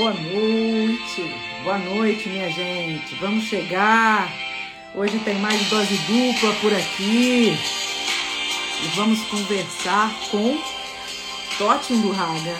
Boa 0.00 0.14
noite, 0.14 1.34
boa 1.62 1.76
noite, 1.76 2.26
minha 2.30 2.50
gente. 2.50 3.14
Vamos 3.16 3.44
chegar. 3.44 4.32
Hoje 4.94 5.18
tem 5.18 5.34
mais 5.40 5.60
dose 5.68 5.94
dupla 5.94 6.54
por 6.54 6.72
aqui. 6.72 7.54
E 8.82 8.88
vamos 8.96 9.20
conversar 9.24 10.10
com 10.30 10.58
Totti 11.58 11.92
Indurraga, 11.92 12.56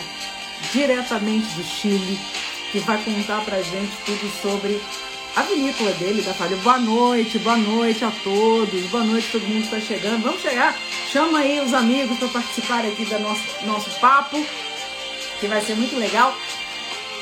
diretamente 0.71 1.47
do 1.55 1.63
Chile, 1.63 2.19
que 2.71 2.77
vai 2.77 3.03
contar 3.03 3.43
pra 3.43 3.59
gente 3.59 3.91
tudo 4.05 4.31
sobre 4.39 4.79
a 5.35 5.41
vinícola 5.41 5.93
dele, 5.93 6.21
da 6.21 6.35
Falha. 6.35 6.57
Boa 6.57 6.77
noite, 6.77 7.39
boa 7.39 7.57
noite 7.57 8.05
a 8.05 8.11
todos, 8.23 8.85
boa 8.91 9.03
noite 9.03 9.31
todo 9.31 9.47
mundo 9.47 9.67
que 9.67 9.75
está 9.75 9.79
chegando. 9.79 10.21
Vamos 10.21 10.43
chegar, 10.43 10.77
chama 11.11 11.39
aí 11.39 11.59
os 11.59 11.73
amigos 11.73 12.19
para 12.19 12.27
participar 12.27 12.85
aqui 12.85 13.03
do 13.03 13.17
nosso, 13.17 13.65
nosso 13.65 13.89
papo, 13.99 14.45
que 15.39 15.47
vai 15.47 15.59
ser 15.59 15.73
muito 15.73 15.97
legal. 15.97 16.37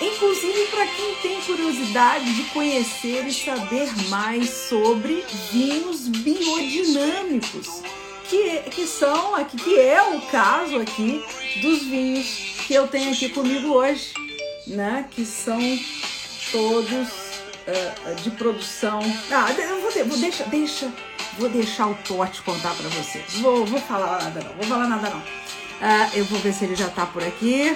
Inclusive 0.02 0.68
para 0.68 0.88
quem 0.88 1.16
tem 1.16 1.42
curiosidade 1.42 2.34
de 2.34 2.44
conhecer 2.52 3.28
e 3.28 3.34
saber 3.34 3.90
mais 4.08 4.50
sobre 4.50 5.26
vinhos 5.52 6.08
biodinâmicos, 6.08 7.82
que, 8.30 8.60
que 8.72 8.88
são 8.88 9.36
aqui, 9.36 9.58
que 9.58 9.80
é 9.80 10.02
o 10.02 10.22
caso 10.22 10.78
aqui 10.80 11.24
dos 11.62 11.84
vinhos 11.84 12.28
que 12.66 12.74
eu 12.74 12.88
tenho 12.88 13.12
aqui 13.12 13.30
comigo 13.30 13.74
hoje, 13.74 14.14
né? 14.68 15.06
Que 15.12 15.26
são 15.26 15.60
todos 16.52 17.08
uh, 17.68 18.16
de 18.24 18.32
produção. 18.32 19.00
Ah, 19.32 19.48
vou, 19.82 20.06
vou 20.06 20.18
deixa, 20.18 20.44
deixa, 20.46 20.94
vou 21.38 21.50
deixar 21.50 21.88
o 21.88 21.96
Tote 22.08 22.42
contar 22.44 22.74
para 22.76 22.88
vocês. 22.90 23.34
Vou, 23.42 23.66
vou 23.66 23.82
falar 23.82 24.24
nada 24.24 24.42
não, 24.42 24.54
vou 24.54 24.66
falar 24.66 24.88
nada 24.88 25.10
não. 25.10 25.20
Uh, 25.20 26.10
eu 26.14 26.26
vou 26.26 26.40
ver 26.40 26.54
se 26.54 26.66
ele 26.66 26.76
já 26.76 26.88
tá 26.90 27.06
por 27.06 27.24
aqui. 27.24 27.76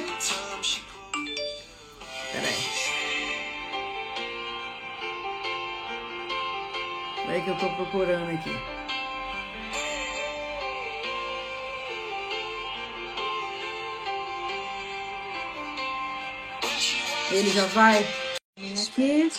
Peraí. 2.33 2.73
É 7.29 7.41
que 7.41 7.47
eu 7.47 7.57
tô 7.59 7.69
procurando 7.75 8.31
aqui. 8.31 8.49
Ele 17.31 17.49
já 17.51 17.65
vai 17.67 17.99
aqui. 18.57 19.31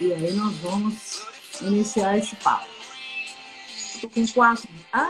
E 0.00 0.14
aí 0.14 0.32
nós 0.32 0.56
vamos 0.58 1.26
iniciar 1.60 2.18
esse 2.18 2.36
papo. 2.36 2.68
Estou 3.66 4.10
com 4.10 4.26
quatro. 4.28 4.68
Ah! 4.92 5.08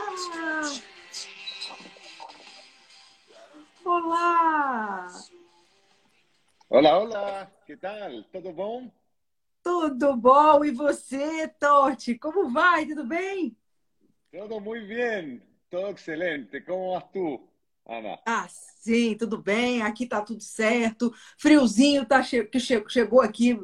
Olá! 3.84 5.29
Olá, 6.70 6.98
olá! 6.98 7.46
Que 7.66 7.76
tal? 7.76 8.22
Tudo 8.32 8.50
bom? 8.52 8.90
Tudo 9.62 10.14
bom! 10.16 10.64
E 10.64 10.70
você, 10.70 11.48
Torte? 11.48 12.18
Como 12.18 12.50
vai? 12.50 12.86
Tudo 12.86 13.06
bem? 13.06 13.56
Tudo 14.32 14.60
muito 14.60 14.88
bem, 14.88 15.40
tudo 15.70 15.90
excelente. 15.90 16.60
Como 16.62 16.92
vas 16.94 17.04
tu, 17.12 17.48
Ana? 17.86 18.18
Ah, 18.26 18.46
sim, 18.48 19.16
tudo 19.16 19.38
bem. 19.42 19.82
Aqui 19.82 20.06
tá 20.06 20.20
tudo 20.22 20.42
certo. 20.42 21.12
Friozinho 21.38 22.06
tá 22.06 22.22
che 22.22 22.44
que 22.44 22.60
che 22.60 22.84
chegou 22.88 23.20
aqui 23.22 23.58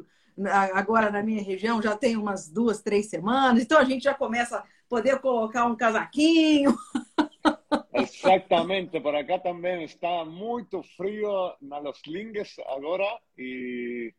agora 0.73 1.09
na 1.11 1.23
minha 1.23 1.41
região 1.43 1.81
já 1.81 1.95
tem 1.97 2.15
umas 2.17 2.49
duas, 2.49 2.81
três 2.81 3.09
semanas. 3.09 3.63
Então 3.63 3.77
a 3.79 3.83
gente 3.85 4.03
já 4.03 4.13
começa 4.13 4.57
a 4.59 4.65
poder 4.89 5.19
colocar 5.19 5.65
um 5.65 5.75
casaquinho. 5.75 6.75
Exactamente, 8.13 8.99
por 9.01 9.15
acá 9.15 9.39
também 9.39 9.83
está 9.83 10.23
muito 10.23 10.81
frio 10.83 11.55
na 11.61 11.79
Los 11.79 12.01
Lingues 12.07 12.57
agora 12.67 13.19
e 13.37 14.13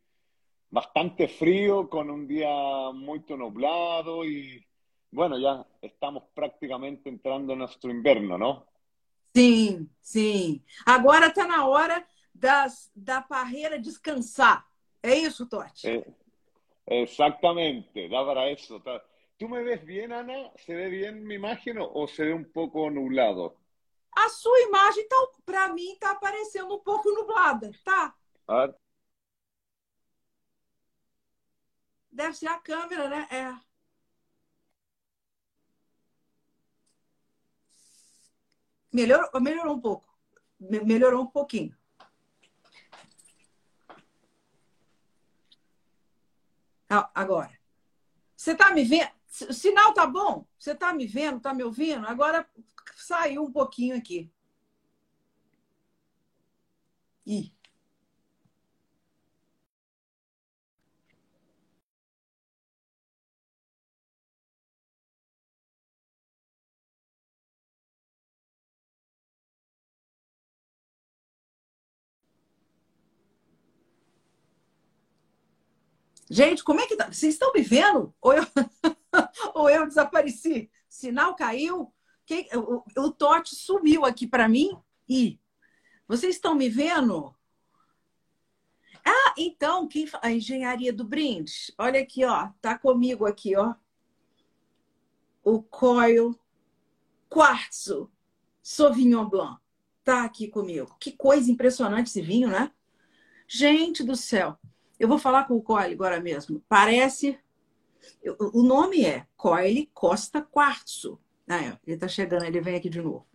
bastante 0.71 1.27
frio 1.29 1.89
com 1.89 2.03
um 2.03 2.27
dia 2.27 2.93
muito 2.93 3.37
nublado 3.37 4.25
e 4.25 4.67
bueno, 5.11 5.41
já 5.41 5.65
estamos 5.83 6.25
praticamente 6.35 7.09
entrando 7.09 7.49
no 7.49 7.57
nosso 7.57 7.91
inverno, 7.91 8.37
não? 8.37 8.67
Sim, 9.35 9.89
sim. 10.03 10.63
Agora 10.85 11.29
está 11.29 11.47
na 11.47 11.67
hora 11.67 12.07
das, 12.35 12.91
da 12.95 13.23
parreira 13.23 13.79
descansar. 13.79 14.67
É 15.03 15.15
isso, 15.15 15.49
Totti? 15.49 15.89
Eh, 15.89 16.05
exactamente, 16.87 18.09
da 18.09 18.25
para 18.25 18.51
eso. 18.51 18.83
¿Tú 19.39 19.49
me 19.49 19.63
ves 19.63 19.85
bien, 19.85 20.13
Ana? 20.13 20.51
¿Se 20.57 20.75
ve 20.75 20.89
bien 20.89 21.25
mi 21.25 21.37
imagen 21.37 21.79
o 21.79 22.07
se 22.09 22.25
ve 22.25 22.35
un 22.35 22.51
poco 22.53 22.91
nublado? 22.91 23.58
A 24.25 24.29
sua 24.31 24.61
imagem, 24.63 25.07
tá, 25.09 25.17
para 25.47 25.73
mim, 25.73 25.93
está 25.93 26.11
aparecendo 26.11 26.75
um 26.75 26.81
pouco 26.81 27.09
nublada, 27.11 27.71
tá? 27.85 28.15
Ah. 28.49 28.75
Deve 32.11 32.35
ser 32.35 32.49
a 32.49 32.59
câmera, 32.59 33.09
né? 33.09 33.29
É. 33.31 33.55
Melhorou, 38.93 39.41
melhorou 39.41 39.77
um 39.77 39.81
pouco. 39.81 40.19
Melhorou 40.59 41.23
um 41.23 41.27
pouquinho. 41.27 41.77
Agora. 47.15 47.57
Você 48.37 48.53
está 48.53 48.73
me 48.73 48.83
vendo? 48.85 49.11
O 49.49 49.53
sinal 49.53 49.93
tá 49.95 50.07
bom? 50.07 50.47
Você 50.59 50.73
está 50.73 50.93
me 50.93 51.07
vendo? 51.07 51.37
Está 51.37 51.55
me 51.55 51.63
ouvindo? 51.63 52.07
Agora 52.07 52.49
saiu 53.03 53.45
um 53.45 53.53
pouquinho 53.53 53.97
aqui. 53.97 54.31
Ih. 57.27 57.53
Gente, 76.31 76.63
como 76.63 76.81
é 76.81 76.87
que 76.87 76.97
tá? 76.97 77.07
Vocês 77.11 77.35
estão 77.35 77.53
me 77.53 77.63
vendo? 77.63 78.15
Ou 78.21 78.35
eu, 78.35 78.45
ou 79.55 79.71
eu 79.71 79.87
desapareci? 79.87 80.71
Sinal 80.89 81.35
caiu? 81.35 81.93
Quem... 82.29 82.47
O, 82.55 82.85
o 82.99 83.11
Tote 83.11 83.57
sumiu 83.57 84.05
aqui 84.05 84.27
para 84.27 84.47
mim 84.47 84.79
e 85.09 85.41
vocês 86.07 86.35
estão 86.35 86.55
me 86.55 86.69
vendo? 86.69 87.35
Ah, 89.03 89.33
então, 89.39 89.89
quem... 89.89 90.07
a 90.21 90.31
engenharia 90.31 90.93
do 90.93 91.05
brinde. 91.05 91.73
Olha 91.79 92.03
aqui, 92.03 92.27
ó, 92.27 92.51
tá 92.61 92.79
comigo 92.79 93.25
aqui, 93.25 93.57
ó. 93.57 93.75
O 95.43 95.63
Coil 95.63 96.39
Quartzo 97.31 98.13
Sauvignon 98.63 99.27
Blanc 99.27 99.59
tá 100.05 100.23
aqui 100.23 100.49
comigo. 100.49 100.95
Que 101.01 101.13
coisa 101.13 101.51
impressionante 101.51 102.09
esse 102.09 102.21
vinho, 102.21 102.49
né? 102.51 102.71
Gente 103.47 104.05
do 104.05 104.15
céu. 104.15 104.59
Eu 104.99 105.09
vou 105.09 105.19
falar 105.19 105.45
com 105.45 105.57
o 105.57 105.63
Coyle 105.63 105.95
agora 105.95 106.21
mesmo. 106.21 106.63
Parece. 106.69 107.41
O 108.53 108.63
nome 108.63 109.03
é 109.03 109.27
Coyle 109.35 109.91
Costa 109.95 110.43
Quartzo. 110.43 111.19
Ah, 111.49 111.65
é. 111.65 111.79
ele 111.87 111.95
está 111.95 112.07
chegando, 112.07 112.45
ele 112.45 112.61
vem 112.61 112.77
aqui 112.77 112.89
de 112.89 113.01
novo. 113.01 113.27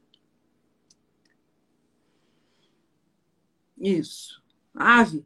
Isso. 3.77 4.41
Ave. 4.73 5.25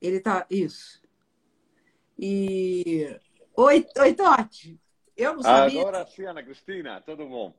Ele 0.00 0.18
tá. 0.20 0.46
Isso. 0.50 1.02
E. 2.18 3.18
Oi, 3.54 3.86
oi 3.98 4.14
Totti. 4.14 4.80
Eu 5.16 5.34
não 5.34 5.42
sabia. 5.42 5.80
Agora 5.80 6.06
sim, 6.06 6.24
Ana 6.24 6.42
Cristina, 6.42 7.00
tudo 7.00 7.26
bom? 7.28 7.54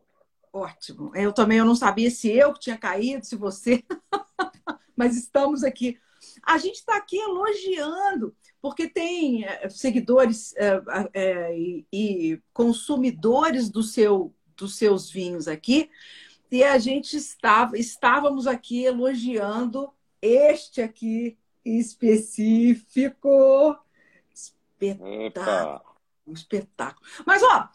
Ótimo. 0.52 1.16
Eu 1.16 1.32
também 1.32 1.60
eu 1.60 1.66
não 1.66 1.76
sabia 1.76 2.10
se 2.10 2.30
eu 2.30 2.54
que 2.54 2.60
tinha 2.60 2.78
caído, 2.78 3.26
se 3.26 3.36
você. 3.36 3.84
Mas 4.96 5.16
estamos 5.16 5.64
aqui 5.64 6.00
a 6.44 6.58
gente 6.58 6.76
está 6.76 6.98
aqui 6.98 7.18
elogiando, 7.18 8.36
porque 8.62 8.88
tem 8.88 9.46
é, 9.46 9.70
seguidores 9.70 10.56
é, 10.58 10.82
é, 11.14 11.58
e, 11.92 12.42
consumidores 12.54 13.70
do 13.70 13.84
seu, 13.84 14.34
dos 14.56 14.78
seus 14.78 15.10
vinhos 15.10 15.48
aqui, 15.48 15.90
e 16.52 16.64
a 16.64 16.78
gente 16.78 17.16
estava, 17.18 17.78
estávamos 17.78 18.48
aqui 18.48 18.86
elogiando 18.86 19.92
este 20.22 20.82
aqui 20.82 21.38
específico. 21.64 23.20
Espetáculo. 24.34 25.98
Um 26.26 26.34
espetáculo. 26.34 27.06
Mas, 27.26 27.42
ó, 27.44 27.70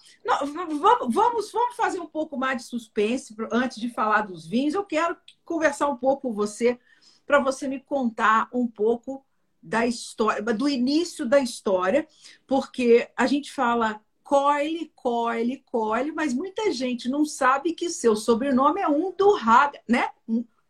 vamos, 1.11 1.51
vamos 1.53 1.77
fazer 1.77 2.01
um 2.01 2.07
pouco 2.07 2.37
mais 2.37 2.59
de 2.59 2.65
suspense 2.65 3.35
antes 3.51 3.81
de 3.81 3.89
falar 3.91 4.23
dos 4.23 4.47
vinhos. 4.47 4.75
Eu 4.75 4.85
quero 4.85 5.17
conversar 5.45 5.89
um 5.89 5.97
pouco 5.97 6.29
com 6.29 6.35
você 6.35 6.79
para 7.27 7.41
você 7.41 7.69
me 7.69 7.81
contar 7.81 8.49
um 8.53 8.67
pouco 8.67 9.25
da 9.63 9.87
história, 9.87 10.43
do 10.43 10.69
início 10.69 11.25
da 11.25 11.39
história, 11.39 12.07
porque 12.47 13.09
a 13.17 13.27
gente 13.27 13.53
fala 13.53 14.01
Coyle, 14.25 14.91
Coyle, 14.95 15.63
Coyle, 15.67 16.13
mas 16.13 16.35
muita 16.35 16.73
gente 16.73 17.09
não 17.09 17.25
sabe 17.25 17.73
que 17.73 17.91
seu 17.91 18.17
sobrenome 18.17 18.81
é 18.81 18.89
Undurraga, 18.89 19.81
né? 19.87 20.09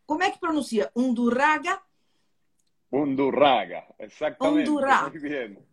Como 0.04 0.22
é 0.22 0.30
que 0.30 0.38
pronuncia? 0.38 0.90
Undurraga? 0.94 1.80
Undurraga, 2.90 3.84
exatamente. 3.98 4.68
Undurraga. 4.68 5.12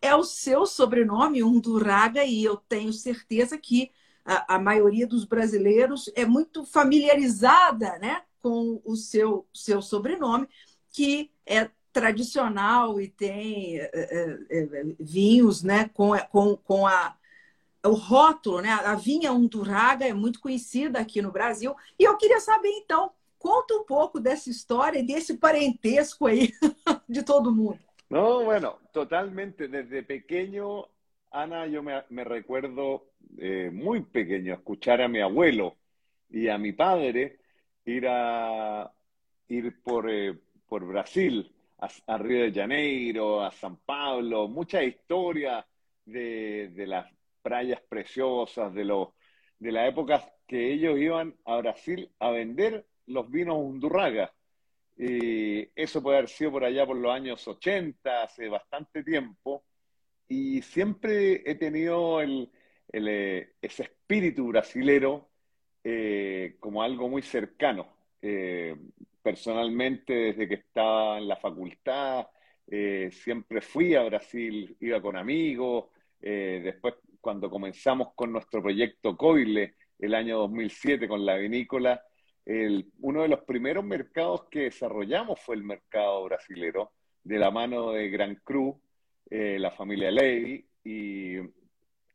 É 0.00 0.14
o 0.14 0.24
seu 0.24 0.64
sobrenome, 0.64 1.42
Undurraga, 1.42 2.24
e 2.24 2.42
eu 2.42 2.56
tenho 2.56 2.92
certeza 2.92 3.58
que 3.58 3.90
a, 4.24 4.54
a, 4.54 4.58
maioria 4.58 5.06
dos 5.06 5.26
brasileiros 5.26 6.10
é 6.14 6.24
muito 6.24 6.64
familiarizada 6.64 7.98
né, 7.98 8.22
com 8.40 8.80
o 8.84 8.96
seu, 8.96 9.46
seu 9.52 9.82
sobrenome, 9.82 10.48
que 10.90 11.30
é 11.44 11.70
tradicional 11.92 13.00
e 13.00 13.08
tem 13.08 13.78
é, 13.78 13.90
é, 13.92 14.84
vinhos 14.98 15.62
né, 15.62 15.90
com, 15.92 16.16
com, 16.30 16.56
com 16.56 16.86
a, 16.86 17.16
o 17.84 17.94
rótulo, 17.94 18.60
né? 18.60 18.70
A 18.70 18.94
vinha 18.94 19.32
Undurraga 19.32 20.06
é 20.06 20.14
muito 20.14 20.40
conhecida 20.40 20.98
aqui 20.98 21.20
no 21.20 21.32
Brasil. 21.32 21.74
E 21.98 22.04
eu 22.04 22.16
queria 22.16 22.40
saber, 22.40 22.68
então, 22.68 23.10
conta 23.38 23.74
um 23.74 23.84
pouco 23.84 24.20
dessa 24.20 24.48
história 24.48 24.98
e 24.98 25.06
desse 25.06 25.36
parentesco 25.36 26.26
aí 26.26 26.52
de 27.08 27.22
todo 27.22 27.54
mundo. 27.54 27.78
No, 28.08 28.44
bueno, 28.44 28.78
totalmente. 28.92 29.68
Desde 29.68 30.02
pequeño, 30.02 30.86
Ana, 31.30 31.66
yo 31.66 31.82
me, 31.82 32.24
recuerdo 32.24 33.06
eh, 33.38 33.70
muy 33.72 34.02
pequeño 34.02 34.54
escuchar 34.54 35.00
a 35.00 35.08
mi 35.08 35.20
abuelo 35.20 35.76
y 36.30 36.48
a 36.48 36.58
mi 36.58 36.72
padre 36.72 37.38
ir 37.84 38.06
a 38.06 38.92
ir 39.48 39.82
por, 39.82 40.10
eh, 40.10 40.38
por 40.68 40.86
Brasil, 40.86 41.50
a, 41.82 42.14
a, 42.14 42.18
Río 42.18 42.44
de 42.44 42.52
Janeiro, 42.52 43.42
a 43.42 43.50
San 43.50 43.76
Pablo, 43.78 44.48
mucha 44.48 44.82
historia 44.82 45.66
de, 46.04 46.70
de 46.74 46.86
las 46.86 47.12
playas 47.42 47.80
preciosas, 47.88 48.72
de, 48.72 48.84
los, 48.84 49.08
de 49.58 50.32
que 50.46 50.72
ellos 50.72 50.98
iban 50.98 51.34
a 51.44 51.56
Brasil 51.56 52.10
a 52.20 52.30
vender 52.30 52.86
los 53.06 53.30
vinos 53.30 53.56
Undurraga. 53.58 54.32
Eso 54.96 56.02
puede 56.02 56.18
haber 56.18 56.30
sido 56.30 56.52
por 56.52 56.64
allá 56.64 56.86
por 56.86 56.96
los 56.96 57.12
años 57.12 57.46
80, 57.46 58.22
hace 58.22 58.48
bastante 58.48 59.02
tiempo. 59.02 59.64
Y 60.28 60.62
siempre 60.62 61.42
he 61.50 61.56
tenido 61.56 62.20
el, 62.20 62.50
eh, 62.92 63.54
ese 63.60 63.84
espíritu 63.84 64.48
brasilero 64.48 65.30
eh, 65.82 66.56
como 66.60 66.82
algo 66.82 67.08
muy 67.08 67.22
cercano. 67.22 67.88
Eh, 68.20 68.76
personalmente, 69.22 70.12
desde 70.12 70.48
que 70.48 70.54
estaba 70.54 71.18
en 71.18 71.28
la 71.28 71.36
facultad, 71.36 72.26
siempre 73.10 73.60
fui 73.60 73.94
a 73.94 74.02
Brasil, 74.04 74.76
iba 74.80 75.00
con 75.00 75.16
amigos. 75.16 75.86
después 76.20 76.94
cuando 77.20 77.50
comenzamos 77.50 78.14
con 78.14 78.32
nuestro 78.32 78.62
proyecto 78.62 79.16
Coile 79.16 79.74
el 79.98 80.14
año 80.14 80.38
2007 80.38 81.06
con 81.06 81.24
la 81.26 81.36
vinícola, 81.36 82.02
uno 83.00 83.22
de 83.22 83.28
los 83.28 83.40
primeros 83.40 83.84
mercados 83.84 84.44
que 84.50 84.60
desarrollamos 84.60 85.40
fue 85.40 85.56
el 85.56 85.62
mercado 85.62 86.24
brasilero, 86.24 86.92
de 87.24 87.38
la 87.38 87.50
mano 87.50 87.92
de 87.92 88.08
Gran 88.10 88.36
Cru, 88.36 88.80
eh, 89.30 89.58
la 89.58 89.70
familia 89.70 90.10
Levy, 90.10 90.66
y 90.84 91.36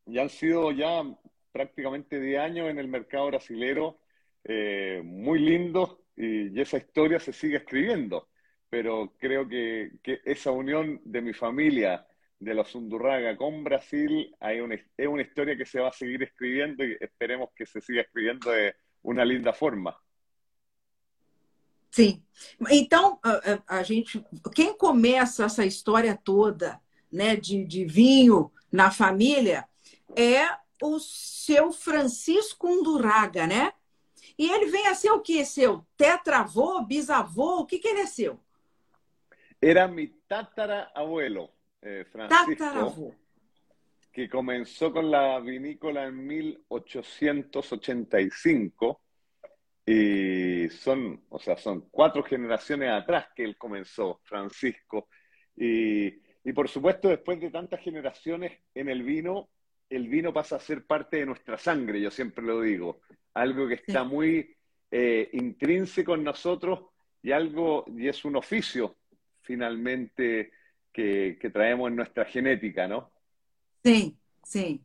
ya 0.06 0.22
han 0.22 0.30
sido 0.30 0.72
ya 0.72 1.04
prácticamente 1.52 2.20
10 2.20 2.40
años 2.40 2.70
en 2.70 2.80
el 2.80 2.88
mercado 2.88 3.28
brasilero, 3.28 4.00
eh, 4.44 5.02
muy 5.04 5.40
lindo, 5.40 6.02
y, 6.18 6.60
esa 6.60 6.78
historia 6.78 7.20
se 7.20 7.32
sigue 7.32 7.58
escribiendo, 7.58 8.30
pero 8.70 9.14
creo 9.18 9.48
que, 9.48 9.92
que 10.04 10.20
esa 10.26 10.52
unión 10.52 11.00
de 11.06 11.22
mi 11.22 11.34
familia, 11.34 12.06
de 12.40 12.54
los 12.54 12.74
Undurraga 12.76 13.36
con 13.38 13.64
Brasil, 13.64 14.36
hay 14.40 14.60
una, 14.60 14.76
es 14.76 15.08
una 15.08 15.22
historia 15.22 15.56
que 15.56 15.66
se 15.66 15.80
va 15.80 15.90
a 15.90 15.94
seguir 15.94 16.22
escribiendo 16.24 16.84
y 16.84 16.98
esperemos 17.00 17.50
que 17.56 17.66
se 17.66 17.82
siga 17.82 18.02
escribiendo 18.02 18.52
de 18.52 18.76
una 19.04 19.24
linda 19.24 19.54
forma. 19.54 19.98
Sim. 21.90 22.22
Então, 22.70 23.20
a, 23.68 23.82
gente, 23.82 24.24
quem 24.54 24.78
começa 24.78 25.46
essa 25.46 25.66
história 25.66 26.16
toda, 26.16 26.80
né, 27.12 27.36
de, 27.36 27.66
de 27.66 27.86
vinho 27.86 28.52
na 28.72 28.92
família, 28.92 29.68
é 30.16 30.46
o 30.84 31.00
seu 31.00 31.72
Francisco 31.72 32.68
Undurraga, 32.68 33.48
né? 33.48 33.74
E 34.38 34.52
ele 34.52 34.66
vem 34.68 34.88
a 34.88 34.96
ser 34.96 35.12
o 35.12 35.22
que, 35.22 35.46
seu? 35.46 35.86
Tetravô, 35.96 36.84
bisavô, 36.84 37.60
o 37.60 37.66
que, 37.66 37.80
que 37.80 37.88
ele 37.88 38.02
é 38.02 38.06
seu? 38.06 38.38
Era 39.62 39.88
mi 39.88 40.08
tatarabuelo. 40.28 41.54
Eh, 41.82 42.06
Francisco, 42.12 43.16
que 44.12 44.28
comenzó 44.28 44.92
con 44.92 45.10
la 45.12 45.40
vinícola 45.40 46.06
en 46.06 46.26
1885 46.26 49.02
y 49.86 50.68
son, 50.70 51.24
o 51.30 51.38
sea, 51.40 51.56
son 51.56 51.88
cuatro 51.92 52.24
generaciones 52.24 52.90
atrás 52.90 53.28
que 53.36 53.44
él 53.44 53.56
comenzó, 53.58 54.20
Francisco. 54.24 55.08
Y, 55.56 56.20
y 56.44 56.54
por 56.54 56.68
supuesto, 56.68 57.10
después 57.10 57.40
de 57.40 57.52
tantas 57.52 57.80
generaciones 57.80 58.60
en 58.74 58.90
el 58.90 59.04
vino, 59.04 59.50
el 59.90 60.08
vino 60.08 60.34
pasa 60.34 60.58
a 60.58 60.60
ser 60.60 60.86
parte 60.86 61.18
de 61.18 61.26
nuestra 61.26 61.58
sangre, 61.58 62.02
yo 62.02 62.12
siempre 62.12 62.44
lo 62.44 62.62
digo, 62.62 63.02
algo 63.34 63.68
que 63.68 63.76
está 63.76 64.04
muy 64.04 64.56
eh, 64.92 65.30
intrínseco 65.34 66.16
en 66.16 66.24
nosotros 66.24 66.80
y 67.22 67.32
algo, 67.32 67.86
y 67.96 68.08
es 68.08 68.24
un 68.26 68.36
oficio 68.36 68.98
finalmente 69.42 70.52
que, 70.92 71.38
que 71.40 71.50
traemos 71.50 71.90
en 71.90 71.96
nuestra 71.96 72.26
genética, 72.26 72.88
¿no? 72.88 73.12
Sim, 73.84 74.18
sim. 74.44 74.84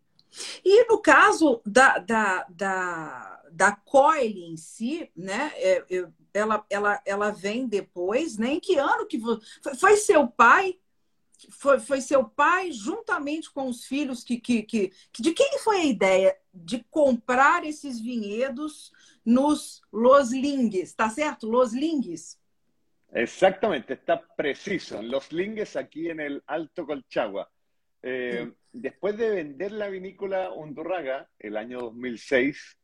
E 0.64 0.84
no 0.87 0.99
caso 0.99 1.60
da, 1.66 1.98
da, 1.98 2.46
da, 2.48 3.43
da 3.50 3.72
coile 3.72 4.44
em 4.44 4.56
si, 4.56 5.10
né? 5.16 5.52
É, 5.56 5.84
ela, 6.32 6.64
ela, 6.70 7.02
ela 7.05 7.31
vem 7.31 7.66
depois, 7.66 8.38
né? 8.38 8.52
Em 8.52 8.60
que 8.60 8.76
ano 8.78 9.06
que 9.06 9.20
foi, 9.20 9.38
foi 9.75 9.96
seu 9.96 10.26
pai? 10.26 10.78
Foi, 11.50 11.80
foi 11.80 12.00
seu 12.00 12.24
pai, 12.24 12.72
juntamente 12.72 13.50
com 13.50 13.68
os 13.68 13.84
filhos, 13.84 14.22
que, 14.22 14.38
que, 14.38 14.62
que, 14.62 14.93
de 15.19 15.32
quem 15.32 15.58
foi 15.58 15.76
a 15.78 15.84
ideia 15.84 16.36
de 16.52 16.84
comprar 16.90 17.64
esses 17.64 18.00
vinhedos 18.00 18.93
nos 19.24 19.82
Los 19.93 20.32
Lingues, 20.32 20.94
tá 20.94 21.08
certo? 21.08 21.48
Los 21.48 21.72
Lingues. 21.72 22.40
Exactamente, 23.12 23.93
está 23.93 24.20
preciso. 24.36 25.02
Los 25.02 25.32
lingues 25.32 25.76
aquí 25.76 26.08
en 26.08 26.20
el 26.20 26.43
Alto 26.46 26.86
Colchagua. 26.86 27.50
Eh, 28.02 28.50
después 28.72 29.17
de 29.17 29.31
vender 29.31 29.72
la 29.72 29.88
vinícola 29.88 30.50
Undurraga 30.50 31.28
el 31.38 31.56
año 31.56 31.81
2006, 31.81 32.78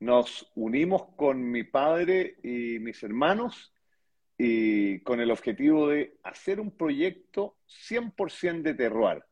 nos 0.00 0.50
unimos 0.54 1.14
con 1.16 1.50
mi 1.50 1.64
padre 1.64 2.36
y 2.42 2.78
mis 2.80 3.02
hermanos 3.02 3.72
y 4.38 5.00
con 5.00 5.20
el 5.20 5.32
objetivo 5.32 5.88
de 5.88 6.16
hacer 6.22 6.60
un 6.60 6.70
proyecto 6.70 7.58
100% 7.66 8.62
de 8.62 8.74
terroir, 8.74 9.24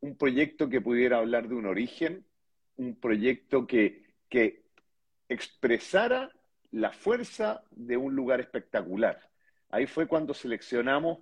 un 0.00 0.16
proyecto 0.16 0.70
que 0.70 0.80
pudiera 0.80 1.18
hablar 1.18 1.48
de 1.48 1.54
un 1.54 1.66
origen, 1.66 2.26
un 2.76 2.98
proyecto 2.98 3.66
que, 3.66 4.14
que 4.30 4.64
expresara 5.28 6.30
la 6.70 6.90
fuerza 6.90 7.62
de 7.70 7.98
un 7.98 8.16
lugar 8.16 8.40
espectacular. 8.40 9.20
Ahí 9.68 9.86
fue 9.86 10.08
cuando 10.08 10.32
seleccionamos 10.32 11.18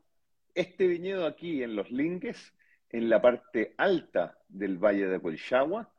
este 0.55 0.87
viñedo 0.87 1.27
aquí 1.27 1.65
en 1.65 1.75
Los 1.75 1.91
Lingues, 1.91 2.55
en 2.91 3.11
la 3.11 3.21
parte 3.21 3.75
alta 3.77 4.39
del 4.49 4.79
Valle 4.79 5.09
de 5.09 5.21
Colchagua, 5.21 5.93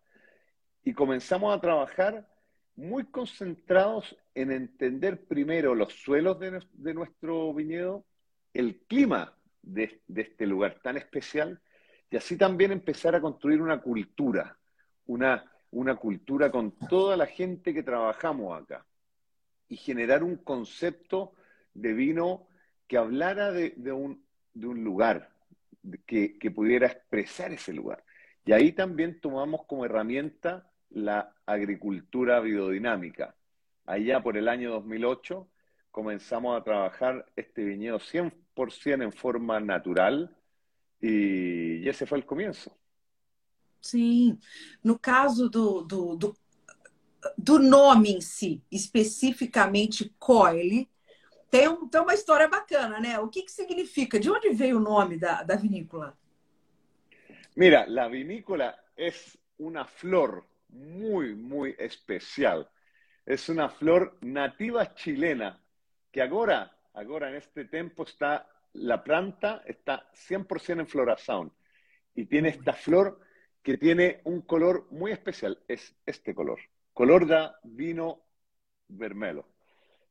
y 0.83 0.93
comenzamos 0.93 1.55
a 1.55 1.59
trabajar 1.59 2.27
muy 2.75 3.05
concentrados 3.05 4.17
en 4.33 4.51
entender 4.51 5.25
primero 5.25 5.75
los 5.75 5.93
suelos 5.93 6.39
de, 6.39 6.93
nuestro 6.93 7.53
viñedo, 7.53 8.05
el 8.53 8.79
clima 8.87 9.35
de, 9.61 10.01
este 10.15 10.45
lugar 10.47 10.79
tan 10.81 10.97
especial, 10.97 11.61
y 12.09 12.17
así 12.17 12.37
también 12.37 12.71
empezar 12.71 13.15
a 13.15 13.21
construir 13.21 13.61
una 13.61 13.81
cultura, 13.81 14.57
una, 15.05 15.51
una 15.71 15.95
cultura 15.95 16.51
con 16.51 16.71
toda 16.71 17.17
la 17.17 17.27
gente 17.27 17.73
que 17.73 17.83
trabajamos 17.83 18.61
acá, 18.61 18.85
y 19.67 19.77
generar 19.77 20.23
un 20.23 20.37
concepto 20.37 21.33
de 21.73 21.93
vino 21.93 22.47
que 22.87 22.97
hablara 22.97 23.51
de, 23.51 23.91
un, 23.91 24.23
lugar, 24.53 25.31
que, 26.05 26.51
pudiera 26.53 26.87
expresar 26.87 27.51
ese 27.51 27.73
lugar. 27.73 28.03
Y 28.45 28.51
ahí 28.51 28.71
también 28.73 29.19
tomamos 29.19 29.65
como 29.65 29.85
herramienta 29.85 30.69
la 30.93 31.33
agricultura 31.45 32.39
biodinámica. 32.39 33.35
Allá 33.85 34.21
por 34.21 34.38
el 34.38 34.47
año 34.47 34.71
2008 34.71 35.47
comenzamos 35.91 36.59
a 36.59 36.63
trabajar 36.63 37.25
este 37.35 37.63
viñedo 37.63 38.00
100% 38.00 39.03
en 39.03 39.12
forma 39.12 39.59
natural 39.59 40.35
y, 41.01 41.88
ese 41.88 42.05
fue 42.05 42.17
el 42.17 42.25
comienzo. 42.25 42.75
Sí, 43.81 44.38
no 44.81 44.97
caso 44.97 45.50
do, 45.50 45.81
do, 45.81 46.15
do, 46.15 46.38
do 47.38 47.59
nome 47.59 48.13
em 48.13 48.21
si, 48.21 48.63
especificamente 48.71 50.13
coile, 50.17 50.89
tem, 51.50 51.67
um, 51.67 51.88
tem 51.89 52.00
uma 52.00 52.13
história 52.13 52.47
bacana, 52.47 53.00
né? 53.01 53.19
O 53.19 53.27
que, 53.27 53.41
que 53.41 53.51
significa? 53.51 54.17
De 54.17 54.31
onde 54.31 54.53
veio 54.53 54.77
o 54.77 54.79
nome 54.79 55.17
da, 55.17 55.43
da 55.43 55.55
vinícola? 55.55 56.17
Mira, 57.55 57.85
la 57.85 58.07
vinícola 58.07 58.73
es 58.95 59.38
una 59.59 59.85
flor 59.85 60.45
muy, 60.73 61.35
muy 61.35 61.75
especial. 61.77 62.69
Es 63.25 63.49
una 63.49 63.69
flor 63.69 64.17
nativa 64.21 64.93
chilena 64.93 65.61
que 66.11 66.21
ahora, 66.21 66.75
ahora 66.93 67.29
en 67.29 67.35
este 67.35 67.65
tiempo 67.65 68.03
está 68.03 68.47
la 68.73 69.03
planta 69.03 69.61
está 69.65 70.09
100% 70.13 70.79
en 70.79 70.87
floración 70.87 71.53
y 72.15 72.25
tiene 72.25 72.49
esta 72.49 72.73
flor 72.73 73.19
que 73.61 73.77
tiene 73.77 74.21
un 74.25 74.41
color 74.41 74.87
muy 74.91 75.11
especial, 75.11 75.63
es 75.67 75.95
este 76.05 76.35
color, 76.35 76.59
color 76.93 77.25
de 77.25 77.49
vino 77.63 78.25
vermelo. 78.87 79.47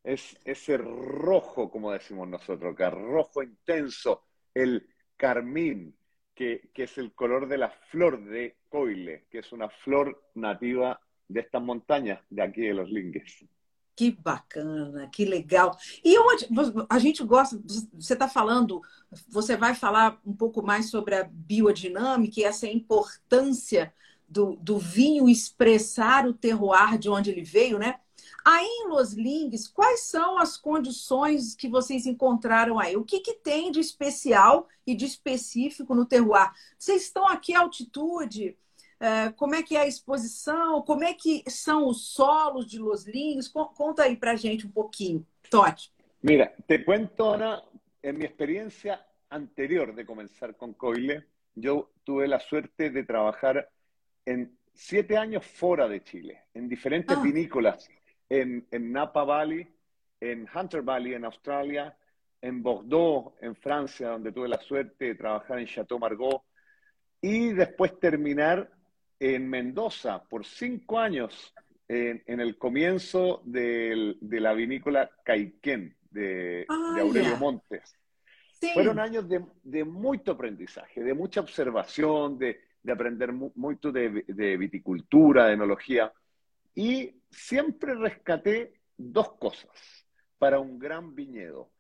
Es 0.02 0.36
ese 0.44 0.78
rojo, 0.78 1.70
como 1.70 1.92
decimos 1.92 2.26
nosotros 2.28 2.74
que 2.74 2.90
rojo 2.90 3.42
intenso, 3.42 4.24
el 4.52 4.88
carmín, 5.16 5.96
que, 6.34 6.70
que, 6.74 6.84
es 6.84 6.98
el 6.98 7.14
color 7.14 7.46
de 7.46 7.58
la 7.58 7.70
flor 7.70 8.24
de 8.24 8.56
coile, 8.72 9.26
que 9.30 9.38
es 9.38 9.52
una 9.52 9.68
flor 9.68 10.18
nativa 10.34 10.98
de 11.28 11.40
estas 11.40 11.62
montañas 11.62 12.18
de 12.30 12.42
aquí 12.42 12.62
de 12.62 12.74
los 12.74 12.90
Lingues. 12.90 13.44
Que 13.94 14.10
bacana, 14.10 15.10
que 15.10 15.26
legal. 15.26 15.76
E 16.02 16.18
onde 16.18 16.48
a 16.88 16.98
gente 16.98 17.22
gosta, 17.22 17.60
você 17.92 18.14
está 18.14 18.26
falando, 18.26 18.80
você 19.28 19.54
vai 19.54 19.74
falar 19.74 20.18
um 20.24 20.34
pouco 20.34 20.62
mais 20.62 20.88
sobre 20.88 21.14
a 21.14 21.24
biodinâmica 21.30 22.40
e 22.40 22.44
essa 22.44 22.66
importância 22.66 23.92
do, 24.26 24.56
do 24.56 24.78
vinho 24.78 25.28
expressar 25.28 26.26
o 26.26 26.32
terroir 26.32 26.98
de 26.98 27.10
onde 27.10 27.30
ele 27.30 27.42
veio, 27.42 27.78
né? 27.78 28.00
Aí 28.44 28.66
em 28.66 28.88
Los 28.88 29.12
Lings, 29.12 29.68
quais 29.68 30.00
são 30.00 30.38
as 30.38 30.56
condições 30.56 31.54
que 31.54 31.68
vocês 31.68 32.06
encontraram 32.06 32.78
aí? 32.78 32.96
O 32.96 33.04
que, 33.04 33.20
que 33.20 33.34
tem 33.34 33.70
de 33.70 33.80
especial 33.80 34.68
e 34.86 34.94
de 34.94 35.04
específico 35.04 35.94
no 35.94 36.06
terroir? 36.06 36.50
Vocês 36.78 37.02
estão 37.02 37.26
aqui 37.26 37.54
à 37.54 37.60
altitude? 37.60 38.56
É, 38.98 39.30
como 39.32 39.54
é 39.54 39.62
que 39.62 39.76
é 39.76 39.80
a 39.80 39.86
exposição? 39.86 40.82
Como 40.82 41.04
é 41.04 41.12
que 41.12 41.42
são 41.48 41.88
os 41.88 42.08
solos 42.08 42.66
de 42.66 42.78
Los 42.78 43.04
Linhos? 43.06 43.48
Conta 43.48 44.04
aí 44.04 44.16
pra 44.16 44.36
gente 44.36 44.66
um 44.66 44.70
pouquinho, 44.70 45.26
Totti. 45.50 45.92
Mira, 46.22 46.54
te 46.68 46.84
cuento, 46.84 47.32
Ana, 47.32 47.64
en 48.00 48.16
mi 48.16 48.24
experiencia 48.24 49.04
anterior 49.28 49.92
de 49.92 50.04
comenzar 50.04 50.56
con 50.56 50.74
Coile, 50.74 51.26
yo 51.54 51.90
tuve 52.04 52.28
la 52.28 52.38
suerte 52.38 52.90
de 52.90 53.02
trabajar 53.02 53.68
en 54.24 54.56
siete 54.72 55.16
años 55.16 55.44
fuera 55.44 55.88
de 55.88 56.02
Chile, 56.02 56.44
en 56.54 56.68
diferentes 56.68 57.16
ah. 57.16 57.20
vinícolas, 57.20 57.88
en, 58.32 58.66
en 58.70 58.92
Napa 58.92 59.24
Valley, 59.24 59.68
en 60.18 60.48
Hunter 60.54 60.80
Valley, 60.80 61.12
en 61.12 61.26
Australia, 61.26 61.94
en 62.40 62.62
Bordeaux, 62.62 63.34
en 63.42 63.54
Francia, 63.54 64.08
donde 64.08 64.32
tuve 64.32 64.48
la 64.48 64.58
suerte 64.58 65.04
de 65.04 65.14
trabajar 65.16 65.58
en 65.58 65.66
Chateau 65.66 65.98
Margaux, 65.98 66.42
y 67.20 67.52
después 67.52 68.00
terminar 68.00 68.70
en 69.20 69.48
Mendoza 69.50 70.24
por 70.24 70.46
cinco 70.46 70.98
años, 70.98 71.52
en, 71.88 72.40
el 72.40 72.56
comienzo 72.56 73.42
de 73.44 74.16
la 74.22 74.54
vinícola 74.54 75.10
Caiquén 75.22 75.94
de, 76.10 76.64
ah, 76.70 76.96
Aurelio 77.00 77.36
Montes. 77.36 77.98
Fueron 78.72 78.98
años 78.98 79.26
de, 79.28 79.84
mucho 79.84 80.32
aprendizaje, 80.32 81.02
de 81.02 81.12
mucha 81.12 81.40
observación, 81.40 82.38
de, 82.38 82.60
aprender 82.90 83.30
mucho 83.32 83.92
de, 83.92 84.24
de, 84.26 84.56
viticultura, 84.56 85.48
de 85.48 85.52
enología. 85.52 86.10
Y 86.74 87.22
siempre 87.30 87.94
rescaté 87.94 88.80
dos 88.96 89.32
cosas 89.34 90.06
para 90.38 90.58
un 90.58 90.78
gran 90.78 91.14
viñedo. 91.14 91.72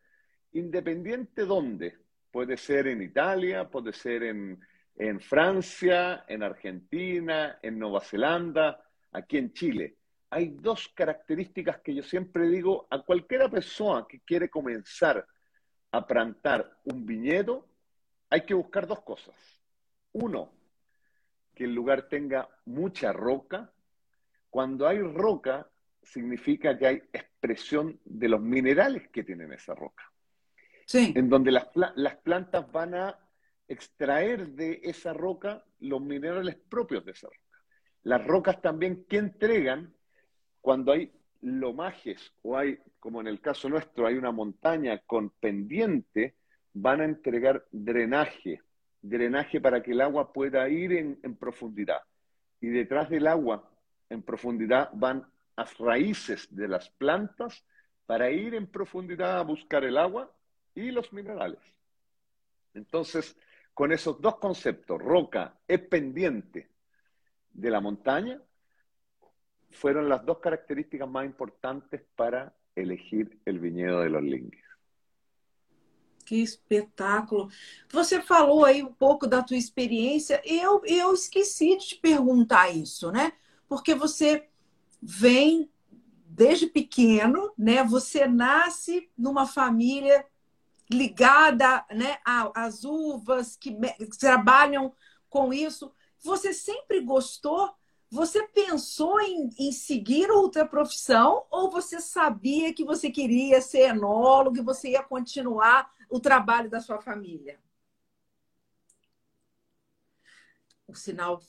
Independiente 0.52 1.44
dónde, 1.44 1.98
puede 2.30 2.56
ser 2.56 2.86
en 2.86 3.02
Italia, 3.02 3.68
puede 3.68 3.92
ser 3.92 4.22
en, 4.22 4.60
en 4.96 5.20
Francia, 5.20 6.24
en 6.28 6.42
Argentina, 6.42 7.58
en 7.62 7.78
Nueva 7.78 8.00
Zelanda, 8.00 8.82
aquí 9.12 9.38
en 9.38 9.52
Chile. 9.52 9.96
Hay 10.30 10.48
dos 10.48 10.88
características 10.94 11.80
que 11.80 11.94
yo 11.94 12.02
siempre 12.02 12.48
digo 12.48 12.86
a 12.90 13.02
cualquiera 13.02 13.50
persona 13.50 14.06
que 14.08 14.20
quiere 14.20 14.48
comenzar 14.48 15.26
a 15.92 16.06
plantar 16.06 16.78
un 16.84 17.04
viñedo, 17.04 17.68
hay 18.30 18.46
que 18.46 18.54
buscar 18.54 18.86
dos 18.86 19.02
cosas. 19.02 19.34
Uno, 20.12 20.52
que 21.54 21.64
el 21.64 21.74
lugar 21.74 22.08
tenga 22.08 22.48
mucha 22.64 23.12
roca. 23.12 23.70
Cuando 24.52 24.86
hay 24.86 24.98
roca, 24.98 25.66
significa 26.02 26.76
que 26.76 26.86
hay 26.86 26.96
expresión 27.10 27.98
de 28.04 28.28
los 28.28 28.38
minerales 28.38 29.08
que 29.08 29.24
tienen 29.24 29.50
esa 29.50 29.74
roca. 29.74 30.12
Sí. 30.84 31.14
En 31.16 31.30
donde 31.30 31.52
las, 31.52 31.68
las 31.94 32.16
plantas 32.16 32.70
van 32.70 32.94
a 32.94 33.18
extraer 33.66 34.48
de 34.48 34.78
esa 34.82 35.14
roca 35.14 35.64
los 35.80 36.02
minerales 36.02 36.56
propios 36.68 37.02
de 37.02 37.12
esa 37.12 37.28
roca. 37.28 37.62
Las 38.02 38.26
rocas 38.26 38.60
también 38.60 39.06
que 39.08 39.16
entregan 39.16 39.94
cuando 40.60 40.92
hay 40.92 41.10
lomajes 41.40 42.34
o 42.42 42.58
hay, 42.58 42.78
como 43.00 43.22
en 43.22 43.28
el 43.28 43.40
caso 43.40 43.70
nuestro, 43.70 44.06
hay 44.06 44.16
una 44.16 44.32
montaña 44.32 44.98
con 45.06 45.30
pendiente, 45.30 46.36
van 46.74 47.00
a 47.00 47.06
entregar 47.06 47.64
drenaje, 47.70 48.60
drenaje 49.00 49.62
para 49.62 49.82
que 49.82 49.92
el 49.92 50.02
agua 50.02 50.30
pueda 50.30 50.68
ir 50.68 50.92
en, 50.92 51.18
en 51.22 51.36
profundidad. 51.36 52.02
Y 52.60 52.68
detrás 52.68 53.08
del 53.08 53.28
agua, 53.28 53.71
en 54.12 54.22
profundidad, 54.22 54.90
van 54.92 55.26
las 55.56 55.76
raíces 55.78 56.46
de 56.50 56.68
las 56.68 56.90
plantas 56.90 57.64
para 58.06 58.30
ir 58.30 58.54
en 58.54 58.66
profundidad 58.66 59.38
a 59.38 59.42
buscar 59.42 59.84
el 59.84 59.96
agua 59.96 60.30
y 60.74 60.90
los 60.90 61.12
minerales. 61.12 61.60
Entonces, 62.74 63.36
con 63.74 63.92
esos 63.92 64.20
dos 64.20 64.36
conceptos, 64.36 65.00
roca 65.00 65.58
es 65.66 65.80
pendiente 65.80 66.70
de 67.52 67.70
la 67.70 67.80
montaña, 67.80 68.40
fueron 69.70 70.08
las 70.08 70.24
dos 70.24 70.38
características 70.38 71.08
más 71.08 71.24
importantes 71.24 72.02
para 72.14 72.54
elegir 72.74 73.40
el 73.44 73.58
viñedo 73.58 74.00
de 74.00 74.10
los 74.10 74.22
Lingues. 74.22 74.62
Que 76.24 76.42
espetáculo! 76.42 77.48
Você 77.90 78.22
falou 78.22 78.64
aí 78.64 78.82
um 78.82 78.92
pouco 78.92 79.26
da 79.26 79.42
tua 79.42 79.56
experiência. 79.56 80.40
Eu, 80.44 80.80
eu 80.84 81.12
esqueci 81.12 81.76
de 81.76 81.88
te 81.88 81.96
perguntar 81.96 82.70
isso, 82.70 83.10
né? 83.10 83.32
Porque 83.72 83.94
você 83.94 84.50
vem 85.00 85.72
desde 86.26 86.66
pequeno, 86.66 87.54
né? 87.56 87.82
Você 87.82 88.26
nasce 88.26 89.10
numa 89.16 89.46
família 89.46 90.26
ligada 90.90 91.82
né, 91.90 92.18
às 92.54 92.84
uvas, 92.84 93.56
que, 93.56 93.74
trabalham 94.20 94.94
com 95.30 95.54
isso. 95.54 95.90
Você 96.20 96.52
sempre 96.52 97.00
gostou? 97.00 97.74
Você 98.10 98.46
pensou 98.48 99.18
em, 99.22 99.48
em, 99.58 99.72
seguir 99.72 100.30
outra 100.30 100.66
profissão 100.68 101.46
ou 101.50 101.70
você 101.70 101.98
sabia 101.98 102.74
que 102.74 102.84
você 102.84 103.10
queria 103.10 103.62
ser 103.62 103.88
enólogo 103.88 104.58
e 104.58 104.62
você 104.62 104.90
ia 104.90 105.02
continuar 105.02 105.90
o 106.10 106.20
trabalho 106.20 106.68
da 106.68 106.78
sua 106.78 107.00
família? 107.00 107.58
O 110.86 110.94
sinal, 110.94 111.40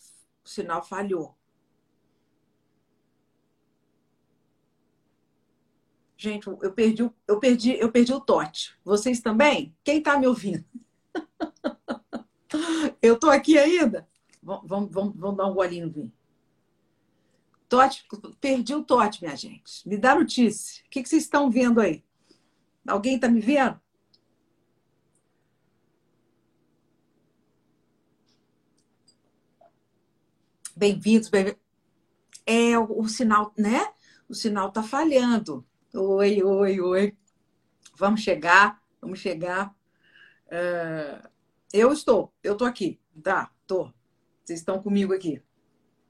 o 0.41 0.47
sinal 0.47 0.81
falhou. 0.81 1.42
Gente, 6.23 6.47
eu 6.47 6.71
perdi, 6.71 7.11
eu 7.27 7.37
perdi, 7.37 7.77
eu 7.77 7.91
perdi 7.91 8.13
o 8.13 8.21
Tote. 8.21 8.73
Vocês 8.81 9.19
também? 9.19 9.75
Quem 9.83 9.97
está 9.97 10.17
me 10.17 10.25
ouvindo? 10.25 10.63
eu 13.01 13.15
estou 13.15 13.29
aqui 13.29 13.57
ainda? 13.57 14.07
Vamos, 14.41 14.89
vamos, 14.89 15.13
vamos 15.17 15.35
dar 15.35 15.47
um 15.47 15.53
golinho 15.53 15.87
no 15.87 15.91
vinho. 15.91 16.13
Tote, 17.67 18.07
perdi 18.39 18.73
o 18.73 18.85
Tote, 18.85 19.21
minha 19.21 19.35
gente. 19.35 19.85
Me 19.85 19.97
dá 19.97 20.15
notícia. 20.15 20.81
O 20.85 20.89
que, 20.89 21.03
que 21.03 21.09
vocês 21.09 21.23
estão 21.23 21.51
vendo 21.51 21.81
aí? 21.81 22.01
Alguém 22.87 23.15
está 23.15 23.27
me 23.27 23.41
vendo? 23.41 23.77
Bem-vindos, 30.73 31.27
bem 31.27 31.53
É 32.45 32.79
o, 32.79 33.01
o 33.01 33.09
sinal, 33.09 33.53
né? 33.57 33.91
O 34.29 34.33
sinal 34.33 34.69
está 34.69 34.81
falhando. 34.81 35.67
Oi, 35.95 36.41
oi, 36.41 36.81
oi. 36.81 37.17
Vamos 37.95 38.21
chegar, 38.21 38.81
vamos 38.99 39.19
chegar. 39.19 39.75
Uh, 40.47 41.29
eu 41.71 41.93
estou, 41.93 42.33
eu 42.43 42.53
estou 42.53 42.67
aqui, 42.67 42.99
tá? 43.21 43.53
Tô. 43.67 43.93
Vocês 44.43 44.59
estão 44.59 44.81
comigo 44.81 45.13
aqui. 45.13 45.39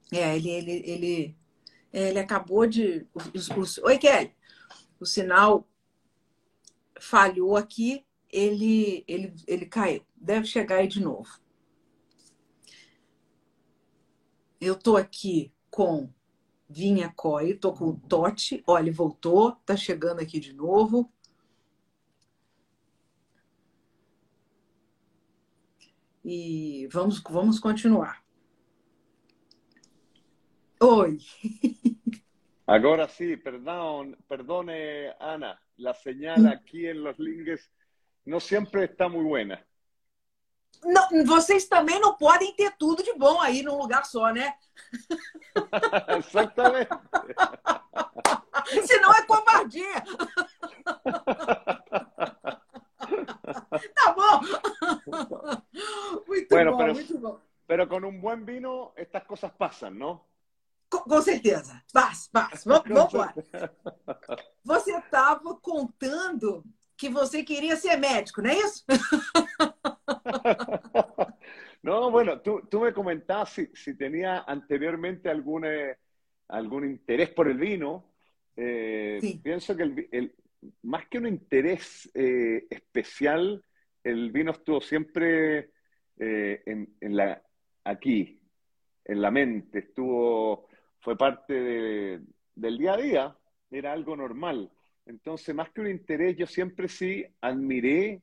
É, 0.10 0.38
ele, 0.38 0.50
ele, 0.50 0.72
ele, 0.86 1.38
ele 1.92 2.18
acabou 2.18 2.66
de. 2.66 3.06
Oi, 3.84 3.98
Kelly. 3.98 4.34
O 5.02 5.06
sinal 5.06 5.68
falhou 6.98 7.58
aqui, 7.58 8.06
ele, 8.32 9.04
ele, 9.06 9.36
ele 9.46 9.66
caiu. 9.66 10.06
Deve 10.16 10.48
chegar 10.48 10.78
aí 10.78 10.88
de 10.88 11.02
novo. 11.02 11.42
Eu 14.62 14.76
estou 14.76 14.96
aqui 14.96 15.52
com 15.70 16.10
Vinha 16.74 17.14
Coi, 17.16 17.54
tô 17.54 17.72
com 17.72 17.90
o 17.90 18.00
Totti. 18.10 18.64
Olha, 18.66 18.92
voltou, 18.92 19.52
tá 19.64 19.78
chegando 19.78 20.22
aqui 20.22 20.40
de 20.40 20.54
novo. 20.54 21.12
E 26.26 26.88
vamos, 26.92 27.22
vamos 27.22 27.60
continuar. 27.60 28.24
Oi. 30.82 31.20
Agora 32.66 33.08
sí, 33.08 33.38
perdón, 33.38 34.18
perdone 34.28 35.14
Ana, 35.20 35.62
la 35.78 35.94
señal 35.94 36.48
aquí 36.48 36.88
en 36.88 37.04
los 37.04 37.20
links 37.20 37.70
no 38.26 38.40
siempre 38.40 38.86
está 38.86 39.08
muy 39.08 39.26
buena. 39.26 39.64
Não, 40.86 41.26
vocês 41.26 41.66
também 41.68 42.00
não 42.00 42.16
podem 42.16 42.54
ter 42.56 42.76
tudo 42.78 43.04
de 43.04 43.14
bom 43.14 43.42
aí 43.42 43.62
num 43.64 43.78
lugar 43.78 44.06
só, 44.06 44.32
né? 44.32 44.54
Exatamente. 46.18 46.90
Senão 48.86 49.14
é 49.14 49.22
covardia. 49.24 50.04
tá 53.96 54.14
bom. 54.14 54.42
Muito 56.28 56.50
bueno, 56.50 56.72
bom, 56.72 56.78
pero, 56.78 56.94
muito 56.94 57.18
bom. 57.20 57.40
Pero 57.68 57.88
con 57.88 58.06
un 58.06 58.22
buen 58.22 58.46
vino 58.46 58.94
estas 58.96 59.24
cosas 59.26 59.52
pasan, 59.52 59.98
¿no? 59.98 60.28
Com, 60.90 61.00
com 61.00 61.22
certeza. 61.22 61.82
Passa, 61.92 62.30
passa. 62.32 62.84
Vamos, 62.86 63.14
lá. 63.14 63.34
Você 64.64 64.96
estava 64.96 65.56
contando 65.56 66.64
que 66.96 67.10
você 67.10 67.44
queria 67.44 67.76
ser 67.76 67.98
médico, 67.98 68.42
não 68.42 68.50
é 68.50 68.58
isso? 68.58 68.84
No, 71.84 72.10
bueno, 72.12 72.40
tú, 72.42 72.62
tú 72.72 72.80
me 72.80 72.94
comentabas 72.94 73.50
si, 73.54 73.68
si 73.74 73.98
tenía 73.98 74.40
anteriormente 74.48 75.30
algún, 75.30 75.66
eh, 75.66 75.98
algún 76.48 76.86
interés 76.86 77.30
por 77.30 77.50
el 77.50 77.58
vino. 77.58 78.14
Eh, 78.56 79.18
Sí. 79.22 79.40
Pienso 79.44 79.76
que 79.76 79.84
el, 79.84 80.08
el- 80.12 80.36
más 80.84 81.08
que 81.10 81.18
un 81.18 81.28
interés 81.28 82.10
eh, 82.14 82.66
especial, 82.70 83.62
el 84.02 84.32
vino 84.32 84.52
estuvo 84.52 84.80
siempre 84.80 85.72
eh, 86.18 86.62
en, 86.66 86.96
en 87.02 87.18
la, 87.18 87.42
aquí, 87.84 88.40
en 89.04 89.22
la 89.22 89.30
mente, 89.30 89.80
estuvo, 89.80 90.68
fue 91.02 91.18
parte 91.18 91.54
de- 91.54 92.22
del 92.56 92.78
día 92.78 92.94
a 92.94 92.98
día, 92.98 93.38
era 93.72 93.92
algo 93.92 94.16
normal. 94.16 94.72
Entonces, 95.06 95.54
más 95.54 95.70
que 95.72 95.82
un 95.82 95.90
interés, 95.90 96.38
yo 96.38 96.48
siempre 96.48 96.88
sí 96.88 97.26
admiré 97.42 98.22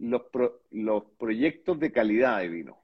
los, 0.00 0.22
pro- 0.32 0.62
los 0.70 1.04
proyectos 1.18 1.78
de 1.78 1.92
calidad 1.92 2.40
de 2.40 2.48
vino. 2.48 2.78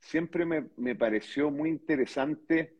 Siempre 0.00 0.44
me, 0.44 0.68
me 0.76 0.94
pareció 0.94 1.50
muy 1.50 1.68
interesante 1.70 2.74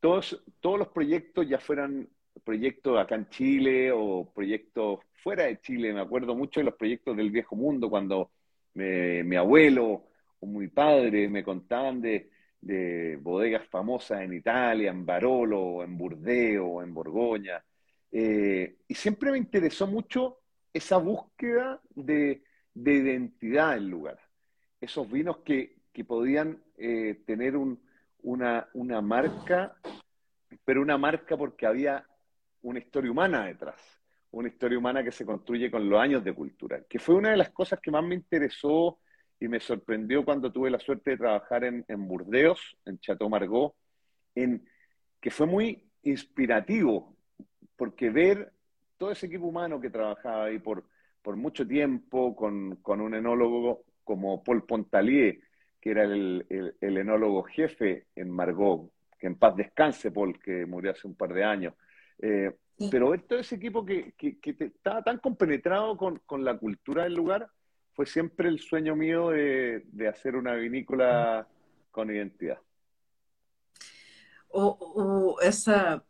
todos, 0.00 0.44
todos 0.60 0.78
los 0.78 0.88
proyectos, 0.88 1.48
ya 1.48 1.58
fueran 1.58 2.08
proyectos 2.44 2.98
acá 2.98 3.14
en 3.14 3.28
Chile 3.28 3.90
o 3.92 4.30
proyectos 4.32 5.00
fuera 5.14 5.44
de 5.44 5.60
Chile. 5.60 5.92
Me 5.92 6.00
acuerdo 6.00 6.36
mucho 6.36 6.60
de 6.60 6.64
los 6.64 6.74
proyectos 6.74 7.16
del 7.16 7.30
viejo 7.30 7.56
mundo 7.56 7.90
cuando 7.90 8.30
mi 8.74 9.36
abuelo 9.36 10.04
o 10.38 10.46
mi 10.46 10.68
padre 10.68 11.28
me 11.28 11.42
contaban 11.42 12.00
de, 12.02 12.30
de 12.60 13.16
bodegas 13.16 13.66
famosas 13.68 14.20
en 14.20 14.34
Italia, 14.34 14.90
en 14.90 15.06
Barolo, 15.06 15.82
en 15.82 15.96
Burdeos, 15.96 16.84
en 16.84 16.92
Borgoña. 16.92 17.64
Eh, 18.12 18.76
y 18.86 18.94
siempre 18.94 19.32
me 19.32 19.38
interesó 19.38 19.86
mucho 19.86 20.38
esa 20.72 20.98
búsqueda 20.98 21.80
de, 21.94 22.42
de 22.76 22.92
identidad 22.92 23.74
del 23.74 23.88
lugar. 23.88 24.18
Esos 24.80 25.10
vinos 25.10 25.38
que, 25.38 25.76
que 25.94 26.04
podían 26.04 26.62
eh, 26.76 27.22
tener 27.26 27.56
un- 27.56 27.80
una, 28.22 28.68
una 28.74 29.00
marca, 29.00 29.76
pero 30.64 30.82
una 30.82 30.98
marca 30.98 31.36
porque 31.38 31.64
había 31.66 32.06
una 32.62 32.78
historia 32.78 33.10
humana 33.10 33.46
detrás, 33.46 33.80
una 34.30 34.48
historia 34.48 34.78
humana 34.78 35.02
que 35.02 35.10
se 35.12 35.24
construye 35.24 35.70
con 35.70 35.88
los 35.88 35.98
años 35.98 36.22
de 36.22 36.34
cultura, 36.34 36.82
que 36.88 36.98
fue 36.98 37.14
una 37.14 37.30
de 37.30 37.38
las 37.38 37.48
cosas 37.50 37.80
que 37.80 37.90
más 37.90 38.04
me 38.04 38.14
interesó 38.14 38.98
y 39.40 39.48
me 39.48 39.58
sorprendió 39.60 40.22
cuando 40.24 40.52
tuve 40.52 40.70
la 40.70 40.78
suerte 40.78 41.12
de 41.12 41.16
trabajar 41.16 41.64
en, 41.64 41.82
en 41.88 42.06
Burdeos, 42.06 42.76
en 42.84 42.98
Chateau 42.98 43.30
Margaux, 43.30 43.74
en, 44.34 44.68
que 45.20 45.30
fue 45.30 45.46
muy 45.46 45.82
inspirativo, 46.02 47.16
porque 47.76 48.10
ver 48.10 48.52
todo 48.98 49.12
ese 49.12 49.26
equipo 49.26 49.46
humano 49.46 49.80
que 49.80 49.88
trabajaba 49.90 50.44
ahí 50.44 50.58
por, 50.58 50.84
por 51.26 51.34
mucho 51.34 51.66
tiempo, 51.66 52.36
con, 52.36 52.76
con 52.76 53.00
un 53.00 53.12
enólogo 53.12 53.82
como 54.04 54.44
Paul 54.44 54.64
Pontalier, 54.64 55.40
que 55.80 55.90
era 55.90 56.04
el, 56.04 56.46
el- 56.48 56.76
el 56.80 56.96
enólogo 56.98 57.42
jefe 57.42 58.06
en 58.14 58.30
Margot, 58.30 58.92
que 59.18 59.26
en 59.26 59.34
paz 59.36 59.56
descanse 59.56 60.12
Paul, 60.12 60.38
que 60.38 60.64
murió 60.66 60.92
hace 60.92 61.08
un 61.08 61.16
par 61.16 61.34
de 61.34 61.42
años. 61.42 61.74
Eh, 62.20 62.52
Sí. 62.78 62.88
pero 62.92 63.12
todo 63.26 63.38
ese 63.40 63.56
equipo 63.56 63.84
que, 63.84 64.12
que- 64.12 64.38
que 64.38 64.52
te- 64.52 64.66
estaba 64.66 65.02
tan 65.02 65.18
compenetrado 65.18 65.96
con, 65.96 66.20
con 66.26 66.44
la 66.44 66.56
cultura 66.58 67.04
del 67.04 67.14
lugar, 67.14 67.48
fue 67.94 68.06
siempre 68.06 68.48
el 68.48 68.60
sueño 68.60 68.94
mío 68.94 69.30
de, 69.30 69.82
de 69.86 70.06
hacer 70.06 70.36
una 70.36 70.54
vinícola 70.54 71.48
con 71.90 72.08
identidad. 72.10 72.58
O, 74.50 74.62
o- 74.78 75.40
essa. 75.40 76.04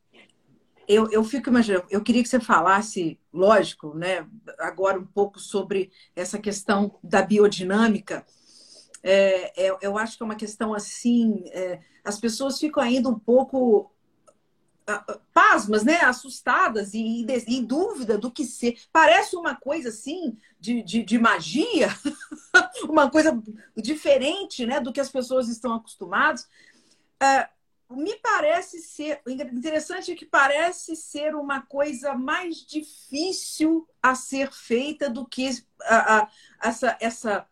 Eu, 0.88 1.10
eu 1.10 1.24
fico 1.24 1.48
imaginando, 1.48 1.86
eu 1.90 2.02
queria 2.02 2.22
que 2.22 2.28
você 2.28 2.40
falasse, 2.40 3.18
lógico, 3.32 3.94
né, 3.94 4.26
agora 4.58 4.98
um 4.98 5.06
pouco 5.06 5.40
sobre 5.40 5.90
essa 6.14 6.38
questão 6.38 6.98
da 7.02 7.22
biodinâmica. 7.22 8.24
É, 9.02 9.66
é- 9.66 9.78
eu 9.82 9.98
acho 9.98 10.16
que 10.16 10.22
é 10.22 10.26
uma 10.26 10.36
questão 10.36 10.74
assim, 10.74 11.44
é, 11.52 11.80
as 12.04 12.18
pessoas 12.18 12.58
ficam 12.58 12.82
ainda 12.82 13.08
um 13.08 13.18
pouco 13.18 13.90
pasmas, 15.34 15.82
né, 15.82 16.00
assustadas 16.02 16.94
e 16.94 17.26
em, 17.48 17.64
dúvida 17.64 18.16
do 18.16 18.30
que 18.30 18.44
ser. 18.44 18.76
Parece 18.92 19.36
uma 19.36 19.54
coisa 19.56 19.88
assim 19.88 20.36
de, 20.60 20.82
de, 20.82 21.02
de 21.02 21.18
magia, 21.18 21.88
uma 22.88 23.10
coisa 23.10 23.36
diferente, 23.76 24.64
né, 24.64 24.80
do 24.80 24.92
que 24.92 25.00
as 25.00 25.10
pessoas 25.10 25.48
estão 25.48 25.74
acostumadas. 25.74 26.46
Ah, 27.18 27.48
me 27.90 28.16
parece 28.16 28.80
ser 28.80 29.20
interessante 29.28 30.10
é 30.10 30.16
que 30.16 30.26
parece 30.26 30.96
ser 30.96 31.34
uma 31.36 31.62
coisa 31.62 32.14
mais 32.14 32.56
difícil 32.56 33.86
a 34.02 34.14
ser 34.14 34.52
feita 34.52 35.08
do 35.08 35.24
que 35.26 35.50
a- 35.82 36.18
a- 36.18 36.30
essa, 36.62 36.96
essa, 37.00 37.46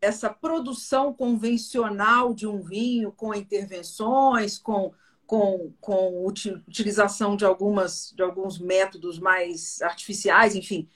essa 0.00 0.30
produção 0.30 1.12
convencional 1.12 2.32
de 2.32 2.46
um 2.46 2.62
vinho 2.62 3.10
com 3.10 3.34
intervenções, 3.34 4.58
com, 4.58 4.92
com, 5.26 5.72
com 5.80 6.24
uti- 6.24 6.62
utilização 6.68 7.36
de, 7.36 7.44
algumas, 7.44 8.12
de 8.14 8.22
alguns 8.22 8.58
métodos 8.58 9.18
mais 9.18 9.82
artificiais, 9.82 10.54
enfim. 10.54 10.88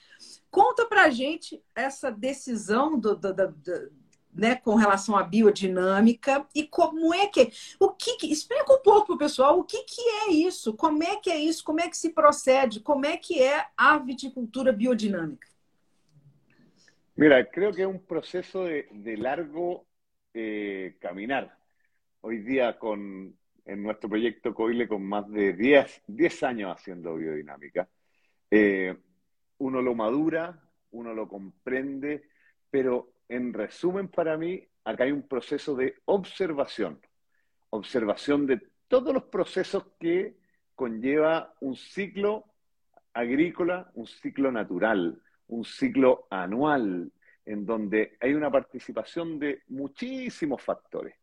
Conta 0.49 0.85
pra 0.85 1.09
gente 1.09 1.61
essa 1.75 2.09
decisão 2.09 2.97
do, 2.97 3.15
do- 3.15 3.33
da- 3.33 3.53
né, 4.33 4.55
com 4.55 4.75
relação 4.75 5.15
à 5.17 5.23
biodinâmica 5.23 6.45
e 6.53 6.63
como 6.67 7.13
é 7.13 7.27
que 7.27 7.51
o 7.79 7.89
que, 7.89 8.17
que- 8.17 8.31
explica 8.31 8.73
um 8.73 8.79
pouco 8.81 9.07
para 9.07 9.15
o 9.15 9.17
pessoal 9.17 9.59
o 9.59 9.63
que, 9.63 9.83
que 9.83 10.01
é 10.01 10.31
isso, 10.31 10.73
como 10.75 11.03
é 11.03 11.15
que 11.17 11.29
é 11.29 11.37
isso, 11.37 11.63
como 11.63 11.79
é 11.81 11.89
que 11.89 11.97
se 11.97 12.11
procede, 12.11 12.79
como 12.79 13.05
é 13.05 13.17
que 13.17 13.41
é 13.41 13.65
a 13.75 13.97
viticultura 13.97 14.71
biodinâmica. 14.71 15.47
Mira, 17.15 17.45
creo 17.49 17.73
que 17.73 17.81
es 17.81 17.87
un 17.87 17.99
proceso 18.05 18.63
de, 18.63 18.87
de 18.91 19.17
largo 19.17 19.85
eh, 20.33 20.95
caminar. 21.01 21.57
Hoy 22.21 22.37
día 22.39 22.77
con, 22.79 23.35
en 23.65 23.83
nuestro 23.83 24.09
proyecto 24.09 24.53
Coile 24.53 24.87
con 24.87 25.03
más 25.03 25.29
de 25.29 25.53
10, 25.53 26.01
10 26.07 26.43
años 26.43 26.71
haciendo 26.73 27.15
biodinámica, 27.15 27.89
eh, 28.49 28.95
uno 29.57 29.81
lo 29.81 29.95
madura, 29.95 30.63
uno 30.91 31.13
lo 31.13 31.27
comprende, 31.27 32.23
pero 32.71 33.11
en 33.29 33.53
resumen 33.53 34.09
para 34.09 34.37
mí, 34.37 34.67
acá 34.83 35.05
hay 35.05 35.11
un 35.11 35.27
proceso 35.27 35.75
de 35.75 35.95
observación, 36.05 36.99
observación 37.69 38.47
de 38.47 38.59
todos 38.87 39.13
los 39.13 39.23
procesos 39.25 39.85
que 39.99 40.35
conlleva 40.75 41.53
un 41.61 41.75
ciclo 41.75 42.45
agrícola, 43.13 43.91
un 43.93 44.07
ciclo 44.07 44.51
natural, 44.51 45.21
un 45.47 45.63
ciclo 45.63 46.27
anual, 46.29 47.11
en 47.45 47.65
donde 47.65 48.17
hay 48.19 48.33
una 48.33 48.51
participación 48.51 49.39
de 49.39 49.63
muchísimos 49.67 50.61
factores. 50.61 51.15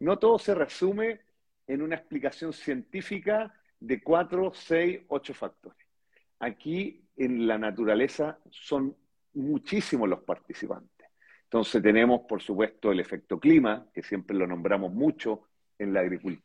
No 0.00 0.18
todo 0.18 0.38
se 0.38 0.54
resume 0.54 1.20
en 1.66 1.82
una 1.82 1.96
explicación 1.96 2.52
científica 2.52 3.54
de 3.78 4.02
cuatro, 4.02 4.52
seis, 4.54 5.00
ocho 5.08 5.34
factores. 5.34 5.86
Aquí 6.40 7.04
en 7.16 7.46
la 7.46 7.58
naturaleza 7.58 8.38
son 8.50 8.96
muchísimos 9.34 10.08
los 10.08 10.20
participantes. 10.20 10.91
Entonces 11.52 11.82
tenemos, 11.82 12.22
por 12.22 12.40
supuesto, 12.40 12.90
el 12.90 13.00
efecto 13.00 13.38
clima, 13.38 13.86
que 13.92 14.02
siempre 14.02 14.34
lo 14.34 14.46
nombramos 14.46 14.90
mucho 14.90 15.48
en 15.78 15.92
la 15.92 16.00
agricultura 16.00 16.42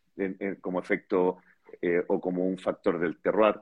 como 0.59 0.81
efecto 0.81 1.37
eh, 1.81 2.03
o 2.09 2.19
como 2.19 2.45
un 2.45 2.57
factor 2.57 2.99
del 2.99 3.21
terroir. 3.21 3.55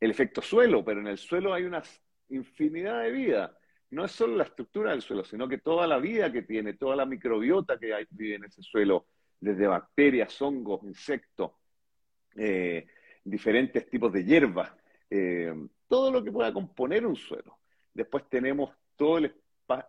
El 0.00 0.10
efecto 0.10 0.40
suelo, 0.40 0.82
pero 0.82 1.00
en 1.00 1.08
el 1.08 1.18
suelo 1.18 1.52
hay 1.52 1.64
una 1.64 1.82
infinidad 2.30 3.02
de 3.02 3.10
vida. 3.10 3.58
No 3.90 4.06
es 4.06 4.12
solo 4.12 4.36
la 4.36 4.44
estructura 4.44 4.92
del 4.92 5.02
suelo, 5.02 5.22
sino 5.22 5.46
que 5.46 5.58
toda 5.58 5.86
la 5.86 5.98
vida 5.98 6.32
que 6.32 6.44
tiene, 6.44 6.72
toda 6.72 6.96
la 6.96 7.04
microbiota 7.04 7.78
que 7.78 8.06
vive 8.12 8.36
en 8.36 8.44
ese 8.44 8.62
suelo, 8.62 9.04
desde 9.38 9.66
bacterias, 9.66 10.40
hongos, 10.40 10.82
insectos, 10.84 11.50
eh, 12.36 12.86
diferentes 13.22 13.86
tipos 13.90 14.10
de 14.14 14.24
hierbas, 14.24 14.72
eh, 15.10 15.52
todo 15.86 16.10
lo 16.10 16.24
que 16.24 16.32
pueda 16.32 16.54
componer 16.54 17.04
un 17.04 17.16
suelo. 17.16 17.58
Después 17.92 18.24
tenemos 18.30 18.72
todo 18.96 19.18
el, 19.18 19.34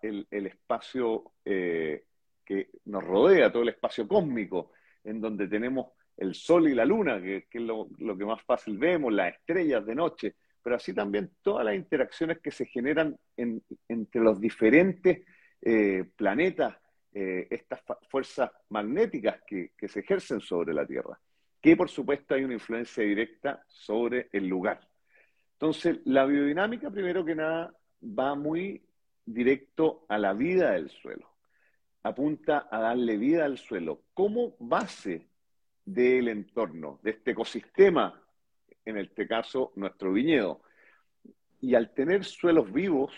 el, 0.01 0.27
espacio 0.31 1.33
eh, 1.45 2.05
que 2.45 2.69
nos 2.85 3.03
rodea, 3.03 3.51
todo 3.51 3.63
el 3.63 3.69
espacio 3.69 4.07
cósmico, 4.07 4.71
en 5.03 5.19
donde 5.19 5.47
tenemos 5.47 5.87
el 6.17 6.35
sol 6.35 6.67
y 6.69 6.75
la 6.75 6.85
luna, 6.85 7.21
que, 7.21 7.47
que 7.49 7.57
es 7.57 7.63
lo, 7.63 7.89
lo, 7.97 8.17
que 8.17 8.25
más 8.25 8.41
fácil 8.43 8.77
vemos, 8.77 9.13
las 9.13 9.33
estrellas 9.33 9.85
de 9.85 9.95
noche. 9.95 10.35
pero 10.61 10.75
así 10.75 10.93
también 10.93 11.31
todas 11.41 11.65
las 11.65 11.75
interacciones 11.75 12.39
que 12.39 12.51
se 12.51 12.65
generan 12.65 13.17
entre 13.35 14.21
los 14.21 14.39
diferentes 14.39 15.23
eh, 15.61 16.05
planetas, 16.15 16.77
eh, 17.13 17.47
estas 17.49 17.81
fuerzas 18.09 18.51
magnéticas 18.69 19.41
que, 19.45 19.71
que, 19.77 19.87
se 19.87 19.99
ejercen 20.01 20.39
sobre 20.39 20.73
la 20.73 20.85
Tierra, 20.85 21.19
que 21.59 21.75
por 21.75 21.89
supuesto 21.89 22.35
hay 22.35 22.43
una 22.43 22.53
influencia 22.53 23.03
directa 23.03 23.63
sobre 23.67 24.29
el 24.31 24.47
lugar. 24.47 24.79
Entonces, 25.53 25.99
la 26.05 26.25
biodinámica, 26.25 26.89
primero 26.89 27.25
que 27.25 27.35
nada, 27.35 27.73
va 28.01 28.35
muy 28.35 28.81
directo 29.25 30.05
a 30.09 30.17
la 30.17 30.33
vida 30.33 30.71
del 30.71 30.89
suelo, 30.89 31.29
apunta 32.03 32.67
a 32.71 32.79
darle 32.79 33.17
vida 33.17 33.45
al 33.45 33.57
suelo 33.57 34.03
como 34.13 34.55
base 34.59 35.27
del 35.85 36.27
entorno, 36.27 36.99
de 37.03 37.11
este 37.11 37.31
ecosistema 37.31 38.21
en 38.85 38.97
este 38.97 39.27
caso 39.27 39.71
nuestro 39.75 40.13
viñedo. 40.13 40.61
Y 41.59 41.75
al 41.75 41.93
tener 41.93 42.23
suelos 42.25 42.71
vivos, 42.71 43.13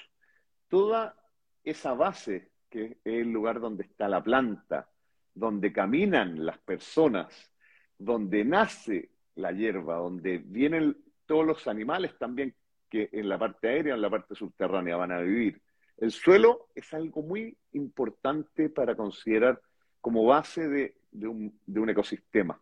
toda 0.68 1.16
esa 1.64 1.94
base, 1.94 2.52
que 2.70 2.86
es 2.86 2.98
el 3.06 3.32
lugar 3.32 3.60
donde 3.60 3.84
está 3.84 4.08
la 4.08 4.24
planta, 4.24 4.90
donde 5.34 5.72
caminan 5.72 6.46
las 6.46 6.58
personas, 6.60 7.52
donde 7.98 8.44
nace 8.44 9.12
la 9.36 9.52
hierba, 9.52 9.96
donde 9.96 10.40
vienen 10.40 10.98
todos 11.26 11.46
los 11.46 11.68
animales 11.68 12.18
también 12.18 12.56
que 12.90 13.10
en 13.12 13.30
la 13.30 13.40
parte 13.40 13.70
aérea, 13.70 13.96
en 13.96 14.02
la 14.02 14.10
parte 14.10 14.36
subterránea 14.36 14.98
van 14.98 15.12
a 15.12 15.22
vivir. 15.22 15.62
El 15.98 16.12
suelo 16.12 16.68
es 16.76 16.94
algo 16.94 17.22
muy 17.22 17.56
importante 17.74 18.70
para 18.70 18.96
considerar 18.96 19.62
como 20.02 20.26
base 20.26 20.68
de, 20.68 21.28
un, 21.28 21.60
de 21.66 21.80
un 21.80 21.90
ecosistema. 21.90 22.60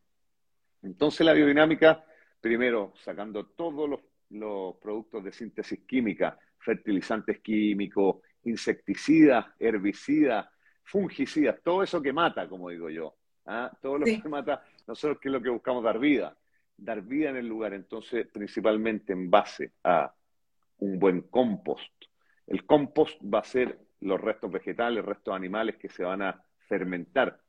Entonces 0.84 1.26
la 1.26 1.34
biodinámica 1.34 2.06
primero 2.41 2.94
sacando 2.98 3.46
todos 3.46 3.89
los, 3.89 4.02
productos 4.82 5.24
de 5.24 5.32
síntesis 5.32 5.82
química, 5.86 6.39
fertilizantes 6.58 7.39
químicos, 7.39 8.17
insecticidas, 8.44 9.46
herbicidas, 9.60 10.48
fungicidas, 10.84 11.62
todo 11.62 11.84
eso 11.84 12.02
que 12.02 12.13
mata, 12.13 12.48
como 12.48 12.70
digo 12.70 12.89
yo. 12.89 13.15
¿ah? 13.46 13.72
Todo 13.82 14.00
lo 14.00 14.06
que 14.06 14.30
mata, 14.30 14.63
nosotros 14.88 15.20
que 15.20 15.28
es 15.28 15.34
lo 15.34 15.41
que 15.41 15.50
buscamos 15.50 15.84
dar 15.84 16.00
vida, 16.00 16.36
dar 16.78 17.02
vida 17.02 17.30
en 17.30 17.38
el 17.38 17.48
lugar, 17.48 17.74
entonces 17.74 18.28
principalmente 18.32 19.13
en 19.13 19.30
base 19.30 19.74
a 19.84 20.13
un 20.80 20.98
buen 20.98 21.24
compost. 21.24 22.06
El 22.51 22.65
compost 22.65 23.17
va 23.23 23.39
a 23.39 23.45
ser 23.45 23.79
los 24.01 24.19
restos 24.19 24.51
vegetales, 24.51 25.05
restos 25.05 25.33
animales 25.33 25.77
que 25.77 25.87
se 25.87 26.03
van 26.03 26.21
a 26.21 26.43
fermentar 26.67 27.39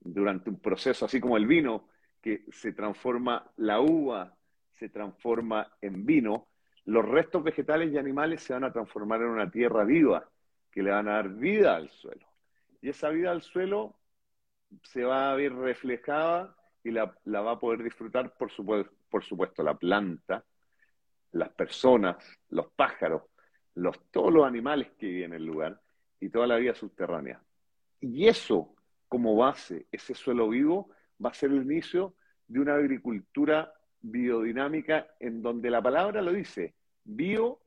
durante 0.00 0.50
un 0.50 0.58
proceso, 0.58 1.04
así 1.04 1.20
como 1.20 1.36
el 1.36 1.46
vino 1.46 1.88
que 2.20 2.46
se 2.50 2.72
transforma 2.72 3.48
la 3.58 3.80
uva, 3.80 4.34
se 4.72 4.88
transforma 4.88 5.72
en 5.80 6.04
vino, 6.04 6.48
los 6.86 7.04
restos 7.04 7.44
vegetales 7.44 7.92
y 7.92 7.98
animales 7.98 8.42
se 8.42 8.52
van 8.52 8.64
a 8.64 8.72
transformar 8.72 9.20
en 9.20 9.28
una 9.28 9.48
tierra 9.48 9.84
viva, 9.84 10.28
que 10.68 10.82
le 10.82 10.90
van 10.90 11.06
a 11.06 11.12
dar 11.12 11.28
vida 11.28 11.76
al 11.76 11.88
suelo. 11.88 12.26
Y 12.82 12.88
esa 12.88 13.10
vida 13.10 13.30
al 13.30 13.42
suelo 13.42 14.00
se 14.82 15.04
va 15.04 15.30
a 15.30 15.36
ver 15.36 15.54
reflejada 15.54 16.56
y 16.82 16.90
la, 16.90 17.14
va 17.24 17.52
a 17.52 17.60
poder 17.60 17.84
disfrutar, 17.84 18.34
por 18.36 18.50
por 19.08 19.22
supuesto, 19.22 19.62
la 19.62 19.74
planta, 19.74 20.44
las 21.30 21.50
personas, 21.50 22.16
los 22.48 22.72
pájaros, 22.72 23.29
los, 23.74 24.10
todos 24.10 24.32
los 24.32 24.46
animales 24.46 24.90
que 24.98 25.06
viven 25.06 25.32
en 25.32 25.36
el 25.40 25.46
lugar 25.46 25.80
y 26.20 26.28
toda 26.28 26.46
la 26.46 26.56
vida 26.56 26.74
subterránea. 26.74 27.42
Y 28.00 28.28
eso, 28.28 28.74
como 29.08 29.36
base, 29.36 29.86
ese 29.90 30.14
suelo 30.14 30.48
vivo, 30.48 30.90
va 31.24 31.30
a 31.30 31.34
ser 31.34 31.50
el 31.50 31.62
inicio 31.62 32.14
de 32.46 32.60
una 32.60 32.74
agricultura 32.74 33.72
biodinámica 34.00 35.08
en 35.18 35.42
donde 35.42 35.70
la 35.70 35.82
palabra 35.82 36.22
lo 36.22 36.32
dice, 36.32 36.74
bio 37.04 37.60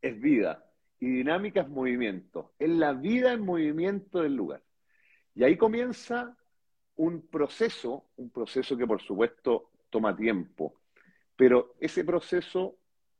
es 0.00 0.20
vida 0.20 0.64
y 0.98 1.06
dinámica 1.06 1.62
es 1.62 1.68
movimiento, 1.68 2.54
es 2.58 2.70
la 2.70 2.92
vida 2.92 3.32
en 3.32 3.44
movimiento 3.44 4.22
del 4.22 4.34
lugar. 4.34 4.62
Y 5.34 5.44
ahí 5.44 5.56
comienza 5.56 6.36
un 6.96 7.26
proceso, 7.26 8.06
un 8.16 8.30
proceso 8.30 8.76
que 8.76 8.86
por 8.86 9.02
supuesto 9.02 9.70
toma 9.90 10.16
tiempo, 10.16 10.80
pero 11.36 11.74
ese 11.80 12.04
proceso, 12.04 12.76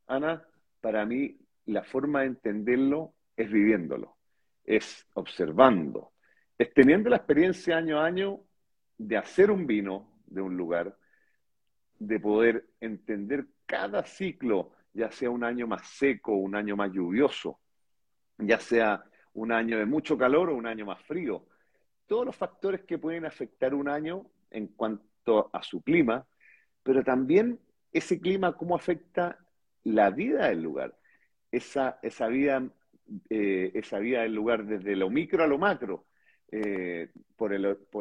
Ana, 0.06 0.46
para 0.80 1.04
mí 1.04 1.36
la 1.66 1.82
forma 1.82 2.20
de 2.20 2.26
entenderlo 2.26 3.14
es 3.36 3.50
viviéndolo, 3.50 4.16
es 4.64 5.06
observando, 5.14 6.12
es 6.58 6.72
teniendo 6.72 7.10
la 7.10 7.16
experiencia 7.16 7.76
año 7.76 8.00
a 8.00 8.06
año 8.06 8.40
de 8.98 9.16
hacer 9.16 9.50
un 9.50 9.66
vino 9.66 10.20
de 10.26 10.40
un 10.40 10.56
lugar, 10.56 10.96
de 11.98 12.20
poder 12.20 12.66
entender 12.80 13.46
cada 13.66 14.04
ciclo, 14.04 14.72
ya 14.92 15.10
sea 15.10 15.30
un 15.30 15.44
año 15.44 15.66
más 15.66 15.86
seco, 15.86 16.34
un 16.34 16.54
año 16.54 16.76
más 16.76 16.92
lluvioso, 16.92 17.60
ya 18.38 18.60
sea 18.60 19.04
un 19.32 19.52
año 19.52 19.78
de 19.78 19.86
mucho 19.86 20.16
calor 20.16 20.50
o 20.50 20.56
un 20.56 20.66
año 20.66 20.86
más 20.86 21.02
frío. 21.02 21.46
Todos 22.06 22.26
los 22.26 22.36
factores 22.36 22.82
que 22.82 22.98
pueden 22.98 23.24
afectar 23.24 23.74
un 23.74 23.88
año 23.88 24.26
en 24.50 24.68
cuanto 24.68 25.50
a 25.52 25.62
su 25.62 25.82
clima, 25.82 26.26
pero 26.82 27.02
también 27.02 27.58
ese 27.92 28.20
clima, 28.20 28.56
cómo 28.56 28.76
afecta 28.76 29.38
la 29.84 30.10
vida 30.10 30.48
del 30.48 30.62
lugar, 30.62 30.96
esa, 31.56 31.98
esa, 32.02 32.26
vida, 32.28 32.62
eh, 33.30 33.70
esa 33.74 33.98
vida 33.98 34.22
del 34.22 34.34
lugar 34.34 34.64
desde 34.64 34.96
lo 34.96 35.08
micro 35.10 35.44
a 35.44 35.46
lo 35.46 35.58
macro, 35.58 36.06
eh, 36.50 37.10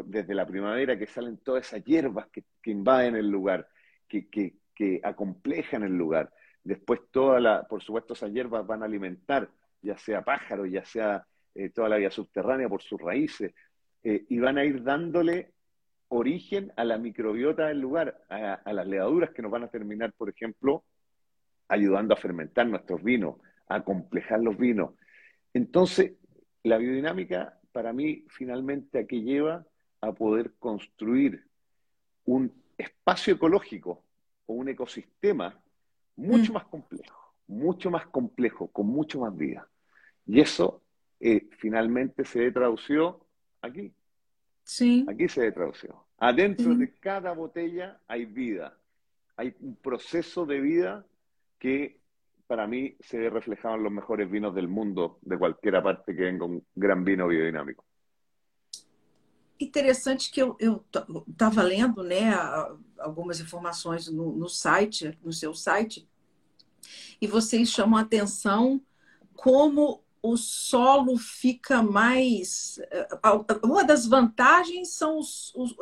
desde 0.05 0.35
la 0.35 0.45
primavera 0.45 0.97
que 0.97 1.07
salen 1.07 1.37
todas 1.37 1.67
esas 1.67 1.83
hierbas 1.83 2.27
que, 2.27 2.43
invaden 2.65 3.15
el 3.15 3.29
lugar, 3.29 3.67
que, 4.07 4.27
que, 4.27 4.55
que, 4.73 4.99
acomplejan 5.03 5.83
el 5.83 5.95
lugar. 5.95 6.31
Después, 6.63 7.01
toda 7.11 7.39
la, 7.39 7.67
por 7.67 7.83
supuesto, 7.83 8.13
esas 8.13 8.31
hierbas 8.31 8.65
van 8.65 8.81
a 8.81 8.85
alimentar, 8.85 9.49
ya 9.81 9.97
sea 9.97 10.23
pájaros, 10.23 10.69
ya 10.71 10.83
sea 10.83 11.25
eh, 11.53 11.69
toda 11.69 11.89
la 11.89 11.97
vida 11.97 12.11
subterránea 12.11 12.69
por 12.69 12.81
sus 12.81 12.99
raíces, 12.99 13.53
y 14.05 14.37
van 14.37 14.57
a 14.57 14.65
ir 14.65 14.83
dándole 14.83 15.53
origen 16.09 16.73
a 16.75 16.83
la 16.83 16.97
microbiota 16.97 17.67
del 17.67 17.79
lugar, 17.79 18.19
a, 18.27 18.55
a, 18.55 18.73
las 18.73 18.85
levaduras 18.85 19.29
que 19.29 19.41
nos 19.41 19.49
van 19.49 19.63
a 19.63 19.69
terminar, 19.69 20.11
por 20.11 20.29
ejemplo, 20.29 20.83
ayudando 21.73 22.13
a 22.13 22.17
fermentar 22.17 22.67
nuestros 22.67 23.03
vinos, 23.03 23.35
a 23.67 23.83
complejar 23.83 24.39
los 24.39 24.57
vinos. 24.57 24.91
Entonces, 25.53 26.13
la 26.63 26.77
biodinámica 26.77 27.59
para 27.71 27.93
mí 27.93 28.25
finalmente 28.29 28.99
a 28.99 29.07
qué 29.07 29.21
lleva 29.21 29.65
a 30.01 30.13
poder 30.13 30.53
construir 30.59 31.45
un 32.25 32.53
espacio 32.77 33.35
ecológico 33.35 34.03
o 34.45 34.53
un 34.53 34.69
ecosistema 34.69 35.59
mucho 36.15 36.51
mm. 36.51 36.55
más 36.55 36.65
complejo, 36.65 37.33
mucho 37.47 37.91
más 37.91 38.07
complejo, 38.07 38.67
con 38.67 38.87
mucho 38.87 39.19
más 39.19 39.35
vida. 39.35 39.67
Y 40.25 40.39
eso 40.39 40.83
eh, 41.19 41.49
finalmente 41.57 42.25
se 42.25 42.51
traducido 42.51 43.25
aquí. 43.61 43.93
Sí. 44.63 45.05
Aquí 45.09 45.27
se 45.27 45.51
traducido. 45.51 46.05
Adentro 46.17 46.73
de 46.75 46.93
cada 46.93 47.33
botella 47.33 47.99
hay 48.07 48.25
vida. 48.25 48.77
Hay 49.35 49.55
un 49.59 49.75
proceso 49.75 50.45
de 50.45 50.61
vida 50.61 51.05
que 51.63 51.97
para 52.45 52.67
mí 52.67 52.93
se 52.99 53.17
ve 53.17 53.29
reflejado 53.29 53.75
en 53.75 53.83
los 53.83 53.91
mejores 53.91 54.29
vinos 54.29 54.53
del 54.53 54.67
mundo, 54.67 55.17
de 55.21 55.37
cualquier 55.37 55.81
parte 55.81 56.13
que 56.13 56.23
venga 56.23 56.43
un 56.43 56.61
gran 56.75 57.05
vino 57.05 57.25
biodinámico. 57.25 57.85
Interessante 59.57 60.29
que 60.29 60.41
eu 60.41 60.57
estava 61.25 61.63
lendo 61.63 62.03
né, 62.03 62.33
algumas 62.99 63.39
informações 63.39 64.09
no, 64.09 64.35
no 64.35 64.49
site, 64.49 65.17
no 65.23 65.31
seu 65.31 65.53
site, 65.53 66.05
e 67.21 67.27
vocês 67.27 67.69
chamam 67.69 67.97
a 67.97 68.01
atenção 68.01 68.81
como 69.33 70.03
o 70.21 70.35
solo 70.35 71.17
fica 71.17 71.81
mais. 71.81 72.77
Uma 73.63 73.85
das 73.85 74.05
vantagens 74.05 74.89
são 74.89 75.17
os, 75.17 75.55
os, 75.55 75.73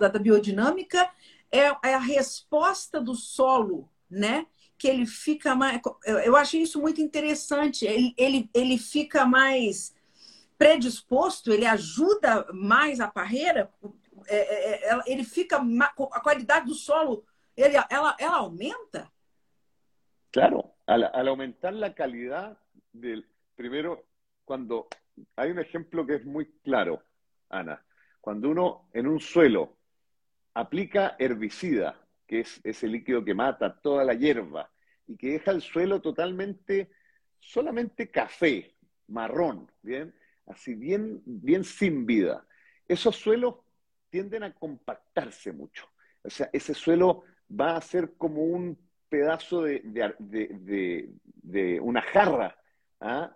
da 0.00 0.18
biodinâmica 0.18 1.08
é, 1.52 1.66
é, 1.88 1.94
a 1.94 2.00
resposta 2.00 3.00
do 3.00 3.14
solo, 3.14 3.88
né? 4.10 4.44
Que 4.78 4.88
ele 4.88 5.06
fica 5.06 5.54
mais. 5.54 5.80
Eu 6.24 6.36
achei 6.36 6.62
isso 6.62 6.80
muito 6.80 7.00
interessante. 7.00 7.84
Ele, 7.84 8.14
ele, 8.16 8.50
ele 8.54 8.78
fica 8.78 9.24
mais 9.24 9.94
predisposto, 10.58 11.52
ele 11.52 11.66
ajuda 11.66 12.46
mais 12.52 13.00
a 13.00 13.08
parreira, 13.08 13.70
é, 14.26 14.36
é, 14.36 14.94
é 14.94 15.02
ele 15.06 15.24
fica. 15.24 15.60
A 16.12 16.20
qualidade 16.20 16.66
do 16.66 16.74
solo, 16.74 17.24
ele, 17.56 17.76
ela, 17.90 18.16
ela 18.18 18.36
aumenta? 18.36 19.10
Claro, 20.30 20.72
al, 20.86 21.04
al 21.04 21.28
aumentar 21.28 21.72
la 21.72 21.94
calidad 21.94 22.58
del. 22.92 23.26
Primero, 23.54 24.04
cuando. 24.44 24.88
Hay 25.36 25.52
un 25.52 25.60
ejemplo 25.60 26.04
que 26.04 26.16
es 26.16 26.24
muy 26.24 26.46
claro, 26.64 27.00
Ana. 27.48 27.84
Cuando 28.20 28.48
uno 28.50 28.88
en 28.92 29.06
un 29.06 29.20
suelo 29.20 29.76
aplica 30.54 31.14
herbicida, 31.20 32.03
que 32.26 32.40
es 32.40 32.60
ese 32.64 32.88
líquido 32.88 33.24
que 33.24 33.34
mata 33.34 33.80
toda 33.80 34.04
la 34.04 34.14
hierba 34.14 34.70
y 35.06 35.16
que 35.16 35.32
deja 35.32 35.50
el 35.50 35.62
suelo 35.62 36.00
totalmente, 36.00 36.90
solamente 37.38 38.10
café, 38.10 38.74
marrón, 39.08 39.70
¿bien? 39.82 40.14
Así 40.46 40.74
bien, 40.74 41.22
bien 41.24 41.64
sin 41.64 42.06
vida. 42.06 42.46
Esos 42.86 43.16
suelos 43.16 43.56
tienden 44.10 44.42
a 44.42 44.54
compactarse 44.54 45.52
mucho. 45.52 45.88
O 46.22 46.30
sea, 46.30 46.48
ese 46.52 46.74
suelo 46.74 47.24
va 47.50 47.76
a 47.76 47.80
ser 47.80 48.14
como 48.16 48.42
un 48.42 48.78
pedazo 49.08 49.62
de, 49.62 49.80
de, 51.38 51.80
una 51.80 52.02
jarra 52.02 52.56
¿ah? 53.00 53.32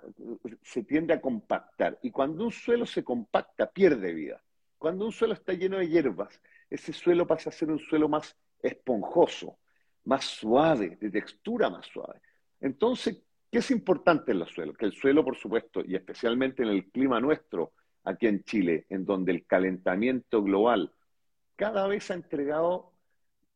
se 0.62 0.83
tiende 0.83 1.14
a 1.14 1.20
compactar. 1.20 1.98
Y 2.03 2.11
cuando 2.11 2.44
un 2.44 2.53
suelo 2.53 2.87
se 2.87 3.05
compacta, 3.05 3.70
pierde 3.70 4.12
vida. 4.12 4.42
Cuando 4.79 5.05
un 5.05 5.12
suelo 5.12 5.35
está 5.35 5.53
lleno 5.53 5.79
de 5.79 5.88
hierbas, 5.88 6.40
ese 6.70 6.92
suelo 6.92 7.27
pasa 7.27 7.51
a 7.51 7.53
ser 7.53 7.70
un 7.70 7.79
suelo 7.79 8.09
más 8.09 8.37
esponjoso, 8.62 9.59
más 10.05 10.25
suave, 10.25 10.97
de 11.01 11.11
textura 11.11 11.71
más 11.71 11.87
suave. 11.87 12.21
Entonces, 12.61 13.23
¿qué 13.51 13.59
es 13.59 13.71
importante 13.71 14.33
en 14.33 14.40
los 14.40 14.51
suelos? 14.51 14.77
Que 14.77 14.87
el 14.87 14.92
suelo, 14.92 15.25
por 15.25 15.37
supuesto, 15.37 15.83
y 15.85 15.94
especialmente 15.94 16.62
en 16.62 16.71
el 16.71 16.90
clima 16.90 17.21
nuestro, 17.21 17.73
aquí 18.05 18.27
en 18.27 18.42
Chile, 18.44 18.87
en 18.88 19.05
donde 19.05 19.33
el 19.33 19.47
calentamiento 19.47 20.42
global 20.42 20.92
cada 21.57 21.87
vez 21.88 22.11
ha 22.11 22.14
entregado 22.14 22.92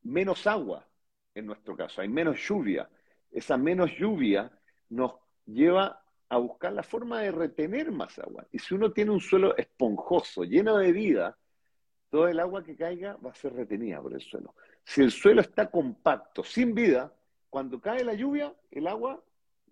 menos 0.03 0.47
agua, 0.47 0.89
en 1.35 1.47
nuestro 1.47 1.77
caso, 1.77 2.01
hay 2.01 2.09
menos 2.09 2.37
lluvia. 2.47 2.91
Esa 3.31 3.57
menos 3.57 3.91
lluvia 3.97 4.51
nos 4.91 5.15
lleva 5.47 6.03
a 6.29 6.37
buscar 6.37 6.73
la 6.73 6.83
forma 6.83 7.21
de 7.21 7.31
retener 7.31 7.93
más 7.93 8.19
agua. 8.19 8.47
Y 8.51 8.59
si 8.59 8.75
uno 8.75 8.93
tiene 8.93 9.13
un 9.13 9.21
suelo 9.21 9.57
esponjoso, 9.57 10.45
lleno 10.45 10.79
de 10.79 10.93
vida, 10.93 11.39
todo 12.11 12.29
el 12.29 12.41
agua 12.41 12.63
que 12.63 12.77
caiga 12.77 13.17
va 13.25 13.31
a 13.31 13.35
ser 13.35 13.55
retenida 13.55 14.03
por 14.03 14.13
el 14.13 14.21
suelo. 14.21 14.55
Si 14.85 15.01
el 15.01 15.11
suelo 15.11 15.41
está 15.41 15.71
compacto, 15.71 16.43
sin 16.43 16.75
vida, 16.75 17.15
cuando 17.51 17.81
cae 17.81 18.05
la 18.05 18.15
lluvia, 18.15 18.55
el 18.71 18.87
agua 18.87 19.23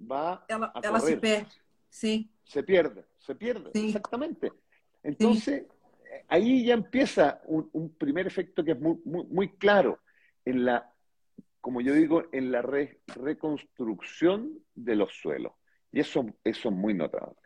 va 0.00 0.44
a 0.48 0.82
correr. 0.82 1.00
se 1.00 1.16
pierde, 1.16 1.46
sí. 1.88 2.30
Se 2.44 2.62
pierde, 2.62 3.04
se 3.18 3.34
pierde, 3.34 3.70
exactamente. 3.74 4.52
Entonces, 5.02 5.66
ahí 6.28 6.66
ya 6.66 6.74
empieza 6.74 7.40
un, 7.46 7.94
primer 7.96 8.26
efecto 8.26 8.64
que 8.64 8.72
es 8.72 8.80
muy, 8.80 8.98
muy, 9.04 9.56
claro 9.56 10.00
en 10.44 10.64
la, 10.64 10.92
como 11.60 11.80
yo 11.80 11.94
digo, 11.94 12.24
en 12.32 12.52
la 12.52 12.62
reconstrucción 12.62 14.62
de 14.74 14.96
los 14.96 15.12
suelos. 15.14 15.52
Y 15.92 16.00
eso, 16.00 16.26
eso 16.44 16.68
es 16.68 16.74
muy 16.74 16.94
notable. 16.94 17.36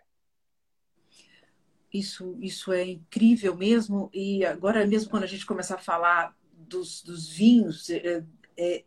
Isso, 1.92 2.37
isso 2.40 2.72
é 2.72 2.85
incrível 2.85 3.55
mesmo. 3.55 4.11
E 4.12 4.44
agora 4.44 4.85
mesmo 4.85 5.09
quando 5.09 5.24
a 5.24 5.29
gente 5.29 5.46
começar 5.46 5.77
a 5.77 5.79
falar 5.79 6.37
dos, 6.68 7.03
dos 7.03 7.29
vinhos, 7.29 7.88
é, 7.90 8.24
é, 8.57 8.85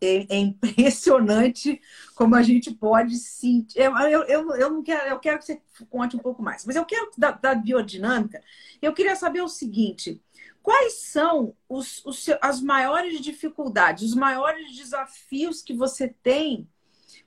é, 0.00 0.26
é, 0.30 0.38
impressionante 0.38 1.80
como 2.14 2.34
a 2.34 2.42
gente 2.42 2.72
pode 2.72 3.16
sentir. 3.16 3.78
Eu, 3.78 3.96
eu, 3.96 4.54
eu, 4.56 4.70
não 4.70 4.82
quero, 4.82 5.08
eu 5.08 5.18
quero 5.18 5.38
que 5.38 5.44
você 5.44 5.62
conte 5.88 6.16
um 6.16 6.20
pouco 6.20 6.42
mais, 6.42 6.64
mas 6.64 6.76
eu 6.76 6.84
quero 6.84 7.10
da, 7.16 7.30
da 7.30 7.54
biodinâmica. 7.54 8.42
Eu 8.82 8.92
queria 8.92 9.14
saber 9.14 9.42
o 9.42 9.48
seguinte: 9.48 10.20
quais 10.62 10.94
são 10.94 11.54
os, 11.68 12.04
os, 12.04 12.26
as 12.42 12.60
maiores 12.60 13.20
dificuldades, 13.20 14.02
os 14.02 14.14
maiores 14.14 14.74
desafios 14.76 15.62
que 15.62 15.74
você 15.74 16.08
tem 16.22 16.68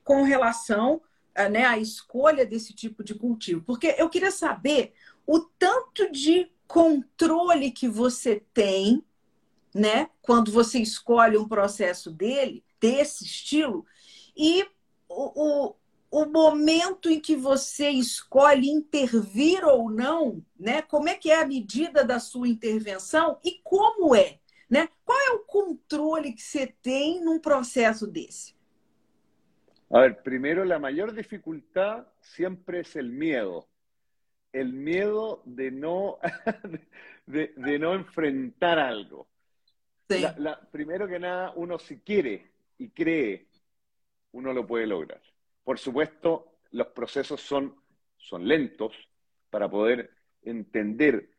com 0.04 0.24
relação 0.24 1.02
né, 1.52 1.66
à 1.66 1.78
escolha 1.78 2.46
desse 2.46 2.74
tipo 2.74 3.04
de 3.04 3.16
cultivo? 3.16 3.64
Porque 3.64 3.96
eu 3.98 4.10
queria 4.10 4.32
saber 4.32 4.94
o 5.26 5.40
tanto 5.40 6.12
de 6.12 6.52
controle 6.68 7.72
que 7.72 7.88
você 7.88 8.44
tem, 8.54 9.04
né, 9.74 10.10
quando 10.22 10.52
você 10.52 10.80
escolhe 10.80 11.38
um 11.38 11.48
processo 11.48 12.12
dele, 12.12 12.64
desse 12.80 13.24
estilo, 13.24 13.86
e 14.36 14.66
o, 15.08 15.70
o, 15.72 15.76
o 16.12 16.26
momento 16.26 17.10
em 17.10 17.20
que 17.20 17.36
você 17.36 17.90
escolhe 17.90 18.70
intervir 18.70 19.66
ou 19.66 19.90
não, 19.90 20.44
né? 20.60 20.82
Como 20.82 21.10
é 21.10 21.16
que 21.16 21.30
é 21.30 21.42
a 21.42 21.48
medida 21.48 22.04
da 22.04 22.20
sua 22.20 22.48
intervenção 22.48 23.38
e 23.44 23.60
como 23.64 24.16
é, 24.16 24.40
né? 24.70 24.88
Qual 25.04 25.20
é 25.20 25.32
o 25.32 25.40
controle 25.40 26.34
que 26.34 26.42
você 26.42 26.68
tem 26.82 27.24
num 27.24 27.40
processo 27.40 28.08
desse? 28.08 28.56
A 29.92 30.02
ver, 30.02 30.22
primeiro, 30.22 30.72
a 30.74 30.80
maior 30.80 31.12
dificuldade 31.12 32.06
sempre 32.22 32.80
é 32.80 33.02
o 33.02 33.06
medo. 33.06 33.70
el 34.52 34.74
miedo 34.74 35.42
de 35.46 35.72
no, 35.72 36.20
de, 37.28 37.80
no 37.80 37.96
enfrentar 37.96 38.80
algo. 38.80 39.28
Primero 40.72 41.08
que 41.08 41.20
nada, 41.20 41.54
uno 41.56 41.78
si 41.78 42.00
quiere 42.00 42.52
y 42.78 42.90
cree, 42.90 43.48
uno 44.32 44.54
lo 44.54 44.66
puede 44.66 44.88
lograr. 44.88 45.22
Por 45.64 45.78
supuesto, 45.78 46.60
los 46.72 46.88
procesos 46.88 47.42
son, 47.42 47.76
son 48.18 48.48
lentos 48.48 48.96
para 49.50 49.70
poder 49.70 50.12
entender 50.42 51.30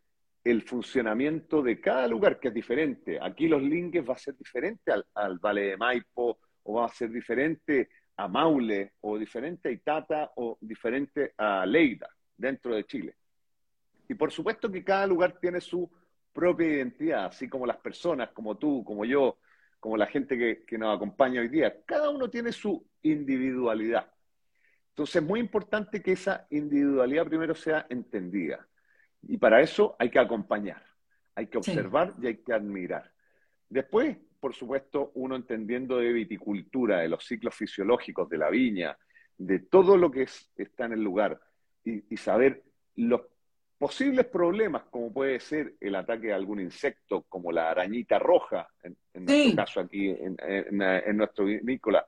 el 0.44 0.62
funcionamiento 0.62 1.62
de 1.62 1.80
cada 1.80 2.06
lugar 2.06 2.38
que 2.38 2.48
es 2.48 2.54
diferente. 2.54 3.18
Aquí 3.20 3.48
los 3.48 3.62
links 3.62 4.08
va 4.08 4.14
a 4.14 4.18
ser 4.18 4.36
diferente 4.36 4.92
al, 4.92 5.04
al 5.14 5.38
Valle 5.38 5.62
de 5.62 5.76
Maipo, 5.76 6.38
o 6.62 6.74
va 6.74 6.86
a 6.86 6.88
ser 6.88 7.10
diferente 7.10 7.88
a 8.16 8.28
Maule, 8.28 8.92
o 9.00 9.18
diferente 9.18 9.68
a 9.68 9.72
Itata, 9.72 10.30
o 10.36 10.58
diferente 10.60 11.34
a 11.36 11.66
Leida 11.66 12.08
dentro 12.36 12.74
de 12.74 12.84
Chile. 12.84 13.16
Y 14.08 14.14
por 14.14 14.32
supuesto 14.32 14.70
que 14.70 14.84
cada 14.84 15.06
lugar 15.06 15.38
tiene 15.38 15.60
su 15.60 15.90
propia 16.32 16.68
identidad, 16.68 17.26
así 17.26 17.48
como 17.48 17.66
las 17.66 17.78
personas, 17.78 18.30
como 18.30 18.56
tú, 18.56 18.84
como 18.84 19.04
yo, 19.04 19.38
como 19.78 19.96
la 19.96 20.06
gente 20.06 20.64
que, 20.66 20.78
nos 20.78 20.94
acompaña 20.94 21.40
hoy 21.40 21.48
día. 21.48 21.82
Cada 21.86 22.10
uno 22.10 22.28
tiene 22.28 22.52
su 22.52 22.86
individualidad. 23.02 24.12
Entonces 24.90 25.16
es 25.16 25.22
muy 25.22 25.40
importante 25.40 26.02
que 26.02 26.12
esa 26.12 26.46
individualidad 26.50 27.26
primero 27.26 27.54
sea 27.54 27.86
entendida. 27.88 28.66
Y 29.22 29.38
para 29.38 29.60
eso 29.60 29.96
hay 29.98 30.10
que 30.10 30.18
acompañar, 30.18 30.84
hay 31.34 31.46
que 31.46 31.58
observar 31.58 32.14
y 32.20 32.26
hay 32.26 32.36
que 32.38 32.52
admirar. 32.52 33.10
Después, 33.68 34.16
por 34.38 34.54
supuesto, 34.54 35.12
uno 35.14 35.36
entendiendo 35.36 35.98
de 35.98 36.12
viticultura, 36.12 37.00
de 37.00 37.08
los 37.08 37.24
ciclos 37.24 37.54
fisiológicos 37.54 38.28
de 38.28 38.38
la 38.38 38.50
viña, 38.50 38.96
de 39.36 39.58
todo 39.60 39.96
lo 39.96 40.10
que 40.10 40.26
está 40.56 40.86
en 40.86 40.92
el 40.92 41.02
lugar, 41.02 41.40
y, 41.84 42.16
saber 42.16 42.62
los 42.96 43.22
posibles 43.80 44.26
problemas, 44.26 44.82
como 44.90 45.10
puede 45.10 45.40
ser 45.40 45.74
el 45.80 45.94
ataque 45.94 46.26
de 46.26 46.34
algún 46.34 46.60
insecto, 46.60 47.24
como 47.30 47.50
la 47.50 47.70
arañita 47.70 48.18
roja, 48.18 48.68
en, 48.82 49.24
nuestro 49.24 49.56
caso 49.56 49.80
aquí, 49.80 50.10
en, 50.10 51.16
nuestro 51.16 51.46
vinícola, 51.46 52.06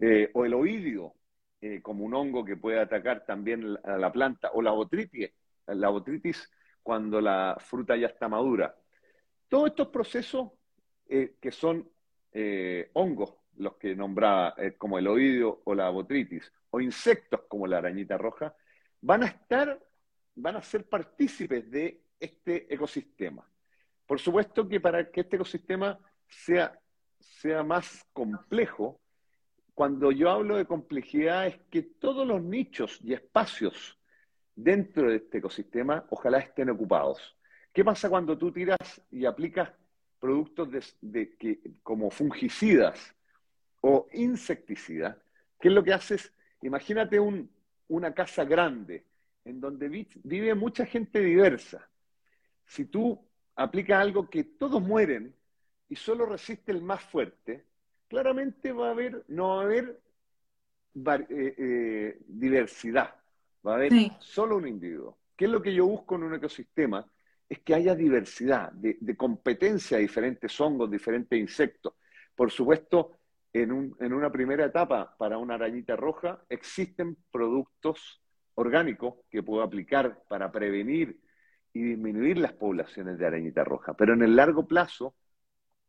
eh, 0.00 0.30
o 0.32 0.46
el 0.46 0.54
oidio, 0.54 1.12
eh, 1.60 1.82
como 1.82 2.06
un 2.06 2.14
hongo 2.14 2.42
que 2.42 2.56
puede 2.56 2.80
atacar 2.80 3.26
también 3.26 3.76
a 3.84 3.98
la 3.98 4.10
planta, 4.10 4.50
o 4.54 4.62
la 4.62 4.70
botritis, 4.70 5.30
la 5.66 5.90
botritis 5.90 6.50
cuando 6.82 7.20
la 7.20 7.54
fruta 7.60 7.98
ya 7.98 8.06
está 8.06 8.26
madura. 8.26 8.74
Todos 9.46 9.68
estos 9.68 9.88
procesos 9.88 10.52
eh, 11.06 11.34
que 11.38 11.52
son 11.52 11.86
hongos, 12.94 13.34
los 13.58 13.76
que 13.76 13.94
nombraba 13.94 14.54
como 14.78 14.98
el 14.98 15.06
oidio 15.06 15.60
o 15.64 15.74
la 15.74 15.90
botritis, 15.90 16.50
o 16.70 16.80
insectos 16.80 17.42
como 17.46 17.66
la 17.66 17.76
arañita 17.76 18.16
roja, 18.16 18.54
van 19.02 19.24
a 19.24 19.26
estar, 19.26 19.78
van 20.40 20.56
a 20.56 20.62
ser 20.62 20.88
partícipes 20.88 21.70
de 21.70 22.02
este 22.18 22.72
ecosistema. 22.72 23.48
Por 24.06 24.20
supuesto 24.20 24.68
que 24.68 24.80
para 24.80 25.10
que 25.10 25.20
este 25.20 25.36
ecosistema 25.36 25.98
sea, 26.26 26.78
sea 27.18 27.62
más 27.62 28.04
complejo, 28.12 29.00
cuando 29.74 30.12
yo 30.12 30.30
hablo 30.30 30.56
de 30.56 30.66
complejidad 30.66 31.46
es 31.46 31.58
que 31.70 31.82
todos 31.82 32.26
los 32.26 32.42
nichos 32.42 33.00
y 33.02 33.14
espacios 33.14 33.98
dentro 34.54 35.08
de 35.08 35.16
este 35.16 35.38
ecosistema 35.38 36.04
ojalá 36.10 36.38
estén 36.38 36.70
ocupados. 36.70 37.36
¿Qué 37.72 37.84
pasa 37.84 38.10
cuando 38.10 38.36
tú 38.36 38.52
tiras 38.52 39.00
y 39.10 39.24
aplicas 39.24 39.72
productos 40.18 40.68
de, 41.00 41.36
que, 41.36 41.60
como 41.82 42.10
fungicidas 42.10 43.14
o 43.80 44.06
insecticidas? 44.12 45.16
¿Qué 45.58 45.68
es 45.68 45.74
lo 45.74 45.84
que 45.84 45.92
haces? 45.92 46.32
Imagínate 46.62 47.18
un, 47.18 47.50
una 47.88 48.12
casa 48.12 48.44
grande 48.44 49.06
en 49.44 49.60
donde 49.60 49.88
vive 50.22 50.54
mucha 50.54 50.86
gente 50.86 51.20
diversa. 51.20 51.88
Si 52.66 52.86
tú 52.86 53.18
aplicas 53.56 54.00
algo 54.00 54.28
que 54.28 54.44
todos 54.44 54.82
mueren 54.82 55.34
y 55.88 55.96
solo 55.96 56.26
resiste 56.26 56.72
el 56.72 56.82
más 56.82 57.02
fuerte, 57.02 57.66
claramente 58.08 58.72
va 58.72 58.88
a 58.88 58.90
haber, 58.92 59.24
no 59.28 59.48
va 59.48 59.62
a 59.62 59.64
haber 59.64 60.00
eh, 60.94 61.54
eh, 61.58 62.18
diversidad, 62.26 63.14
va 63.66 63.72
a 63.72 63.76
haber 63.76 63.92
solo 64.20 64.56
un 64.56 64.68
individuo. 64.68 65.18
¿Qué 65.36 65.46
es 65.46 65.50
lo 65.50 65.62
que 65.62 65.74
yo 65.74 65.86
busco 65.86 66.16
en 66.16 66.24
un 66.24 66.34
ecosistema? 66.34 67.10
Es 67.48 67.60
que 67.60 67.74
haya 67.74 67.94
diversidad 67.94 68.70
de, 68.72 68.98
de 69.00 69.16
competencia 69.16 69.96
de 69.96 70.02
diferentes 70.02 70.60
hongos, 70.60 70.90
diferentes 70.90 71.38
insectos. 71.38 71.94
Por 72.34 72.50
supuesto, 72.50 73.20
en, 73.52 74.12
una 74.12 74.30
primera 74.30 74.66
etapa 74.66 75.16
para 75.16 75.38
una 75.38 75.54
arañita 75.54 75.96
roja 75.96 76.44
existen 76.48 77.16
productos 77.30 78.19
orgánicos 78.60 79.14
que 79.30 79.42
puedo 79.42 79.62
aplicar 79.62 80.22
para 80.28 80.50
prevenir 80.52 81.20
y 81.72 81.82
disminuir 81.82 82.38
las 82.38 82.52
poblaciones 82.52 83.18
de 83.18 83.26
arañita 83.26 83.64
roja. 83.64 83.94
Pero 83.94 84.14
en 84.14 84.22
el 84.22 84.36
largo 84.36 84.66
plazo, 84.66 85.14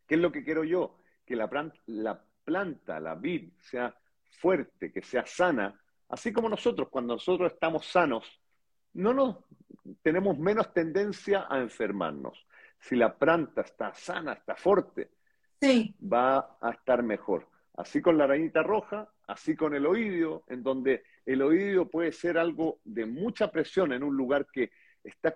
¿qué 0.08 0.16
es 0.16 0.22
lo 0.22 0.32
que 0.32 0.44
quiero 0.44 0.64
yo? 0.64 1.00
Que 1.26 1.36
la 1.36 1.50
planta, 1.50 1.78
la, 1.88 2.24
planta, 2.44 3.00
la 3.00 3.16
vid, 3.16 3.54
sea 3.60 3.96
fuerte, 4.40 4.92
que 4.92 5.02
sea 5.02 5.26
sana, 5.26 5.80
así 6.10 6.32
como 6.32 6.50
nosotros, 6.50 6.90
cuando 6.90 7.16
nosotros 7.16 7.54
estamos 7.54 7.86
sanos, 7.86 8.26
no 8.94 9.14
nos 9.14 9.38
tenemos 10.02 10.38
menos 10.38 10.74
tendencia 10.74 11.48
a 11.50 11.60
enfermarnos. 11.60 12.46
Si 12.80 12.96
la 12.96 13.18
planta 13.18 13.62
está 13.62 13.94
sana, 13.94 14.34
está 14.34 14.56
fuerte, 14.56 15.12
va 16.02 16.58
a 16.60 16.72
estar 16.72 17.04
mejor. 17.04 17.48
Así 17.76 18.02
con 18.02 18.18
la 18.18 18.26
arañita 18.26 18.64
roja, 18.64 19.10
así 19.28 19.56
con 19.56 19.74
el 19.76 19.86
oído, 19.86 20.44
en 20.48 20.64
donde 20.64 21.04
el 21.26 21.42
oído 21.42 21.90
puede 21.90 22.12
ser 22.12 22.38
algo 22.38 22.80
de 22.84 23.06
mucha 23.06 23.52
presión 23.52 23.94
en 23.94 24.04
un 24.04 24.16
lugar 24.16 24.48
que 24.52 24.72
está 25.04 25.34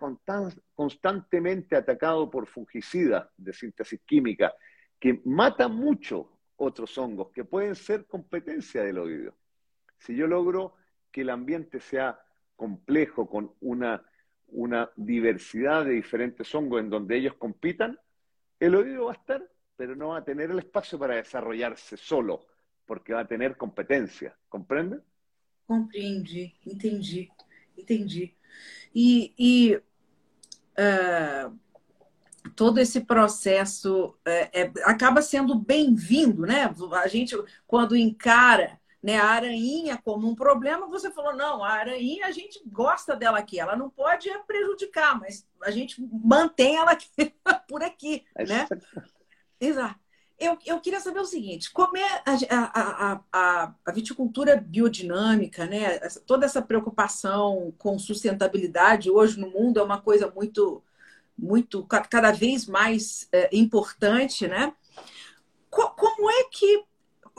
constantemente 0.76 1.76
atacado 1.76 2.30
por 2.30 2.48
fungicidas 2.48 3.28
de 3.38 3.54
síntesis 3.54 4.02
química, 4.06 4.54
que 5.00 5.22
matan 5.26 5.76
mucho 5.76 6.40
otros 6.58 6.98
hongos, 6.98 7.32
que 7.32 7.44
pueden 7.44 7.76
ser 7.76 8.06
competencia 8.06 8.84
del 8.84 9.00
oído. 9.00 9.36
Si 9.98 10.16
yo 10.16 10.28
logro 10.28 10.76
que 11.12 11.22
el 11.22 11.30
ambiente 11.30 11.80
sea 11.80 12.20
complejo, 12.56 13.28
con 13.30 13.54
una, 13.62 14.04
una 14.48 14.90
diversidad 14.96 15.86
de 15.86 15.94
diferentes 15.94 16.54
hongos 16.54 16.82
en 16.82 16.90
donde 16.90 17.18
ellos 17.18 17.36
compitan, 17.36 18.00
el 18.60 18.76
oído 18.76 19.06
va 19.06 19.12
a 19.12 19.16
estar, 19.16 19.50
pero 19.76 19.96
no 19.96 20.10
va 20.10 20.20
a 20.20 20.24
tener 20.24 20.52
el 20.52 20.60
espacio 20.60 20.98
para 20.98 21.16
desarrollarse 21.16 21.98
solo, 21.98 22.48
porque 22.86 23.14
va 23.14 23.22
a 23.22 23.28
tener 23.28 23.58
competencia. 23.58 24.38
¿Comprende? 24.48 25.00
Compreendi, 25.68 26.54
entendi, 26.66 27.32
entendi. 27.78 28.36
E, 28.94 29.34
e 29.38 29.76
uh, 30.78 31.58
todo 32.56 32.80
esse 32.80 33.02
processo 33.02 34.16
é, 34.24 34.62
é, 34.62 34.72
acaba 34.84 35.22
sendo 35.22 35.56
bem-vindo, 35.56 36.44
né? 36.44 36.74
A 37.04 37.08
gente, 37.08 37.36
quando 37.68 37.96
encara 37.96 38.80
né, 39.02 39.18
a 39.18 39.26
arainha 39.26 39.98
como 40.04 40.28
um 40.28 40.36
problema, 40.36 40.88
você 40.88 41.12
falou, 41.12 41.36
não, 41.36 41.64
a 41.64 41.70
arainha 41.70 42.26
a 42.26 42.32
gente 42.32 42.62
gosta 42.66 43.16
dela 43.16 43.38
aqui, 43.38 43.60
ela 43.60 43.76
não 43.76 43.90
pode 43.90 44.30
prejudicar, 44.48 45.20
mas 45.20 45.48
a 45.64 45.70
gente 45.70 46.02
mantém 46.24 46.76
ela 46.76 46.92
aqui, 46.92 47.08
por 47.70 47.84
aqui, 47.84 48.24
é 48.36 48.46
né? 48.46 48.68
Exato. 49.60 50.05
Eu, 50.38 50.58
eu 50.66 50.80
queria 50.82 51.00
saber 51.00 51.20
o 51.20 51.26
seguinte: 51.26 51.72
como 51.72 51.98
é 51.98 52.24
a, 52.26 52.34
a, 52.52 53.22
a, 53.32 53.74
a 53.86 53.92
viticultura 53.92 54.58
biodinâmica, 54.58 55.66
né? 55.66 56.00
toda 56.26 56.46
essa 56.46 56.62
preocupação 56.62 57.74
com 57.78 57.98
sustentabilidade 57.98 59.10
hoje 59.10 59.40
no 59.40 59.50
mundo 59.50 59.80
é 59.80 59.84
uma 59.84 60.02
coisa 60.02 60.32
muito, 60.36 60.84
muito 61.38 61.86
cada 61.86 62.32
vez 62.32 62.68
mais 62.68 63.28
é, 63.32 63.50
importante, 63.56 64.48
né? 64.48 64.74
como 65.70 66.32
é 66.32 66.44
que 66.46 66.86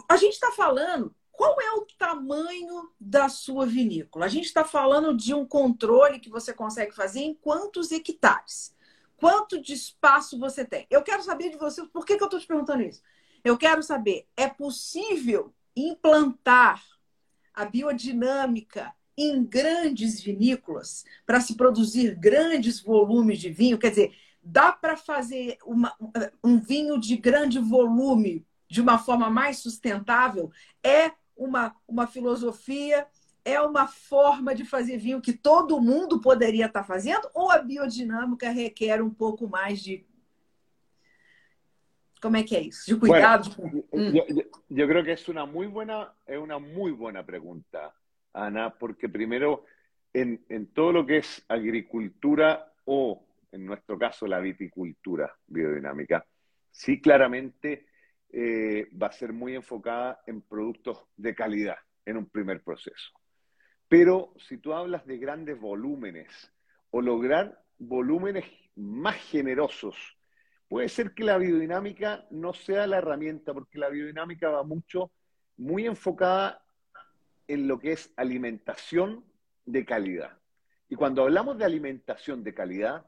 a 0.08 0.16
gente 0.16 0.34
está 0.34 0.52
falando? 0.52 1.14
Qual 1.32 1.60
é 1.60 1.72
o 1.72 1.86
tamanho 1.98 2.90
da 2.98 3.28
sua 3.28 3.66
vinícola? 3.66 4.24
A 4.24 4.28
gente 4.28 4.46
está 4.46 4.64
falando 4.64 5.14
de 5.14 5.34
um 5.34 5.46
controle 5.46 6.18
que 6.18 6.30
você 6.30 6.52
consegue 6.52 6.94
fazer 6.94 7.20
em 7.20 7.34
quantos 7.34 7.92
hectares? 7.92 8.74
Quanto 9.16 9.60
de 9.60 9.72
espaço 9.72 10.38
você 10.38 10.64
tem? 10.64 10.86
Eu 10.90 11.02
quero 11.02 11.22
saber 11.22 11.50
de 11.50 11.56
você, 11.56 11.84
por 11.86 12.04
que, 12.04 12.16
que 12.16 12.22
eu 12.22 12.26
estou 12.26 12.40
te 12.40 12.46
perguntando 12.46 12.82
isso? 12.82 13.02
Eu 13.42 13.56
quero 13.56 13.82
saber, 13.82 14.26
é 14.36 14.48
possível 14.48 15.54
implantar 15.74 16.82
a 17.54 17.64
biodinâmica 17.64 18.94
em 19.16 19.42
grandes 19.42 20.20
vinícolas 20.20 21.04
para 21.24 21.40
se 21.40 21.54
produzir 21.54 22.14
grandes 22.14 22.80
volumes 22.80 23.38
de 23.38 23.50
vinho? 23.50 23.78
Quer 23.78 23.90
dizer, 23.90 24.16
dá 24.42 24.70
para 24.72 24.96
fazer 24.96 25.56
uma, 25.64 25.94
um 26.44 26.58
vinho 26.58 26.98
de 26.98 27.16
grande 27.16 27.58
volume 27.58 28.46
de 28.68 28.80
uma 28.80 28.98
forma 28.98 29.30
mais 29.30 29.58
sustentável? 29.58 30.50
É 30.82 31.12
uma, 31.36 31.74
uma 31.88 32.06
filosofia 32.06 33.06
é 33.46 33.60
uma 33.60 33.86
forma 33.86 34.56
de 34.56 34.64
fazer 34.64 34.98
vinho 34.98 35.22
que 35.22 35.32
todo 35.32 35.80
mundo 35.80 36.20
poderia 36.20 36.66
estar 36.66 36.82
fazendo 36.82 37.30
ou 37.32 37.48
a 37.48 37.58
biodinâmica 37.58 38.50
requer 38.50 39.00
um 39.00 39.08
pouco 39.08 39.48
mais 39.48 39.80
de 39.82 40.04
¿Cómo 42.20 42.38
es 42.38 42.46
que 42.46 42.58
es? 42.58 42.84
De 42.86 42.98
cuidado. 42.98 43.44
Bueno, 43.56 43.84
yo, 43.92 44.26
yo, 44.26 44.42
yo, 44.68 44.88
creo 44.88 45.04
que 45.04 45.12
es 45.12 45.28
una 45.28 45.44
muy 45.44 45.66
buena, 45.66 46.12
es 46.26 46.38
una 46.38 46.58
muy 46.58 46.90
buena 46.90 47.24
pregunta, 47.24 47.94
Ana, 48.32 48.70
porque 48.70 49.08
primero 49.08 49.64
en, 50.12 50.44
en, 50.48 50.66
todo 50.68 50.92
lo 50.92 51.06
que 51.06 51.18
es 51.18 51.44
agricultura 51.46 52.72
o, 52.86 53.22
en 53.52 53.66
nuestro 53.66 53.98
caso, 53.98 54.26
la 54.26 54.40
viticultura 54.40 55.36
biodinámica, 55.46 56.26
sí 56.72 57.00
claramente 57.00 57.86
eh, 58.32 58.88
va 59.00 59.08
a 59.08 59.12
ser 59.12 59.32
muy 59.32 59.54
enfocada 59.54 60.20
en 60.26 60.40
productos 60.40 61.04
de 61.16 61.34
calidad 61.34 61.76
en 62.04 62.16
un 62.16 62.26
primer 62.26 62.62
proceso. 62.62 63.12
Pero 63.88 64.32
si 64.36 64.58
tú 64.58 64.74
hablas 64.74 65.06
de 65.06 65.18
grandes 65.18 65.60
volúmenes 65.60 66.28
o 66.90 67.00
lograr 67.00 67.62
volúmenes 67.78 68.44
más 68.74 69.16
generosos, 69.16 69.96
puede 70.68 70.88
ser 70.88 71.14
que 71.14 71.24
la 71.24 71.38
biodinámica 71.38 72.26
no 72.30 72.52
sea 72.52 72.86
la 72.86 72.98
herramienta, 72.98 73.54
porque 73.54 73.78
la 73.78 73.88
biodinámica 73.88 74.50
va 74.50 74.64
mucho, 74.64 75.12
muy 75.56 75.86
enfocada 75.86 76.64
en 77.46 77.68
lo 77.68 77.78
que 77.78 77.92
es 77.92 78.12
alimentación 78.16 79.24
de 79.64 79.84
calidad. 79.84 80.36
Y 80.88 80.96
cuando 80.96 81.22
hablamos 81.22 81.56
de 81.58 81.64
alimentación 81.64 82.42
de 82.42 82.54
calidad, 82.54 83.06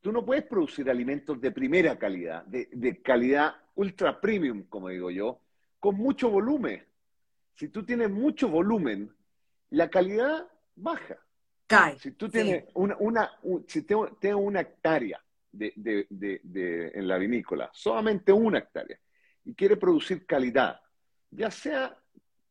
tú 0.00 0.12
no 0.12 0.24
puedes 0.24 0.44
producir 0.44 0.90
alimentos 0.90 1.40
de 1.40 1.52
primera 1.52 1.98
calidad, 1.98 2.44
de, 2.46 2.68
de 2.72 3.00
calidad 3.02 3.54
ultra 3.74 4.20
premium, 4.20 4.64
como 4.64 4.88
digo 4.88 5.10
yo, 5.10 5.40
con 5.78 5.96
mucho 5.96 6.28
volumen. 6.28 6.84
Si 7.54 7.68
tú 7.68 7.84
tienes 7.84 8.10
mucho 8.10 8.48
volumen, 8.48 9.12
la 9.72 9.88
calidad 9.88 10.46
baja. 10.76 11.18
Cae. 11.66 11.98
Si 11.98 12.12
tú 12.12 12.28
tienes 12.28 12.64
una, 12.74 12.96
una 13.00 13.30
si 13.66 13.82
tengo, 13.82 14.08
tengo, 14.20 14.40
una 14.40 14.60
hectárea 14.60 15.22
de, 15.50 15.72
de, 15.76 16.06
de, 16.42 16.88
en 16.94 17.08
la 17.08 17.16
vinícola, 17.16 17.70
solamente 17.72 18.32
una 18.32 18.58
hectárea, 18.58 18.98
y 19.44 19.54
quiere 19.54 19.76
producir 19.76 20.26
calidad, 20.26 20.80
ya 21.30 21.50
sea 21.50 21.96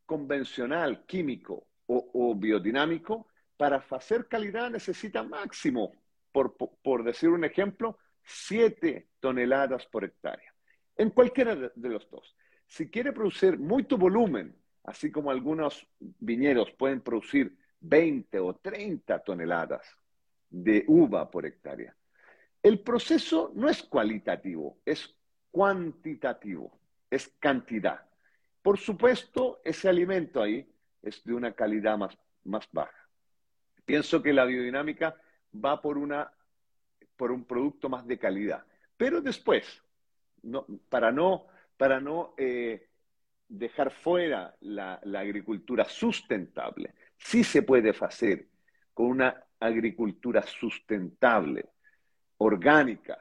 convencional, 0.06 1.06
químico 1.06 1.68
o, 1.86 2.10
o 2.14 2.36
biodinámico, 2.36 3.28
para 3.56 3.86
hacer 3.92 4.28
calidad 4.28 4.72
necesita 4.72 5.22
máximo, 5.22 5.94
por, 6.32 6.58
por, 6.58 6.72
por 6.82 7.04
decir 7.04 7.30
un 7.30 7.44
ejemplo, 7.44 8.00
7 8.24 9.10
toneladas 9.20 9.86
por 9.86 10.04
hectárea. 10.04 10.52
En 10.96 11.12
cualquiera 11.12 11.56
de 11.56 11.90
los 11.90 12.10
dos. 12.10 12.36
Si 12.66 12.90
quiere 12.90 13.12
producir 13.12 13.60
mucho 13.60 13.98
volumen 13.98 14.61
así 14.84 15.12
como 15.12 15.32
algunos 15.32 15.88
viñedos 16.00 16.72
pueden 16.72 17.02
producir 17.02 17.58
20 17.82 18.40
o 18.40 18.56
30 18.56 19.20
toneladas 19.20 19.82
de 20.50 20.84
uva 20.88 21.30
por 21.30 21.46
hectárea. 21.46 21.96
El 22.62 22.80
proceso 22.82 23.52
no 23.56 23.70
es 23.70 23.82
cualitativo, 23.84 24.78
es 24.86 25.16
cuantitativo, 25.50 26.80
es 27.10 27.28
cantidad. 27.40 28.06
Por 28.62 28.78
supuesto, 28.78 29.62
ese 29.64 29.90
alimento 29.90 30.42
ahí 30.42 30.68
es 31.02 31.24
de 31.24 31.34
una 31.34 31.54
calidad 31.54 31.98
más, 31.98 32.18
más 32.44 32.68
baja. 32.72 33.10
Pienso 33.86 34.22
que 34.22 34.34
la 34.34 34.46
biodinámica 34.46 35.16
va 35.54 35.82
por, 35.82 35.98
una, 35.98 36.32
por 37.18 37.32
un 37.32 37.46
producto 37.46 37.90
más 37.90 38.06
de 38.06 38.20
calidad. 38.20 38.64
Pero 38.96 39.22
después, 39.22 39.82
para 40.90 41.12
no, 41.12 41.48
para 41.78 42.00
no 42.00 42.36
eh, 42.38 42.91
dejar 43.52 43.92
fuera 43.92 44.56
la, 44.62 44.94
agricultura 45.14 45.84
sustentable. 45.86 46.94
Sí 47.18 47.44
se 47.44 47.62
puede 47.62 47.90
hacer 47.90 48.48
con 48.94 49.08
una 49.08 49.44
agricultura 49.60 50.42
sustentable, 50.44 51.66
orgánica, 52.38 53.20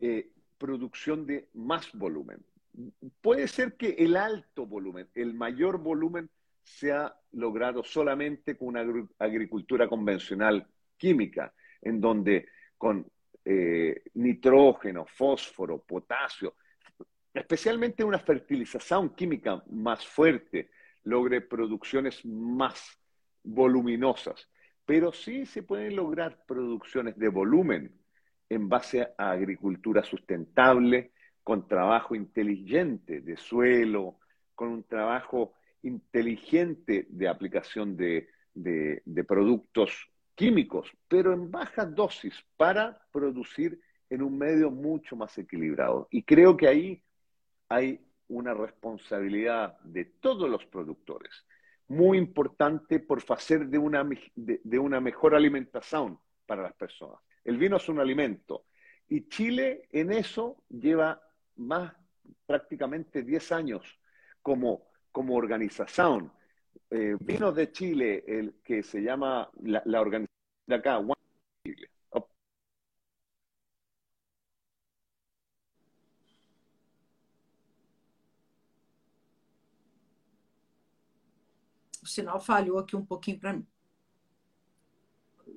eh, 0.00 0.30
producción 0.58 1.26
de 1.26 1.48
más 1.54 1.92
volumen. 1.92 2.44
Puede 3.20 3.46
ser 3.46 3.76
que 3.76 3.90
el 3.90 4.16
alto 4.16 4.66
volumen, 4.66 5.08
el 5.14 5.32
mayor 5.34 5.78
volumen, 5.78 6.28
se 6.64 6.92
logrado 7.32 7.82
solamente 7.82 8.56
con 8.56 8.68
una 8.68 8.84
agricultura 9.18 9.88
convencional 9.88 10.66
química, 10.96 11.52
en 11.80 12.00
donde 12.00 12.48
con 12.78 13.06
eh, 13.44 14.02
nitrógeno, 14.14 15.04
fósforo, 15.06 15.82
potasio, 15.82 16.54
especialmente 17.34 18.04
una 18.04 18.18
fertilización 18.18 19.14
química 19.14 19.62
más 19.70 20.06
fuerte, 20.06 20.70
logre 21.04 21.40
producciones 21.40 22.24
más 22.24 22.98
voluminosas. 23.42 24.48
Pero 24.84 25.12
sí 25.12 25.46
se 25.46 25.62
pueden 25.62 25.96
lograr 25.96 26.44
producciones 26.46 27.16
de 27.16 27.28
volumen 27.28 27.98
en 28.48 28.68
base 28.68 29.08
a 29.16 29.30
agricultura 29.30 30.02
sustentable, 30.04 31.12
con 31.42 31.66
trabajo 31.66 32.14
inteligente 32.14 33.20
de 33.20 33.36
suelo, 33.36 34.18
con 34.54 34.68
un 34.68 34.84
trabajo 34.84 35.54
inteligente 35.82 37.06
de 37.08 37.28
aplicación 37.28 37.96
de, 37.96 38.28
de, 38.54 39.24
productos 39.24 40.08
químicos, 40.34 40.90
pero 41.08 41.32
en 41.32 41.50
baja 41.50 41.84
dosis 41.84 42.34
para 42.56 43.00
producir 43.10 43.80
en 44.08 44.22
un 44.22 44.38
medio 44.38 44.70
mucho 44.70 45.16
más 45.16 45.36
equilibrado. 45.38 46.08
Y 46.10 46.22
creo 46.22 46.56
que 46.56 46.68
ahí 46.68 47.02
hay 47.72 48.00
una 48.28 48.54
responsabilidad 48.54 49.78
de 49.80 50.04
todos 50.04 50.48
los 50.48 50.64
productores 50.66 51.46
muy 51.88 52.18
importante 52.18 53.00
por 53.00 53.22
hacer 53.28 53.66
de 53.66 53.78
una, 53.78 54.06
de, 54.34 54.60
de 54.62 54.78
una 54.78 55.00
mejor 55.00 55.34
alimentación 55.34 56.18
para 56.46 56.62
las 56.62 56.72
personas. 56.74 57.20
El 57.44 57.58
vino 57.58 57.76
es 57.76 57.88
un 57.88 57.98
alimento 57.98 58.66
y 59.08 59.28
Chile 59.28 59.88
en 59.90 60.12
eso 60.12 60.64
lleva 60.68 61.20
más 61.56 61.92
prácticamente 62.46 63.22
10 63.22 63.52
años 63.52 63.82
como, 64.40 64.88
como 65.10 65.34
organización. 65.34 66.32
Eh, 66.90 67.16
vinos 67.20 67.54
de 67.54 67.72
Chile, 67.72 68.24
el 68.26 68.54
que 68.62 68.82
se 68.82 69.02
llama 69.02 69.50
la, 69.62 69.82
la 69.84 70.00
organización 70.00 70.66
de 70.66 70.74
acá. 70.74 70.98
Sinal 82.12 82.40
falhou 82.40 82.78
aqui 82.78 82.96
um 82.96 83.04
pouquinho 83.04 83.38
para 83.38 83.52
mim. 83.52 83.66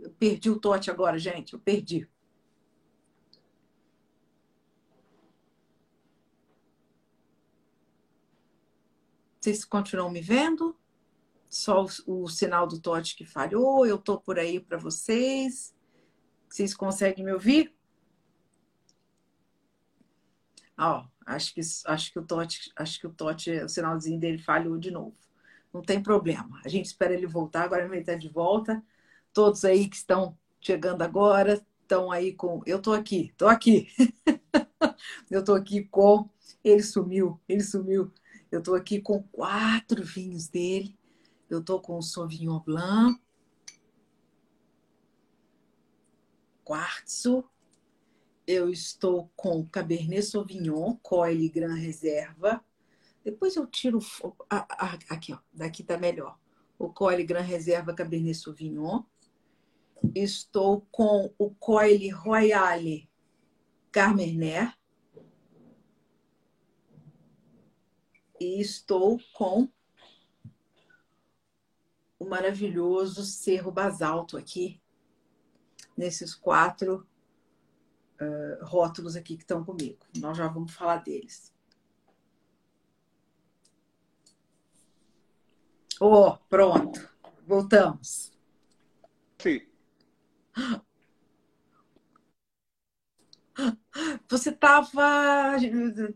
Eu 0.01 0.11
perdi 0.11 0.49
o 0.49 0.59
tote 0.59 0.89
agora, 0.89 1.17
gente. 1.17 1.53
Eu 1.53 1.59
perdi. 1.59 2.07
Vocês 9.39 9.63
continuam 9.63 10.09
me 10.09 10.21
vendo? 10.21 10.75
Só 11.47 11.85
o, 12.07 12.23
o 12.23 12.27
sinal 12.27 12.65
do 12.65 12.79
Tote 12.79 13.15
que 13.15 13.23
falhou. 13.23 13.85
Eu 13.85 13.99
tô 13.99 14.19
por 14.19 14.39
aí 14.39 14.59
para 14.59 14.75
vocês. 14.75 15.75
Vocês 16.49 16.73
conseguem 16.73 17.23
me 17.23 17.31
ouvir? 17.31 17.71
Ó, 20.75 21.05
acho 21.27 21.53
que 21.53 21.61
acho 21.85 22.11
que 22.11 22.17
o 22.17 22.25
Tote, 22.25 22.71
acho 22.75 22.99
que 22.99 23.05
o 23.05 23.13
Tote, 23.13 23.51
o 23.51 23.69
sinalzinho 23.69 24.19
dele 24.19 24.39
falhou 24.39 24.79
de 24.79 24.89
novo. 24.89 25.15
Não 25.75 25.81
tem 25.81 26.01
problema. 26.01 26.61
A 26.63 26.69
gente 26.69 26.85
espera 26.85 27.13
ele 27.13 27.27
voltar. 27.27 27.63
Agora 27.63 27.83
ele 27.83 27.97
está 27.97 28.15
de 28.15 28.29
volta. 28.29 28.81
Todos 29.33 29.65
aí 29.65 29.89
que 29.89 29.97
estão 29.97 30.37
chegando 30.61 31.01
agora 31.01 31.61
estão 31.81 32.09
aí 32.13 32.31
com. 32.33 32.61
Eu 32.65 32.81
tô 32.81 32.93
aqui, 32.93 33.33
tô 33.35 33.45
aqui. 33.45 33.89
eu 35.29 35.43
tô 35.43 35.53
aqui 35.53 35.83
com. 35.83 36.29
Ele 36.63 36.81
sumiu, 36.81 37.41
ele 37.45 37.61
sumiu. 37.61 38.09
Eu 38.49 38.59
estou 38.59 38.73
aqui 38.73 39.01
com 39.01 39.21
quatro 39.23 40.01
vinhos 40.01 40.47
dele. 40.47 40.97
Eu 41.49 41.59
estou 41.59 41.81
com 41.81 41.97
o 41.97 42.01
Sauvignon 42.01 42.61
Blanc, 42.61 43.21
Quartzo. 46.63 47.43
Eu 48.47 48.69
estou 48.69 49.29
com 49.35 49.67
Cabernet 49.67 50.23
Sauvignon, 50.23 50.95
Coile 51.03 51.49
Gran 51.49 51.73
Reserva. 51.73 52.63
Depois 53.25 53.57
eu 53.57 53.67
tiro. 53.67 53.99
aqui, 55.09 55.33
ó. 55.33 55.39
Daqui 55.51 55.83
tá 55.83 55.97
melhor. 55.97 56.39
O 56.79 56.93
Coile 56.93 57.25
Gran 57.25 57.41
Reserva 57.41 57.93
Cabernet 57.93 58.37
Sauvignon. 58.37 59.03
Estou 60.13 60.87
com 60.91 61.33
o 61.37 61.49
Coile 61.49 62.09
Royale 62.09 63.09
Carmener. 63.91 64.73
e 68.39 68.61
estou 68.61 69.19
com 69.33 69.69
o 72.19 72.25
maravilhoso 72.25 73.23
Cerro 73.23 73.71
Basalto 73.71 74.37
aqui, 74.37 74.81
nesses 75.97 76.33
quatro 76.33 77.07
uh, 78.19 78.65
rótulos 78.65 79.15
aqui 79.15 79.35
que 79.35 79.43
estão 79.43 79.63
comigo. 79.63 79.99
Nós 80.17 80.37
já 80.37 80.47
vamos 80.47 80.73
falar 80.73 80.97
deles. 80.97 81.54
Oh, 85.99 86.37
pronto. 86.49 87.07
Voltamos. 87.47 88.31
Sim. 89.37 89.61
Você 94.27 94.49
estava 94.49 95.55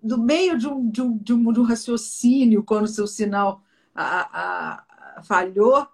no 0.03 0.17
meio 0.17 0.57
de 0.57 0.67
um, 0.67 0.89
de, 0.89 1.01
um, 1.01 1.17
de, 1.17 1.33
um, 1.33 1.53
de 1.53 1.59
um 1.59 1.63
raciocínio 1.63 2.63
quando 2.63 2.85
o 2.85 2.87
seu 2.87 3.07
sinal 3.07 3.63
a, 3.95 4.03
a, 4.03 5.19
a, 5.19 5.23
falhou. 5.23 5.87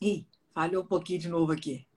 Ih, 0.00 0.26
falhou 0.54 0.84
um 0.84 0.86
pouquinho 0.86 1.18
de 1.18 1.28
novo 1.28 1.52
aqui. 1.52 1.87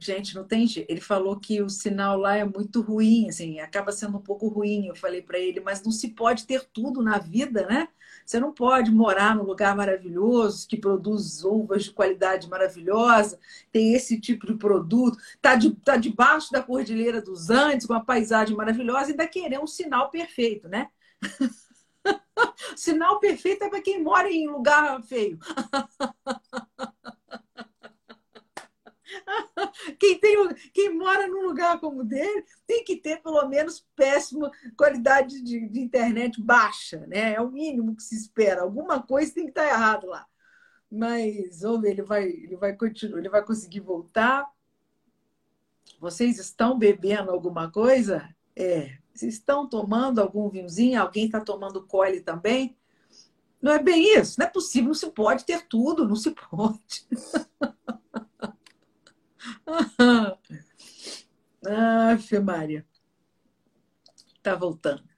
Gente, 0.00 0.34
não 0.36 0.44
tem 0.44 0.64
jeito. 0.66 0.88
Ele 0.88 1.00
falou 1.00 1.38
que 1.40 1.60
o 1.60 1.68
sinal 1.68 2.16
lá 2.16 2.36
é 2.36 2.44
muito 2.44 2.80
ruim, 2.80 3.28
assim, 3.28 3.58
acaba 3.58 3.90
sendo 3.90 4.18
um 4.18 4.22
pouco 4.22 4.46
ruim. 4.46 4.86
Eu 4.86 4.94
falei 4.94 5.20
para 5.20 5.38
ele, 5.38 5.60
mas 5.60 5.82
não 5.82 5.90
se 5.90 6.10
pode 6.10 6.46
ter 6.46 6.64
tudo 6.72 7.02
na 7.02 7.18
vida, 7.18 7.66
né? 7.66 7.88
Você 8.24 8.38
não 8.38 8.52
pode 8.52 8.92
morar 8.92 9.34
num 9.34 9.42
lugar 9.42 9.74
maravilhoso 9.74 10.68
que 10.68 10.76
produz 10.76 11.42
uvas 11.44 11.84
de 11.84 11.90
qualidade 11.90 12.48
maravilhosa, 12.48 13.40
tem 13.72 13.94
esse 13.94 14.20
tipo 14.20 14.46
de 14.46 14.54
produto, 14.54 15.18
tá, 15.40 15.56
de, 15.56 15.74
tá 15.74 15.96
debaixo 15.96 16.52
da 16.52 16.62
cordilheira 16.62 17.20
dos 17.20 17.50
Andes, 17.50 17.86
com 17.86 17.94
uma 17.94 18.04
paisagem 18.04 18.56
maravilhosa, 18.56 19.08
e 19.08 19.10
ainda 19.12 19.26
querer 19.26 19.58
um 19.58 19.66
sinal 19.66 20.10
perfeito, 20.10 20.68
né? 20.68 20.88
sinal 22.76 23.18
perfeito 23.18 23.64
é 23.64 23.68
para 23.68 23.82
quem 23.82 24.02
mora 24.02 24.30
em 24.30 24.46
lugar 24.48 25.02
feio. 25.02 25.38
Quem, 29.98 30.18
tem, 30.18 30.54
quem 30.72 30.94
mora 30.96 31.28
num 31.28 31.46
lugar 31.46 31.78
como 31.80 32.00
o 32.00 32.04
dele 32.04 32.44
tem 32.66 32.84
que 32.84 32.96
ter 32.96 33.22
pelo 33.22 33.46
menos 33.48 33.86
péssima 33.94 34.50
qualidade 34.76 35.42
de, 35.42 35.68
de, 35.68 35.80
internet 35.80 36.40
baixa, 36.42 37.06
né? 37.06 37.34
É 37.34 37.40
o 37.40 37.50
mínimo 37.50 37.94
que 37.94 38.02
se 38.02 38.16
espera. 38.16 38.62
Alguma 38.62 39.02
coisa 39.02 39.34
tem 39.34 39.44
que 39.44 39.50
estar 39.50 39.66
errado 39.66 40.06
lá. 40.06 40.26
Mas 40.90 41.60
vamos 41.60 41.82
ver, 41.82 41.90
ele 41.90 42.02
vai, 42.02 42.24
ele 42.24 42.56
vai 42.56 42.74
continuar, 42.74 43.18
ele 43.18 43.28
vai 43.28 43.44
conseguir 43.44 43.80
voltar. 43.80 44.46
Vocês 46.00 46.38
estão 46.38 46.78
bebendo 46.78 47.30
alguma 47.30 47.70
coisa? 47.70 48.28
É. 48.56 48.96
Vocês 49.14 49.34
estão 49.34 49.68
tomando 49.68 50.20
algum 50.20 50.48
vinhozinho? 50.48 51.00
Alguém 51.00 51.26
está 51.26 51.40
tomando 51.40 51.86
cole 51.86 52.20
também? 52.20 52.76
Não 53.60 53.72
é 53.72 53.82
bem 53.82 54.16
isso, 54.16 54.38
não 54.38 54.46
é 54.46 54.50
possível, 54.50 54.88
não 54.88 54.94
se 54.94 55.10
pode 55.10 55.44
ter 55.44 55.66
tudo, 55.66 56.06
não 56.06 56.14
se 56.14 56.30
pode. 56.30 57.06
Aff, 62.12 62.38
Maria. 62.40 62.86
Tá 64.42 64.54
voltando. 64.54 65.08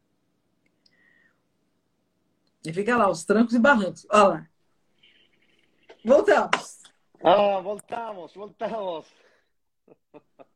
E 2.64 2.73
fica 2.73 2.97
lá, 2.97 3.11
os 3.11 3.25
trancos 3.25 3.55
e 3.55 3.59
barrancos. 3.59 4.07
Olha 4.11 4.29
lá. 4.29 4.47
Voltamos. 6.05 6.79
Ah, 7.23 7.61
voltamos, 7.61 8.35
voltamos. 8.35 9.07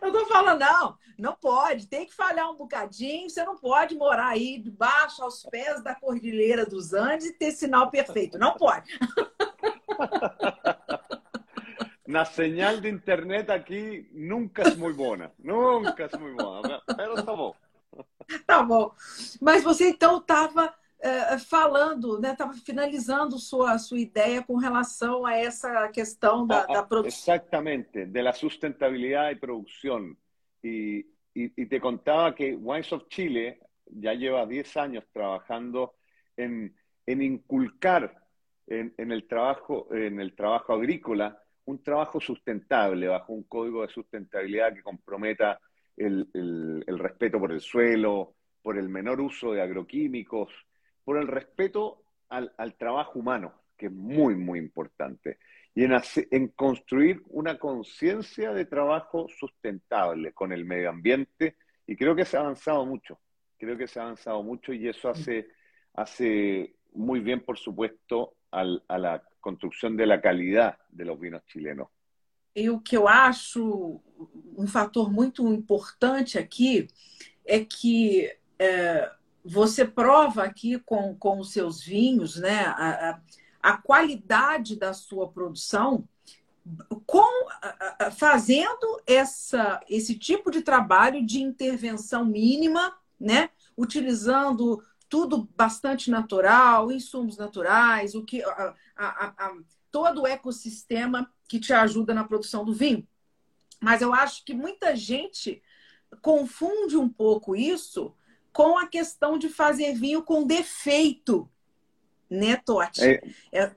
Eu 0.00 0.12
tô 0.12 0.24
falando, 0.26 0.60
não, 0.60 0.96
não 1.18 1.34
pode, 1.34 1.88
tem 1.88 2.06
que 2.06 2.14
falhar 2.14 2.48
um 2.48 2.56
bocadinho, 2.56 3.28
você 3.28 3.44
não 3.44 3.56
pode 3.56 3.96
morar 3.96 4.28
aí 4.28 4.58
debaixo, 4.58 5.22
aos 5.22 5.42
pés 5.42 5.82
da 5.82 5.96
Cordilheira 5.96 6.64
dos 6.64 6.92
Andes 6.92 7.26
e 7.26 7.32
ter 7.32 7.50
sinal 7.50 7.90
perfeito. 7.90 8.38
Não 8.38 8.54
pode. 8.54 8.96
la 12.06 12.24
señal 12.24 12.80
de 12.82 12.88
internet 12.90 13.50
aquí 13.50 14.08
nunca 14.12 14.62
es 14.62 14.76
muy 14.76 14.92
buena. 14.92 15.32
Nunca 15.38 16.04
es 16.04 16.18
muy 16.18 16.32
buena. 16.32 16.82
Pero 16.96 17.14
tá 17.24 17.32
bom. 17.32 17.54
Tá 18.46 18.62
bom. 18.62 18.92
Mas 19.40 19.62
você 19.62 19.90
então 19.90 20.18
estava 20.18 20.74
é, 21.00 21.38
falando, 21.38 22.20
né? 22.20 22.32
Estava 22.32 22.52
finalizando 22.54 23.38
sua, 23.38 23.78
sua 23.78 23.98
ideia 23.98 24.42
com 24.42 24.56
relação 24.56 25.24
a 25.24 25.36
essa 25.36 25.88
questão 25.88 26.46
da, 26.46 26.66
da 26.66 26.82
produção. 26.82 27.34
Exactamente, 27.34 28.06
de 28.06 28.22
la 28.22 28.32
sustentabilidad 28.32 29.30
y 29.30 29.36
producción. 29.36 30.16
Y, 30.62 31.06
y, 31.34 31.52
y, 31.56 31.66
te 31.66 31.78
contaba 31.78 32.34
que 32.34 32.54
Wines 32.54 32.90
of 32.92 33.04
Chile 33.08 33.60
ya 33.86 34.14
lleva 34.14 34.46
10 34.46 34.76
años 34.78 35.04
trabajando 35.12 35.94
en, 36.36 36.74
en 37.06 37.22
inculcar 37.22 38.22
en, 38.66 38.94
en, 38.96 39.12
el 39.12 39.26
trabajo, 39.26 39.88
en 39.92 40.20
el 40.20 40.34
trabajo 40.34 40.72
agrícola 40.72 41.43
un 41.66 41.82
trabajo 41.82 42.20
sustentable, 42.20 43.08
bajo 43.08 43.32
un 43.32 43.44
código 43.44 43.82
de 43.82 43.88
sustentabilidad 43.88 44.74
que 44.74 44.82
comprometa 44.82 45.60
el, 45.96 46.82
respeto 46.86 47.38
por 47.38 47.52
el 47.52 47.60
suelo, 47.60 48.34
por 48.62 48.78
el 48.78 48.88
menor 48.88 49.20
uso 49.20 49.52
de 49.52 49.62
agroquímicos, 49.62 50.52
por 51.04 51.18
el 51.18 51.26
respeto 51.26 52.02
al, 52.28 52.74
trabajo 52.76 53.18
humano, 53.18 53.62
que 53.76 53.86
es 53.86 53.92
muy, 53.92 54.34
muy 54.34 54.58
importante, 54.58 55.38
y 55.74 55.84
en, 55.84 55.92
en 56.30 56.48
construir 56.48 57.22
una 57.28 57.58
conciencia 57.58 58.52
de 58.52 58.64
trabajo 58.64 59.26
sustentable 59.28 60.32
con 60.32 60.52
el 60.52 60.64
medio 60.64 60.90
ambiente, 60.90 61.56
y 61.86 61.96
creo 61.96 62.14
que 62.14 62.24
se 62.24 62.36
ha 62.36 62.40
avanzado 62.40 62.84
mucho, 62.86 63.20
creo 63.58 63.76
que 63.76 63.86
se 63.86 64.00
ha 64.00 64.04
avanzado 64.04 64.42
mucho 64.42 64.72
y 64.72 64.88
eso 64.88 65.08
hace, 65.08 65.48
hace 65.94 66.76
muy 66.92 67.20
bien, 67.20 67.44
por 67.44 67.58
supuesto, 67.58 68.36
a 68.50 68.98
la 68.98 69.22
construção 69.44 69.94
da 69.94 70.18
qualidade 70.18 70.78
dos 70.90 71.20
vinhos 71.20 71.42
chilenos. 71.46 71.86
E 72.56 72.70
o 72.70 72.80
que 72.80 72.96
eu 72.96 73.06
acho 73.06 74.00
um 74.56 74.66
fator 74.66 75.12
muito 75.12 75.46
importante 75.52 76.38
aqui 76.38 76.88
é 77.44 77.62
que 77.62 78.32
é, 78.58 79.10
você 79.44 79.84
prova 79.84 80.44
aqui 80.44 80.78
com, 80.78 81.14
com 81.16 81.40
os 81.40 81.52
seus 81.52 81.82
vinhos 81.82 82.36
né, 82.36 82.64
a, 82.66 83.10
a, 83.10 83.20
a 83.62 83.76
qualidade 83.76 84.76
da 84.76 84.94
sua 84.94 85.28
produção 85.28 86.08
com, 87.04 87.48
fazendo 88.16 89.02
essa, 89.06 89.80
esse 89.88 90.18
tipo 90.18 90.50
de 90.50 90.62
trabalho 90.62 91.24
de 91.26 91.42
intervenção 91.42 92.24
mínima, 92.24 92.96
né? 93.20 93.50
utilizando 93.76 94.82
tudo 95.08 95.48
bastante 95.56 96.10
natural, 96.10 96.90
insumos 96.90 97.36
naturais, 97.36 98.14
o 98.14 98.24
que 98.24 98.42
a, 98.42 98.74
a, 98.96 99.46
a, 99.46 99.56
todo 99.90 100.22
o 100.22 100.26
ecossistema 100.26 101.30
que 101.48 101.60
te 101.60 101.72
ajuda 101.72 102.12
na 102.14 102.24
produção 102.24 102.64
do 102.64 102.72
vinho. 102.72 103.06
Mas 103.80 104.02
eu 104.02 104.14
acho 104.14 104.44
que 104.44 104.54
muita 104.54 104.96
gente 104.96 105.62
confunde 106.22 106.96
um 106.96 107.08
pouco 107.08 107.54
isso 107.54 108.14
com 108.52 108.78
a 108.78 108.86
questão 108.86 109.36
de 109.36 109.48
fazer 109.48 109.94
vinho 109.94 110.22
com 110.22 110.46
defeito, 110.46 111.50
né, 112.30 112.56
Totti? 112.56 113.02
É. 113.02 113.22
É, 113.52 113.76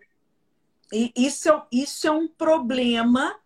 e 0.93 1.11
isso, 1.15 1.49
é, 1.49 1.63
isso 1.71 2.07
é 2.07 2.11
um 2.11 2.27
problema 2.27 3.37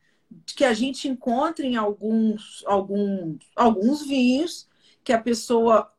que 0.46 0.64
a 0.64 0.74
gente 0.74 1.08
encontra 1.08 1.66
em 1.66 1.76
alguns, 1.76 2.64
alguns, 2.66 3.40
alguns 3.56 4.06
vinhos 4.06 4.70
que 5.04 5.12
a 5.12 5.22
pessoa 5.22 5.92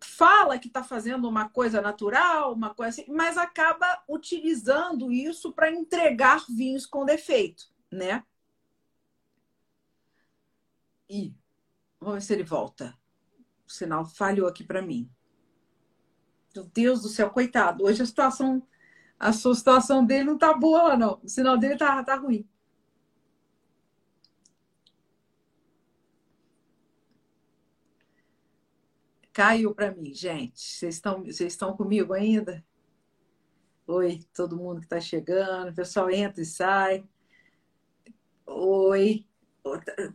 fala 0.00 0.58
que 0.58 0.68
está 0.68 0.82
fazendo 0.82 1.28
uma 1.28 1.48
coisa 1.48 1.80
natural, 1.80 2.52
uma 2.52 2.74
coisa 2.74 2.90
assim, 3.00 3.10
mas 3.12 3.36
acaba 3.36 4.02
utilizando 4.08 5.12
isso 5.12 5.52
para 5.52 5.70
entregar 5.70 6.44
vinhos 6.48 6.86
com 6.86 7.04
defeito, 7.04 7.64
né? 7.90 8.22
E 11.08 11.34
vamos 12.00 12.16
ver 12.16 12.20
se 12.22 12.32
ele 12.34 12.44
volta. 12.44 12.96
O 13.66 13.70
sinal 13.70 14.04
falhou 14.04 14.46
aqui 14.46 14.64
para 14.64 14.82
mim. 14.82 15.10
Meu 16.54 16.64
Deus 16.64 17.02
do 17.02 17.08
céu, 17.08 17.30
coitado. 17.30 17.84
Hoje 17.84 18.02
a 18.02 18.06
situação, 18.06 18.66
a 19.18 19.32
sua 19.32 19.54
situação 19.54 20.04
dele 20.04 20.24
não 20.24 20.38
tá 20.38 20.52
boa, 20.54 20.96
não. 20.96 21.20
O 21.22 21.28
sinal 21.28 21.56
dele 21.58 21.76
tá, 21.76 22.02
tá 22.02 22.16
ruim. 22.16 22.48
Caiu 29.38 29.72
para 29.72 29.92
mim, 29.92 30.12
gente. 30.12 30.60
Vocês 30.60 30.96
estão, 30.96 31.22
vocês 31.22 31.52
estão 31.52 31.72
comigo 31.76 32.12
ainda? 32.12 32.64
Oi, 33.86 34.26
todo 34.34 34.56
mundo 34.56 34.80
que 34.80 34.86
está 34.86 35.00
chegando. 35.00 35.70
O 35.70 35.74
pessoal 35.74 36.10
entra 36.10 36.42
e 36.42 36.44
sai. 36.44 37.04
Oi. 38.44 39.24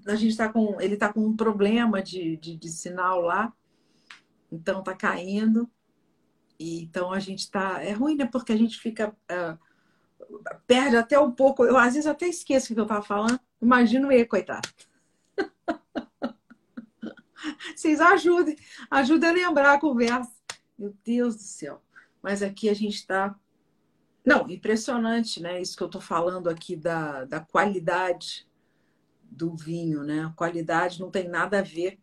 A 0.07 0.15
gente 0.15 0.31
está 0.31 0.51
com. 0.51 0.75
Ele 0.81 0.95
está 0.95 1.13
com 1.13 1.21
um 1.21 1.37
problema 1.37 2.03
de, 2.03 2.35
de, 2.35 2.57
de, 2.57 2.67
sinal 2.67 3.21
lá. 3.21 3.53
Então 4.51 4.79
está 4.79 4.93
caindo. 4.93 5.71
E, 6.59 6.83
então 6.83 7.13
a 7.13 7.19
gente 7.19 7.39
está. 7.39 7.81
É 7.81 7.93
ruim, 7.93 8.17
né? 8.17 8.25
Porque 8.25 8.51
a 8.51 8.57
gente 8.57 8.77
fica. 8.77 9.15
Uh, 9.31 10.57
perde 10.67 10.97
até 10.97 11.17
um 11.17 11.31
pouco. 11.31 11.63
Eu 11.63 11.77
às 11.77 11.93
vezes 11.93 12.07
até 12.07 12.27
esqueço 12.27 12.73
o 12.73 12.75
que 12.75 12.81
eu 12.81 12.83
estava 12.83 13.01
falando. 13.01 13.39
Imagino 13.61 14.11
ele, 14.11 14.25
coitado. 14.25 14.67
Vocês 17.75 17.99
ajudem, 17.99 18.57
ajudem 18.89 19.29
a 19.29 19.33
lembrar 19.33 19.73
a 19.73 19.79
conversa. 19.79 20.31
Meu 20.77 20.95
Deus 21.03 21.35
do 21.35 21.41
céu. 21.41 21.81
Mas 22.21 22.41
aqui 22.41 22.69
a 22.69 22.73
gente 22.73 22.95
está. 22.95 23.35
Não, 24.25 24.49
impressionante, 24.49 25.41
né? 25.41 25.61
Isso 25.61 25.75
que 25.75 25.83
eu 25.83 25.87
estou 25.87 26.01
falando 26.01 26.49
aqui 26.49 26.75
da, 26.75 27.25
da 27.25 27.39
qualidade 27.41 28.47
do 29.21 29.55
vinho, 29.55 30.03
né? 30.03 30.25
A 30.25 30.29
qualidade 30.29 30.99
não 30.99 31.11
tem 31.11 31.27
nada 31.27 31.59
a 31.59 31.61
ver 31.61 31.99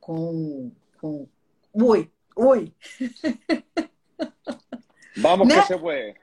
com. 0.00 0.70
com... 1.00 1.28
Oi, 1.72 2.12
oi. 2.36 2.74
Vamos 5.16 5.48
né? 5.48 5.60
que 5.60 5.66
se 5.66 5.78
puede. 5.78 6.20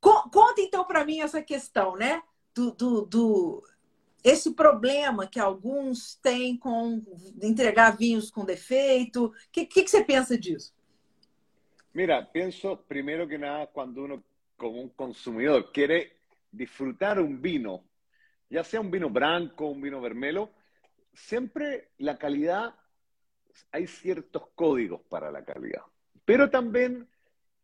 Conta 0.00 0.60
então 0.62 0.84
para 0.84 1.04
mim 1.04 1.20
essa 1.20 1.42
questão, 1.42 1.94
né? 1.94 2.22
Do, 2.54 2.72
do, 2.72 3.06
do, 3.06 3.62
esse 4.22 4.54
problema 4.54 5.26
que 5.26 5.38
alguns 5.38 6.16
têm 6.16 6.56
com 6.56 7.02
entregar 7.42 7.96
vinhos 7.96 8.30
com 8.30 8.44
defeito. 8.44 9.26
O 9.26 9.32
que, 9.50 9.66
que, 9.66 9.82
que, 9.82 9.90
você 9.90 10.04
pensa 10.04 10.38
disso? 10.38 10.72
Mira, 11.92 12.24
penso, 12.24 12.76
primero 12.76 13.26
que 13.26 13.38
nada, 13.38 13.66
cuando 13.66 14.04
uno 14.04 14.24
como 14.56 14.80
un 14.80 14.90
consumidor 14.90 15.72
quiere 15.72 16.12
disfrutar 16.52 17.18
un 17.18 17.40
vino, 17.40 17.84
ya 18.50 18.62
sea 18.62 18.80
un 18.80 18.90
vino 18.90 19.08
blanco, 19.08 19.68
un 19.68 19.80
vino 19.80 20.00
vermelo, 20.00 20.50
siempre 21.14 21.88
la 21.98 22.18
calidad, 22.18 22.74
hay 23.72 23.86
ciertos 23.86 24.48
códigos 24.54 25.00
para 25.08 25.30
la 25.30 25.44
calidad, 25.44 25.82
pero 26.24 26.50
también 26.50 27.08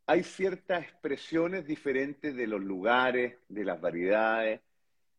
hay 0.06 0.22
ciertas 0.22 0.84
expresiones 0.84 1.66
diferentes 1.66 2.34
de 2.34 2.46
los 2.46 2.62
lugares, 2.62 3.38
de 3.48 3.64
las 3.64 3.80
variedades, 3.80 4.60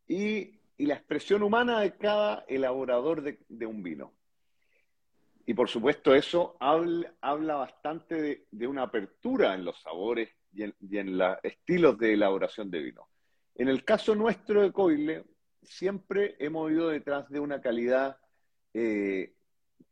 y 0.07 0.56
y 0.77 0.85
la 0.85 0.93
expresión 0.93 1.41
humana 1.41 1.81
de 1.81 1.97
cada 1.97 2.45
elaborador 2.47 3.23
de, 3.23 3.65
un 3.65 3.81
vino. 3.81 4.13
Y 5.45 5.53
por 5.53 5.69
supuesto 5.69 6.13
eso 6.13 6.55
habla, 6.59 7.55
bastante 7.55 8.45
de, 8.51 8.67
una 8.67 8.83
apertura 8.83 9.55
en 9.55 9.65
los 9.65 9.81
sabores 9.81 10.29
y 10.51 10.63
en, 10.97 11.17
los 11.17 11.37
estilos 11.41 11.97
de 11.97 12.13
elaboración 12.13 12.69
de 12.69 12.79
vino. 12.79 13.09
En 13.55 13.69
el 13.69 13.83
caso 13.83 14.13
nuestro 14.13 14.61
de 14.61 14.71
Coile, 14.71 15.23
siempre 15.63 16.35
hemos 16.39 16.71
ido 16.71 16.89
detrás 16.89 17.27
de 17.29 17.39
una 17.39 17.59
calidad 17.59 18.17
eh, 18.73 19.33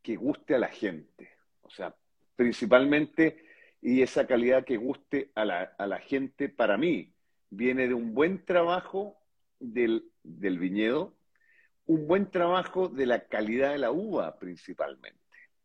que 0.04 0.16
guste 0.18 0.54
a 0.54 0.60
la 0.60 0.68
gente. 0.68 1.32
O 1.62 1.70
sea, 1.70 1.96
principalmente, 2.36 3.44
y 3.82 4.04
esa 4.04 4.28
calidad 4.28 4.66
que 4.66 4.78
guste 4.78 5.32
a 5.34 5.46
la 5.46 6.00
gente, 6.00 6.50
para 6.50 6.78
mí, 6.78 7.16
viene 7.50 7.88
de 7.88 7.94
un 7.94 8.14
buen 8.14 8.46
trabajo 8.46 9.18
del, 9.60 10.12
viñedo, 10.24 11.16
un 11.86 12.08
buen 12.08 12.30
trabajo 12.30 12.88
de 12.90 13.06
la 13.06 13.28
calidad 13.28 13.72
de 13.72 13.80
la 13.80 13.92
uva 13.92 14.38
principalmente. 14.38 15.20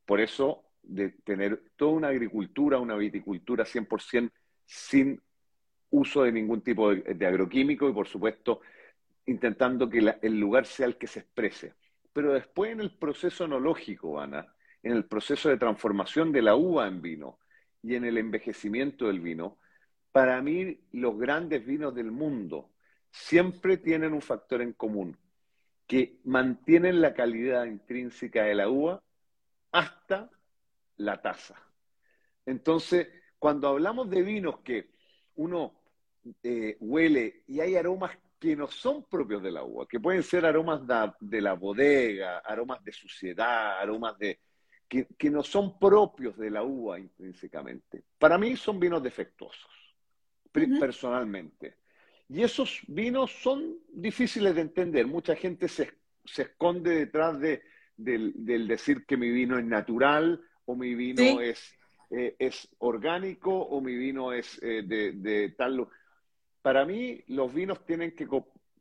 Por 0.05 0.21
eso, 0.21 0.65
de 0.83 1.11
tener 1.11 1.63
toda 1.77 1.93
una 1.93 2.09
agricultura, 2.09 2.79
una 2.79 2.97
viticultura 2.97 3.65
100% 3.65 4.31
sin 4.67 5.21
uso 5.91 6.23
de 6.23 6.33
ningún 6.33 6.63
tipo 6.63 6.95
de, 6.95 7.27
agroquímico 7.27 7.89
y, 7.89 7.93
por 7.93 8.07
supuesto, 8.07 8.61
intentando 9.27 9.89
que 9.89 10.15
el 10.23 10.39
lugar 10.39 10.67
sea 10.67 10.87
el 10.87 10.97
que 10.97 11.07
se 11.07 11.21
exprese. 11.21 11.75
Pero 12.13 12.33
después 12.33 12.73
en 12.73 12.81
el 12.81 12.97
proceso 12.97 13.45
enológico, 13.45 14.21
Ana, 14.21 14.47
en 14.83 14.93
el 14.93 15.05
proceso 15.05 15.49
de 15.49 15.59
transformación 15.59 16.33
de 16.33 16.43
la 16.43 16.57
uva 16.57 16.87
en 16.87 17.03
vino 17.03 17.39
y 17.83 17.95
en 17.95 18.05
el 18.05 18.19
envejecimiento 18.19 19.07
del 19.07 19.21
vino, 19.21 19.59
para 20.13 20.41
mí 20.43 20.81
los 20.93 21.19
grandes 21.19 21.65
vinos 21.65 21.95
del 21.95 22.11
mundo, 22.11 22.71
siempre 23.11 23.77
tienen 23.77 24.13
un 24.13 24.23
factor 24.23 24.63
en 24.63 24.73
común, 24.73 25.17
que 25.87 26.21
mantienen 26.25 27.01
la 27.01 27.15
calidad 27.15 27.65
intrínseca 27.65 28.45
de 28.45 28.55
la 28.55 28.69
uva 28.69 29.03
hasta 29.73 30.31
la 30.97 31.21
taza. 31.21 31.57
Entonces, 32.47 33.09
cuando 33.39 33.69
hablamos 33.69 34.09
de 34.11 34.23
vinos 34.23 34.61
que 34.61 34.91
uno 35.37 35.83
eh, 36.43 36.77
huele 36.81 37.43
y 37.47 37.61
hay 37.61 37.77
aromas 37.77 38.17
que 38.39 38.57
no 38.57 38.69
son 38.69 39.05
propios 39.05 39.43
de 39.43 39.51
la 39.51 39.65
uva, 39.65 39.87
que 39.87 40.01
pueden 40.01 40.23
ser 40.23 40.47
aromas 40.47 40.81
de, 41.21 41.41
la 41.41 41.53
bodega, 41.53 42.39
aromas 42.39 42.83
de 42.83 42.93
suciedad, 42.93 43.79
aromas 43.79 44.19
de 44.19 44.41
que, 44.89 45.31
no 45.31 45.43
son 45.43 45.79
propios 45.79 46.37
de 46.37 46.51
la 46.51 46.63
uva 46.63 46.99
intrínsecamente. 46.99 48.05
Para 48.19 48.39
mí 48.39 48.57
son 48.57 48.81
vinos 48.81 49.03
defectuosos, 49.03 49.71
personalmente. 50.51 51.80
Y 52.33 52.45
esos 52.45 52.81
vinos 52.87 53.33
son 53.43 53.77
difíciles 53.89 54.55
de 54.55 54.61
entender. 54.61 55.05
Mucha 55.05 55.35
gente 55.35 55.67
se, 55.67 55.91
esconde 56.25 56.95
detrás 56.95 57.41
de, 57.41 57.61
del, 57.97 58.69
decir 58.69 59.05
que 59.05 59.17
mi 59.17 59.31
vino 59.31 59.59
es 59.59 59.65
natural 59.65 60.41
o 60.65 60.77
mi 60.77 60.95
vino 60.95 61.41
es, 61.41 61.77
eh, 62.11 62.37
es 62.39 62.69
orgánico 62.79 63.53
o 63.53 63.81
mi 63.81 63.97
vino 63.97 64.33
es 64.33 64.63
eh, 64.63 64.85
de, 64.85 65.55
tal. 65.59 65.89
Para 66.63 66.85
mí, 66.87 67.21
los 67.27 67.53
vinos 67.53 67.85
tienen 67.85 68.15
que, 68.15 68.29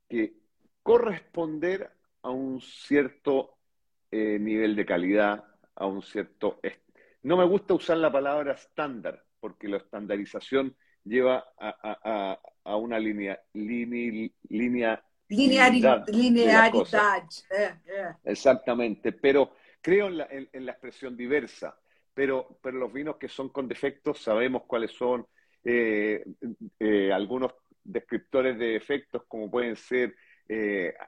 que 0.08 0.36
corresponder 0.84 1.90
a 2.22 2.30
un 2.30 2.62
cierto 2.62 3.58
eh, 4.12 4.38
nivel 4.38 4.76
de 4.76 4.86
calidad, 4.86 5.44
a 5.74 5.88
un 5.88 6.04
cierto... 6.04 6.60
No 7.24 7.36
me 7.36 7.46
gusta 7.46 7.74
usar 7.74 7.98
la 7.98 8.12
palabra 8.12 8.54
estándar, 8.54 9.26
porque 9.40 9.68
la 9.68 9.78
estandarización 9.78 10.78
lleva 11.04 11.44
a, 11.58 11.76
a 11.82 12.40
una 12.76 13.00
línea, 13.00 13.40
línea, 13.54 14.30
línea 14.50 15.04
linearidad. 15.30 16.10
Eh, 17.52 17.76
eh. 17.86 18.14
Exactamente, 18.24 19.12
pero 19.12 19.54
creo 19.82 20.08
en 20.08 20.18
la, 20.18 20.28
en, 20.30 20.66
la, 20.66 20.72
expresión 20.72 21.16
diversa, 21.16 21.80
pero, 22.14 22.60
pero 22.62 22.78
los 22.78 22.92
vinos 22.92 23.18
que 23.18 23.30
son 23.30 23.50
con 23.50 23.68
defectos 23.68 24.20
sabemos 24.20 24.64
cuáles 24.66 24.92
son. 24.92 25.26
Eh, 25.64 26.24
algunos 27.14 27.54
descriptores 27.84 28.58
de 28.58 28.76
efectos, 28.76 29.24
como 29.28 29.52
pueden 29.52 29.76
ser 29.76 30.16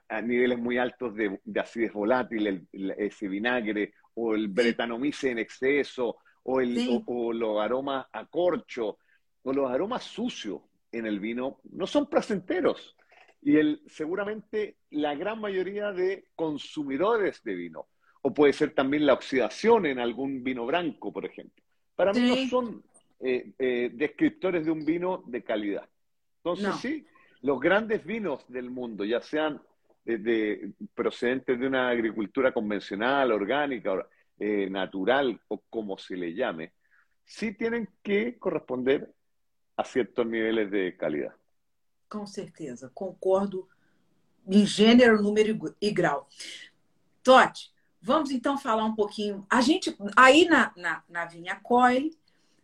a 0.09 0.21
niveles 0.21 0.59
muy 0.59 0.77
altos 0.77 1.15
de, 1.15 1.39
acidez 1.59 1.93
volátil, 1.93 2.67
ese 2.97 3.27
vinagre, 3.27 3.93
o 4.13 4.35
el 4.35 4.49
bretanomice 4.49 5.31
en 5.31 5.39
exceso, 5.39 6.17
o, 6.43 6.61
el, 6.61 7.01
o 7.07 7.33
los 7.33 7.59
aromas 7.59 8.05
a 8.11 8.25
corcho, 8.25 8.99
o 9.41 9.53
los 9.53 9.71
aromas 9.71 10.03
sucios 10.03 10.61
en 10.91 11.05
el 11.05 11.19
vino 11.19 11.59
no 11.71 11.87
son 11.87 12.07
placenteros. 12.07 12.95
Y 13.41 13.57
el, 13.57 13.81
seguramente 13.87 14.77
la 14.91 15.15
gran 15.15 15.39
mayoría 15.39 15.91
de 15.91 16.27
consumidores 16.35 17.43
de 17.43 17.55
vino, 17.55 17.87
o 18.21 18.33
puede 18.33 18.53
ser 18.53 18.73
también 18.73 19.05
la 19.05 19.13
oxidación 19.13 19.85
en 19.87 19.99
algún 19.99 20.43
vino 20.43 20.65
blanco, 20.65 21.11
por 21.11 21.25
ejemplo, 21.25 21.63
para 21.95 22.13
mí 22.13 22.21
no 22.21 22.49
son 22.49 22.83
eh, 23.19 23.51
eh, 23.57 23.89
descriptores 23.93 24.65
de 24.65 24.71
un 24.71 24.85
vino 24.85 25.23
de 25.25 25.43
calidad. 25.43 25.89
Entonces, 26.37 26.75
sí, 26.75 27.05
los 27.41 27.59
grandes 27.59 28.05
vinos 28.05 28.45
del 28.47 28.69
mundo, 28.69 29.05
ya 29.05 29.21
sean 29.21 29.61
de, 30.05 30.71
procedentes 30.93 31.59
de 31.59 31.67
una 31.67 31.89
agricultura 31.89 32.51
convencional, 32.51 33.31
orgánica, 33.31 34.07
eh, 34.39 34.67
natural 34.69 35.39
o 35.47 35.61
como 35.69 35.97
se 35.97 36.15
le 36.17 36.33
llame, 36.33 36.73
sí 37.23 37.53
tienen 37.53 37.87
que 38.01 38.37
corresponder 38.39 39.13
a 39.81 39.83
ciertos 39.83 40.25
niveles 40.25 40.69
de 40.69 40.91
calidad. 40.93 41.33
Com 42.07 42.25
certeza, 42.25 42.91
concordo 42.93 43.67
em 44.47 44.65
gênero, 44.65 45.21
número 45.21 45.75
e 45.81 45.91
grau. 45.91 46.27
Totti, 47.23 47.73
vamos 48.01 48.31
então 48.31 48.57
falar 48.57 48.85
um 48.85 48.95
pouquinho. 48.95 49.45
A 49.49 49.61
gente, 49.61 49.95
aí 50.15 50.45
na, 50.45 50.71
na, 50.75 51.03
na 51.09 51.25
Vinha 51.25 51.55
Coil, 51.55 52.11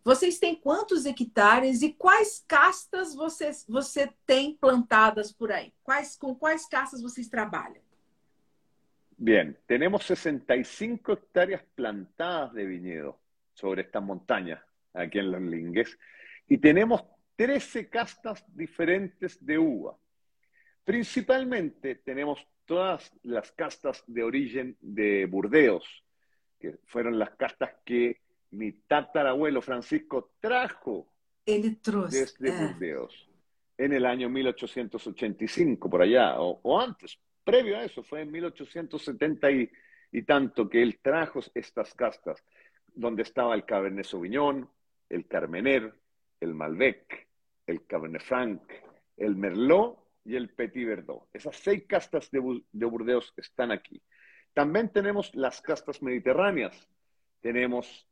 vocês 0.03 0.39
têm 0.39 0.55
quantos 0.55 1.05
hectares 1.05 1.81
e 1.81 1.91
quais 1.93 2.43
castas 2.47 3.13
você, 3.13 3.51
você 3.67 4.09
tem 4.25 4.55
plantadas 4.55 5.31
por 5.31 5.51
aí? 5.51 5.73
Quais, 5.83 6.15
com 6.15 6.33
quais 6.35 6.67
castas 6.67 7.01
vocês 7.01 7.27
trabalham? 7.27 7.81
Bien, 9.19 9.57
tenemos 9.65 10.05
65 10.05 11.11
hectáreas 11.11 11.63
plantadas 11.75 12.53
de 12.53 12.65
viñedo 12.65 13.15
sobre 13.55 13.81
esta 13.81 13.99
montaña, 13.99 14.63
aquí 14.93 15.17
en 15.17 15.31
los 15.31 15.41
Lingues, 15.41 15.97
y 16.47 16.57
tenemos 16.57 17.03
13 17.35 17.89
castas 17.89 18.43
diferentes 18.55 19.43
de 19.45 19.57
uva. 19.57 19.97
Principalmente 20.83 21.95
tenemos 21.95 22.45
todas 22.65 23.11
las 23.23 23.51
castas 23.51 24.03
de 24.07 24.23
origen 24.23 24.77
de 24.81 25.25
Burdeos, 25.25 26.03
que 26.59 26.77
fueron 26.85 27.19
las 27.19 27.31
castas 27.31 27.71
que 27.85 28.21
mi 28.51 28.71
tatarabuelo 28.71 29.61
Francisco 29.61 30.31
trajo 30.39 31.13
desde 31.45 32.51
Burdeos 32.51 33.29
en 33.77 33.93
el 33.93 34.05
año 34.05 34.29
1885, 34.29 35.89
por 35.89 36.01
allá, 36.01 36.39
o, 36.39 36.79
antes, 36.79 37.19
previo 37.43 37.77
a 37.77 37.83
eso, 37.83 38.01
fue 38.01 38.21
en 38.21 38.31
1870 38.31 39.51
y, 39.51 39.69
y, 40.11 40.23
tanto 40.23 40.67
que 40.67 40.81
él 40.81 40.99
trajo 41.01 41.41
estas 41.53 41.93
castas, 41.93 42.43
donde 42.93 43.21
estaba 43.21 43.53
el 43.53 43.65
Cabernet 43.65 44.05
Sauvignon, 44.05 44.67
el 45.09 45.27
Carmener, 45.27 45.93
el 46.39 46.53
Malbec, 46.53 47.27
el 47.65 47.85
Cabernet 47.85 48.21
Franc, 48.21 48.61
el 49.17 49.35
Merlot 49.35 49.97
y 50.25 50.35
el 50.35 50.49
Petit 50.49 50.87
Verdot. 50.87 51.29
Esas 51.33 51.55
seis 51.57 51.85
castas 51.87 52.29
de, 52.31 52.61
de 52.71 52.85
Burdeos 52.85 53.33
están 53.37 53.71
aquí. 53.71 54.01
También 54.53 54.91
tenemos 54.91 55.33
las 55.35 55.61
castas 55.61 56.01
mediterráneas. 56.01 56.89
Tenemos 57.41 58.07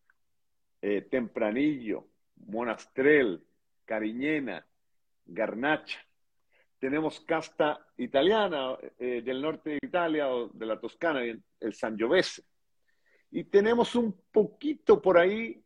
eh, 0.82 1.01
Tempranillo, 1.01 2.07
Monastrell, 2.36 3.43
Cariñena, 3.84 4.65
Garnacha. 5.26 5.99
Tenemos 6.80 7.19
casta 7.21 7.88
italiana 7.97 8.78
eh, 8.99 9.21
del 9.23 9.41
norte 9.41 9.71
de 9.71 9.80
Italia 9.82 10.30
o 10.30 10.49
de 10.49 10.65
la 10.65 10.80
Toscana, 10.80 11.21
el 11.23 11.73
Sangiovese. 11.73 12.43
Y 13.32 13.45
tenemos 13.45 13.95
un 13.95 14.15
poquito 14.32 15.01
por 15.01 15.17
ahí 15.17 15.63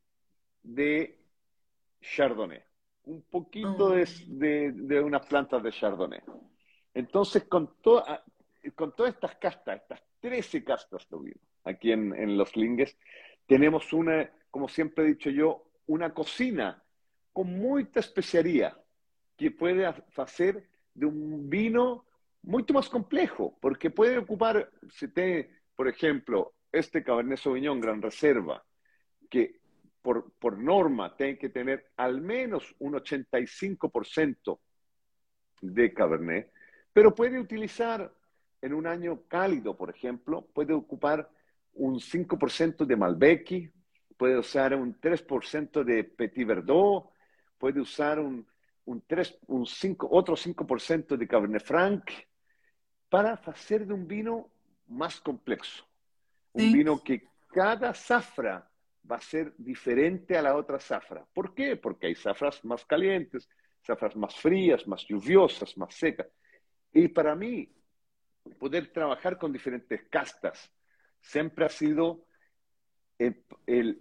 de 0.63 1.18
Chardonnay, 2.01 2.61
un 3.05 3.21
poquito 3.23 3.89
de, 3.89 4.71
de, 4.73 5.01
unas 5.01 5.25
plantas 5.25 5.63
de 5.63 5.71
Chardonnay. 5.71 6.21
Entonces, 6.93 7.43
con, 7.45 7.75
con 8.75 8.95
todas 8.95 9.13
estas 9.13 9.35
castas, 9.35 9.81
estas 9.81 10.01
13 10.19 10.63
castas 10.63 11.07
de 11.09 11.35
aquí 11.63 11.91
en, 11.91 12.13
en 12.13 12.37
Los 12.37 12.55
Lingues, 12.55 12.97
tenemos 13.45 13.93
una, 13.93 14.29
como 14.51 14.67
siempre 14.67 15.05
he 15.05 15.07
dicho 15.09 15.29
yo, 15.29 15.63
una 15.87 16.13
cocina 16.13 16.83
con 17.33 17.57
mucha 17.57 17.99
especiaría 17.99 18.77
que 19.37 19.51
puede 19.51 19.85
hacer 20.17 20.67
de 20.93 21.05
un 21.05 21.49
vino 21.49 22.05
mucho 22.43 22.73
más 22.73 22.89
complejo, 22.89 23.57
porque 23.61 23.89
puede 23.89 24.17
ocupar, 24.17 24.71
si 24.89 25.07
te, 25.07 25.49
por 25.75 25.87
ejemplo, 25.87 26.53
este 26.71 27.03
Cabernet 27.03 27.39
Sauvignon 27.39 27.79
Gran 27.79 28.01
Reserva, 28.01 28.63
que 29.29 29.58
por, 30.01 30.31
por 30.39 30.57
norma 30.57 31.15
tiene 31.15 31.37
que 31.37 31.49
tener 31.49 31.91
al 31.97 32.21
menos 32.21 32.75
un 32.79 32.93
85% 32.93 34.59
de 35.61 35.93
Cabernet, 35.93 36.51
pero 36.93 37.13
puede 37.13 37.39
utilizar 37.39 38.13
en 38.61 38.73
un 38.73 38.87
año 38.87 39.23
cálido, 39.27 39.75
por 39.77 39.89
ejemplo, 39.89 40.47
puede 40.53 40.73
ocupar 40.73 41.29
un 41.73 41.99
5% 41.99 42.85
de 42.85 42.95
Malbec, 42.95 43.71
puede 44.17 44.37
usar 44.37 44.75
un 44.75 44.99
3% 44.99 45.83
de 45.83 46.03
Petit 46.03 46.45
Verdot, 46.45 47.09
puede 47.57 47.79
usar 47.79 48.19
un, 48.19 48.45
un, 48.85 49.01
3, 49.01 49.39
un 49.47 49.65
5, 49.65 50.07
otro 50.11 50.35
5% 50.35 51.15
de 51.15 51.27
Cabernet 51.27 51.63
Franc 51.63 52.03
para 53.09 53.33
hacer 53.33 53.85
de 53.85 53.93
un 53.93 54.07
vino 54.07 54.49
más 54.87 55.21
complejo. 55.21 55.87
Un 56.51 56.73
vino 56.73 57.01
que 57.03 57.27
cada 57.53 57.93
zafra 57.93 58.68
va 59.09 59.17
a 59.17 59.21
ser 59.21 59.53
diferente 59.57 60.37
a 60.37 60.41
la 60.41 60.55
otra 60.55 60.79
zafra. 60.79 61.25
¿Por 61.33 61.53
qué? 61.53 61.75
Porque 61.75 62.07
hay 62.07 62.15
zafras 62.15 62.63
más 62.63 62.85
calientes, 62.85 63.49
zafras 63.85 64.15
más 64.15 64.35
frías, 64.35 64.87
más 64.87 65.05
lluviosas, 65.07 65.77
más 65.77 65.93
secas. 65.95 66.27
Y 66.91 67.07
para 67.07 67.35
mí, 67.35 67.71
poder 68.59 68.91
trabajar 68.91 69.37
con 69.37 69.51
diferentes 69.51 70.03
castas 70.09 70.71
siempre 71.21 71.65
ha 71.65 71.69
sido 71.69 72.25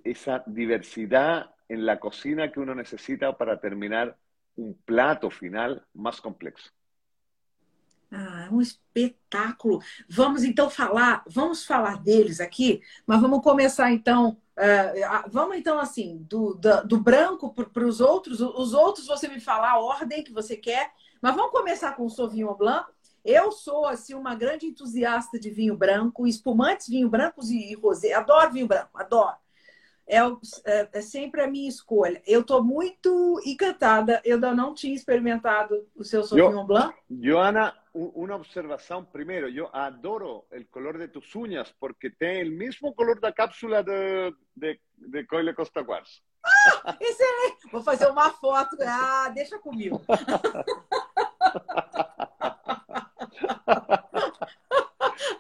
esa 0.05 0.45
diversidad 0.47 1.55
en 1.69 1.85
la 1.85 1.99
cocina 1.99 2.53
que 2.53 2.61
uno 2.61 2.75
necesita 2.75 3.37
para 3.37 3.61
terminar 3.61 4.17
um 4.57 4.75
prato 4.75 5.31
final 5.31 5.87
mais 5.95 6.21
complexo. 6.21 6.73
Ah, 8.11 8.49
um 8.51 8.61
espetáculo. 8.61 9.81
Vamos 10.09 10.43
então 10.43 10.71
falar, 10.71 11.23
vamos 11.27 11.65
falar 11.67 12.03
deles 12.03 12.41
aqui, 12.41 12.81
mas 13.07 13.21
vamos 13.21 13.43
começar 13.43 13.93
então, 13.93 14.39
uh, 14.57 15.31
vamos 15.31 15.59
então 15.59 15.79
assim, 15.79 16.25
do, 16.29 16.55
do, 16.55 16.87
do 16.87 16.99
branco 16.99 17.53
para 17.53 17.85
os 17.85 18.01
outros, 18.01 18.41
os 18.41 18.73
outros 18.73 19.07
você 19.07 19.29
me 19.29 19.41
falar 19.41 19.73
a 19.73 19.81
ordem 19.81 20.25
que 20.25 20.33
você 20.33 20.57
quer, 20.57 20.91
mas 21.21 21.37
vamos 21.37 21.53
começar 21.53 21.93
com 21.93 22.07
o 22.07 22.11
Sauvignon 22.11 22.55
Blanc. 22.55 22.89
Eu 23.23 23.53
sou 23.53 23.85
assim 23.85 24.15
uma 24.15 24.35
grande 24.35 24.65
entusiasta 24.65 25.39
de 25.39 25.51
vinho 25.51 25.77
branco, 25.77 26.27
espumantes, 26.27 26.89
vinho 26.89 27.11
brancos 27.11 27.51
e, 27.51 27.73
e 27.73 27.75
rosé. 27.75 28.15
Adoro 28.15 28.53
vinho 28.53 28.67
branco, 28.67 28.97
adoro. 28.97 29.37
É, 30.07 30.21
é, 30.65 30.89
é, 30.91 31.01
sempre 31.03 31.43
a 31.43 31.47
minha 31.47 31.69
escolha. 31.69 32.23
Eu 32.27 32.41
estou 32.41 32.65
muito 32.65 33.39
encantada. 33.45 34.23
Eu 34.25 34.37
ainda 34.37 34.55
não 34.55 34.73
tinha 34.73 34.95
experimentado 34.95 35.87
o 35.95 36.03
seu 36.03 36.25
Sauvignon 36.25 36.65
Blanc. 36.65 36.95
Joana, 37.11 37.75
uma 37.99 38.37
observação 38.37 39.05
primeiro. 39.05 39.49
Eu 39.49 39.69
adoro 39.73 40.47
o 40.53 40.65
color 40.71 40.99
de 40.99 41.09
tus 41.09 41.35
uñas 41.35 41.73
porque 41.81 42.09
tem 42.11 42.49
o 42.49 42.53
mesmo 42.53 42.95
color 42.95 43.19
da 43.19 43.33
cápsula 43.33 43.83
de, 43.83 44.35
de, 44.57 44.81
de 44.97 45.25
Coile 45.25 45.55
Costa 45.55 45.85
Quartz. 45.85 46.23
Ah, 46.45 46.97
excelente! 47.01 47.69
Vou 47.73 47.83
fazer 47.83 48.09
uma 48.09 48.31
foto. 48.31 48.77
Ah, 48.83 49.29
deixa 49.35 49.59
comigo. 49.59 50.01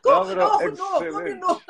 combinou, 0.03 1.13
combinou. 1.13 1.63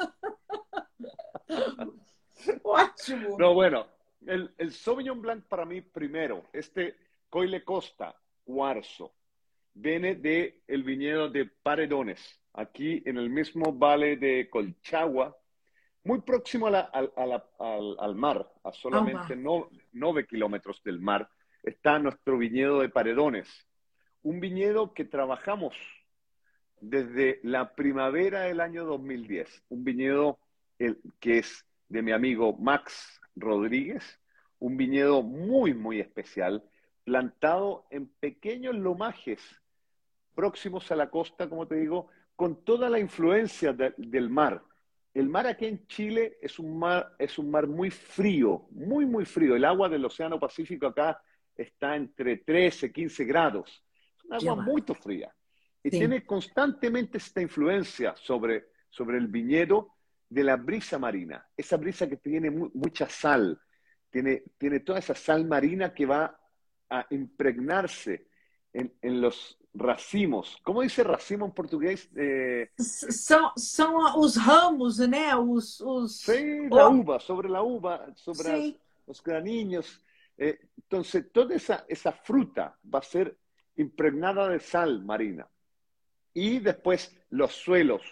Ótimo. 2.65 3.39
No, 3.39 3.55
bueno, 3.55 3.87
el, 4.27 4.55
el 4.59 4.73
Sauvignon 4.73 5.21
Blanc 5.21 5.45
para 5.45 5.65
mí 5.65 5.81
primero, 5.83 6.45
este 6.53 6.97
Coile 7.29 7.63
Costa, 7.65 8.15
cuarzo, 8.45 9.13
viene 9.81 10.17
de 10.17 10.61
el 10.67 10.83
viñedo 10.83 11.29
de 11.29 11.47
Paredones, 11.47 12.41
aquí 12.53 13.03
en 13.07 13.17
el 13.17 13.31
mismo 13.31 13.73
valle 13.73 14.17
de 14.17 14.49
Colchagua, 14.51 15.37
muy 16.03 16.21
próximo 16.23 16.67
a 16.67 16.71
la, 16.71 16.81
al, 16.81 17.13
al, 17.99 18.15
mar, 18.15 18.51
a 18.65 18.73
solamente 18.73 19.37
nueve 19.93 20.27
kilómetros 20.27 20.83
del 20.83 21.01
mar, 21.01 21.29
está 21.63 21.99
nuestro 21.99 22.39
viñedo 22.39 22.81
de 22.81 22.89
Paredones, 22.89 23.49
un 24.23 24.41
viñedo 24.41 24.95
que 24.95 25.05
trabajamos 25.05 25.77
desde 26.81 27.39
la 27.45 27.75
primavera 27.75 28.43
del 28.43 28.61
año 28.61 28.85
2010, 28.85 29.65
un 29.69 29.85
viñedo 29.85 30.39
el, 30.79 30.99
que 31.21 31.39
es 31.39 31.65
de 31.89 32.03
mi 32.03 32.13
amigo 32.13 32.57
Max 32.57 33.21
Rodríguez, 33.37 34.21
un 34.59 34.77
viñedo 34.77 35.23
muy, 35.23 35.73
muy 35.73 36.01
especial, 36.01 36.65
plantado 37.05 37.87
en 37.91 38.09
pequeños 38.09 38.75
lomajes 38.75 39.41
próximos 40.39 40.89
a 40.93 40.95
la 40.95 41.11
costa, 41.11 41.49
como 41.49 41.67
te 41.67 41.75
digo, 41.75 42.07
con 42.37 42.63
toda 42.63 42.89
la 42.89 43.01
influencia 43.01 43.73
del 43.73 44.31
mar. 44.31 44.63
El 45.13 45.29
mar 45.29 45.49
aquí 45.49 45.67
en 45.67 45.85
Chile 45.89 46.39
es 46.41 46.61
un 46.61 46.79
mar, 46.79 47.13
es 47.19 47.41
un 47.41 47.51
mar 47.51 47.67
muy 47.67 47.91
frío, 47.91 48.69
muy, 48.71 49.05
muy 49.05 49.25
frío. 49.25 49.57
El 49.57 49.65
agua 49.65 49.89
del 49.89 50.05
Océano 50.05 50.39
Pacífico 50.39 50.87
acá 50.87 51.21
está 51.57 51.97
entre 51.97 52.37
13 52.37 52.93
15 52.93 53.25
grados. 53.25 53.85
Es 54.31 54.45
un 54.45 54.51
agua 54.51 54.63
muy 54.63 54.81
fría. 54.83 55.35
Y 55.83 55.91
tiene 55.91 56.25
constantemente 56.25 57.19
esta 57.19 57.41
influencia 57.41 58.15
sobre, 58.15 58.67
sobre 58.91 59.19
el 59.19 59.27
viñedo 59.27 59.97
de 60.29 60.45
la 60.45 60.55
brisa 60.55 61.01
marina. 61.01 61.45
Esa 61.57 61.77
brisa 61.79 62.09
que 62.09 62.19
tiene 62.19 62.49
mucha 62.49 63.09
sal, 63.09 63.61
tiene, 64.09 64.45
tiene 64.57 64.79
toda 64.79 65.01
esa 65.01 65.17
sal 65.17 65.49
marina 65.49 65.93
que 65.93 66.07
va 66.07 66.39
a 66.91 67.07
impregnarse 67.11 68.29
en, 68.73 68.95
en 69.03 69.21
los 69.21 69.59
racimos. 69.79 70.59
Como 70.63 70.83
dice 70.83 71.03
racimo 71.03 71.47
em 71.47 71.51
português? 71.51 72.09
É... 72.17 72.69
São, 72.79 73.53
são 73.57 74.19
os 74.21 74.37
ramos, 74.37 74.99
né? 74.99 75.35
Os, 75.37 75.81
os... 75.81 76.21
Sim, 76.21 76.69
da 76.69 76.89
uva, 76.89 77.21
sobre 77.21 77.55
a 77.55 77.63
uva, 77.63 78.13
sobre 78.17 78.51
as, 78.51 78.75
os 79.07 79.21
graninhos. 79.21 80.03
Eh, 80.37 80.59
entonces, 80.77 81.31
toda 81.33 81.55
esa, 81.55 81.85
esa 81.89 82.13
fruta 82.13 82.77
va 82.85 82.99
a 82.99 83.03
ser 83.03 83.37
impregnada 83.77 84.49
de 84.49 84.61
sal 84.61 85.05
marina. 85.05 85.49
Y 86.35 86.59
después 86.59 87.17
los 87.31 87.53
suelos 87.53 88.03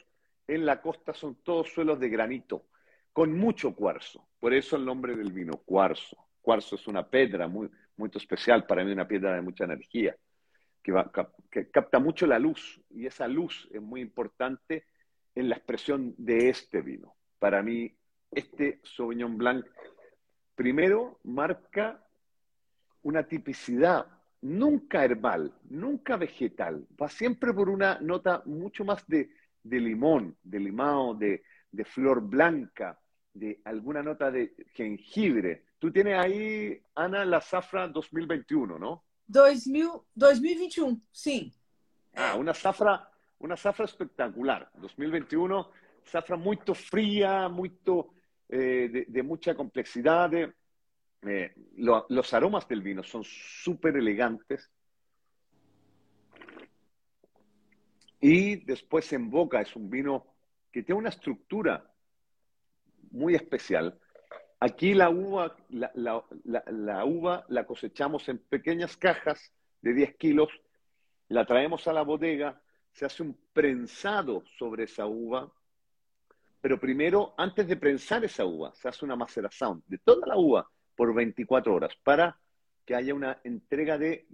en 0.48 0.64
la 0.64 0.80
costa 0.80 1.12
son 1.12 1.36
todos 1.42 1.72
suelos 1.72 1.98
de 2.00 2.08
granito, 2.08 2.66
con 3.12 3.36
mucho 3.36 3.74
cuarzo. 3.74 4.28
Por 4.38 4.54
eso 4.54 4.76
el 4.76 4.84
nombre 4.84 5.16
del 5.16 5.32
vino, 5.32 5.58
cuarzo. 5.64 6.16
Cuarzo 6.40 6.76
es 6.76 6.86
una 6.86 7.08
piedra 7.08 7.48
muy, 7.48 7.68
muy 7.96 8.10
especial, 8.14 8.66
para 8.66 8.84
mí 8.84 8.92
una 8.92 9.08
piedra 9.08 9.34
de 9.34 9.42
mucha 9.42 9.64
energía 9.64 10.16
que, 11.50 11.70
capta 11.70 11.98
mucho 11.98 12.26
la 12.26 12.38
luz 12.38 12.80
y 12.90 13.06
esa 13.06 13.26
luz 13.26 13.68
es 13.72 13.80
muy 13.80 14.00
importante 14.00 14.84
en 15.34 15.48
la 15.48 15.56
expresión 15.56 16.14
de 16.16 16.48
este 16.48 16.80
vino. 16.80 17.16
Para 17.38 17.62
mí, 17.62 17.94
este 18.30 18.80
Sauvignon 18.84 19.36
Blanc, 19.36 19.66
primero, 20.54 21.18
marca 21.24 22.02
una 23.02 23.24
tipicidad 23.24 24.06
nunca 24.42 25.04
herbal, 25.04 25.52
nunca 25.70 26.16
vegetal, 26.16 26.86
va 27.00 27.08
siempre 27.08 27.52
por 27.52 27.68
una 27.68 27.98
nota 28.00 28.42
mucho 28.46 28.84
más 28.84 29.06
de, 29.06 29.30
limón, 29.64 30.36
de 30.42 30.60
limao, 30.60 31.14
de, 31.14 31.42
de, 31.70 31.84
flor 31.84 32.20
blanca, 32.22 32.98
de 33.34 33.60
alguna 33.64 34.02
nota 34.02 34.30
de 34.30 34.54
jengibre. 34.72 35.64
Tú 35.78 35.90
tienes 35.90 36.18
ahí, 36.18 36.80
Ana, 36.94 37.24
la 37.24 37.40
Zafra 37.40 37.88
2021, 37.88 38.78
¿no? 38.78 39.04
2021, 39.26 41.00
sí. 41.10 41.52
Ah, 42.14 42.34
una 42.36 42.54
zafra, 42.54 43.10
una 43.40 43.56
zafra 43.56 43.84
espectacular. 43.84 44.70
2021, 44.74 45.70
zafra 46.04 46.36
muy 46.36 46.58
fría, 46.74 47.48
muy 47.48 47.72
eh, 48.48 49.06
de, 49.08 49.22
mucha 49.22 49.54
complejidad. 49.54 50.30
Eh, 50.34 51.54
los 51.76 52.34
aromas 52.34 52.68
del 52.68 52.82
vino 52.82 53.02
son 53.02 53.24
súper 53.24 53.96
elegantes. 53.96 54.70
Y 58.20 58.56
después 58.64 59.12
en 59.12 59.30
boca 59.30 59.60
es 59.60 59.76
un 59.76 59.90
vino 59.90 60.26
que 60.72 60.82
tiene 60.82 60.98
una 60.98 61.10
estructura 61.10 61.90
muy 63.10 63.34
especial 63.34 63.98
Aquí 64.58 64.94
la 64.94 65.10
uva 65.10 65.54
la, 65.68 67.04
uva 67.04 67.44
la 67.48 67.66
cosechamos 67.66 68.28
en 68.28 68.38
pequeñas 68.38 68.96
cajas 68.96 69.52
de 69.82 69.92
10 69.92 70.16
kilos, 70.16 70.48
la 71.28 71.44
traemos 71.44 71.86
a 71.86 71.92
la 71.92 72.02
bodega, 72.02 72.60
se 72.90 73.04
hace 73.04 73.22
un 73.22 73.38
prensado 73.52 74.44
sobre 74.58 74.84
esa 74.84 75.06
uva, 75.06 75.52
pero 76.60 76.80
primero, 76.80 77.34
antes 77.36 77.68
de 77.68 77.76
prensar 77.76 78.24
esa 78.24 78.46
uva, 78.46 78.74
se 78.74 78.88
hace 78.88 79.04
una 79.04 79.14
maceración 79.14 79.82
de 79.86 79.98
toda 79.98 80.26
la 80.26 80.38
uva 80.38 80.70
por 80.94 81.14
24 81.14 81.74
horas 81.74 81.94
para 82.02 82.38
que 82.86 82.94
haya 82.94 83.14
una 83.14 83.40
entrega 83.44 83.98
de 83.98 84.26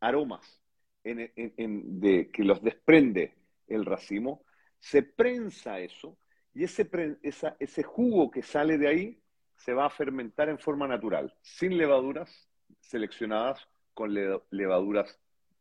aromas 0.00 0.58
de, 1.04 2.30
que 2.32 2.44
los 2.44 2.62
desprende 2.62 3.36
el 3.66 3.84
racimo. 3.84 4.42
Se 4.78 5.02
prensa 5.02 5.78
eso 5.80 6.16
y 6.54 6.64
ese, 6.64 6.88
ese 7.22 7.82
jugo 7.82 8.30
que 8.30 8.42
sale 8.42 8.78
de 8.78 8.88
ahí 8.88 9.22
se 9.64 9.74
va 9.74 9.86
a 9.86 9.90
fermentar 9.90 10.48
en 10.48 10.58
forma 10.58 10.88
natural, 10.88 11.34
sin 11.42 11.76
levaduras 11.76 12.48
seleccionadas 12.80 13.68
con 13.92 14.14
levaduras 14.50 15.18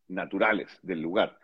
naturales 0.08 0.80
del 0.82 1.02
lugar. 1.02 1.38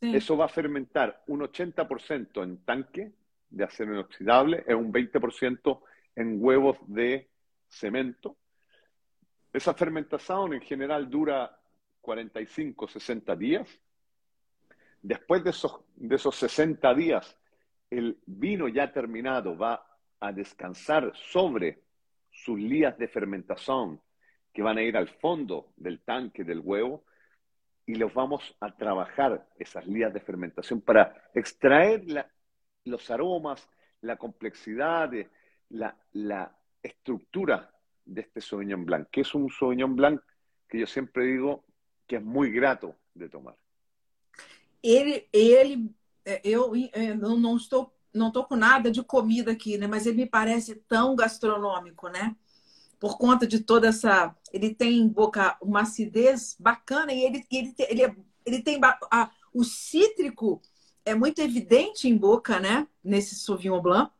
Eso 0.00 0.36
va 0.36 0.44
a 0.44 0.48
fermentar 0.48 1.24
un 1.26 1.40
80% 1.40 2.42
en 2.42 2.58
tanque 2.64 3.12
de 3.48 3.64
acero 3.64 3.94
inoxidable 3.94 4.62
y 4.68 4.74
un 4.74 4.92
20% 4.92 5.80
en 6.16 6.36
huevos 6.38 6.76
de 6.86 7.30
cemento. 7.68 8.36
Esa 9.52 9.72
fermentación 9.72 10.52
en 10.52 10.60
general 10.60 11.08
dura 11.08 11.58
45, 12.02 12.88
60 12.88 13.36
días. 13.36 13.80
Después 15.00 15.42
de 15.42 15.50
esos, 15.50 15.80
de 15.96 16.16
esos 16.16 16.36
60 16.36 16.94
días, 16.94 17.38
el 17.88 18.18
vino 18.26 18.68
ya 18.68 18.92
terminado 18.92 19.56
va 19.56 19.86
a 20.20 20.30
descansar 20.30 21.12
sobre 21.14 21.85
sus 22.36 22.58
lías 22.58 22.96
de 22.98 23.08
fermentación 23.08 24.00
que 24.52 24.62
van 24.62 24.78
a 24.78 24.82
ir 24.82 24.96
al 24.96 25.08
fondo 25.08 25.72
del 25.76 26.00
tanque 26.00 26.44
del 26.44 26.60
huevo 26.60 27.04
y 27.86 27.94
los 27.94 28.12
vamos 28.12 28.56
a 28.60 28.76
trabajar 28.76 29.48
esas 29.58 29.86
lías 29.86 30.12
de 30.12 30.20
fermentación 30.20 30.80
para 30.80 31.30
extraer 31.34 32.04
los 32.84 33.10
aromas, 33.10 33.68
la 34.02 34.16
complejidad, 34.16 35.10
la, 35.70 35.96
la, 36.12 36.56
estructura 36.82 37.72
de 38.04 38.20
este 38.20 38.40
Sauvignon 38.40 38.84
Blanc, 38.84 39.08
que 39.10 39.22
es 39.22 39.34
un 39.34 39.50
Sauvignon 39.50 39.96
Blanc 39.96 40.20
que 40.68 40.78
yo 40.78 40.86
siempre 40.86 41.24
digo 41.24 41.64
que 42.06 42.16
es 42.16 42.22
muy 42.22 42.52
grato 42.52 42.94
de 43.12 43.28
tomar. 43.28 43.56
Ele, 44.80 45.28
ele 45.32 45.90
eu, 46.44 46.72
eu 46.76 47.38
não 47.38 47.56
estou 47.56 47.95
não 48.16 48.30
tô 48.30 48.44
com 48.44 48.56
nada 48.56 48.90
de 48.90 49.02
comida 49.02 49.52
aqui, 49.52 49.78
né? 49.78 49.86
Mas 49.86 50.06
ele 50.06 50.16
me 50.16 50.26
parece 50.26 50.74
tão 50.88 51.14
gastronômico, 51.14 52.08
né? 52.08 52.34
Por 52.98 53.18
conta 53.18 53.46
de 53.46 53.60
toda 53.60 53.88
essa. 53.88 54.34
Ele 54.52 54.74
tem 54.74 54.98
em 54.98 55.08
boca 55.08 55.56
uma 55.60 55.82
acidez 55.82 56.56
bacana 56.58 57.12
e 57.12 57.22
ele, 57.22 57.44
ele, 57.50 57.74
ele, 57.78 58.02
é, 58.02 58.16
ele 58.44 58.62
tem. 58.62 58.80
A, 59.10 59.30
o 59.52 59.62
cítrico 59.62 60.60
é 61.04 61.14
muito 61.14 61.40
evidente 61.40 62.08
em 62.08 62.16
boca, 62.16 62.58
né? 62.58 62.86
Nesse 63.04 63.34
Sauvignon 63.36 63.80
Blanc. 63.80 64.10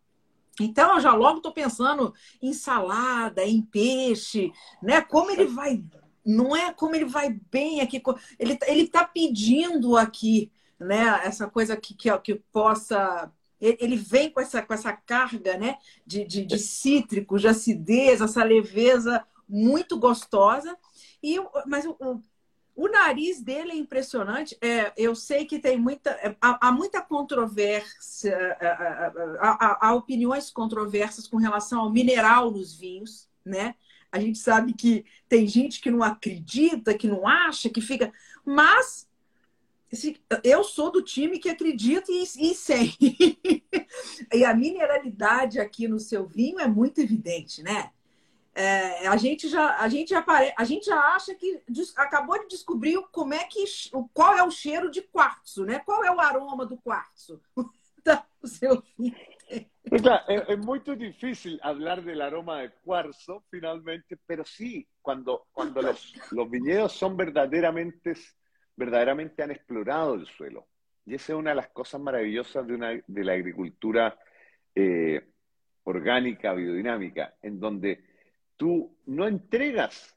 Então, 0.60 0.94
eu 0.94 1.00
já 1.00 1.12
logo 1.12 1.38
estou 1.38 1.52
pensando 1.52 2.14
em 2.40 2.52
salada, 2.52 3.44
em 3.44 3.60
peixe, 3.60 4.52
né? 4.82 5.00
Como 5.00 5.30
ele 5.30 5.46
vai. 5.46 5.82
Não 6.24 6.56
é 6.56 6.72
como 6.72 6.94
ele 6.94 7.04
vai 7.04 7.38
bem 7.50 7.80
aqui. 7.80 8.02
Ele, 8.38 8.58
ele 8.66 8.82
está 8.82 9.04
pedindo 9.04 9.96
aqui, 9.96 10.50
né? 10.78 11.20
Essa 11.24 11.48
coisa 11.48 11.76
que, 11.76 11.94
que 11.94 12.34
possa 12.52 13.30
ele 13.60 13.96
vem 13.96 14.30
com 14.30 14.40
essa, 14.40 14.62
com 14.62 14.74
essa 14.74 14.92
carga 14.92 15.56
né, 15.56 15.78
de, 16.06 16.24
de, 16.24 16.44
de 16.44 16.58
cítricos, 16.58 17.40
de 17.40 17.48
acidez, 17.48 18.20
essa 18.20 18.44
leveza 18.44 19.24
muito 19.48 19.98
gostosa. 19.98 20.76
E, 21.22 21.36
mas 21.66 21.86
o, 21.86 22.22
o 22.76 22.88
nariz 22.88 23.40
dele 23.40 23.72
é 23.72 23.76
impressionante. 23.76 24.56
É, 24.60 24.92
eu 24.96 25.14
sei 25.14 25.46
que 25.46 25.58
tem 25.58 25.78
muita. 25.78 26.10
É, 26.10 26.36
há, 26.40 26.68
há 26.68 26.72
muita 26.72 27.00
controvérsia, 27.00 28.56
é, 28.60 28.66
é, 28.66 28.68
há, 29.40 29.66
há, 29.66 29.88
há, 29.88 29.94
opiniões 29.94 30.50
controversas 30.50 31.26
com 31.26 31.38
relação 31.38 31.80
ao 31.80 31.90
mineral 31.90 32.50
nos 32.50 32.76
vinhos, 32.76 33.28
né? 33.42 33.74
A 34.12 34.20
gente 34.20 34.38
sabe 34.38 34.74
que 34.74 35.04
tem 35.28 35.46
gente 35.46 35.80
que 35.80 35.90
não 35.90 36.02
acredita, 36.02 36.96
que 36.96 37.08
não 37.08 37.26
acha, 37.26 37.70
que 37.70 37.80
fica. 37.80 38.12
Mas 38.44 39.05
eu 40.42 40.64
sou 40.64 40.90
do 40.90 41.02
time 41.02 41.38
que 41.38 41.48
acredita 41.48 42.10
e, 42.10 42.22
e 42.22 42.54
sem. 42.54 42.92
e 44.32 44.44
a 44.44 44.54
mineralidade 44.54 45.60
aqui 45.60 45.86
no 45.86 46.00
seu 46.00 46.26
vinho 46.26 46.58
é 46.58 46.66
muito 46.66 47.00
evidente, 47.00 47.62
né? 47.62 47.90
É, 48.54 49.06
a 49.06 49.18
gente 49.18 49.48
já 49.48 49.76
a 49.78 49.86
gente 49.86 50.08
já 50.08 50.24
a 50.56 50.64
gente 50.64 50.86
já 50.86 50.98
acha 51.14 51.34
que 51.34 51.62
acabou 51.94 52.38
de 52.40 52.48
descobrir 52.48 52.98
como 53.12 53.34
é 53.34 53.44
que 53.44 53.64
qual 54.14 54.34
é 54.34 54.42
o 54.42 54.50
cheiro 54.50 54.90
de 54.90 55.02
quartzo, 55.02 55.66
né? 55.66 55.78
Qual 55.80 56.02
é 56.02 56.10
o 56.10 56.18
aroma 56.18 56.64
do 56.64 56.78
quartzo? 56.78 57.40
o 58.42 58.48
seu 58.48 58.82
vinho. 58.98 59.14
É, 60.26 60.52
é, 60.54 60.56
muito 60.56 60.96
difícil 60.96 61.58
falar 61.58 62.00
do 62.00 62.22
aroma 62.22 62.66
de 62.66 62.74
quartzo, 62.82 63.42
finalmente, 63.50 64.18
mas 64.26 64.50
sim, 64.50 64.86
quando 65.02 65.40
quando 65.52 65.78
os, 65.78 66.14
os 66.32 66.50
vinhedos 66.50 66.98
são 66.98 67.14
verdadeiramente 67.14 68.14
verdaderamente 68.76 69.42
han 69.42 69.50
explorado 69.50 70.14
el 70.14 70.26
suelo. 70.26 70.66
Y 71.04 71.14
esa 71.14 71.32
es 71.32 71.38
una 71.38 71.50
de 71.50 71.56
las 71.56 71.68
cosas 71.68 72.00
maravillosas 72.00 72.66
de, 72.66 72.74
una, 72.74 72.90
de 72.90 73.24
la 73.24 73.32
agricultura 73.32 74.18
eh, 74.74 75.24
orgánica, 75.84 76.52
biodinámica, 76.52 77.34
en 77.42 77.58
donde 77.60 78.04
tú 78.56 78.96
no 79.06 79.26
entregas 79.26 80.16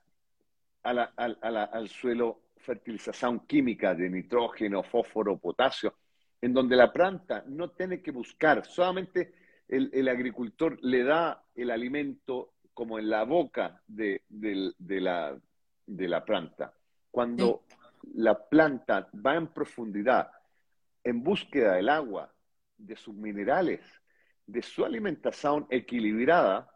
al 0.82 1.90
suelo 1.90 2.42
fertilización 2.58 3.42
química 3.42 3.94
de 3.94 4.10
nitrógeno, 4.10 4.84
fósforo, 4.84 5.38
potasio, 5.38 5.96
en 6.42 6.54
donde 6.54 6.76
la 6.76 6.92
planta 6.92 7.44
no 7.48 7.70
tiene 7.72 8.02
que 8.02 8.12
buscar, 8.12 8.66
solamente 8.66 9.34
el, 9.68 10.08
agricultor 10.08 10.84
le 10.84 11.04
da 11.04 11.44
el 11.54 11.70
alimento 11.70 12.54
como 12.74 12.98
en 12.98 13.10
la 13.10 13.24
boca 13.24 13.82
de, 13.86 14.24
la, 14.30 15.40
de 15.86 16.08
la 16.08 16.26
planta. 16.26 16.74
Cuando 17.12 17.64
la 18.14 18.48
planta 18.50 19.10
va 19.14 19.36
en 19.36 19.48
profundidad 19.48 20.32
en 21.04 21.24
búsqueda 21.24 21.76
del 21.76 21.90
agua, 21.90 22.34
de 22.78 22.96
sus 22.96 23.16
minerales, 23.16 23.82
de 24.46 24.62
su 24.62 24.86
alimentación 24.86 25.68
equilibrada, 25.70 26.76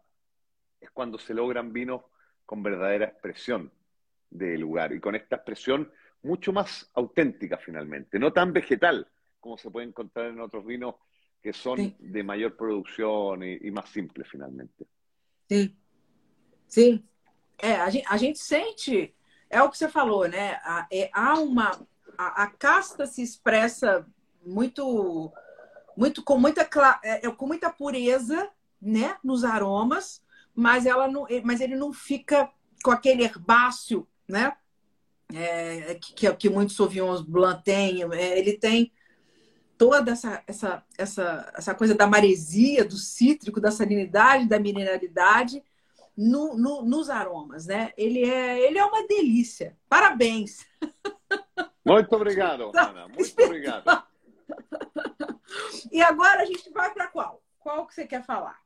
es 0.80 0.90
cuando 0.90 1.18
se 1.18 1.34
logran 1.34 1.72
vinos 1.72 2.02
con 2.46 2.62
verdadera 2.62 3.06
expresión 3.06 3.72
del 4.30 4.60
lugar 4.60 4.92
y 4.92 5.00
con 5.00 5.14
esta 5.14 5.36
expresión 5.36 5.90
mucho 6.22 6.52
más 6.52 6.90
auténtica 6.94 7.58
finalmente, 7.58 8.18
no 8.18 8.32
tan 8.32 8.52
vegetal 8.52 9.06
como 9.40 9.58
se 9.58 9.70
puede 9.70 9.86
encontrar 9.86 10.26
en 10.26 10.40
otros 10.40 10.64
vinos 10.64 10.94
que 11.42 11.52
son 11.52 11.94
de 11.98 12.22
mayor 12.22 12.56
produção 12.56 13.42
e, 13.42 13.60
e, 13.62 13.70
mais 13.70 13.90
simples 13.90 14.26
finalmente. 14.26 14.86
Sim, 15.46 15.76
sim. 16.66 17.04
É, 17.58 17.74
a 17.74 17.90
gente, 17.90 18.06
a 18.08 18.16
gente 18.16 18.38
sente, 18.38 19.14
é 19.54 19.62
o 19.62 19.70
que 19.70 19.78
você 19.78 19.88
falou, 19.88 20.26
né? 20.28 20.60
A, 20.64 20.86
é, 20.90 21.08
há 21.12 21.34
uma. 21.38 21.70
A, 22.18 22.42
a, 22.42 22.46
casta 22.48 23.06
se 23.06 23.22
expressa 23.22 24.04
muito, 24.44 25.32
muito 25.96 26.22
com 26.22 26.38
muita, 26.38 26.68
é, 27.02 27.26
é, 27.26 27.30
com 27.30 27.46
muita 27.46 27.70
pureza, 27.70 28.48
né? 28.82 29.16
Nos 29.22 29.44
aromas, 29.44 30.20
mas 30.54 30.86
ela 30.86 31.06
não, 31.06 31.26
mas 31.44 31.60
ele 31.60 31.76
não 31.76 31.92
fica 31.92 32.50
com 32.82 32.90
aquele 32.90 33.22
herbáceo, 33.22 34.06
né? 34.28 34.52
É, 35.32 35.94
que, 35.94 36.32
que, 36.34 36.50
muitos 36.50 36.74
Sauvignons 36.76 37.22
Blanc 37.22 37.62
têm. 37.62 38.02
É, 38.12 38.38
ele 38.38 38.58
tem 38.58 38.92
toda 39.78 40.12
essa, 40.12 40.42
essa, 40.48 40.84
essa, 40.98 41.52
essa 41.56 41.74
coisa 41.74 41.94
da 41.94 42.08
maresia, 42.08 42.84
do 42.84 42.96
cítrico, 42.96 43.60
da 43.60 43.70
salinidade, 43.70 44.48
da 44.48 44.58
mineralidade 44.58 45.62
no, 46.16 46.56
no, 46.56 46.82
nos 46.82 47.10
aromas, 47.10 47.66
né? 47.66 47.92
Ele 47.96 48.24
é, 48.24 48.60
ele 48.60 48.78
é 48.78 48.84
uma 48.84 49.06
delícia. 49.06 49.76
Parabéns! 49.88 50.66
Muito 51.84 52.14
obrigado, 52.14 52.70
Ana. 52.74 53.08
Muito 53.08 53.42
obrigado. 53.42 53.84
E 55.92 56.02
agora 56.02 56.42
a 56.42 56.44
gente 56.44 56.70
vai 56.70 56.92
para 56.92 57.08
qual? 57.08 57.42
Qual 57.58 57.86
que 57.86 57.94
você 57.94 58.06
quer 58.06 58.24
falar? 58.24 58.58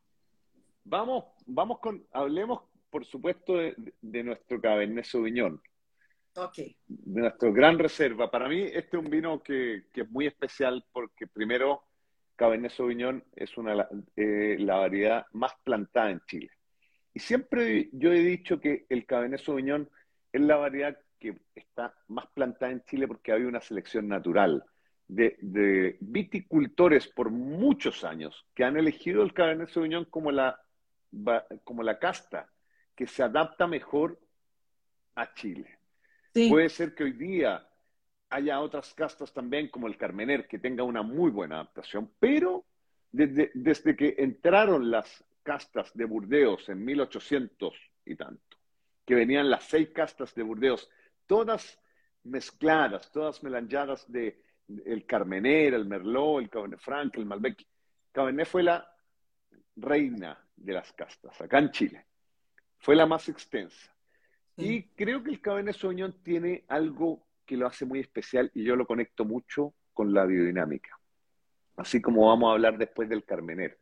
Vamos, 0.84 1.24
vamos 1.46 1.78
con, 1.80 2.03
hablemos, 2.12 2.61
por 2.90 3.05
supuesto, 3.05 3.57
de, 3.57 3.94
de 4.01 4.22
nuestro 4.22 4.61
Cabernet 4.61 5.05
Sauvignon. 5.05 5.61
Okay. 6.34 6.76
De 6.86 7.20
nuestro 7.20 7.53
gran 7.53 7.78
reserva. 7.78 8.30
Para 8.30 8.49
mí, 8.49 8.62
este 8.62 8.96
es 8.96 9.05
un 9.05 9.11
vino 9.11 9.42
que, 9.42 9.86
que 9.92 10.03
es 10.03 10.11
muy 10.11 10.26
especial 10.26 10.84
porque, 10.92 11.26
primero, 11.26 11.84
Cabernet 12.36 12.72
Sauvignon 12.72 13.24
es 13.34 13.57
una, 13.59 13.88
eh, 14.16 14.57
la 14.59 14.76
variedad 14.76 15.26
más 15.32 15.53
plantada 15.64 16.11
en 16.11 16.22
Chile. 16.26 16.51
Y 17.18 17.20
siempre 17.20 17.88
yo 17.90 18.12
he 18.12 18.20
dicho 18.20 18.60
que 18.60 18.86
el 18.88 19.04
Cabernet 19.04 19.40
Sauvignon 19.40 19.90
es 20.32 20.40
la 20.40 20.54
variedad 20.54 20.96
que 21.18 21.36
está 21.52 21.92
más 22.06 22.28
plantada 22.28 22.70
en 22.70 22.84
Chile 22.84 23.08
porque 23.08 23.32
había 23.32 23.48
una 23.48 23.60
selección 23.60 24.06
natural 24.06 24.64
de, 25.08 25.36
de, 25.40 25.96
viticultores 25.98 27.08
por 27.08 27.30
muchos 27.30 28.04
años 28.04 28.46
que 28.54 28.62
han 28.62 28.76
elegido 28.76 29.24
el 29.24 29.34
Cabernet 29.34 29.68
Sauvignon 29.68 30.04
como 30.04 30.30
la, 30.30 30.62
como 31.64 31.82
la 31.82 31.98
casta 31.98 32.52
que 32.94 33.08
se 33.08 33.24
adapta 33.24 33.66
mejor 33.66 34.20
a 35.16 35.34
Chile. 35.34 35.76
Puede 36.32 36.68
ser 36.68 36.94
que 36.94 37.02
hoy 37.02 37.14
día 37.14 37.68
haya 38.30 38.60
otras 38.60 38.94
castas 38.94 39.32
también, 39.32 39.70
como 39.70 39.88
el 39.88 39.96
Carmener, 39.96 40.46
que 40.46 40.60
tenga 40.60 40.84
una 40.84 41.02
muy 41.02 41.32
buena 41.32 41.56
adaptación, 41.56 42.12
pero 42.20 42.64
desde, 43.10 43.50
desde 43.54 43.96
que 43.96 44.14
entraron 44.18 44.88
las 44.88 45.24
castas 45.49 45.90
de 45.94 46.05
Burdeos 46.05 46.68
en 46.68 46.84
1800 46.84 47.72
y 48.05 48.14
tanto, 48.16 48.59
que 49.07 49.14
venían 49.14 49.49
las 49.49 49.64
seis 49.64 49.88
castas 49.94 50.34
de 50.34 50.42
Burdeos, 50.42 50.90
todas 51.26 51.80
mezcladas, 52.24 53.11
todas 53.11 53.42
melanjadas 53.42 54.05
de 54.12 54.42
el 54.84 55.07
Carmener, 55.07 55.72
el 55.72 55.86
Merlot, 55.86 56.42
el 56.42 56.51
Cabernet 56.51 56.80
Franc, 56.80 57.16
el 57.16 57.24
Malbec. 57.24 57.66
Cabernet 58.12 58.46
fue 58.46 58.62
la 58.62 58.86
reina 59.74 60.38
de 60.55 60.72
las 60.74 60.92
castas 60.92 61.40
acá 61.40 61.61
en 61.61 61.70
Chile. 61.70 62.05
Fue 62.76 62.94
la 62.94 63.07
más 63.07 63.26
extensa. 63.30 63.90
Y 64.55 64.82
creo 64.88 65.22
que 65.22 65.30
el 65.30 65.40
Cabernet 65.40 65.76
Sauvignon 65.76 66.22
tiene 66.22 66.66
algo 66.68 67.26
que 67.46 67.57
lo 67.57 67.66
hace 67.66 67.86
muy 67.86 68.01
especial 68.01 68.51
y 68.53 68.64
yo 68.64 68.76
lo 68.76 68.86
conecto 68.86 69.24
mucho 69.24 69.72
con 69.94 70.12
la 70.12 70.26
biodinámica. 70.26 70.90
Así 71.76 72.03
como 72.03 72.26
vamos 72.26 72.51
a 72.51 72.53
hablar 72.53 72.76
después 72.76 73.09
del 73.09 73.24
Carmener. 73.24 73.78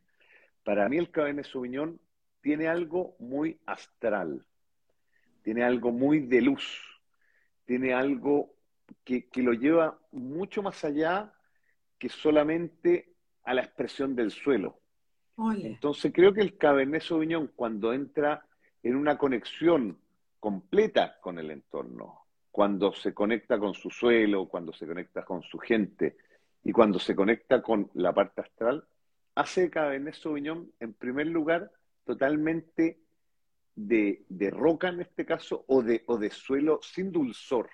Para 0.67 0.89
mí 0.89 0.97
el 0.97 1.11
Cabernet 1.11 1.45
Sauvignon 1.45 1.97
tiene 2.41 2.67
algo 2.67 3.15
muy 3.19 3.57
astral, 3.65 4.45
tiene 5.41 5.63
algo 5.63 5.93
muy 5.93 6.19
de 6.19 6.41
luz, 6.41 6.83
tiene 7.63 7.93
algo 7.93 8.53
que, 9.05 9.29
lo 9.35 9.53
lleva 9.53 9.97
mucho 10.11 10.61
más 10.61 10.83
allá 10.83 11.33
que 11.97 12.09
solamente 12.09 13.13
a 13.45 13.53
la 13.53 13.61
expresión 13.61 14.13
del 14.13 14.29
suelo. 14.29 14.81
Entonces 15.37 16.11
creo 16.13 16.33
que 16.33 16.41
el 16.41 16.57
Cabernet 16.57 17.01
Sauvignon 17.01 17.47
cuando 17.55 17.93
entra 17.93 18.45
en 18.83 18.97
una 18.97 19.17
conexión 19.17 19.97
completa 20.37 21.17
con 21.21 21.39
el 21.39 21.49
entorno, 21.49 22.25
cuando 22.51 22.91
se 22.91 23.13
conecta 23.13 23.57
con 23.57 23.73
su 23.73 23.89
suelo, 23.89 24.49
cuando 24.49 24.73
se 24.73 24.85
conecta 24.85 25.23
con 25.23 25.43
su 25.43 25.59
gente 25.59 26.17
y 26.61 26.73
cuando 26.73 26.99
se 26.99 27.15
conecta 27.15 27.61
con 27.61 27.89
la 27.93 28.13
parte 28.13 28.41
astral, 28.41 28.85
hace 29.37 29.69
Cabernet 29.69 30.15
Sauvignon, 30.15 30.71
en 30.79 30.93
primer 30.93 31.27
lugar, 31.27 31.71
totalmente 32.03 32.99
de, 33.75 34.25
roca 34.51 34.89
en 34.89 35.01
este 35.01 35.25
caso, 35.27 35.63
o 35.67 35.83
de, 35.83 36.03
o 36.07 36.17
de 36.17 36.31
suelo 36.31 36.79
sin 36.81 37.11
dulzor. 37.11 37.69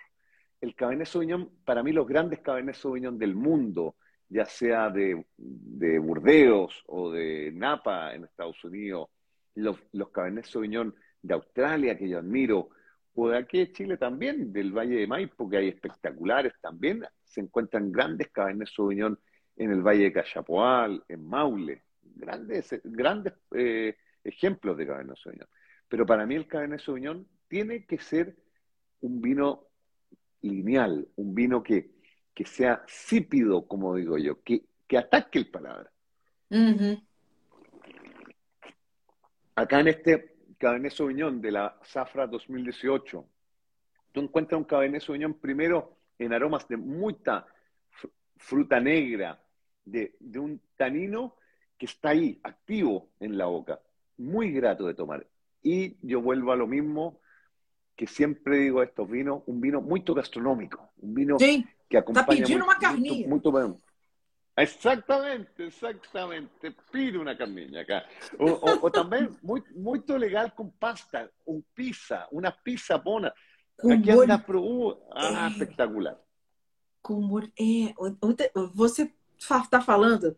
El 0.60 0.76
Cabernet 0.76 1.08
Sauvignon, 1.08 1.50
para 1.64 1.82
mí 1.82 1.94
los 1.94 2.06
grandes 2.06 2.42
Cabernet 2.42 2.76
Sauvignon 2.76 3.18
del 3.18 3.36
mundo, 3.36 3.96
ya 4.28 4.46
sea 4.46 4.90
de, 4.90 5.26
de 5.38 6.00
Burdeos 6.00 6.84
o 6.88 7.12
de 7.12 7.52
Napa 7.54 8.14
en 8.14 8.26
Estados 8.26 8.62
Unidos, 8.66 9.08
los, 9.56 9.78
los 9.94 10.10
Cabernet 10.10 10.46
Sauvignon 10.46 10.94
de 11.22 11.34
Australia, 11.34 11.98
que 11.98 12.10
yo 12.10 12.20
admiro, 12.20 12.72
o 13.14 13.30
de 13.30 13.38
aquí 13.38 13.60
de 13.60 13.72
Chile 13.72 13.96
también, 13.96 14.52
del 14.52 14.74
Valle 14.74 14.98
de 14.98 15.08
Maipo, 15.08 15.50
que 15.50 15.58
hay 15.58 15.70
espectaculares 15.70 16.54
también, 16.62 17.06
se 17.24 17.40
encuentran 17.40 17.90
grandes 17.90 18.30
Cabernet 18.32 18.68
Sauvignon 18.68 19.18
en 19.56 19.72
el 19.72 19.82
Valle 19.82 20.04
de 20.04 20.14
Cachapoal, 20.14 21.04
en 21.08 21.28
Maule, 21.28 21.84
grandes, 22.02 22.80
grandes 22.84 23.34
eh, 23.56 23.96
ejemplos 24.24 24.78
de 24.78 24.88
Cabernet 24.88 25.18
Sauvignon. 25.18 25.48
Pero 25.88 26.06
para 26.06 26.26
mí 26.26 26.36
el 26.36 26.48
Cabernet 26.48 26.80
Sauvignon 26.80 27.28
tiene 27.48 27.86
que 27.86 27.98
ser 28.00 28.36
un 29.02 29.22
vino 29.22 29.68
lineal, 30.42 31.08
un 31.16 31.36
vino 31.36 31.62
que, 31.62 31.92
que 32.34 32.46
sea 32.46 32.84
sípido, 32.88 33.68
como 33.68 33.96
digo 33.96 34.18
yo, 34.18 34.42
que, 34.42 34.66
que 34.88 34.98
ataque 34.98 35.40
el 35.40 35.50
paladar. 35.50 35.92
Acá 39.56 39.80
en 39.80 39.88
este 39.88 40.36
Cabernet 40.58 40.94
Sauvignon 40.94 41.42
de 41.42 41.52
la 41.52 41.80
Zafra 41.84 42.28
2018, 42.28 43.28
tú 44.12 44.22
encuentras 44.22 44.58
un 44.58 44.66
Cabernet 44.66 45.02
Sauvignon 45.02 45.34
primero 45.36 45.98
en 46.18 46.34
aromas 46.34 46.68
de 46.68 46.78
mucha 46.78 47.46
fruta 48.38 48.80
negra, 48.80 49.43
de, 49.86 50.16
un 50.36 50.62
tanino 50.78 51.36
que 51.78 51.86
está 51.86 52.10
ahí, 52.10 52.40
activo 52.44 53.10
en 53.20 53.38
la 53.38 53.46
boca, 53.46 53.80
muy 54.18 54.52
grato 54.52 54.88
de 54.88 54.94
tomar. 54.94 55.26
Y 55.62 55.98
yo 56.02 56.22
vuelvo 56.22 56.52
a 56.52 56.56
lo 56.56 56.68
mismo 56.68 57.20
que 57.96 58.08
siempre 58.08 58.58
digo 58.58 58.82
a 58.82 58.86
estos 58.86 59.10
vinos, 59.10 59.44
un 59.46 59.62
vino 59.62 59.82
muy 59.82 60.04
gastronómico, 60.06 60.92
un 60.98 61.14
vino 61.14 61.38
que 61.38 61.98
acompaña 61.98 62.46
muy, 63.26 63.78
Exactamente, 64.56 65.66
exactamente. 65.66 66.76
Pide 66.92 67.18
una 67.18 67.36
carniña 67.36 67.82
acá. 67.82 68.06
O, 68.38 68.92
también 68.92 69.36
muy, 69.42 69.64
muy 69.76 70.04
legal 70.20 70.54
con 70.54 70.72
pasta, 70.72 71.30
un 71.46 71.66
pizza, 71.74 72.28
una 72.32 72.52
pizza 72.52 72.98
bona. 72.98 73.34
Aqui 73.82 74.12
anda 74.12 74.38
pro 74.38 75.02
ah, 75.12 75.48
é, 75.48 75.52
espetacular. 75.52 76.18
Com, 77.02 77.40
é, 77.40 77.94
você 78.74 79.12
está 79.38 79.82
falando 79.82 80.38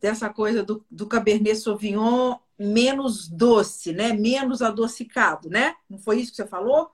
dessa 0.00 0.28
coisa 0.28 0.62
do, 0.62 0.84
do 0.90 1.06
Cabernet 1.06 1.56
Sauvignon 1.56 2.36
menos 2.58 3.28
doce, 3.28 3.92
né? 3.92 4.12
Menos 4.12 4.62
adocicado, 4.62 5.48
né? 5.48 5.76
Não 5.88 5.98
foi 5.98 6.20
isso 6.20 6.30
que 6.30 6.36
você 6.36 6.46
falou? 6.46 6.90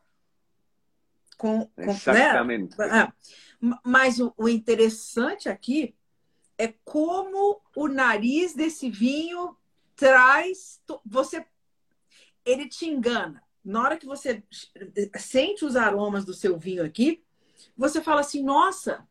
Com, 1.37 1.67
com 1.67 1.87
né? 1.87 1.93
Exatamente. 1.93 2.79
Né? 2.79 3.13
Mas 3.85 4.19
o, 4.21 4.33
o 4.37 4.49
interessante 4.49 5.49
aqui 5.49 5.95
é 6.59 6.75
como 6.85 7.61
o 7.77 7.89
nariz 7.89 8.55
desse 8.55 8.91
vinho 8.91 9.57
traz. 9.95 10.81
Você, 11.07 11.45
ele 12.45 12.69
te 12.69 12.87
engana. 12.87 13.43
Na 13.65 13.83
hora 13.83 13.97
que 13.97 14.07
você 14.07 14.43
sente 15.19 15.65
os 15.65 15.77
aromas 15.77 16.25
do 16.25 16.35
seu 16.35 16.59
vinho 16.59 16.85
aqui, 16.85 17.23
você 17.77 18.01
fala 18.01 18.21
assim: 18.21 18.43
nossa, 18.43 19.07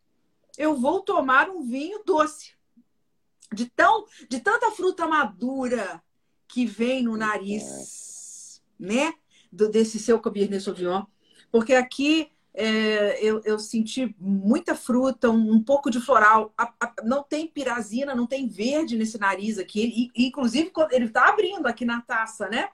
eu 0.61 0.75
vou 0.75 1.01
tomar 1.01 1.49
um 1.49 1.63
vinho 1.63 2.03
doce. 2.05 2.51
De, 3.51 3.65
tão, 3.65 4.05
de 4.29 4.39
tanta 4.39 4.71
fruta 4.71 5.07
madura 5.07 6.01
que 6.47 6.65
vem 6.65 7.03
no 7.03 7.17
nariz, 7.17 8.61
né? 8.79 9.13
Do, 9.51 9.67
desse 9.67 9.99
seu 9.99 10.19
Cabernet 10.19 10.63
Sauvignon. 10.63 11.03
porque 11.51 11.73
aqui 11.73 12.31
é, 12.53 13.17
eu, 13.21 13.41
eu, 13.43 13.59
senti 13.59 14.15
muita 14.19 14.75
fruta, 14.75 15.29
um, 15.29 15.53
um 15.53 15.63
pouco 15.63 15.89
de 15.89 15.99
floral. 15.99 16.53
A, 16.57 16.73
a, 16.79 16.93
não 17.03 17.23
tem 17.23 17.47
pirazina, 17.47 18.15
não 18.15 18.27
tem 18.27 18.47
verde 18.47 18.97
nesse 18.97 19.19
nariz 19.19 19.57
aqui. 19.57 20.11
E, 20.15 20.27
inclusive, 20.27 20.71
ele 20.91 21.05
está 21.05 21.27
abrindo 21.27 21.65
aqui 21.65 21.83
na 21.83 22.01
taça, 22.01 22.47
né? 22.47 22.69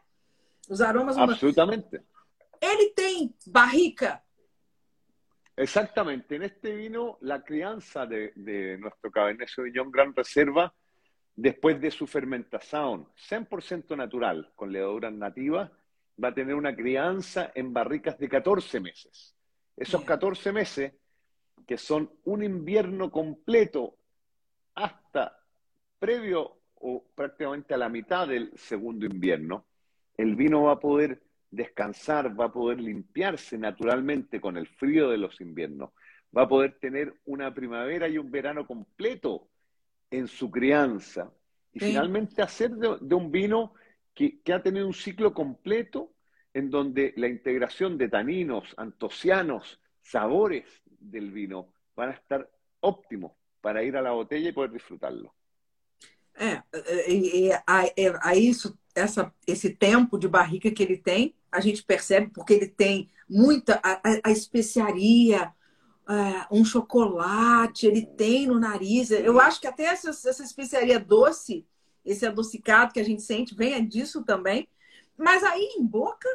Os 0.70 0.82
aromas. 0.82 1.18
Absolutamente. 1.18 2.02
Ele 2.62 2.90
tem 2.90 3.34
barrica. 3.48 4.22
Exactamente. 5.58 6.36
En 6.36 6.44
este 6.44 6.76
vino, 6.76 7.18
la 7.22 7.44
crianza 7.44 8.06
de, 8.06 8.32
de 8.36 8.78
nuestro 8.78 9.10
Cabernet 9.10 9.50
Sauvignon 9.50 9.92
Gran 9.92 10.16
Reserva, 10.16 10.72
después 11.36 11.82
de 11.82 11.90
su 11.90 12.06
fermentación 12.06 13.08
100% 13.16 13.98
natural, 13.98 14.52
con 14.56 14.72
levaduras 14.72 15.12
nativas, 15.12 15.72
va 16.24 16.30
a 16.30 16.34
tener 16.34 16.54
una 16.54 16.76
crianza 16.76 17.52
en 17.56 17.74
barricas 17.74 18.20
de 18.20 18.30
14 18.30 18.80
meses. 18.80 19.36
Esos 19.76 20.04
14 20.04 20.52
meses, 20.52 20.94
que 21.66 21.78
son 21.78 22.12
un 22.26 22.44
invierno 22.44 23.10
completo 23.12 23.98
hasta 24.76 25.40
previo 25.98 26.60
o 26.76 27.04
prácticamente 27.16 27.74
a 27.74 27.78
la 27.78 27.90
mitad 27.90 28.28
del 28.28 28.52
segundo 28.56 29.08
invierno, 29.08 29.66
el 30.18 30.36
vino 30.36 30.64
va 30.64 30.74
a 30.74 30.80
poder 30.80 31.24
descansar, 31.58 32.40
va 32.40 32.46
a 32.46 32.52
poder 32.52 32.80
limpiarse 32.80 33.58
naturalmente 33.58 34.40
con 34.40 34.56
el 34.56 34.68
frío 34.68 35.10
de 35.10 35.18
los 35.18 35.42
inviernos, 35.42 35.92
va 36.36 36.44
a 36.44 36.48
poder 36.48 36.80
tener 36.80 37.14
una 37.26 37.54
primavera 37.54 38.08
y 38.08 38.18
un 38.18 38.32
verano 38.32 38.66
completo 38.66 39.50
en 40.10 40.28
su 40.28 40.50
crianza. 40.50 41.34
Y 41.74 41.80
finalmente 41.80 42.42
hacer 42.42 42.72
de, 42.72 43.16
un 43.16 43.32
vino 43.32 43.74
que, 44.14 44.40
que, 44.42 44.54
ha 44.54 44.64
tenido 44.64 44.88
un 44.88 44.94
ciclo 44.94 45.34
completo 45.34 46.14
en 46.54 46.72
donde 46.72 47.14
la 47.18 47.28
integración 47.28 47.98
de 47.98 48.08
taninos, 48.08 48.74
antocianos, 48.78 49.80
sabores 50.02 50.66
del 50.86 51.32
vino 51.32 51.74
van 51.96 52.10
a 52.10 52.14
estar 52.14 52.50
óptimos 52.80 53.34
para 53.62 53.84
ir 53.84 53.98
a 53.98 54.02
la 54.02 54.12
botella 54.12 54.50
y 54.50 54.54
poder 54.54 54.72
disfrutarlo. 54.72 55.34
É, 56.40 56.62
e, 57.08 57.50
e, 57.50 57.64
a, 58.22 58.36
isso, 58.36 58.78
essa, 58.98 59.34
esse 59.46 59.70
tempo 59.70 60.18
de 60.18 60.28
barrica 60.28 60.72
que 60.72 60.82
ele 60.82 60.98
tem, 60.98 61.36
a 61.52 61.60
gente 61.60 61.84
percebe 61.84 62.30
porque 62.34 62.54
ele 62.54 62.68
tem 62.68 63.10
muita 63.30 63.80
a, 63.84 64.02
a 64.24 64.32
especiaria, 64.32 65.54
uh, 66.08 66.56
um 66.56 66.66
chocolate, 66.66 67.86
ele 67.86 68.06
tem 68.06 68.48
no 68.48 68.60
nariz. 68.60 69.12
Eu 69.12 69.40
acho 69.40 69.62
que 69.62 69.68
até 69.68 69.86
essa, 69.86 70.10
essa 70.10 70.44
especiaria 70.44 71.00
doce, 71.00 71.66
esse 72.04 72.26
adocicado 72.26 72.94
que 72.94 73.00
a 73.00 73.06
gente 73.06 73.22
sente, 73.22 73.54
vem 73.54 73.88
disso 73.88 74.24
também. 74.24 74.68
Mas 75.16 75.44
aí 75.44 75.76
em 75.78 75.86
boca, 75.86 76.28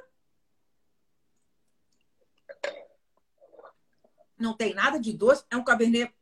não 4.39 4.55
tem 4.55 4.75
nada 4.75 4.99
de 4.99 5.13
doce, 5.13 5.45
é 5.51 5.57
um 5.57 5.65
cabernet 5.65 6.13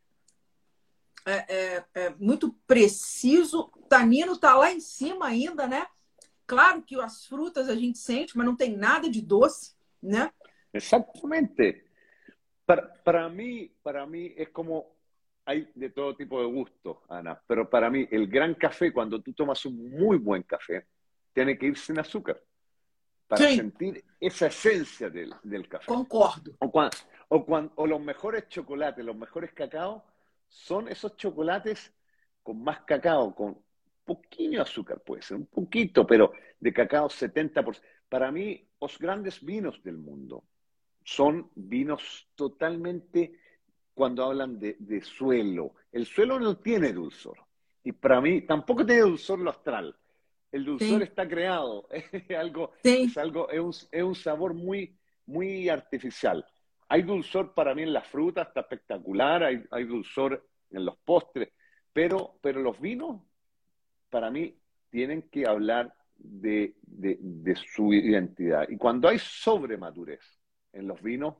é, 1.26 1.55
é, 1.55 1.84
é 1.95 2.11
muito 2.18 2.53
preciso. 2.66 3.70
Tanino 3.88 4.32
está 4.32 4.57
lá 4.57 4.72
em 4.72 4.80
cima 4.80 5.26
ainda, 5.26 5.66
né? 5.66 5.86
Claro 6.51 6.82
que 6.82 7.01
as 7.01 7.24
frutas 7.26 7.68
a 7.68 7.76
gente 7.76 7.96
sente, 7.96 8.36
mas 8.36 8.44
não 8.44 8.57
tem 8.57 8.76
nada 8.76 9.09
de 9.09 9.22
doce, 9.22 9.76
né? 10.03 10.32
Exatamente. 10.72 11.84
Para, 12.66 12.88
para 13.05 13.28
mí, 13.28 13.68
para 13.84 14.05
mí 14.05 14.34
es 14.36 14.48
como 14.48 14.96
hay 15.46 15.70
de 15.76 15.90
todo 15.90 16.16
tipo 16.16 16.40
de 16.40 16.46
gusto, 16.46 17.05
Ana, 17.09 17.40
pero 17.46 17.70
para 17.70 17.88
mí 17.88 18.09
el 18.11 18.26
gran 18.26 18.55
café, 18.55 18.92
cuando 18.92 19.22
tú 19.22 19.32
tomas 19.32 19.64
un 19.64 19.90
muy 19.92 20.18
buen 20.18 20.42
café, 20.42 20.88
tiene 21.32 21.57
que 21.57 21.66
ir 21.66 21.78
sin 21.78 22.01
azúcar 22.01 22.42
para 23.28 23.46
sí. 23.46 23.55
sentir 23.55 24.05
esa 24.18 24.48
esencia 24.48 25.09
del, 25.09 25.32
del 25.44 25.68
café. 25.68 25.86
Concordo. 25.86 26.57
O, 26.59 26.68
cuando, 26.68 26.96
o, 27.28 27.46
cuando, 27.46 27.72
o 27.76 27.86
los 27.86 28.01
mejores 28.01 28.48
chocolates, 28.48 29.05
los 29.05 29.14
mejores 29.14 29.53
cacao, 29.53 30.05
son 30.48 30.88
esos 30.88 31.16
chocolates 31.16 31.92
con 32.42 32.61
más 32.61 32.80
cacao, 32.80 33.32
con 33.36 33.57
poquito 34.05 34.62
azúcar, 34.62 35.01
puede 35.05 35.22
ser 35.22 35.36
un 35.36 35.46
poquito, 35.46 36.07
pero 36.07 36.32
de 36.59 36.72
cacao 36.72 37.09
70%. 37.09 37.80
Para 38.09 38.32
mí, 38.32 38.68
los 38.80 38.98
grandes 38.98 39.44
vinos 39.44 39.82
del 39.82 39.98
mundo 39.98 40.44
son 41.05 41.51
vinos 41.55 42.28
totalmente, 42.34 43.38
cuando 43.94 44.24
hablan 44.24 44.59
de, 44.59 44.76
de 44.78 45.01
suelo, 45.03 45.74
el 45.92 46.07
suelo 46.07 46.38
no 46.38 46.59
tiene 46.59 46.92
dulzor. 46.92 47.36
Y 47.82 47.92
para 47.92 48.20
mí 48.20 48.42
tampoco 48.42 48.84
tiene 48.84 49.03
dulzor 49.03 49.38
lo 49.38 49.51
astral. 49.51 49.96
El 50.53 50.64
dulzor 50.64 50.98
sí. 50.98 51.03
está 51.05 51.28
creado, 51.28 51.88
es 51.90 52.30
algo, 52.36 52.72
sí. 52.82 53.03
es 53.05 53.16
algo, 53.16 53.48
es 53.51 53.61
un, 53.61 53.88
es 53.90 54.03
un 54.03 54.14
sabor 54.14 54.55
muy, 54.55 54.96
muy 55.26 55.68
artificial. 55.68 56.44
Hay 56.88 57.03
dulzor 57.03 57.55
para 57.55 57.74
mí 57.74 57.82
en 57.82 57.92
las 57.92 58.07
frutas, 58.09 58.48
está 58.48 58.61
espectacular, 58.61 59.44
hay, 59.44 59.62
hay 59.70 59.84
dulzor 59.84 60.44
en 60.70 60.84
los 60.84 60.96
postres, 60.98 61.53
pero, 61.92 62.38
pero 62.40 62.61
los 62.61 62.80
vinos, 62.80 63.22
para 64.11 64.31
mí, 64.31 64.57
tienen 64.91 65.23
que 65.23 65.47
hablar 65.47 65.95
de, 66.17 66.75
de, 66.83 67.17
de 67.21 67.55
su 67.57 67.95
identidad. 67.95 68.69
Y 68.69 68.77
cuando 68.77 69.09
hay 69.09 69.19
sobremadurez 69.19 70.21
en 70.73 70.87
los 70.87 71.01
vinos, 71.01 71.37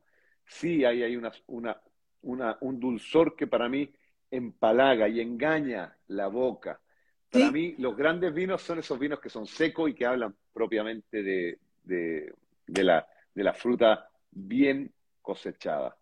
sí 0.47 0.85
hay, 0.85 1.03
hay 1.03 1.17
una, 1.17 1.33
una, 1.49 1.81
una, 2.23 2.57
un 2.61 2.81
dulzor 2.81 3.37
que 3.37 3.47
para 3.47 3.69
mí 3.69 3.93
empalaga 4.31 5.09
y 5.09 5.21
engaña 5.21 5.97
la 6.09 6.29
boca. 6.29 6.81
Para 7.29 7.47
¿Sí? 7.47 7.53
mí, 7.53 7.75
los 7.79 7.97
grandes 7.97 8.33
vinos 8.33 8.63
son 8.63 8.79
esos 8.79 8.99
vinos 8.99 9.21
que 9.21 9.29
son 9.29 9.47
secos 9.47 9.91
y 9.91 9.95
que 9.95 10.07
hablan 10.07 10.35
propiamente 10.53 11.23
de, 11.23 11.59
de, 11.83 12.35
de 12.67 12.85
la, 12.85 13.07
de 13.35 13.45
la 13.45 13.53
fruta 13.53 14.09
bien 14.31 14.93
cosechada. 15.23 15.97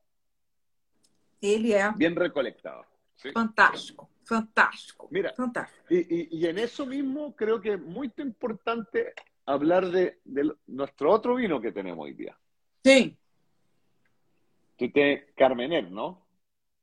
Bien 1.96 2.16
recolectada. 2.16 2.86
¿sí? 3.16 3.30
Fantástico, 3.30 4.10
fantástico. 4.28 5.08
Mira, 5.10 5.32
fantástico. 5.34 5.86
Y, 5.88 5.96
y, 5.98 6.28
y, 6.32 6.46
en 6.46 6.58
eso 6.58 6.84
mismo 6.84 7.34
creo 7.34 7.60
que 7.60 7.72
es 7.72 7.80
muy 7.80 8.12
importante 8.18 9.14
hablar 9.46 9.90
de, 9.90 10.20
de, 10.24 10.52
nuestro 10.66 11.10
otro 11.10 11.36
vino 11.36 11.60
que 11.60 11.72
tenemos 11.72 12.04
hoy 12.04 12.12
día. 12.12 12.38
Sí. 12.84 13.16
Tú 14.76 14.90
tienes 14.92 15.24
Carmener, 15.34 15.90
¿no? 15.90 16.26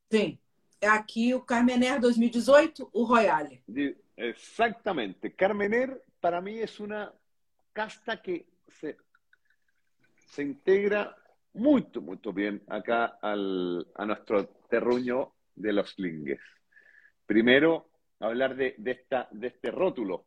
Sí. 0.10 0.40
Aqui 0.82 1.34
o 1.34 1.46
Carmener 1.46 2.02
2018, 2.02 2.90
o 2.92 3.08
Royale. 3.08 3.64
Exactamente. 4.18 5.34
Carmener 5.36 6.04
para 6.20 6.42
mí 6.42 6.58
es 6.58 6.80
una 6.80 7.14
casta 7.74 8.22
que 8.22 8.48
se, 8.68 8.98
se 10.28 10.42
integra 10.42 11.16
muy, 11.54 11.88
muy 12.02 12.20
bien 12.34 12.64
acá 12.68 13.18
al, 13.22 13.88
a 13.96 14.06
nuestro 14.06 14.48
terruño 14.70 15.34
de 15.56 15.74
los 15.74 15.98
lingues. 15.98 16.40
Primero, 17.26 17.90
hablar 18.20 18.56
de, 18.56 18.76
de, 18.78 18.92
esta, 18.92 19.28
de 19.32 19.48
este 19.48 19.72
rótulo. 19.72 20.26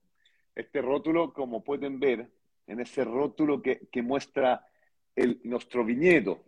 Este 0.55 0.83
rótulo, 0.83 1.33
como 1.33 1.63
pueden 1.63 2.01
ver, 2.01 2.31
en 2.67 2.81
ese 2.81 3.05
rótulo 3.05 3.63
que, 3.63 3.89
que 3.91 4.03
muestra 4.03 4.67
el, 5.15 5.41
nuestro 5.45 5.85
viñedo. 5.85 6.45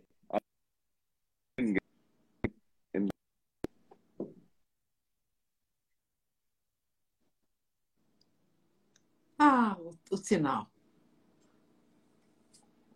Ah, 9.39 9.75
o 10.11 10.17
sinal. 10.17 10.67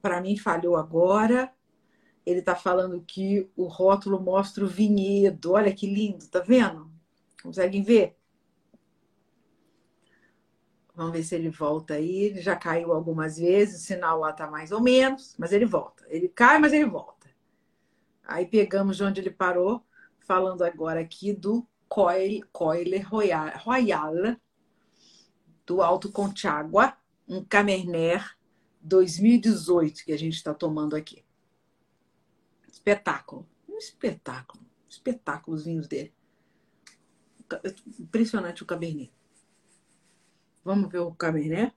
Para 0.01 0.21
mim 0.21 0.37
falhou 0.37 0.75
agora. 0.75 1.51
Ele 2.25 2.39
está 2.39 2.55
falando 2.55 3.03
que 3.05 3.49
o 3.55 3.65
rótulo 3.67 4.19
mostra 4.19 4.63
o 4.63 4.67
vinhedo. 4.67 5.53
Olha 5.53 5.73
que 5.73 5.87
lindo, 5.87 6.27
tá 6.29 6.39
vendo? 6.41 6.94
Conseguem 7.45 7.83
ver? 7.83 8.17
Vamos 10.95 11.13
ver 11.13 11.23
se 11.23 11.35
ele 11.35 11.49
volta 11.49 11.93
aí. 11.93 12.23
Ele 12.23 12.41
já 12.41 12.55
caiu 12.55 12.91
algumas 12.91 13.37
vezes, 13.37 13.81
o 13.81 13.85
sinal 13.85 14.19
lá 14.19 14.33
tá 14.33 14.49
mais 14.49 14.71
ou 14.71 14.81
menos, 14.81 15.35
mas 15.37 15.51
ele 15.51 15.65
volta. 15.65 16.03
Ele 16.09 16.27
cai, 16.27 16.57
mas 16.57 16.73
ele 16.73 16.85
volta. 16.85 17.29
Aí 18.23 18.47
pegamos 18.47 18.97
de 18.97 19.03
onde 19.03 19.21
ele 19.21 19.29
parou, 19.29 19.85
falando 20.17 20.63
agora 20.63 20.99
aqui 20.99 21.33
do 21.33 21.67
Coil, 21.87 22.41
Coiler 22.51 23.07
Royal, 23.07 23.51
Royal 23.59 24.13
do 25.67 25.83
Alto 25.83 26.11
Conchagua, 26.11 26.97
um 27.27 27.45
Cabernet 27.45 28.25
2018 28.81 30.03
que 30.03 30.11
a 30.11 30.17
gente 30.17 30.33
está 30.33 30.51
tomando 30.51 30.95
aqui. 30.95 31.23
Espetáculo. 32.67 33.47
Um 33.69 33.77
espetáculo. 33.77 34.63
Espetáculo 34.89 35.55
os 35.55 35.65
vinhos 35.65 35.87
dele. 35.87 36.14
Impressionante 37.99 38.63
o 38.63 38.65
Cabernet. 38.65 39.11
Vamos 40.63 40.91
ver 40.91 40.99
o 40.99 41.13
Cabernet? 41.13 41.75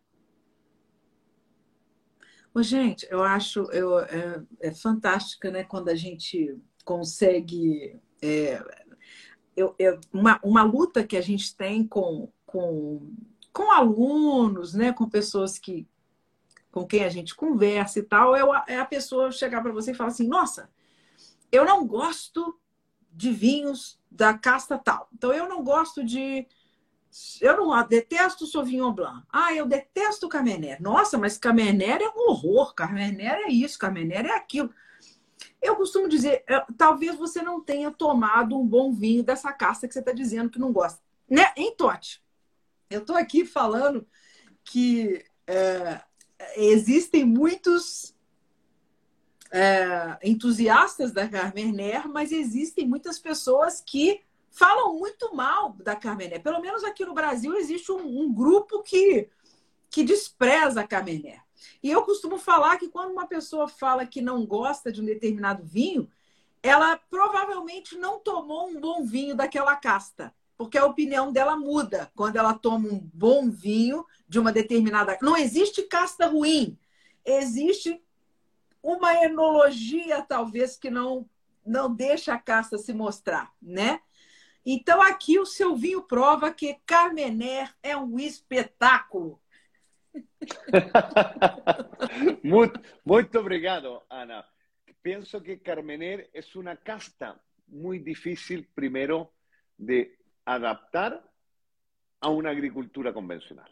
Ô, 2.55 2.63
gente, 2.63 3.07
eu 3.11 3.23
acho 3.23 3.71
eu, 3.71 3.99
é, 3.99 4.43
é 4.61 4.73
fantástica, 4.73 5.51
né? 5.51 5.65
Quando 5.65 5.89
a 5.89 5.95
gente 5.95 6.59
consegue. 6.85 8.01
É, 8.23 8.63
eu, 9.57 9.75
eu, 9.79 10.01
uma, 10.13 10.41
uma 10.43 10.63
luta 10.63 11.07
que 11.07 11.17
a 11.17 11.21
gente 11.21 11.55
tem 11.55 11.87
com, 11.87 12.33
com, 12.47 13.15
com 13.53 13.71
alunos, 13.71 14.75
né? 14.75 14.93
Com 14.93 15.09
pessoas 15.09 15.59
que 15.59 15.87
com 16.71 16.87
quem 16.87 17.05
a 17.05 17.09
gente 17.09 17.35
conversa 17.35 17.99
e 17.99 18.03
tal, 18.03 18.37
é, 18.67 18.77
a 18.77 18.85
pessoa 18.85 19.33
chegar 19.33 19.63
para 19.63 19.73
você 19.73 19.91
e 19.91 19.95
falar 19.95 20.11
assim: 20.11 20.29
nossa, 20.29 20.71
eu 21.51 21.65
não 21.65 21.87
gosto 21.87 22.59
de 23.19 23.33
vinhos 23.33 23.99
da 24.09 24.33
casta 24.33 24.79
tal. 24.79 25.09
Então, 25.13 25.33
eu 25.33 25.49
não 25.49 25.65
gosto 25.65 26.05
de. 26.05 26.47
Eu 27.41 27.57
não 27.57 27.77
eu 27.77 27.89
detesto 27.89 28.47
Sauvignon 28.47 28.93
Blanc. 28.93 29.27
Ah, 29.29 29.53
eu 29.53 29.67
detesto 29.67 30.29
Cabernet. 30.29 30.81
Nossa, 30.81 31.19
mas 31.19 31.37
Cabernet 31.37 32.05
é 32.05 32.09
um 32.09 32.31
horror. 32.31 32.75
Cabernet 32.75 33.43
é 33.43 33.51
isso, 33.51 33.77
Cabernet 33.77 34.29
é 34.29 34.37
aquilo. 34.37 34.73
Eu 35.61 35.75
costumo 35.75 36.09
dizer, 36.09 36.45
é, 36.47 36.65
talvez 36.77 37.17
você 37.17 37.43
não 37.43 37.61
tenha 37.61 37.91
tomado 37.91 38.57
um 38.57 38.65
bom 38.65 38.93
vinho 38.93 39.25
dessa 39.25 39.53
casta 39.53 39.89
que 39.89 39.95
você 39.95 39.99
está 39.99 40.13
dizendo 40.13 40.51
que 40.51 40.61
não 40.61 40.73
gosta. 40.73 41.01
Né? 41.29 41.53
Em 41.57 41.75
Tote, 41.75 42.23
eu 42.89 43.01
estou 43.01 43.17
aqui 43.17 43.45
falando 43.45 44.07
que 44.63 45.25
é, 45.45 46.01
existem 46.55 47.25
muitos 47.25 48.15
é, 49.51 50.19
entusiastas 50.23 51.13
da 51.13 51.29
Carmener, 51.29 52.09
mas 52.09 52.33
existem 52.33 52.87
muitas 52.87 53.19
pessoas 53.19 53.81
que 53.81 54.21
falam 54.51 54.99
muito 54.99 55.35
mal 55.35 55.75
da 55.81 55.95
Carmener. 55.95 56.43
Pelo 56.43 56.61
menos 56.61 56.85
aqui 56.85 57.05
no 57.05 57.15
Brasil 57.15 57.55
existe 57.55 57.91
um, 57.93 58.23
um 58.23 58.33
grupo 58.33 58.83
que, 58.83 59.29
que 59.91 60.03
despreza 60.03 60.81
a 60.81 60.87
Carmener. 60.87 61.41
E 61.83 61.91
eu 61.91 62.03
costumo 62.03 62.39
falar 62.39 62.77
que 62.77 62.89
quando 62.89 63.13
uma 63.13 63.27
pessoa 63.27 63.69
fala 63.69 64.07
que 64.07 64.21
não 64.21 64.45
gosta 64.47 64.93
de 64.93 65.01
um 65.01 65.05
determinado 65.05 65.65
vinho, 65.65 66.09
ela 66.63 66.97
provavelmente 67.11 67.97
não 67.97 68.19
tomou 68.19 68.69
um 68.69 68.81
bom 68.81 69.05
vinho 69.05 69.35
daquela 69.35 69.77
casta, 69.77 70.35
porque 70.57 70.77
a 70.77 70.87
opinião 70.87 71.33
dela 71.33 71.57
muda 71.57 72.11
quando 72.17 72.37
ela 72.37 72.55
toma 72.55 72.89
um 72.89 72.99
bom 73.15 73.49
vinho 73.49 74.05
de 74.29 74.39
uma 74.39 74.53
determinada. 74.53 75.19
Não 75.23 75.37
existe 75.37 75.83
casta 75.83 76.27
ruim, 76.27 76.77
existe 77.25 78.03
uma 78.83 79.25
enologia 79.25 80.23
talvez 80.23 80.77
que 80.77 80.91
não 80.91 81.29
não 81.65 81.95
deixa 81.95 82.33
a 82.33 82.39
casta 82.39 82.79
se 82.79 82.95
mostrar, 82.95 83.53
né? 83.61 84.01
Então 84.65 85.03
aqui 85.03 85.39
o 85.39 85.45
seu 85.45 85.77
vinho 85.77 86.03
prova 86.03 86.53
que 86.53 86.79
Carmener 86.87 87.75
é 87.83 87.97
um 87.97 88.19
espetáculo. 88.19 89.41
muito, 92.43 92.81
muito 93.05 93.39
obrigado, 93.39 94.03
Ana. 94.09 94.47
Pienso 95.03 95.43
que 95.43 95.59
Carmener 95.59 96.31
es 96.33 96.57
una 96.57 96.77
casta 96.77 97.41
muy 97.67 97.99
difícil, 97.99 98.69
primero, 98.75 99.35
de 99.77 100.19
adaptar 100.45 101.23
a 102.21 102.29
una 102.29 102.51
agricultura 102.51 103.13
convencional. 103.13 103.71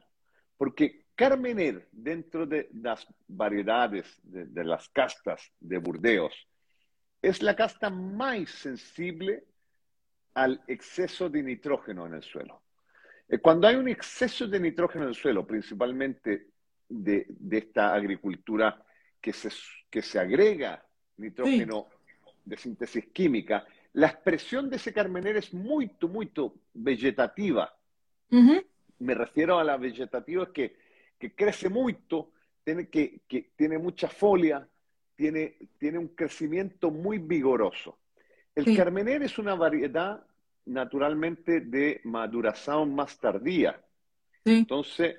Porque 0.57 1.06
Carmener, 1.17 1.89
dentro 1.91 2.47
de 2.47 2.69
las 2.75 3.07
variedades 3.27 4.07
de, 4.23 4.45
de 4.47 4.65
las 4.65 4.89
castas 4.91 5.51
de 5.59 5.79
Burdeos, 5.79 6.35
es 7.23 7.43
la 7.43 7.57
casta 7.57 7.91
más 7.91 8.51
sensible 8.51 9.45
al 10.35 10.63
exceso 10.69 11.29
de 11.31 11.43
nitrógeno 11.43 12.07
en 12.07 12.15
el 12.15 12.23
suelo. 12.23 12.63
Eh, 13.29 13.39
cuando 13.39 13.67
hay 13.67 13.77
un 13.77 13.89
exceso 13.89 14.47
de 14.47 14.61
nitrógeno 14.61 15.05
en 15.05 15.09
el 15.09 15.15
suelo, 15.15 15.47
principalmente 15.47 16.51
de, 16.89 17.27
de 17.29 17.59
esta 17.59 17.95
agricultura 17.95 18.85
que 19.21 19.33
se, 19.33 19.49
que 19.91 20.03
se 20.03 20.19
agrega 20.21 20.87
nitrógeno 21.17 21.89
sí. 21.91 22.31
de 22.45 22.57
síntesis 22.59 23.07
química, 23.07 23.67
la 23.95 24.09
expresión 24.09 24.69
de 24.69 24.77
ese 24.77 24.93
carmener 24.93 25.39
es 25.39 25.55
muy, 25.55 25.91
muy 26.03 26.31
vegetativa. 26.75 27.75
Uh 28.31 28.37
-huh. 28.37 28.67
Me 28.99 29.15
refiero 29.15 29.59
a 29.59 29.65
la 29.65 29.79
vegetativa 29.79 30.53
que, 30.53 30.77
que 31.19 31.35
crece 31.35 31.69
mucho, 31.69 32.33
tiene, 32.65 32.89
que, 32.89 33.21
que, 33.29 33.53
tiene 33.57 33.79
mucha 33.79 34.09
folia, 34.09 34.69
tiene, 35.15 35.57
tiene 35.79 35.99
un 35.99 36.09
crecimiento 36.09 36.91
muy 36.91 37.19
vigoroso. 37.19 37.99
El 38.55 38.65
sí. 38.65 38.77
carmener 38.77 39.23
es 39.23 39.39
una 39.39 39.55
variedad 39.55 40.25
naturalmente 40.67 41.61
de 41.61 42.01
maduración 42.05 42.95
más 42.95 43.19
tardía. 43.19 43.81
Sí. 44.45 44.59
Entonces, 44.59 45.17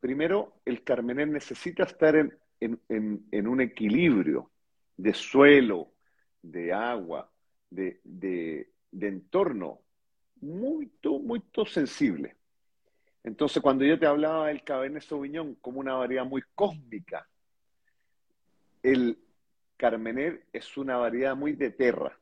primero, 0.00 0.60
el 0.64 0.82
carmener 0.82 1.28
necesita 1.28 1.84
estar 1.84 2.16
en, 2.16 2.36
en, 2.58 2.80
en, 2.88 3.26
en, 3.30 3.48
un 3.48 3.60
equilibrio 3.60 4.50
de 4.96 5.14
suelo, 5.14 5.92
de 6.42 6.72
agua, 6.72 7.30
de, 7.70 8.00
de, 8.04 8.72
de 8.90 9.08
entorno 9.08 9.80
muy, 10.40 10.90
muy 11.04 11.42
sensible. 11.66 12.36
Entonces, 13.22 13.62
cuando 13.62 13.84
yo 13.84 13.98
te 13.98 14.06
hablaba 14.06 14.48
del 14.48 14.64
Cabernet 14.64 15.02
Sauvignon 15.02 15.56
como 15.56 15.80
una 15.80 15.94
variedad 15.94 16.24
muy 16.24 16.42
cósmica, 16.54 17.28
el 18.82 19.18
Carmener 19.76 20.46
es 20.52 20.76
una 20.76 20.96
variedad 20.96 21.36
muy 21.36 21.52
de 21.52 21.70
tierra, 21.70 22.18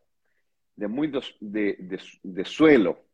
de 0.77 0.89
muy 0.89 1.09
de, 1.09 1.23
de, 1.41 2.01
de 2.23 2.45
suelo. 2.45 3.05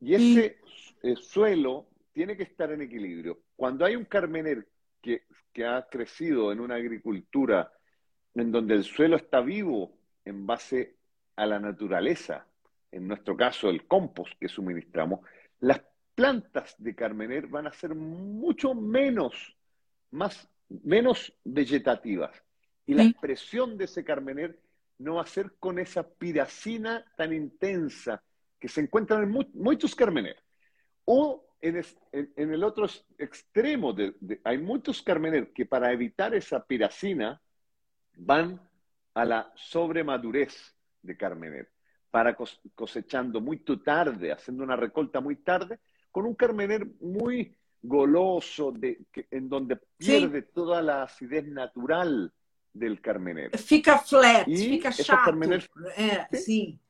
Y 0.00 0.14
ese 0.14 0.58
sí. 1.02 1.16
suelo 1.16 1.86
tiene 2.12 2.36
que 2.36 2.44
estar 2.44 2.70
en 2.70 2.82
equilibrio. 2.82 3.40
Cuando 3.56 3.84
hay 3.84 3.96
un 3.96 4.04
Carmener 4.04 4.66
que, 5.00 5.22
que 5.52 5.64
ha 5.64 5.86
crecido 5.88 6.52
en 6.52 6.60
una 6.60 6.76
agricultura 6.76 7.72
en 8.34 8.50
donde 8.52 8.74
el 8.74 8.84
suelo 8.84 9.16
está 9.16 9.40
vivo 9.40 9.96
en 10.24 10.46
base 10.46 10.96
a 11.36 11.46
la 11.46 11.58
naturaleza, 11.58 12.46
en 12.90 13.08
nuestro 13.08 13.36
caso 13.36 13.70
el 13.70 13.86
compost 13.86 14.32
que 14.38 14.48
suministramos, 14.48 15.20
las 15.60 15.80
plantas 16.14 16.74
de 16.78 16.94
Carmener 16.94 17.46
van 17.48 17.66
a 17.66 17.72
ser 17.72 17.94
mucho 17.94 18.74
menos, 18.74 19.56
más, 20.10 20.48
menos 20.68 21.32
vegetativas. 21.44 22.42
Y 22.86 22.94
la 22.94 23.04
expresión 23.04 23.76
de 23.76 23.84
ese 23.84 24.04
Carmener 24.04 24.60
no 24.98 25.16
va 25.16 25.22
a 25.22 25.26
ser 25.26 25.52
con 25.58 25.78
esa 25.78 26.06
piracina 26.08 27.04
tan 27.16 27.32
intensa 27.32 28.22
que 28.58 28.68
se 28.68 28.80
encuentra 28.80 29.22
en 29.22 29.30
mu 29.30 29.42
muchos 29.54 29.94
Carmener. 29.94 30.36
O 31.04 31.46
en, 31.60 31.76
es, 31.76 31.96
en, 32.12 32.32
en, 32.36 32.52
el 32.52 32.62
otro 32.62 32.86
extremo, 33.18 33.92
de, 33.92 34.14
de, 34.20 34.40
hay 34.44 34.58
muchos 34.58 35.02
Carmener 35.02 35.52
que 35.52 35.66
para 35.66 35.92
evitar 35.92 36.34
esa 36.34 36.64
piracina 36.64 37.40
van 38.16 38.60
a 39.14 39.24
la 39.24 39.52
sobremadurez 39.54 40.74
de 41.02 41.16
Carmener, 41.16 41.70
para 42.10 42.36
cosechando 42.74 43.40
muy 43.40 43.58
tarde, 43.58 44.32
haciendo 44.32 44.64
una 44.64 44.76
recolta 44.76 45.20
muy 45.20 45.36
tarde, 45.36 45.78
con 46.14 46.26
un 46.26 46.34
carmener 46.36 46.86
muy 47.00 47.56
goloso, 47.82 48.70
de, 48.70 49.04
que, 49.10 49.26
en 49.32 49.48
donde 49.48 49.76
pierde 49.96 50.42
sí. 50.42 50.48
toda 50.54 50.80
la 50.80 51.02
acidez 51.02 51.44
natural 51.44 52.32
del 52.72 53.00
carmener. 53.00 53.58
Fica 53.58 53.98
flat, 53.98 54.46
y 54.46 54.56
fica 54.56 54.92
chato. 54.92 55.24
Carmener, 55.24 55.68
é, 55.96 56.28
¿sí? 56.36 56.44
sim. 56.44 56.80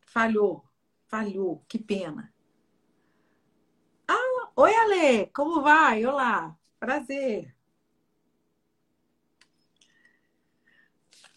Falhou, 0.00 0.64
falhou, 1.08 1.62
que 1.68 1.78
pena. 1.78 2.32
Ah, 4.08 4.50
oi 4.56 4.74
Ale, 4.74 5.26
como 5.26 5.60
vai? 5.60 6.06
Olá, 6.06 6.58
prazer. 6.80 7.54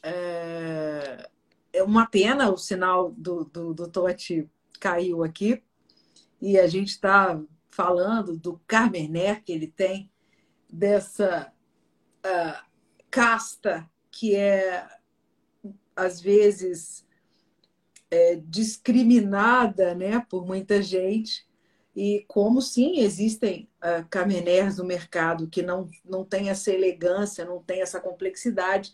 É, 0.07 1.27
é 1.73 1.83
uma 1.83 2.05
pena, 2.05 2.51
o 2.51 2.57
sinal 2.57 3.11
do, 3.11 3.43
do, 3.45 3.73
do 3.73 3.89
Totti 3.89 4.47
caiu 4.79 5.23
aqui. 5.23 5.63
E 6.39 6.59
a 6.59 6.67
gente 6.67 6.89
está 6.89 7.41
falando 7.69 8.37
do 8.37 8.61
Carmener 8.67 9.43
que 9.43 9.51
ele 9.51 9.67
tem, 9.67 10.11
dessa 10.71 11.51
uh, 12.23 12.65
casta 13.09 13.89
que 14.11 14.35
é, 14.35 14.87
às 15.95 16.21
vezes, 16.21 17.03
é, 18.11 18.35
discriminada 18.35 19.95
né, 19.95 20.23
por 20.29 20.45
muita 20.45 20.83
gente. 20.83 21.47
E 21.95 22.23
como 22.27 22.61
sim, 22.61 22.99
existem 22.99 23.67
uh, 23.83 24.77
no 24.77 24.85
mercado 24.85 25.49
que 25.49 25.63
não, 25.63 25.89
não 26.03 26.23
tem 26.23 26.49
essa 26.49 26.71
elegância, 26.71 27.43
não 27.43 27.63
tem 27.63 27.81
essa 27.81 27.99
complexidade, 27.99 28.93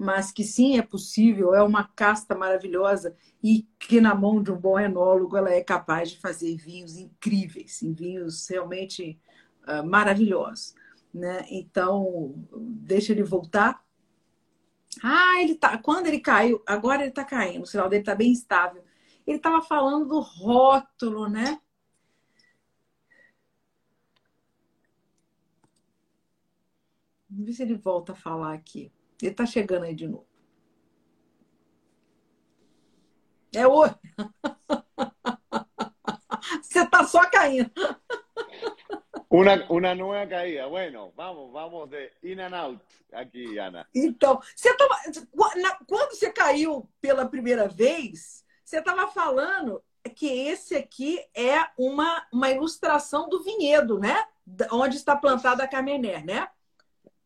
mas 0.00 0.32
que 0.32 0.42
sim 0.42 0.78
é 0.78 0.82
possível, 0.82 1.54
é 1.54 1.62
uma 1.62 1.84
casta 1.84 2.34
maravilhosa 2.34 3.14
e 3.44 3.68
que 3.78 4.00
na 4.00 4.14
mão 4.14 4.42
de 4.42 4.50
um 4.50 4.56
bom 4.56 4.80
enólogo 4.80 5.36
ela 5.36 5.50
é 5.50 5.62
capaz 5.62 6.10
de 6.10 6.18
fazer 6.18 6.56
vinhos 6.56 6.96
incríveis, 6.96 7.80
vinhos 7.82 8.48
realmente 8.48 9.20
uh, 9.68 9.86
maravilhosos. 9.86 10.74
Né? 11.12 11.44
Então, 11.50 12.34
deixa 12.56 13.12
ele 13.12 13.22
voltar. 13.22 13.84
Ah, 15.02 15.42
ele 15.42 15.54
tá. 15.54 15.76
Quando 15.76 16.06
ele 16.06 16.20
caiu, 16.20 16.62
agora 16.66 17.02
ele 17.02 17.10
está 17.10 17.22
caindo, 17.22 17.64
o 17.64 17.66
sinal 17.66 17.90
dele 17.90 18.00
está 18.00 18.14
bem 18.14 18.32
estável. 18.32 18.82
Ele 19.26 19.36
estava 19.36 19.60
falando 19.60 20.08
do 20.08 20.20
rótulo, 20.20 21.28
né? 21.28 21.60
Vamos 27.28 27.44
ver 27.44 27.52
se 27.52 27.62
ele 27.62 27.74
volta 27.74 28.12
a 28.12 28.16
falar 28.16 28.54
aqui. 28.54 28.90
Ele 29.22 29.32
está 29.32 29.46
chegando 29.46 29.84
aí 29.84 29.94
de 29.94 30.08
novo. 30.08 30.26
É 33.54 33.66
hoje. 33.66 33.94
Você 36.62 36.80
está 36.80 37.04
só 37.04 37.28
caindo. 37.28 37.70
Una, 39.28 39.66
una 39.70 39.94
nueva 39.94 40.28
caída. 40.28 40.66
Bueno, 40.66 41.12
vamos, 41.14 41.52
vamos 41.52 41.88
de 41.88 42.10
in 42.22 42.40
and 42.40 42.54
out 42.54 42.82
aqui, 43.12 43.58
Ana. 43.58 43.86
Então, 43.94 44.40
você 44.56 44.76
tava, 44.76 44.96
quando 45.86 46.10
você 46.10 46.32
caiu 46.32 46.90
pela 47.00 47.28
primeira 47.28 47.68
vez, 47.68 48.44
você 48.64 48.78
estava 48.78 49.06
falando 49.08 49.82
que 50.16 50.26
esse 50.26 50.74
aqui 50.74 51.24
é 51.34 51.64
uma, 51.78 52.26
uma 52.32 52.50
ilustração 52.50 53.28
do 53.28 53.42
vinhedo, 53.42 54.00
né? 54.00 54.26
Onde 54.72 54.96
está 54.96 55.14
plantada 55.14 55.62
a 55.62 55.68
Carmener, 55.68 56.24
né? 56.24 56.48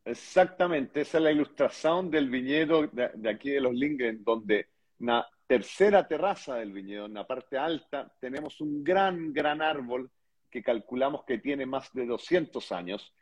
Exactamente, 0.04 1.00
esa 1.00 1.16
es 1.18 1.24
la 1.24 1.32
ilustración 1.32 2.10
del 2.10 2.28
viñedo 2.28 2.86
de, 2.88 3.30
aquí 3.30 3.50
de 3.50 3.60
los 3.60 3.72
Lingen, 3.72 4.22
donde 4.22 4.68
na 4.98 5.26
tercera 5.46 6.06
terraza 6.06 6.56
del 6.56 6.72
viñedo, 6.72 7.06
en 7.06 7.14
la 7.14 7.26
parte 7.26 7.56
alta, 7.56 8.12
tenemos 8.20 8.60
un 8.60 8.84
gran, 8.84 9.32
gran 9.32 9.62
árbol 9.62 10.10
que 10.50 10.62
calculamos 10.62 11.24
que 11.24 11.38
tiene 11.38 11.64
más 11.64 11.90
de 11.92 12.06
200 12.06 12.70
años. 12.72 13.14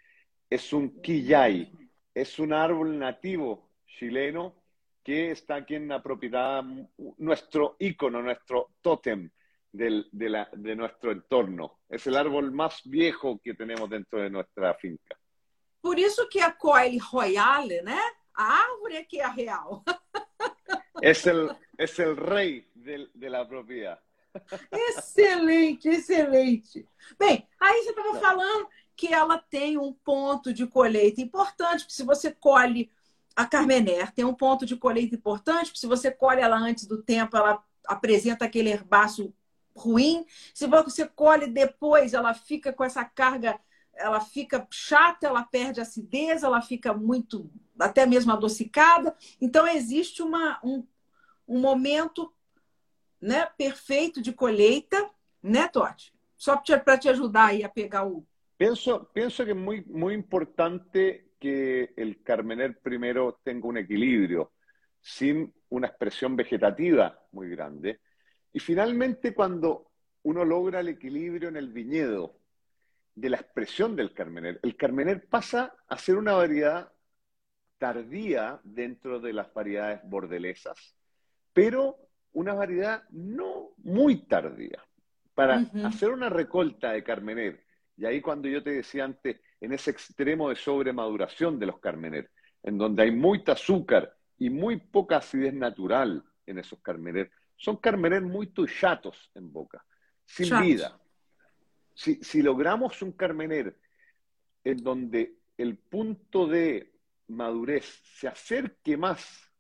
Es 0.50 0.72
un 0.72 1.00
quillay, 1.00 1.72
es 2.12 2.38
un 2.40 2.52
árbol 2.52 2.98
nativo 2.98 3.70
chileno 3.86 4.62
que 5.04 5.30
está 5.30 5.56
aquí 5.56 5.76
en 5.76 5.88
la 5.88 6.02
propiedad, 6.02 6.64
nuestro 7.18 7.76
ícono, 7.78 8.22
nuestro 8.22 8.70
tótem 8.80 9.30
del, 9.70 10.08
de, 10.10 10.28
la, 10.28 10.48
de 10.52 10.76
nuestro 10.76 11.12
entorno. 11.12 11.80
Es 11.88 12.06
el 12.08 12.16
árbol 12.16 12.52
más 12.52 12.82
viejo 12.84 13.40
que 13.42 13.54
tenemos 13.54 13.88
dentro 13.88 14.20
de 14.20 14.30
nuestra 14.30 14.74
finca. 14.74 15.16
Por 15.82 15.98
isso 15.98 16.28
que 16.28 16.40
a 16.40 16.52
Coile 16.52 16.98
Royale, 16.98 17.82
né? 17.82 18.00
A 18.34 18.44
árvore 18.44 18.96
é 18.96 19.04
que 19.04 19.20
é 19.20 19.24
a 19.24 19.30
real. 19.30 19.84
Es 21.02 21.26
el, 21.26 21.50
es 21.76 21.98
el 21.98 22.16
rey 22.16 22.64
de, 22.76 23.10
de 23.12 23.28
la 23.28 23.44
propiedad. 23.44 23.98
Excelente, 24.70 25.88
excelente. 25.88 26.88
Bem, 27.18 27.46
aí 27.58 27.82
você 27.82 27.90
estava 27.90 28.20
falando 28.20 28.68
que 28.94 29.12
ela 29.12 29.36
tem 29.36 29.76
um 29.76 29.92
ponto 29.92 30.52
de 30.52 30.64
colheita 30.64 31.20
importante, 31.20 31.80
porque 31.80 31.94
se 31.94 32.04
você 32.04 32.30
colhe 32.30 32.88
a 33.34 33.44
Carmener, 33.46 34.12
tem 34.12 34.24
um 34.24 34.34
ponto 34.34 34.64
de 34.64 34.76
colheita 34.76 35.14
importante, 35.14 35.66
porque 35.66 35.80
se 35.80 35.86
você 35.86 36.10
colhe 36.10 36.40
ela 36.40 36.56
antes 36.56 36.86
do 36.86 37.02
tempo, 37.02 37.36
ela 37.36 37.62
apresenta 37.86 38.44
aquele 38.44 38.70
herbaço 38.70 39.34
ruim. 39.74 40.24
Se 40.54 40.66
você 40.66 41.06
colhe 41.06 41.46
depois, 41.46 42.14
ela 42.14 42.32
fica 42.32 42.72
com 42.72 42.84
essa 42.84 43.04
carga, 43.04 43.58
ela 43.94 44.20
fica 44.20 44.66
chata, 44.70 45.26
ela 45.26 45.44
perde 45.44 45.80
acidez, 45.80 46.42
ela 46.42 46.60
fica 46.60 46.92
muito, 46.92 47.50
até 47.78 48.06
mesmo 48.06 48.32
adocicada. 48.32 49.14
Então, 49.40 49.66
existe 49.66 50.22
uma, 50.22 50.60
um, 50.62 50.86
um 51.46 51.60
momento 51.60 52.32
né, 53.20 53.46
perfeito 53.56 54.20
de 54.20 54.32
colheita, 54.32 55.10
né, 55.42 55.68
Totti? 55.68 56.12
Só 56.36 56.56
para 56.56 56.98
te 56.98 57.08
ajudar 57.08 57.46
aí 57.46 57.62
a 57.62 57.68
pegar 57.68 58.06
o. 58.06 58.26
Penso, 58.58 59.04
penso 59.12 59.44
que 59.44 59.50
é 59.50 59.54
muito, 59.54 59.90
muito 59.92 60.18
importante 60.18 61.32
que 61.38 61.92
el 61.96 62.22
Carmener 62.22 62.80
primero 62.80 63.40
tenga 63.44 63.66
un 63.66 63.76
equilibrio, 63.76 64.52
sin 65.00 65.52
una 65.68 65.88
expresión 65.88 66.36
vegetativa 66.36 67.18
muy 67.32 67.48
grande. 67.48 68.00
Y 68.52 68.60
finalmente, 68.60 69.34
cuando 69.34 69.90
uno 70.22 70.44
logra 70.44 70.80
el 70.80 70.88
equilibrio 70.88 71.48
en 71.48 71.56
el 71.56 71.68
viñedo 71.68 72.41
de 73.14 73.30
la 73.30 73.36
expresión 73.36 73.94
del 73.94 74.12
Carmener, 74.12 74.58
el 74.62 74.76
Carmener 74.76 75.28
pasa 75.28 75.74
a 75.88 75.98
ser 75.98 76.16
una 76.16 76.32
variedad 76.32 76.92
tardía 77.78 78.60
dentro 78.62 79.20
de 79.20 79.32
las 79.32 79.52
variedades 79.52 80.00
bordelesas, 80.04 80.96
pero 81.52 81.96
una 82.32 82.54
variedad 82.54 83.02
no 83.10 83.70
muy 83.78 84.26
tardía. 84.26 84.82
Para 85.34 85.64
hacer 85.84 86.10
una 86.10 86.28
recolta 86.28 86.92
de 86.92 87.02
Carmener, 87.02 87.64
y 87.96 88.04
ahí 88.04 88.20
cuando 88.20 88.48
yo 88.48 88.62
te 88.62 88.70
decía 88.70 89.04
antes, 89.04 89.40
en 89.60 89.72
ese 89.72 89.90
extremo 89.90 90.48
de 90.48 90.56
sobremaduración 90.56 91.58
de 91.58 91.66
los 91.66 91.80
Carmener, 91.80 92.30
en 92.62 92.78
donde 92.78 93.02
hay 93.02 93.10
mucho 93.10 93.52
azúcar 93.52 94.14
y 94.38 94.50
muy 94.50 94.76
poca 94.76 95.16
acidez 95.16 95.54
natural 95.54 96.22
en 96.46 96.58
esos 96.58 96.80
Carmener, 96.80 97.30
son 97.56 97.76
Carmener 97.76 98.22
muy 98.22 98.52
chatos 98.78 99.30
en 99.34 99.52
boca, 99.52 99.84
sin 100.24 100.60
vida. 100.60 100.98
Si, 101.94 102.16
si 102.22 102.42
logramos 102.42 103.00
un 103.02 103.12
Carmener 103.12 103.76
en 104.64 104.76
donde 104.78 105.34
el 105.56 105.76
punto 105.76 106.46
de 106.46 106.92
madurez 107.28 107.84
se 108.16 108.28
acerque 108.28 108.96
más 108.96 109.50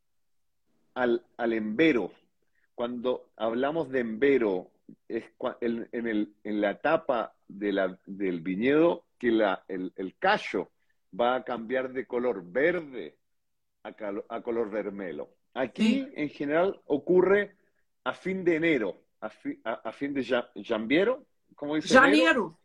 al, 0.94 1.24
al 1.36 1.52
embero 1.52 2.12
cuando 2.74 3.30
hablamos 3.36 3.90
de 3.90 4.00
embero, 4.00 4.70
es 5.08 5.24
en, 5.60 5.88
el, 5.92 6.34
en 6.42 6.60
la 6.60 6.72
etapa 6.72 7.34
de 7.46 7.72
la, 7.72 7.98
del 8.06 8.40
viñedo 8.40 9.04
que 9.18 9.30
la, 9.30 9.64
el, 9.68 9.92
el, 9.96 10.16
callo 10.18 10.70
va 11.18 11.36
a 11.36 11.44
cambiar 11.44 11.92
de 11.92 12.06
color 12.06 12.42
verde 12.44 13.18
a, 13.84 13.94
a 14.28 14.42
color 14.42 14.70
vermelo. 14.70 15.30
Aquí, 15.54 16.02
sí. 16.02 16.12
en 16.16 16.28
general, 16.30 16.80
ocurre 16.86 17.56
a 18.04 18.14
fin 18.14 18.42
de 18.42 18.56
enero, 18.56 19.02
a, 19.20 19.28
fi, 19.28 19.60
a, 19.64 19.74
a 19.74 19.92
fin 19.92 20.14
de 20.14 20.22
como 21.54 21.76
dice 21.76 21.94
Janeiro. 21.94 22.58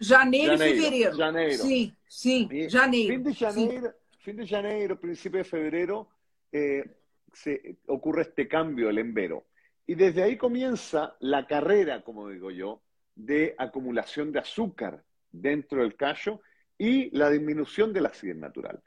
Janeiro, 0.00 0.54
y 0.54 0.58
febrero. 0.58 1.16
Janeiro. 1.16 1.62
Sí, 1.64 1.94
sí, 2.06 2.68
janeiro. 2.70 3.14
Fin 3.14 3.24
de 3.24 3.34
janeiro, 3.34 3.94
fin 4.18 4.36
de 4.36 4.46
janeiro 4.46 5.00
principio 5.00 5.38
de 5.38 5.44
febrero, 5.44 6.08
eh, 6.52 6.84
se 7.32 7.78
ocurre 7.86 8.22
este 8.22 8.46
cambio, 8.46 8.90
el 8.90 8.98
embero. 8.98 9.46
Y 9.86 9.94
desde 9.94 10.22
ahí 10.22 10.36
comienza 10.36 11.16
la 11.20 11.46
carrera, 11.46 12.02
como 12.02 12.28
digo 12.28 12.50
yo, 12.50 12.82
de 13.14 13.54
acumulación 13.56 14.32
de 14.32 14.40
azúcar 14.40 15.02
dentro 15.30 15.82
del 15.82 15.96
callo 15.96 16.40
y 16.76 17.16
la 17.16 17.30
disminución 17.30 17.92
de 17.92 18.00
la 18.00 18.08
acidez 18.08 18.36
natural. 18.36 18.82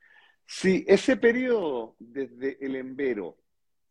Si 0.46 0.84
ese 0.88 1.18
periodo 1.18 1.96
desde 2.00 2.58
el 2.64 2.76
embero 2.76 3.38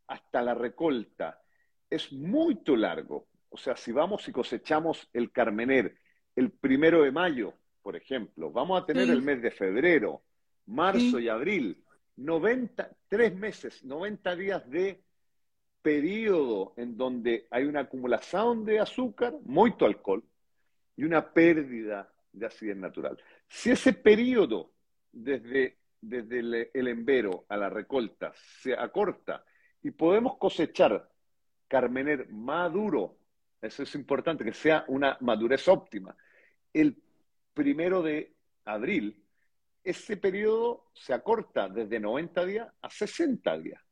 hasta 0.07 0.43
la 0.43 0.55
recolta 0.55 1.41
es 1.89 2.13
muy 2.13 2.61
largo, 2.67 3.28
o 3.51 3.57
sea, 3.57 3.77
si 3.77 3.93
vamos 3.93 4.27
y 4.29 4.33
cosechamos 4.33 5.09
el 5.12 5.31
carmener 5.33 5.97
el 6.37 6.51
primero 6.51 7.03
de 7.03 7.11
mayo, 7.11 7.55
por 7.83 7.97
ejemplo, 7.97 8.51
vamos 8.51 8.83
a 8.83 8.87
tener 8.87 9.07
sí. 9.07 9.12
el 9.12 9.23
mes 9.23 9.43
de 9.43 9.51
febrero, 9.51 10.23
marzo 10.66 11.19
sí. 11.19 11.25
y 11.25 11.29
abril, 11.29 11.85
90, 12.16 12.91
tres 13.09 13.35
meses, 13.35 13.85
90 13.85 14.37
días 14.37 14.69
de 14.69 15.03
periodo 15.83 16.75
en 16.77 16.97
donde 16.97 17.47
hay 17.51 17.65
una 17.65 17.81
acumulación 17.81 18.65
de 18.65 18.81
azúcar, 18.81 19.35
mucho 19.45 19.87
alcohol, 19.87 20.23
y 20.97 21.05
una 21.05 21.33
pérdida 21.33 22.12
de 22.33 22.47
acidez 22.47 22.77
natural. 22.77 23.16
Si 23.49 23.70
ese 23.70 23.93
periodo, 23.93 24.73
desde, 25.12 25.79
desde 26.01 26.41
el, 26.41 26.70
el 26.75 26.89
embero 26.89 27.47
a 27.49 27.57
la 27.57 27.70
recolta, 27.70 28.33
se 28.61 28.75
acorta 28.75 29.45
y 29.83 29.93
podemos 29.93 30.37
cosechar 30.39 31.09
carmener 31.69 32.29
maduro, 32.31 33.18
eso 33.61 33.83
es 33.83 33.95
importante, 33.95 34.45
que 34.45 34.53
sea 34.53 34.85
una 34.89 35.17
madurez 35.21 35.67
óptima, 35.69 36.17
el 36.73 36.97
primero 37.55 38.03
de 38.03 38.35
abril, 38.65 39.25
ese 39.83 40.17
periodo 40.17 40.91
se 40.95 41.15
acorta 41.15 41.69
desde 41.69 41.99
90 41.99 42.45
días 42.45 42.69
a 42.83 42.91
60 42.91 43.59
días. 43.59 43.83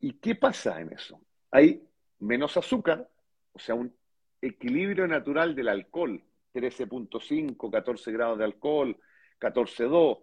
¿Y 0.00 0.14
qué 0.14 0.34
pasa 0.34 0.80
en 0.80 0.92
eso? 0.92 1.20
Hay 1.50 1.86
menos 2.20 2.56
azúcar, 2.56 3.08
o 3.52 3.58
sea, 3.58 3.74
un 3.74 3.94
equilibrio 4.40 5.06
natural 5.06 5.54
del 5.54 5.68
alcohol, 5.68 6.22
13.5, 6.54 7.70
14 7.70 8.12
grados 8.12 8.38
de 8.38 8.44
alcohol, 8.44 8.96
14.2, 9.38 10.22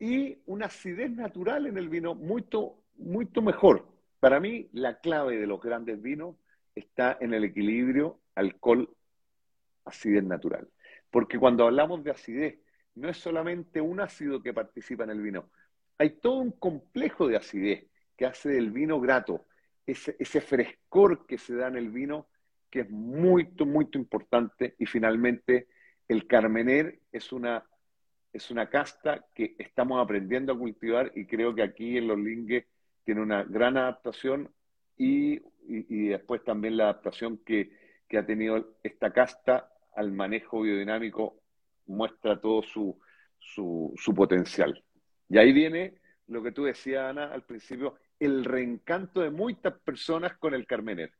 y 0.00 0.42
una 0.46 0.66
acidez 0.66 1.10
natural 1.12 1.66
en 1.66 1.78
el 1.78 1.88
vino 1.88 2.14
mucho, 2.14 2.82
mucho 2.96 3.40
mejor. 3.40 3.86
Para 4.18 4.40
mí, 4.40 4.68
la 4.72 5.00
clave 5.00 5.38
de 5.38 5.46
los 5.46 5.60
grandes 5.60 6.00
vinos 6.02 6.36
está 6.74 7.18
en 7.20 7.34
el 7.34 7.44
equilibrio 7.44 8.20
alcohol-acidez 8.34 10.24
natural. 10.24 10.68
Porque 11.10 11.38
cuando 11.38 11.64
hablamos 11.64 12.02
de 12.04 12.10
acidez, 12.10 12.58
no 12.94 13.08
es 13.08 13.16
solamente 13.16 13.80
un 13.80 14.00
ácido 14.00 14.42
que 14.42 14.52
participa 14.52 15.04
en 15.04 15.10
el 15.10 15.20
vino, 15.20 15.50
hay 15.98 16.10
todo 16.10 16.38
un 16.38 16.52
complejo 16.52 17.28
de 17.28 17.36
acidez 17.36 17.86
que 18.16 18.26
hace 18.26 18.50
del 18.50 18.70
vino 18.70 19.00
grato, 19.00 19.46
ese, 19.86 20.16
ese 20.18 20.40
frescor 20.40 21.26
que 21.26 21.38
se 21.38 21.54
da 21.54 21.68
en 21.68 21.76
el 21.76 21.90
vino, 21.90 22.28
que 22.70 22.80
es 22.80 22.90
muy, 22.90 23.48
muy 23.66 23.88
importante. 23.94 24.74
Y 24.78 24.86
finalmente, 24.86 25.68
el 26.08 26.26
Carmener 26.26 27.00
es 27.12 27.32
una, 27.32 27.64
es 28.32 28.50
una 28.50 28.68
casta 28.68 29.26
que 29.34 29.54
estamos 29.58 30.02
aprendiendo 30.02 30.52
a 30.52 30.58
cultivar 30.58 31.12
y 31.14 31.26
creo 31.26 31.54
que 31.54 31.62
aquí 31.62 31.98
en 31.98 32.08
los 32.08 32.18
lingues 32.18 32.66
tiene 33.04 33.20
una 33.20 33.44
gran 33.44 33.76
adaptación 33.76 34.52
y, 35.02 35.34
y, 35.66 35.86
y 35.88 36.08
después 36.08 36.44
también 36.44 36.76
la 36.76 36.84
adaptación 36.84 37.38
que, 37.38 37.76
que, 38.08 38.18
ha 38.18 38.26
tenido 38.26 38.76
esta 38.82 39.12
casta 39.12 39.72
al 39.94 40.12
manejo 40.12 40.62
biodinámico 40.62 41.40
muestra 41.86 42.40
todo 42.40 42.62
su, 42.62 42.98
su, 43.38 43.92
su 43.96 44.14
potencial. 44.14 44.82
Y 45.28 45.38
ahí 45.38 45.52
viene 45.52 46.00
lo 46.28 46.42
que 46.42 46.52
tú 46.52 46.64
decías, 46.64 47.10
Ana, 47.10 47.32
al 47.32 47.44
principio, 47.44 47.96
el 48.18 48.44
reencanto 48.44 49.20
de 49.20 49.30
muchas 49.30 49.74
personas 49.80 50.36
con 50.38 50.54
el 50.54 50.66
Carmener. 50.66 51.12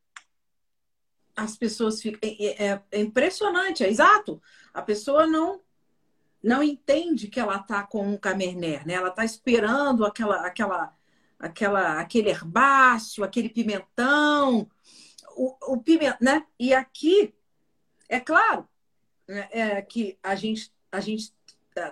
as 1.34 1.56
pessoas 1.56 2.00
ficam. 2.00 2.20
É, 2.22 2.66
é, 2.66 2.82
é, 2.90 3.00
impressionante, 3.00 3.82
é 3.82 3.88
exato. 3.88 4.40
A 4.72 4.82
pessoa 4.82 5.26
não 5.26 5.60
não 6.42 6.60
entende 6.60 7.28
que 7.28 7.38
ela 7.38 7.56
está 7.56 7.84
com 7.84 8.04
um 8.04 8.16
camerné, 8.16 8.82
né? 8.84 8.94
Ela 8.94 9.10
está 9.10 9.24
esperando 9.24 10.04
aquela, 10.04 10.44
aquela, 10.44 10.92
aquela, 11.42 12.00
aquele 12.00 12.30
herbáceo, 12.30 13.24
aquele 13.24 13.48
pimentão, 13.48 14.70
o, 15.36 15.74
o 15.74 15.84
né? 16.20 16.46
E 16.58 16.72
aqui, 16.72 17.34
é 18.08 18.20
claro, 18.20 18.68
né, 19.26 19.48
é, 19.50 19.82
que 19.82 20.16
a 20.22 20.36
gente, 20.36 20.72
a 20.90 21.00
gente 21.00 21.34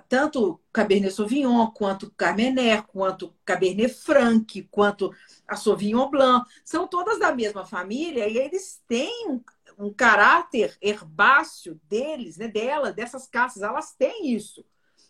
tanto 0.09 0.61
Cabernet 0.71 1.13
Sauvignon, 1.13 1.71
quanto 1.71 2.11
Carmener, 2.11 2.83
quanto 2.87 3.35
Cabernet 3.47 3.95
Franc, 3.95 4.63
quanto 4.71 5.11
a 5.49 5.57
Sauvignon 5.57 6.11
Blanc, 6.11 6.49
são 6.63 6.87
todas 6.87 7.19
da 7.19 7.35
mesma 7.35 7.65
família 7.65 8.29
e 8.29 8.37
eles 8.37 8.83
têm 8.87 9.31
um, 9.31 9.43
um 9.79 9.93
caráter 9.93 10.77
herbáceo 10.83 11.81
deles, 11.89 12.37
né, 12.37 12.47
dela, 12.47 12.93
dessas 12.93 13.27
caças, 13.27 13.63
elas 13.63 13.95
têm 13.95 14.35
isso. 14.35 14.63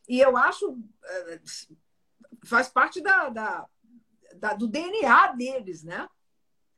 E 0.09 0.21
eu 0.21 0.37
acho 0.37 0.79
eh, 1.05 1.41
faz 2.45 2.69
parte 2.69 3.01
da, 3.01 3.29
da, 3.29 3.67
da 4.37 4.55
do 4.55 4.67
DNA 4.67 5.29
deles, 5.33 5.83
né? 5.83 6.09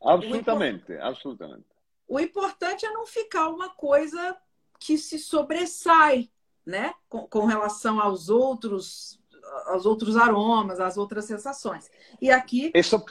Absolutamente, 0.02 0.92
o 0.92 1.02
absolutamente. 1.02 1.66
O 2.08 2.20
importante 2.20 2.84
é 2.84 2.90
não 2.90 3.06
ficar 3.06 3.48
uma 3.48 3.70
coisa 3.70 4.36
que 4.78 4.98
se 4.98 5.18
sobressai, 5.18 6.30
né, 6.66 6.92
com, 7.08 7.26
com 7.26 7.46
relação 7.46 8.00
aos 8.00 8.28
outros 8.28 9.20
aos 9.66 9.86
outros 9.86 10.16
aromas, 10.16 10.80
às 10.80 10.96
outras 10.96 11.24
sensações. 11.24 11.90
E 12.20 12.30
aqui 12.30 12.70
isso, 12.74 13.04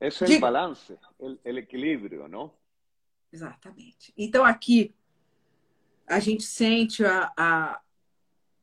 isso 0.00 0.24
é 0.24 0.36
o 0.36 0.40
balance, 0.40 0.98
o 1.18 1.36
equilíbrio, 1.44 2.28
não? 2.28 2.52
Exatamente. 3.32 4.12
Então 4.16 4.44
aqui 4.44 4.94
a 6.06 6.18
gente 6.18 6.42
sente 6.42 7.04
a, 7.04 7.32
a 7.36 7.80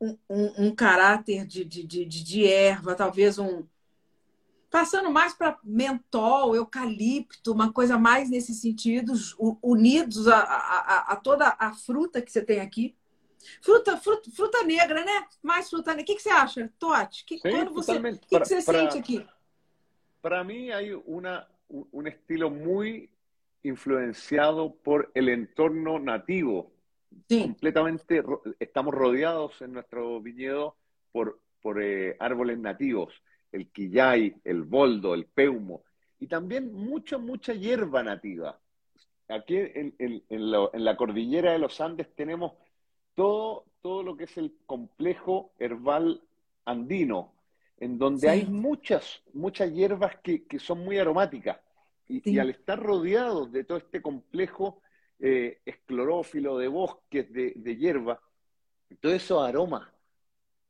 um, 0.00 0.18
um, 0.28 0.66
um, 0.66 0.74
caráter 0.74 1.46
de, 1.46 1.64
de, 1.64 1.82
de, 1.84 2.04
de 2.04 2.46
erva, 2.46 2.94
talvez 2.94 3.38
um 3.38 3.64
passando 4.76 5.10
mais 5.10 5.32
para 5.32 5.58
mentol, 5.64 6.54
eucalipto, 6.54 7.50
uma 7.50 7.72
coisa 7.72 7.96
mais 7.96 8.28
nesse 8.28 8.52
sentido, 8.52 9.14
unidos 9.62 10.28
a, 10.28 10.36
a, 10.38 11.12
a, 11.14 11.16
toda 11.16 11.56
a 11.58 11.72
fruta 11.72 12.20
que 12.20 12.30
você 12.30 12.44
tem 12.44 12.60
aqui. 12.60 12.94
Fruta, 13.62 13.96
fruta, 13.96 14.30
fruta 14.30 14.62
negra, 14.64 15.02
né? 15.02 15.26
Mais 15.42 15.70
fruta 15.70 15.92
negra. 15.92 16.02
O 16.02 16.04
que, 16.04 16.16
que 16.16 16.22
você 16.22 16.28
acha, 16.28 16.70
Totti? 16.78 17.24
Que, 17.24 17.38
Sim, 17.38 17.52
quando 17.52 17.72
você, 17.72 17.96
o 17.96 18.02
que, 18.02 18.38
que 18.38 18.44
você 18.44 18.62
para, 18.62 18.80
sente 18.80 18.98
aqui? 18.98 19.26
Para 20.20 20.44
mim, 20.44 20.68
há 20.70 20.80
uma, 21.06 21.48
um 21.70 22.06
estilo 22.06 22.50
muito 22.50 23.08
influenciado 23.64 24.72
por 24.84 25.10
el 25.14 25.30
entorno 25.30 25.98
nativo. 25.98 26.70
Sí. 27.30 27.40
Completamente 27.44 28.22
estamos 28.60 28.94
rodeados 28.94 29.58
en 29.62 29.72
nuestro 29.72 30.20
viñedo 30.20 30.76
por, 31.12 31.40
por 31.62 31.82
eh, 31.82 32.14
árboles 32.20 32.58
nativos, 32.58 33.14
el 33.56 33.68
quillay, 33.70 34.36
el 34.44 34.62
boldo, 34.62 35.14
el 35.14 35.24
peumo, 35.24 35.82
y 36.20 36.26
también 36.26 36.72
mucha, 36.72 37.18
mucha 37.18 37.54
hierba 37.54 38.02
nativa. 38.02 38.60
Aquí 39.28 39.56
en, 39.56 39.94
en, 39.98 40.22
en, 40.28 40.50
lo, 40.50 40.72
en 40.72 40.84
la 40.84 40.96
cordillera 40.96 41.52
de 41.52 41.58
los 41.58 41.80
Andes 41.80 42.14
tenemos 42.14 42.52
todo, 43.14 43.64
todo 43.80 44.02
lo 44.02 44.16
que 44.16 44.24
es 44.24 44.36
el 44.36 44.54
complejo 44.66 45.52
herbal 45.58 46.22
andino, 46.64 47.32
en 47.78 47.98
donde 47.98 48.20
sí. 48.20 48.28
hay 48.28 48.44
muchas, 48.46 49.22
muchas 49.32 49.72
hierbas 49.72 50.16
que, 50.22 50.44
que 50.44 50.58
son 50.58 50.84
muy 50.84 50.98
aromáticas. 50.98 51.58
Y, 52.08 52.20
sí. 52.20 52.34
y, 52.34 52.38
al 52.38 52.50
estar 52.50 52.80
rodeados 52.80 53.50
de 53.50 53.64
todo 53.64 53.78
este 53.78 54.00
complejo 54.00 54.80
eh, 55.18 55.60
esclerófilo 55.64 56.58
de 56.58 56.68
bosques, 56.68 57.32
de, 57.32 57.52
de 57.56 57.76
hierba, 57.76 58.20
todo 59.00 59.12
eso 59.12 59.40
aromas, 59.42 59.88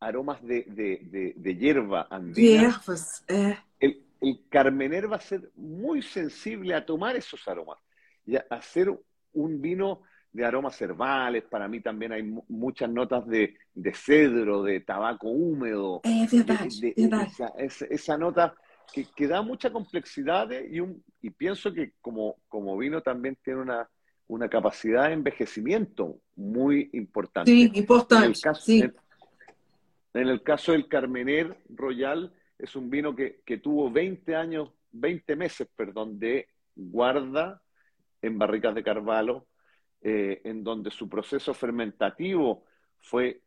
aromas 0.01 0.43
de, 0.43 0.65
de, 0.69 1.01
de, 1.11 1.35
de 1.37 1.57
hierba 1.57 2.07
andina. 2.11 2.63
Hierbas, 2.63 3.25
eh. 3.29 3.57
el, 3.81 4.03
el, 4.21 4.41
carmener 4.49 5.11
va 5.11 5.17
a 5.17 5.21
ser 5.21 5.51
muy 5.57 6.03
sensible 6.03 6.75
a 6.75 6.85
tomar 6.85 7.17
esos 7.17 7.47
aromas 7.49 7.79
y 8.27 8.37
a 8.37 8.45
hacer 8.51 8.93
un 9.33 9.61
vino 9.61 10.03
de 10.33 10.45
aromas 10.45 10.81
herbales. 10.81 11.45
Para 11.45 11.67
mí 11.69 11.81
también 11.81 12.13
hay 12.13 12.23
muchas 12.49 12.91
notas 12.91 13.27
de, 13.27 13.57
de 13.75 13.95
cedro, 13.95 14.63
de 14.63 14.81
tabaco 14.81 15.29
húmedo. 15.29 16.01
Es 16.05 16.33
verdad, 16.33 16.67
verdad. 16.97 17.29
Esa, 17.29 17.49
esa, 17.59 17.85
esa 17.87 18.19
nota 18.19 18.55
que, 18.93 19.07
que, 19.17 19.27
da 19.27 19.43
mucha 19.43 19.73
complejidad 19.73 20.49
y, 20.71 20.81
un, 20.81 21.03
y 21.23 21.31
pienso 21.31 21.73
que 21.73 21.93
como, 22.01 22.37
como 22.49 22.77
vino 22.77 23.03
también 23.03 23.37
tiene 23.43 23.63
una, 23.63 23.89
una 24.29 24.49
capacidad 24.49 25.07
de 25.07 25.15
envejecimiento 25.15 26.21
muy 26.37 26.91
importante. 26.93 27.51
Sí, 27.51 27.71
importante. 27.75 28.27
En 28.27 28.33
el 28.33 28.41
caso, 28.41 28.63
sí. 28.63 28.81
en, 28.81 28.95
en, 30.21 30.29
el 30.29 30.43
caso 30.43 30.73
del 30.73 30.89
Carmener 30.89 31.57
Royal, 31.69 32.35
es 32.59 32.75
un 32.77 32.91
vino 32.91 33.15
que, 33.15 33.43
tuvo 33.63 33.91
20 33.91 34.35
años, 34.35 34.71
20 34.93 35.37
meses, 35.37 35.69
perdón, 35.77 36.19
de 36.19 36.49
guarda 36.75 37.63
en 38.23 38.39
barricas 38.39 38.75
de 38.75 38.83
Carvalho, 38.83 39.47
eh, 40.01 40.41
en 40.45 40.65
donde 40.65 40.91
su 40.91 41.09
proceso 41.09 41.55
fermentativo 41.55 42.65
fue 42.99 43.43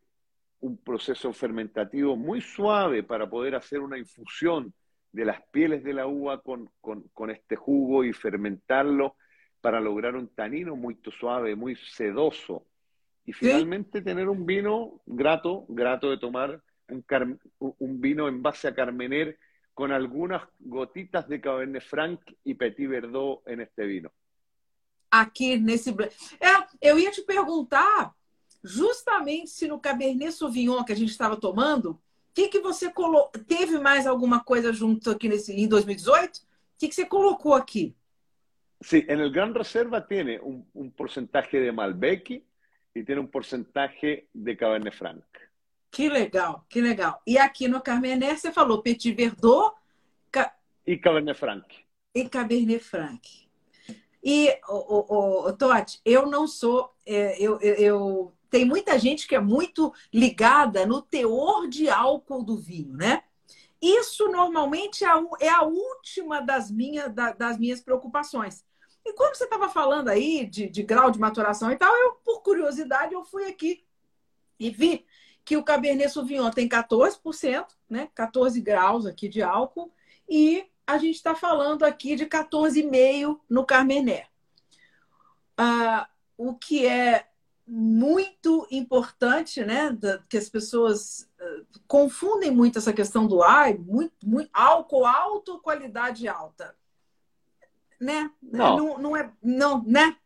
un 0.60 0.76
proceso 0.78 1.32
fermentativo 1.32 2.16
muy 2.16 2.40
suave 2.40 3.02
para 3.02 3.28
poder 3.28 3.54
hacer 3.54 3.80
una 3.80 3.98
infusión 3.98 4.72
de 5.12 5.24
las 5.24 5.42
pieles 5.50 5.82
de 5.82 5.94
la 5.94 6.06
uva 6.06 6.42
con, 6.42 6.70
este 7.30 7.56
jugo 7.56 8.04
y 8.04 8.12
fermentarlo 8.12 9.16
para 9.60 9.80
lograr 9.80 10.14
un 10.14 10.28
tanino 10.28 10.76
muy 10.76 10.98
suave, 11.18 11.56
muy 11.56 11.76
sedoso. 11.76 12.66
Y 13.30 13.32
finalmente 13.32 14.00
¿Sí? 14.00 14.04
tener 14.04 14.28
un 14.28 14.44
vino 14.44 15.00
grato, 15.06 15.64
grato 15.68 16.10
de 16.10 16.18
tomar, 16.18 16.60
un, 16.88 17.00
car, 17.02 17.24
un, 17.60 18.00
vino 18.00 18.26
en 18.26 18.42
base 18.42 18.66
a 18.66 18.74
Carmener 18.74 19.38
con 19.72 19.92
algunas 19.92 20.42
gotitas 20.58 21.28
de 21.28 21.40
Cabernet 21.40 21.80
Franc 21.80 22.20
y 22.42 22.54
Petit 22.54 22.88
Verdot 22.88 23.40
en 23.46 23.60
este 23.60 23.86
vino. 23.86 24.10
Aqui 25.12 25.56
nesse. 25.58 25.90
É, 26.40 26.88
eu 26.90 26.98
ia 26.98 27.12
te 27.12 27.22
perguntar 27.22 28.12
justamente 28.64 29.50
se 29.50 29.68
no 29.68 29.78
Cabernet 29.78 30.32
Sauvignon 30.32 30.82
que 30.82 30.92
a 30.92 30.96
gente 30.96 31.12
estava 31.12 31.36
tomando, 31.36 32.02
que, 32.34 32.48
que 32.48 32.58
você 32.58 32.90
colo... 32.90 33.30
teve 33.46 33.78
mais 33.78 34.08
alguma 34.08 34.42
coisa 34.42 34.72
junto 34.72 35.08
aqui 35.08 35.28
nesse 35.28 35.52
em 35.52 35.68
2018? 35.68 36.38
O 36.38 36.42
que, 36.78 36.88
que 36.88 36.94
você 36.96 37.06
colocou 37.06 37.54
aqui? 37.54 37.94
Sí, 38.80 39.04
en 39.08 39.20
el 39.20 39.30
Gran 39.30 39.54
Reserva 39.54 40.04
tiene 40.04 40.40
un, 40.40 40.66
un, 40.74 40.90
porcentaje 40.90 41.60
de 41.60 41.70
Malbec 41.70 42.49
y 42.94 43.04
tiene 43.04 43.20
un 43.20 43.30
porcentaje 43.30 44.28
de 44.32 44.56
Cabernet 44.56 44.94
Franc. 44.94 45.24
Que 45.90 46.08
legal, 46.08 46.62
que 46.68 46.80
legal. 46.80 47.20
E 47.26 47.36
aqui 47.38 47.66
no 47.66 47.82
Carmener 47.82 48.38
você 48.38 48.52
falou 48.52 48.82
Petit 48.82 49.12
Verdot 49.12 49.74
ca... 50.30 50.54
e 50.86 50.96
Cabernet 50.96 51.38
Franc. 51.38 51.66
E 52.14 52.28
Cabernet 52.28 52.82
Franc. 52.82 53.48
E, 54.22 54.50
o, 54.68 55.14
o, 55.14 55.48
o 55.48 55.52
Totti, 55.56 56.00
eu 56.04 56.26
não 56.26 56.46
sou, 56.46 56.94
é, 57.06 57.42
eu, 57.42 57.58
eu, 57.60 57.74
eu 57.74 58.32
tem 58.50 58.64
muita 58.64 58.98
gente 58.98 59.26
que 59.26 59.34
é 59.34 59.40
muito 59.40 59.92
ligada 60.12 60.84
no 60.84 61.00
teor 61.00 61.68
de 61.68 61.88
álcool 61.88 62.42
do 62.42 62.56
vinho, 62.56 62.96
né? 62.96 63.22
Isso 63.80 64.28
normalmente 64.28 65.04
é 65.40 65.48
a 65.48 65.62
última 65.62 66.42
das, 66.42 66.70
minha, 66.70 67.08
das 67.08 67.58
minhas 67.58 67.80
preocupações. 67.80 68.62
E 69.04 69.12
como 69.14 69.34
você 69.34 69.44
estava 69.44 69.68
falando 69.68 70.08
aí 70.08 70.46
de, 70.46 70.68
de, 70.68 70.82
grau 70.82 71.10
de 71.10 71.18
maturação 71.18 71.70
e 71.70 71.76
tal, 71.76 71.94
eu, 71.96 72.12
por 72.24 72.42
curiosidade, 72.42 73.14
eu 73.14 73.24
fui 73.24 73.46
aqui 73.46 73.84
e 74.58 74.70
vi 74.70 75.06
que 75.44 75.56
o 75.56 75.64
Cabernet 75.64 76.10
Sauvignon 76.10 76.50
tem 76.50 76.68
14%, 76.68 77.66
né? 77.88 78.10
14 78.14 78.60
graus 78.60 79.06
aqui 79.06 79.28
de 79.28 79.42
álcool, 79.42 79.92
e 80.28 80.66
a 80.86 80.98
gente 80.98 81.16
está 81.16 81.34
falando 81.34 81.84
aqui 81.84 82.14
de 82.14 82.26
14,5 82.26 83.40
no 83.48 83.64
Carmener. 83.64 84.28
Ah, 85.56 86.08
o 86.36 86.54
que 86.54 86.86
é 86.86 87.26
muito 87.66 88.66
importante, 88.70 89.64
né? 89.64 89.96
Que 90.28 90.36
as 90.36 90.48
pessoas 90.48 91.30
uh, 91.40 91.80
confundem 91.86 92.50
muito 92.50 92.78
essa 92.78 92.92
questão 92.92 93.26
do 93.26 93.42
ai, 93.42 93.74
muito, 93.74 94.12
muito 94.26 94.50
álcool 94.52 95.06
alto, 95.06 95.60
qualidade 95.60 96.26
alta, 96.26 96.74
né? 98.00 98.30
Não. 98.42 98.76
não, 98.76 98.98
não 98.98 99.16
é, 99.16 99.32
não, 99.42 99.84
né? 99.84 100.16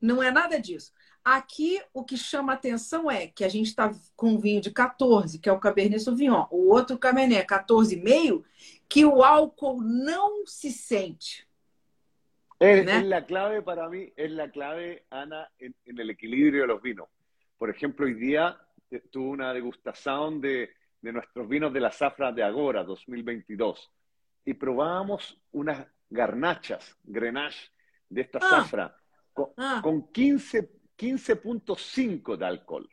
Não 0.00 0.22
é 0.22 0.30
nada 0.30 0.58
disso. 0.58 0.92
Aqui 1.22 1.80
o 1.92 2.02
que 2.02 2.16
chama 2.16 2.54
atenção 2.54 3.10
é 3.10 3.26
que 3.26 3.44
a 3.44 3.48
gente 3.48 3.66
está 3.66 3.94
com 4.16 4.30
um 4.30 4.38
vinho 4.38 4.60
de 4.60 4.70
14, 4.70 5.38
que 5.38 5.48
é 5.48 5.52
o 5.52 5.60
Cabernet 5.60 6.02
Sauvignon, 6.02 6.46
o 6.50 6.70
outro 6.70 6.98
Cabernet 6.98 7.46
14,5, 7.46 8.42
que 8.88 9.04
o 9.04 9.22
álcool 9.22 9.82
não 9.82 10.46
se 10.46 10.72
sente. 10.72 11.46
Es, 12.58 12.86
es, 12.86 13.04
la 13.04 13.24
clave 13.24 13.62
para 13.62 13.88
mí, 13.88 14.12
es 14.16 14.30
la 14.30 14.50
clave, 14.50 15.04
Ana, 15.10 15.50
en, 15.58 15.74
en, 15.86 15.98
el 15.98 16.10
equilibrio 16.10 16.62
de 16.62 16.66
los 16.66 16.82
vinos. 16.82 17.08
Por 17.56 17.70
ejemplo, 17.70 18.06
hoy 18.06 18.14
día 18.14 18.58
tuve 19.10 19.28
una 19.28 19.52
degustación 19.54 20.40
de, 20.40 20.70
de 21.00 21.12
nuestros 21.12 21.48
vinos 21.48 21.72
de 21.72 21.80
la 21.80 21.90
zafra 21.90 22.32
de 22.32 22.42
Agora 22.42 22.84
2022 22.84 23.90
y 24.44 24.54
probábamos 24.54 25.40
unas 25.52 25.86
garnachas, 26.10 26.96
grenache 27.04 27.70
de 28.08 28.22
esta 28.22 28.40
ah. 28.42 28.48
zafra 28.50 28.96
con, 29.32 29.50
ah. 29.56 29.80
con 29.82 30.12
15.5 30.12 32.36
de 32.36 32.46
alcohol. 32.46 32.88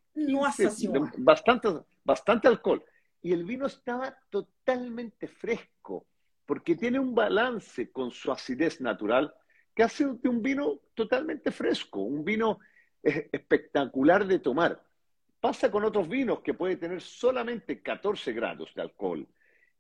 bastante, 1.17 1.69
bastante 2.03 2.47
alcohol. 2.47 2.83
Y 3.21 3.33
el 3.33 3.43
vino 3.43 3.65
estaba 3.65 4.17
totalmente 4.29 5.27
fresco, 5.27 6.07
porque 6.45 6.75
tiene 6.75 6.99
un 6.99 7.13
balance 7.13 7.91
con 7.91 8.11
su 8.11 8.31
acidez 8.31 8.79
natural 8.79 9.33
que 9.75 9.83
hace 9.83 10.05
de 10.05 10.29
un 10.29 10.41
vino 10.41 10.79
totalmente 10.93 11.51
fresco, 11.51 11.99
un 12.01 12.23
vino 12.23 12.59
espectacular 13.03 14.25
de 14.25 14.39
tomar. 14.39 14.81
Pasa 15.39 15.69
con 15.69 15.83
otros 15.83 16.09
vinos 16.09 16.39
que 16.41 16.55
puede 16.55 16.77
tener 16.77 17.01
solamente 17.01 17.81
14 17.81 18.33
grados 18.33 18.73
de 18.73 18.81
alcohol 18.81 19.27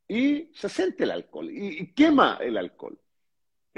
y 0.07 0.51
se 0.53 0.69
siente 0.69 1.03
el 1.03 1.11
alcohol 1.11 1.49
y 1.49 1.93
quema 1.93 2.37
el 2.41 2.57
alcohol. 2.57 2.99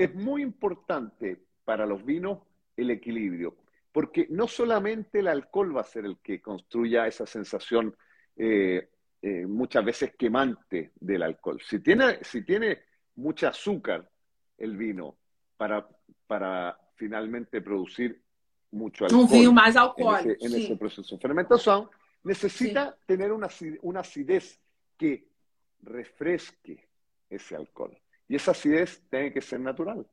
Es 0.04 0.16
muy 0.16 0.42
importante 0.42 1.38
para 1.66 1.86
los 1.86 2.06
vinos 2.06 2.40
el 2.78 2.92
equilibrio, 2.92 3.58
porque 3.92 4.28
no 4.30 4.48
solamente 4.48 5.20
el 5.20 5.28
alcohol 5.28 5.76
va 5.76 5.82
a 5.82 5.84
ser 5.84 6.06
el 6.06 6.18
que 6.20 6.42
construya 6.42 7.08
esa 7.08 7.26
sensación 7.26 7.96
eh, 8.36 8.90
eh, 9.22 9.46
muchas 9.46 9.84
veces 9.84 10.16
quemante 10.18 10.94
del 11.00 11.24
alcohol. 11.24 11.60
Si 11.62 11.80
tiene, 11.80 12.24
si 12.24 12.44
tiene 12.44 12.80
mucha 13.16 13.50
azúcar 13.50 14.10
el 14.58 14.78
vino 14.78 15.18
para, 15.58 15.88
para 16.26 16.80
finalmente 16.96 17.62
producir 17.62 18.22
mucho 18.72 19.06
alcohol. 19.06 19.24
Un 19.24 19.32
vino 19.32 19.52
más 19.52 19.76
alcohol. 19.76 20.38
En, 20.40 20.56
ese, 20.56 20.78
proceso 20.78 21.16
de 21.16 21.22
fermentación, 21.22 21.90
necesita 22.24 22.98
tener 23.06 23.32
una, 23.32 23.50
una 23.82 24.00
acidez 24.00 24.60
que 24.98 25.28
refresque 25.82 26.88
esse 27.30 27.56
alcohol. 27.56 27.98
E 28.30 28.36
essa 28.36 28.52
acidez 28.52 29.02
tem 29.10 29.32
que 29.32 29.42
ser 29.42 29.60
natural. 29.60 30.06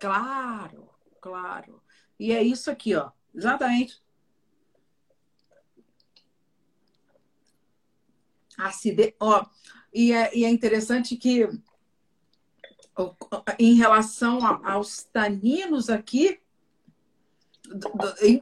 Claro, 0.00 0.90
claro. 1.20 1.82
E 2.18 2.32
é 2.32 2.42
isso 2.42 2.70
aqui, 2.70 2.94
ó. 2.94 3.10
Exatamente. 3.34 4.02
Acidez. 8.58 9.14
Ó, 9.20 9.46
e 9.92 10.12
é, 10.12 10.36
e 10.36 10.44
é 10.44 10.50
interessante 10.50 11.16
que 11.16 11.48
em 13.58 13.74
relação 13.74 14.38
aos 14.64 15.04
taninos 15.04 15.90
aqui, 15.90 16.40
em 18.22 18.40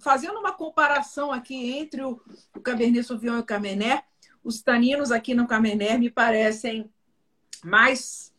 fazendo 0.00 0.38
uma 0.38 0.52
comparação 0.52 1.32
aqui 1.32 1.72
entre 1.78 2.02
o, 2.02 2.20
o 2.54 2.60
Cabernet 2.60 3.06
Sauvignon 3.06 3.36
e 3.36 3.40
o 3.40 3.44
Cabernet, 3.44 4.04
os 4.44 4.60
taninos 4.62 5.10
aqui 5.10 5.34
no 5.34 5.46
Cabernet 5.46 5.98
me 5.98 6.10
parecem 6.10 6.90
mais 7.64 8.32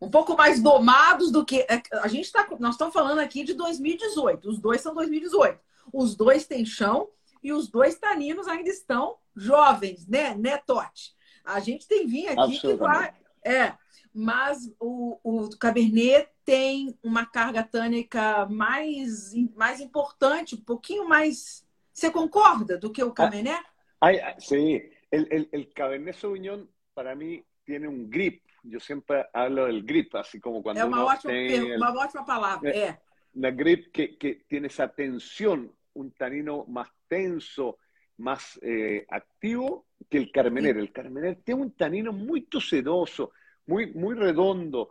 um 0.00 0.10
pouco 0.10 0.36
mais 0.36 0.62
domados 0.62 1.30
do 1.30 1.44
que 1.44 1.66
é, 1.68 1.82
a 1.94 2.08
gente 2.08 2.26
está. 2.26 2.46
Nós 2.58 2.74
estamos 2.74 2.94
falando 2.94 3.18
aqui 3.18 3.42
de 3.42 3.54
2018. 3.54 4.48
Os 4.48 4.58
dois 4.58 4.80
são 4.80 4.94
2018. 4.94 5.58
Os 5.92 6.14
dois 6.14 6.46
têm 6.46 6.64
chão 6.64 7.08
e 7.42 7.52
os 7.52 7.68
dois 7.68 7.98
taninos 7.98 8.46
ainda 8.46 8.68
estão 8.68 9.16
jovens, 9.34 10.06
né, 10.06 10.34
né, 10.34 10.58
Totti? 10.58 11.16
A 11.44 11.60
gente 11.60 11.88
tem 11.88 12.06
vinho 12.06 12.30
aqui 12.30 12.60
que 12.60 12.74
vai. 12.74 13.14
É, 13.44 13.74
mas 14.12 14.70
o, 14.78 15.18
o 15.22 15.48
Cabernet 15.56 16.28
tem 16.44 16.96
uma 17.02 17.24
carga 17.24 17.62
tânica 17.62 18.46
mais, 18.46 19.32
mais 19.54 19.80
importante, 19.80 20.54
um 20.54 20.60
pouquinho 20.60 21.08
mais. 21.08 21.66
Você 21.92 22.10
concorda 22.10 22.76
do 22.78 22.92
que 22.92 23.02
o 23.02 23.12
Cabernet? 23.12 23.64
Ah, 24.00 24.10
sim. 24.38 24.80
El, 25.10 25.26
el, 25.30 25.48
el 25.52 25.72
Cabernet 25.72 26.18
Sauvignon, 26.18 26.66
para 26.94 27.14
mí, 27.14 27.44
tiene 27.68 27.86
un 27.86 28.08
grip. 28.08 28.42
Yo 28.62 28.80
siempre 28.80 29.26
hablo 29.30 29.66
del 29.66 29.84
grip, 29.84 30.14
así 30.14 30.40
como 30.40 30.62
cuando. 30.62 30.80
Es 30.80 30.86
una, 30.86 31.04
ótima, 31.04 31.34
el, 31.34 31.76
una 31.76 31.90
ótima 31.90 32.24
palabra. 32.24 32.70
Eh, 32.70 32.98
Una 33.34 33.50
grip 33.50 33.92
que, 33.92 34.16
que, 34.16 34.46
tiene 34.48 34.68
esa 34.68 34.88
tensión, 34.88 35.70
un 35.92 36.12
tanino 36.12 36.64
más 36.66 36.88
tenso, 37.06 37.76
más 38.16 38.58
eh, 38.62 39.04
activo 39.10 39.86
que 40.08 40.16
el 40.16 40.32
Carmener. 40.32 40.78
El 40.78 40.92
Carmener 40.92 41.42
tiene 41.44 41.60
un 41.60 41.72
tanino 41.72 42.10
muy 42.10 42.48
sedoso, 42.58 43.32
muy, 43.66 43.92
muy 43.92 44.14
redondo. 44.14 44.88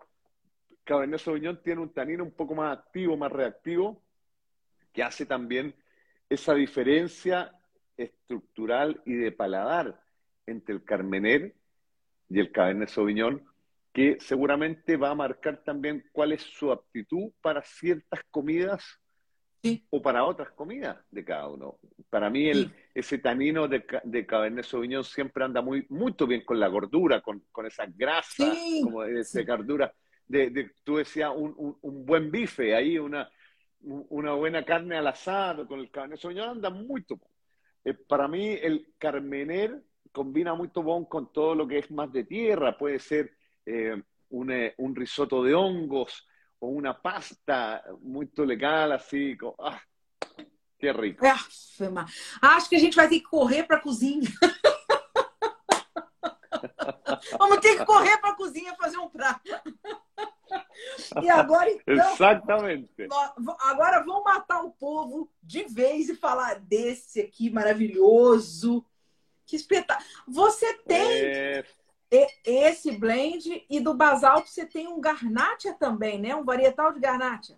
Cabernet 0.84 1.20
Sauvignon 1.20 1.62
tiene 1.64 1.82
un 1.82 1.91
tanino 1.91 2.24
un 2.24 2.32
poco 2.32 2.54
más 2.54 2.78
activo, 2.78 3.18
más 3.18 3.32
reactivo, 3.32 4.04
que 4.94 5.02
hace 5.02 5.26
también 5.26 5.74
esa 6.30 6.54
diferencia 6.54 7.52
estructural 7.98 9.02
y 9.04 9.16
de 9.16 9.32
paladar 9.32 9.99
entre 10.45 10.76
el 10.76 10.84
Carmener 10.84 11.56
y 12.30 12.40
el 12.40 12.52
Cabernet 12.52 12.90
Sauvignon, 12.90 13.44
que 13.94 14.18
seguramente 14.20 14.98
va 14.98 15.12
a 15.12 15.16
marcar 15.16 15.64
también 15.64 16.04
cuál 16.12 16.34
es 16.34 16.41
su 16.41 16.72
aptitud 16.72 17.32
para 17.41 17.64
ciertas 17.64 18.22
comidas 18.30 18.99
o 19.90 20.02
para 20.02 20.24
otras 20.24 20.52
comidas 20.52 20.98
de 21.12 21.26
cada 21.26 21.48
uno. 21.49 21.78
Para 22.10 22.30
mí 22.30 22.48
el, 22.48 22.72
ese 22.94 23.18
tanino 23.18 23.68
de, 23.68 23.84
de, 24.04 24.26
Cabernet 24.26 24.66
Sauvignon 24.66 25.04
siempre 25.04 25.44
anda 25.44 25.62
muy, 25.62 25.86
muy 25.90 26.14
bien 26.28 26.45
con 26.45 26.60
la 26.60 26.68
gordura, 26.68 27.22
con, 27.22 27.44
con 27.52 27.66
esa 27.66 27.86
grasa, 27.88 28.54
como 28.84 29.04
de, 29.04 29.22
esa 29.22 29.41
gordura. 29.44 29.94
De, 30.26 30.72
tú 30.84 30.98
decías, 30.98 31.32
un, 31.36 31.78
un, 31.82 32.06
buen 32.06 32.30
bife, 32.32 32.76
ahí 32.76 32.98
una, 32.98 33.30
una 33.82 34.34
buena 34.34 34.64
carne 34.64 34.98
al 34.98 35.08
asado 35.08 35.68
con 35.68 35.80
el 35.80 35.90
Cabernet 35.90 36.20
Sauvignon 36.20 36.49
anda 36.49 36.70
muy 36.70 37.02
bien. 37.02 37.30
Eh, 37.84 37.94
para 37.94 38.28
mí 38.28 38.58
el 38.62 38.94
Carmener 38.98 39.82
combina 40.11 40.55
muy 40.55 40.69
bon 40.73 41.05
con 41.05 41.31
todo 41.31 41.55
lo 41.55 41.67
que 41.67 41.79
es 41.79 41.91
más 41.91 42.11
de 42.11 42.23
tierra. 42.23 42.77
Puede 42.77 42.99
ser 42.99 43.31
eh, 43.65 44.01
un, 44.29 44.51
eh, 44.51 44.73
un, 44.77 44.95
risotto 44.95 45.43
de 45.43 45.53
hongos 45.53 46.27
o 46.59 46.67
una 46.67 46.99
pasta 46.99 47.84
muy 48.01 48.29
legal, 48.38 48.91
assim. 48.91 49.38
Com... 49.38 49.55
Ah, 49.59 49.81
que 50.77 50.93
rico. 50.93 51.25
Acho 52.41 52.69
que 52.69 52.75
a 52.75 52.79
gente 52.79 52.95
vai 52.95 53.09
ter 53.09 53.19
que 53.19 53.27
correr 53.27 53.63
para 53.63 53.77
a 53.77 53.81
cozinha. 53.81 54.29
Vamos 57.38 57.59
ter 57.59 57.77
que 57.77 57.85
correr 57.85 58.17
para 58.19 58.31
a 58.31 58.35
cozinha 58.35 58.75
fazer 58.75 58.97
um 58.97 59.09
prato. 59.09 59.41
E 61.21 61.29
agora, 61.29 61.69
então. 61.71 62.13
Exatamente. 62.13 63.07
Agora 63.59 64.03
vamos 64.03 64.23
matar 64.23 64.63
o 64.63 64.71
povo 64.71 65.29
de 65.41 65.63
vez 65.63 66.07
e 66.07 66.15
falar 66.15 66.59
desse 66.59 67.19
aqui 67.19 67.49
maravilhoso 67.49 68.85
que 69.48 69.56
espetáculo. 69.56 70.07
Você 70.28 70.74
tem 70.84 71.24
é... 71.24 71.64
esse 72.45 72.91
blend 72.98 73.65
e 73.69 73.80
do 73.80 73.94
basalto 73.94 74.49
você 74.49 74.65
tem 74.65 74.88
um 74.88 74.99
garnacha 74.99 75.74
também, 75.74 76.19
né? 76.19 76.36
Um 76.36 76.44
varietal 76.44 76.94
de 76.94 76.99
garnacha. 76.99 77.57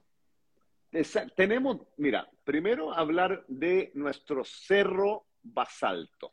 Tenemos, 1.36 1.78
mira, 1.98 2.28
primero 2.45 2.91
hablar 2.91 3.44
de 3.48 3.91
nuestro 3.94 4.44
Cerro 4.45 5.26
Basalto. 5.44 6.32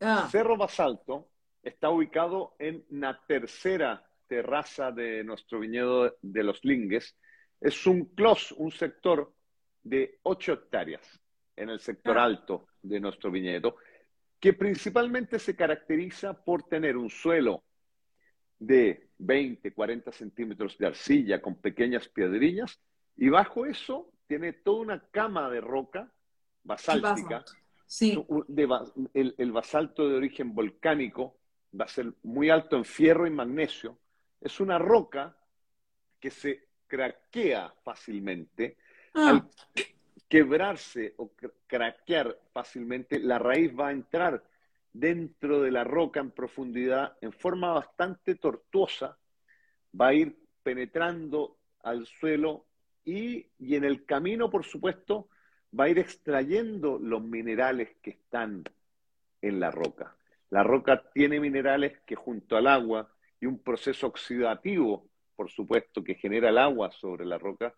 Ah. 0.00 0.28
Cerro 0.30 0.56
Basalto 0.56 1.28
está 1.62 1.90
ubicado 1.90 2.54
en 2.58 2.84
la 2.90 3.18
tercera 3.26 4.02
terraza 4.26 4.90
de 4.90 5.22
nuestro 5.22 5.60
viñedo 5.60 6.16
de 6.22 6.42
los 6.42 6.64
Lingues. 6.64 7.14
Es 7.60 7.86
un 7.86 8.06
close, 8.14 8.54
un 8.56 8.72
sector 8.72 9.32
de 9.82 10.18
8 10.22 10.52
hectáreas 10.54 11.20
en 11.54 11.68
el 11.68 11.80
sector 11.80 12.18
ah. 12.18 12.24
alto 12.24 12.68
de 12.82 12.98
nuestro 12.98 13.30
viñedo 13.30 13.76
que 14.42 14.52
principalmente 14.52 15.38
se 15.38 15.54
caracteriza 15.54 16.34
por 16.34 16.64
tener 16.64 16.96
un 16.96 17.08
suelo 17.08 17.62
de 18.58 19.10
20, 19.18 19.72
40 19.72 20.10
centímetros 20.10 20.76
de 20.78 20.88
arcilla 20.88 21.40
con 21.40 21.54
pequeñas 21.54 22.08
piedrillas 22.08 22.80
y 23.16 23.28
bajo 23.28 23.66
eso 23.66 24.10
tiene 24.26 24.52
toda 24.52 24.80
una 24.80 25.08
cama 25.12 25.48
de 25.48 25.60
roca 25.60 26.12
basáltica. 26.64 27.44
Sí. 27.86 28.20
el, 29.14 29.34
el, 29.38 29.52
basalto 29.52 30.08
de 30.08 30.16
origen 30.16 30.52
volcánico 30.56 31.38
va 31.80 31.84
a 31.84 31.88
ser 31.88 32.12
muy 32.24 32.50
alto 32.50 32.76
en 32.76 32.84
fierro 32.84 33.28
y 33.28 33.30
magnesio. 33.30 33.96
Es 34.40 34.58
una 34.58 34.76
roca 34.76 35.36
que 36.18 36.30
se 36.30 36.66
craquea 36.88 37.72
fácilmente. 37.84 38.76
Ah 39.14 39.46
quebrarse 40.32 41.12
o 41.18 41.30
craquear 41.66 42.38
fácilmente, 42.54 43.20
la 43.20 43.38
raíz 43.38 43.70
va 43.78 43.88
a 43.88 43.92
entrar 43.92 44.42
dentro 44.90 45.60
de 45.60 45.70
la 45.70 45.84
roca 45.84 46.20
en 46.20 46.30
profundidad 46.30 47.18
en 47.20 47.34
forma 47.34 47.74
bastante 47.74 48.36
tortuosa, 48.36 49.18
va 50.00 50.06
a 50.06 50.14
ir 50.14 50.34
penetrando 50.62 51.58
al 51.82 52.06
suelo 52.06 52.64
y, 53.04 53.46
y 53.58 53.74
en 53.76 53.84
el 53.84 54.06
camino, 54.06 54.48
por 54.48 54.64
supuesto, 54.64 55.28
va 55.78 55.84
a 55.84 55.88
ir 55.90 55.98
extrayendo 55.98 56.98
los 56.98 57.22
minerales 57.22 57.90
que 58.00 58.12
están 58.12 58.64
en 59.42 59.60
la 59.60 59.70
roca. 59.70 60.16
La 60.48 60.62
roca 60.62 61.10
tiene 61.12 61.40
minerales 61.40 61.98
que 62.06 62.14
junto 62.14 62.56
al 62.56 62.68
agua 62.68 63.12
y 63.38 63.44
un 63.44 63.58
proceso 63.58 64.06
oxidativo, 64.06 65.10
por 65.36 65.50
supuesto, 65.50 66.02
que 66.02 66.14
genera 66.14 66.48
el 66.48 66.56
agua 66.56 66.90
sobre 66.90 67.26
la 67.26 67.36
roca, 67.36 67.74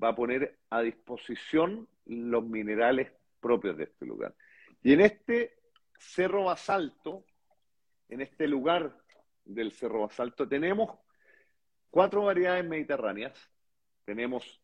va 0.00 0.10
a 0.10 0.14
poner 0.14 0.56
a 0.70 0.82
disposición 0.82 1.88
los 2.06 2.44
minerales 2.44 3.12
propios 3.40 3.76
de 3.76 3.84
este 3.84 4.06
lugar. 4.06 4.34
Y 4.82 4.92
en 4.92 5.00
este 5.00 5.58
cerro 5.98 6.44
basalto, 6.44 7.24
en 8.08 8.20
este 8.20 8.46
lugar 8.46 8.96
del 9.44 9.72
cerro 9.72 10.02
basalto, 10.02 10.48
tenemos 10.48 10.98
cuatro 11.90 12.24
variedades 12.24 12.64
mediterráneas. 12.66 13.38
Tenemos 14.04 14.60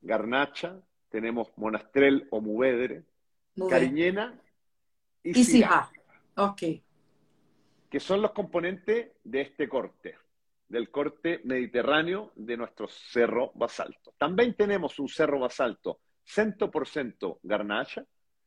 garnacha, 0.00 0.80
tenemos 1.08 1.52
monastrel 1.56 2.26
o 2.30 2.40
muvedre, 2.40 3.04
cariñena 3.70 4.40
y, 5.22 5.38
y 5.38 5.44
sirá. 5.44 5.90
Ok. 6.36 6.62
Que 7.88 8.00
son 8.00 8.20
los 8.20 8.32
componentes 8.32 9.12
de 9.22 9.40
este 9.40 9.68
corte, 9.68 10.18
del 10.68 10.90
corte 10.90 11.40
mediterráneo 11.44 12.32
de 12.34 12.56
nuestro 12.56 12.88
cerro 12.88 13.52
basalto. 13.54 14.14
También 14.18 14.54
tenemos 14.54 14.98
un 14.98 15.08
cerro 15.08 15.38
basalto 15.38 16.00
100% 16.26 17.38
garnacha 17.42 18.04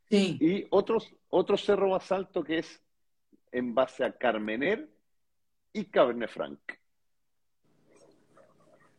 sí. 0.09 0.37
y 0.39 0.67
otros, 0.69 1.13
otro 1.29 1.57
cerro 1.57 1.91
basalto 1.91 2.43
que 2.43 2.59
es 2.59 2.81
en 3.51 3.73
base 3.73 4.03
a 4.03 4.11
Carmener 4.11 4.89
y 5.73 5.85
Cabernet 5.85 6.29
Franc. 6.29 6.59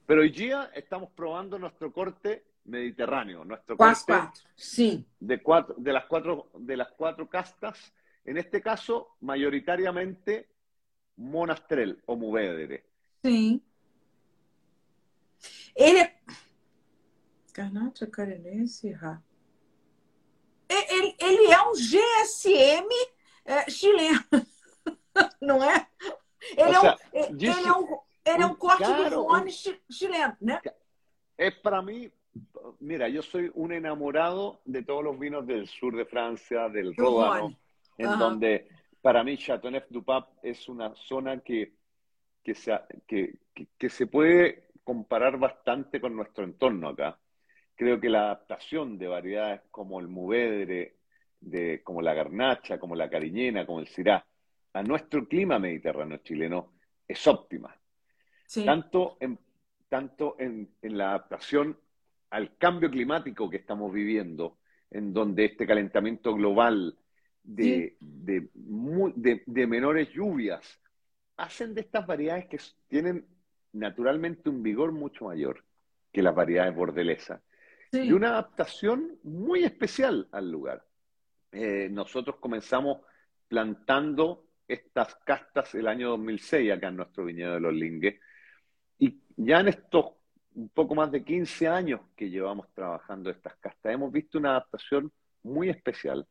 Pero 0.07 0.23
hoy 0.23 0.31
día 0.31 0.71
estamos 0.75 1.11
probando 1.11 1.59
nuestro 1.59 1.93
corte 1.93 2.45
mediterráneo, 2.65 3.45
nuestro 3.45 3.77
corte 3.77 4.03
cuatro. 4.07 4.43
Sí. 4.55 5.05
de, 5.21 5.43
cuatro, 5.43 5.75
de, 5.77 5.93
las 5.93 6.07
cuatro, 6.07 6.51
de 6.55 6.77
las 6.77 6.89
cuatro 6.93 7.29
castas, 7.29 7.93
en 8.25 8.39
este 8.39 8.63
caso 8.63 9.17
mayoritariamente 9.21 10.49
monastrel 11.17 12.03
o 12.07 12.17
muvedere. 12.17 12.85
Sim. 13.23 13.61
Ele 15.79 16.01
é. 16.01 16.15
Garnacha 17.59 18.07
carinense, 18.07 18.93
Ra. 18.93 19.21
Ele, 20.69 21.17
ele 21.19 21.53
é 21.53 21.61
um 21.63 21.73
GSM 21.73 22.89
é, 23.45 23.69
chileno, 23.69 24.23
não 25.43 25.65
é? 25.65 25.89
Ele, 26.57 26.77
é, 26.77 26.81
um, 26.81 26.97
ele, 27.13 27.69
é 27.69 27.73
um, 27.73 27.99
ele 28.25 28.43
é 28.43 28.47
um 28.47 28.55
corte 28.55 28.85
de 28.85 29.15
Rhone 29.15 29.51
chileno, 29.91 30.37
né? 30.41 30.61
Es 31.37 31.55
para 31.55 31.83
mí, 31.83 32.13
mira, 32.79 33.09
yo 33.09 33.23
soy 33.23 33.51
un 33.55 33.73
enamorado 33.73 34.61
de 34.65 34.83
todos 34.83 35.03
los 35.03 35.19
vinos 35.19 35.45
del 35.45 35.67
sur 35.67 35.97
de 35.97 36.05
Francia, 36.05 36.69
del 36.69 36.95
Ródano, 36.95 37.57
en 37.97 38.07
uh 38.07 38.13
-huh. 38.13 38.19
donde 38.19 38.69
para 39.03 39.25
mí 39.25 39.37
Chateauneuf-du-Pape 39.37 40.49
es 40.49 40.69
una 40.69 40.95
zona 40.95 41.41
que, 41.41 41.75
que, 42.45 42.55
se, 42.55 42.79
que, 43.07 43.39
que, 43.53 43.67
que 43.77 43.89
se 43.89 44.07
puede 44.07 44.69
comparar 44.85 45.39
bastante 45.39 46.01
con 46.01 46.15
nuestro 46.15 46.45
entorno 46.45 46.91
acá. 46.91 47.19
Creo 47.79 48.01
que 48.01 48.11
la 48.11 48.23
adaptación 48.23 48.99
de 48.99 49.07
variedades 49.07 49.61
como 49.71 50.01
el 50.01 50.09
muvedre, 50.09 50.97
de, 51.39 51.81
como 51.85 52.03
la 52.03 52.13
garnacha, 52.13 52.77
como 52.81 52.97
la 52.97 53.09
cariñena, 53.09 53.65
como 53.65 53.79
el 53.79 53.87
cirá, 53.87 54.27
a 54.73 54.83
nuestro 54.83 55.29
clima 55.29 55.61
mediterráneo 55.61 56.19
chileno 56.19 56.73
es 57.07 57.25
óptima. 57.29 57.73
Sí. 58.49 58.65
Tanto, 58.65 59.17
en, 59.21 59.39
tanto 59.89 60.35
en, 60.41 60.71
en, 60.83 60.99
la 60.99 61.11
adaptación 61.11 61.79
al 62.31 62.57
cambio 62.57 62.91
climático 62.91 63.49
que 63.49 63.59
estamos 63.59 63.93
viviendo, 63.93 64.59
en 64.91 65.13
donde 65.13 65.45
este 65.45 65.65
calentamiento 65.65 66.35
global 66.35 66.99
de, 67.45 67.97
sí. 67.97 67.97
de, 68.01 68.49
de, 68.55 69.43
de, 69.47 69.67
menores 69.69 70.09
lluvias 70.13 70.81
hacen 71.37 71.75
de 71.75 71.83
estas 71.83 72.05
variedades 72.09 72.47
que 72.47 72.59
tienen 72.89 73.25
naturalmente 73.73 74.51
un 74.51 74.65
vigor 74.65 74.91
mucho 74.91 75.27
mayor 75.27 75.65
que 76.13 76.23
las 76.23 76.35
variedades 76.35 76.75
bordelesas. 76.75 77.41
Y 77.93 78.13
una 78.13 78.29
adaptación 78.31 79.19
muy 79.23 79.65
especial 79.65 80.29
al 80.33 80.51
lugar. 80.51 80.85
Eh, 81.53 81.89
nosotros 81.91 82.37
comenzamos 82.37 83.01
plantando 83.49 84.47
estas 84.67 85.15
castas 85.25 85.75
el 85.75 85.87
año 85.87 86.11
2006 86.11 86.73
acá 86.73 86.89
en 86.89 86.97
nuestro 86.97 87.25
viñedo 87.25 87.55
de 87.55 87.61
los 87.61 87.73
Lingues. 87.73 88.21
Y 88.99 89.21
ya 89.37 89.61
en 89.61 89.69
estos 89.69 90.19
un 90.59 90.69
poco 90.71 90.95
más 90.95 91.11
de 91.13 91.25
15 91.25 91.69
años 91.69 92.01
que 92.17 92.29
llevamos 92.29 92.67
trabajando 92.75 93.31
estas 93.31 93.57
castas, 93.57 93.93
hemos 93.95 94.11
visto 94.11 94.39
una 94.39 94.51
adaptación 94.51 95.13
muy 95.45 95.71
especial. 95.71 96.27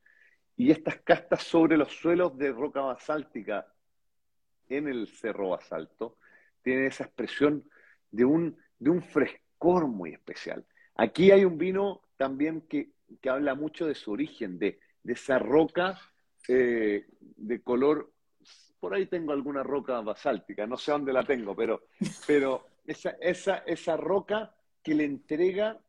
Y 0.57 0.71
estas 0.71 0.97
castas 1.01 1.43
sobre 1.43 1.77
los 1.77 1.93
suelos 1.93 2.37
de 2.37 2.51
roca 2.51 2.81
basáltica 2.81 3.65
en 4.67 4.89
el 4.89 5.07
Cerro 5.07 5.49
Basalto 5.49 6.17
tienen 6.61 6.87
esa 6.87 7.05
expresión 7.05 7.63
de 8.11 8.25
un, 8.25 8.57
de 8.79 8.89
un 8.89 9.01
frescor 9.01 9.87
muy 9.87 10.11
especial. 10.13 10.65
Aquí 10.97 11.31
hay 11.31 11.45
un 11.45 11.57
vino 11.57 12.01
también 12.17 12.61
que, 12.61 12.91
que 13.21 13.29
habla 13.29 13.55
mucho 13.55 13.85
de 13.85 13.95
su 13.95 14.11
origen, 14.11 14.59
de, 14.59 14.79
de 15.03 15.13
esa 15.13 15.39
roca 15.39 15.99
eh, 16.47 17.05
de 17.19 17.61
color 17.61 18.11
por 18.79 18.93
ahí 18.93 19.07
tengo 19.07 19.33
alguna 19.33 19.63
roca 19.63 19.99
basáltica, 20.01 20.67
no 20.67 20.77
sé 20.77 20.91
dónde 20.91 21.13
la 21.13 21.23
tengo, 21.23 21.55
pero, 21.55 21.87
pero 22.25 22.65
esa, 22.85 23.11
esa, 23.21 23.57
esa 23.65 23.97
roca 23.97 24.53
que 24.83 24.93
le 24.93 25.05
entrega 25.05 25.79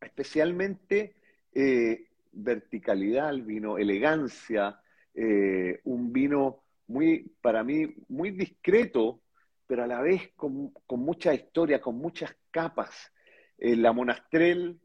especialmente 0.00 1.14
eh, 1.54 2.08
verticalidad 2.32 3.28
al 3.28 3.42
vino, 3.42 3.78
elegancia, 3.78 4.80
eh, 5.14 5.80
un 5.84 6.12
vino 6.12 6.64
muy, 6.88 7.32
para 7.40 7.64
mí, 7.64 7.94
muy 8.08 8.30
discreto, 8.30 9.22
pero 9.66 9.84
a 9.84 9.86
la 9.86 10.02
vez 10.02 10.32
con, 10.36 10.70
con 10.86 11.00
mucha 11.00 11.32
historia, 11.32 11.80
con 11.80 11.96
muchas 11.96 12.34
capas. 12.50 13.12
Eh, 13.58 13.76
la 13.76 13.92
monastrel 13.92 14.80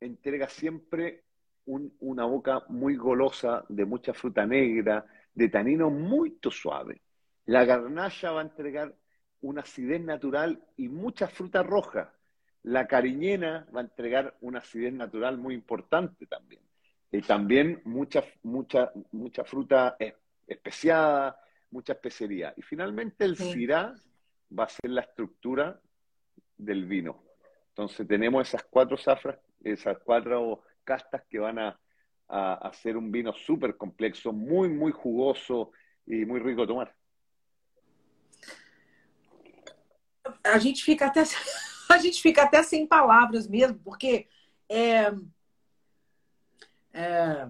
entrega 0.00 0.48
siempre 0.48 1.24
un, 1.66 1.94
una 2.00 2.24
boca 2.24 2.64
muy 2.68 2.96
golosa, 2.96 3.64
de 3.68 3.84
mucha 3.84 4.12
fruta 4.12 4.46
negra, 4.46 5.06
de 5.34 5.48
tanino 5.48 5.90
muy 5.90 6.38
suave. 6.50 7.02
La 7.46 7.64
garnacha 7.64 8.32
va 8.32 8.40
a 8.40 8.44
entregar 8.44 8.94
una 9.40 9.62
acidez 9.62 10.00
natural 10.00 10.62
y 10.76 10.88
mucha 10.88 11.28
fruta 11.28 11.62
roja. 11.62 12.14
La 12.62 12.86
cariñena 12.86 13.66
va 13.74 13.80
a 13.80 13.84
entregar 13.84 14.36
una 14.40 14.60
acidez 14.60 14.92
natural 14.92 15.38
muy 15.38 15.54
importante 15.54 16.26
también. 16.26 16.62
Y 17.10 17.20
también 17.22 17.82
mucha, 17.84 18.24
mucha, 18.42 18.92
mucha 19.10 19.44
fruta 19.44 19.96
especiada, 20.46 21.38
mucha 21.70 21.92
especería. 21.94 22.54
Y 22.56 22.62
finalmente 22.62 23.24
el 23.24 23.36
sí. 23.36 23.52
cirá 23.52 23.94
va 24.56 24.64
a 24.64 24.68
ser 24.68 24.90
la 24.90 25.02
estructura 25.02 25.80
del 26.56 26.86
vino. 26.86 27.22
Entonces 27.72 28.06
tenemos 28.06 28.46
esas 28.46 28.62
cuatro 28.64 28.96
zafras, 28.98 29.38
esas 29.64 29.98
cuatro 30.04 30.62
castas 30.84 31.22
que 31.28 31.38
van 31.38 31.58
a, 31.58 31.80
a 32.28 32.68
hacer 32.68 32.96
un 32.96 33.10
vino 33.10 33.32
súper 33.32 33.76
complejo, 33.76 34.32
muy, 34.32 34.68
muy 34.68 34.92
jugoso 34.92 35.72
e 36.06 36.26
muito 36.26 36.46
rico 36.46 36.66
tomar. 36.66 36.94
A 40.44 40.58
gente 40.58 40.84
fica 40.84 41.06
até 41.06 41.22
a 41.88 41.98
gente 41.98 42.20
fica 42.20 42.42
até 42.42 42.62
sem 42.62 42.86
palavras 42.86 43.48
mesmo, 43.48 43.78
porque 43.78 44.28
é, 44.68 45.12
é, 46.92 47.48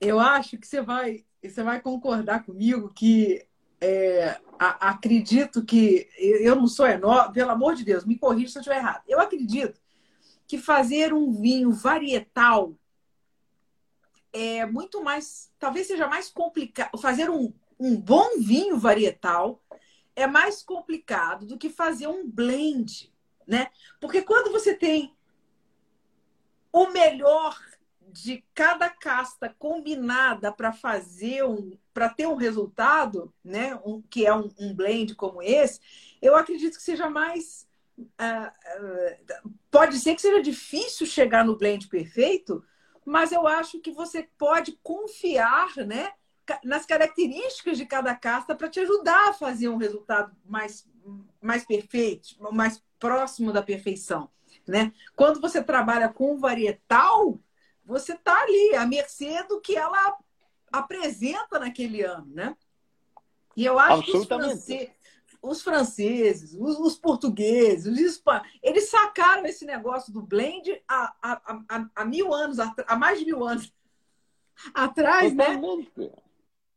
eu 0.00 0.20
acho 0.20 0.58
que 0.58 0.66
você 0.66 0.80
vai 0.80 1.24
você 1.42 1.62
vai 1.64 1.80
concordar 1.80 2.44
comigo 2.44 2.92
que 2.94 3.44
é, 3.82 4.40
a, 4.60 4.90
acredito 4.90 5.64
que 5.64 6.08
eu 6.16 6.54
não 6.54 6.68
sou 6.68 6.86
enorme, 6.86 7.34
pelo 7.34 7.50
amor 7.50 7.74
de 7.74 7.84
Deus, 7.84 8.04
me 8.04 8.16
corrija 8.16 8.52
se 8.52 8.58
eu 8.58 8.60
estiver 8.60 8.78
errado. 8.78 9.02
Eu 9.08 9.18
acredito 9.18 9.80
que 10.46 10.56
fazer 10.56 11.12
um 11.12 11.32
vinho 11.32 11.72
varietal 11.72 12.74
é 14.32 14.64
muito 14.64 15.02
mais, 15.02 15.50
talvez 15.58 15.88
seja 15.88 16.06
mais 16.06 16.30
complicado. 16.30 16.96
Fazer 16.96 17.28
um, 17.28 17.52
um 17.78 18.00
bom 18.00 18.38
vinho 18.38 18.78
varietal 18.78 19.60
é 20.14 20.28
mais 20.28 20.62
complicado 20.62 21.44
do 21.44 21.58
que 21.58 21.68
fazer 21.68 22.06
um 22.06 22.24
blend, 22.24 23.12
né? 23.44 23.66
Porque 24.00 24.22
quando 24.22 24.52
você 24.52 24.76
tem 24.76 25.12
o 26.72 26.86
melhor 26.90 27.58
de 28.12 28.44
cada 28.54 28.90
casta 28.90 29.48
combinada 29.58 30.52
para 30.52 30.72
fazer 30.72 31.44
um, 31.44 31.76
para 31.94 32.10
ter 32.10 32.26
um 32.26 32.36
resultado, 32.36 33.32
né? 33.42 33.78
Um, 33.84 34.02
que 34.02 34.26
é 34.26 34.34
um, 34.34 34.50
um, 34.58 34.74
blend 34.74 35.14
como 35.14 35.42
esse, 35.42 35.80
eu 36.20 36.36
acredito 36.36 36.76
que 36.76 36.82
seja 36.82 37.08
mais 37.08 37.66
uh, 37.98 39.46
uh, 39.46 39.52
pode 39.70 39.98
ser 39.98 40.14
que 40.14 40.20
seja 40.20 40.42
difícil 40.42 41.06
chegar 41.06 41.44
no 41.44 41.56
blend 41.56 41.88
perfeito, 41.88 42.62
mas 43.04 43.32
eu 43.32 43.46
acho 43.46 43.80
que 43.80 43.90
você 43.90 44.28
pode 44.36 44.78
confiar 44.82 45.74
né, 45.78 46.12
nas 46.62 46.84
características 46.84 47.78
de 47.78 47.86
cada 47.86 48.14
casta 48.14 48.54
para 48.54 48.68
te 48.68 48.80
ajudar 48.80 49.30
a 49.30 49.32
fazer 49.32 49.68
um 49.68 49.78
resultado 49.78 50.36
mais, 50.44 50.86
mais 51.40 51.64
perfeito, 51.64 52.36
mais 52.52 52.82
próximo 52.98 53.52
da 53.52 53.62
perfeição. 53.62 54.30
Né? 54.66 54.92
Quando 55.16 55.40
você 55.40 55.62
trabalha 55.62 56.08
com 56.08 56.38
varietal, 56.38 57.40
você 57.84 58.14
está 58.14 58.42
ali 58.42 58.74
à 58.74 58.86
mercê 58.86 59.42
do 59.44 59.60
que 59.60 59.76
ela 59.76 60.18
apresenta 60.70 61.58
naquele 61.58 62.02
ano. 62.02 62.26
Né? 62.32 62.56
E 63.56 63.64
eu 63.64 63.78
acho 63.78 64.02
que 64.02 64.16
os 64.16 64.26
franceses, 64.26 64.90
os 65.42 65.62
franceses, 65.62 66.54
os, 66.54 66.78
os 66.78 66.96
portugueses, 66.96 67.92
os 67.92 67.98
espanhóis, 67.98 68.48
eles 68.62 68.88
sacaram 68.88 69.44
esse 69.44 69.64
negócio 69.64 70.12
do 70.12 70.22
blend 70.22 70.80
há, 70.88 71.14
há, 71.20 71.62
há, 71.68 71.88
há 71.94 72.04
mil 72.04 72.32
anos, 72.32 72.58
há 72.58 72.96
mais 72.96 73.18
de 73.18 73.26
mil 73.26 73.44
anos 73.44 73.72
atrás, 74.72 75.34
Totalmente. 75.34 75.92
né? 75.96 76.10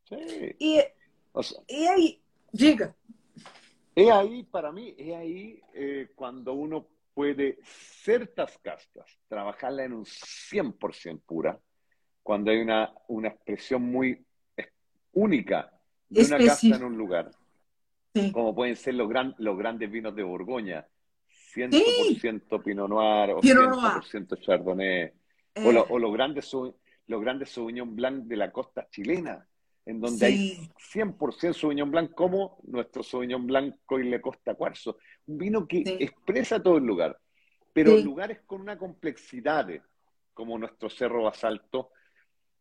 Sí. 0.08 0.56
E, 0.60 0.92
e 1.70 1.88
aí, 1.88 2.22
diga. 2.54 2.96
É 3.96 4.12
aí, 4.12 4.44
para 4.44 4.72
mim, 4.72 4.94
é 4.98 5.16
aí 5.16 5.64
eh, 5.74 6.10
quando 6.16 6.54
uno 6.54 6.86
puede 7.16 7.58
ciertas 7.64 8.60
castas 8.60 9.20
trabajarla 9.28 9.86
en 9.86 9.94
un 9.94 10.06
100% 10.06 11.22
pura, 11.26 11.60
cuando 12.22 12.52
hay 12.52 12.60
una, 12.60 12.94
una 13.08 13.30
expresión 13.30 13.82
muy 13.82 14.24
única 15.14 15.72
de 16.10 16.26
una 16.26 16.38
casta 16.38 16.76
en 16.76 16.84
un 16.84 16.98
lugar, 16.98 17.32
como 18.32 18.54
pueden 18.54 18.76
ser 18.76 18.96
los, 18.96 19.10
gran, 19.10 19.34
los 19.40 19.58
grandes 19.58 19.90
vinos 19.90 20.16
de 20.16 20.24
Borgoña, 20.24 20.86
100% 21.56 22.64
Pinot 22.64 22.90
Noir 22.90 23.32
o 23.32 23.42
100% 23.42 24.40
Chardonnay, 24.42 25.12
o, 25.56 25.72
eh. 25.72 25.86
o, 25.90 26.00
los 26.00 26.14
grandes 26.14 26.52
los 27.08 27.22
grandes 27.22 27.50
Sauvignon 27.50 27.96
Blanc 27.96 28.26
de 28.26 28.36
la 28.36 28.52
costa 28.52 28.88
chilena, 28.90 29.48
en 29.86 30.02
donde 30.02 30.26
hay 30.26 30.70
100% 30.94 31.54
Sauvignon 31.54 31.92
Blanc 31.92 32.12
como 32.14 32.60
nuestro 32.64 33.04
Sauvignon 33.04 33.46
Blanco 33.46 34.00
y 34.00 34.10
le 34.10 34.20
Costa 34.20 34.56
Cuarzo. 34.56 34.98
Un 35.28 35.38
vino 35.38 35.68
que 35.68 35.84
expresa 36.00 36.62
todo 36.62 36.78
el 36.78 36.86
lugar, 36.86 37.20
pero 37.74 37.98
lugares 37.98 38.42
con 38.46 38.62
una 38.62 38.78
complejidad, 38.78 39.68
como 40.34 40.58
nuestro 40.58 40.90
Cerro 40.90 41.24
Basalto, 41.24 41.92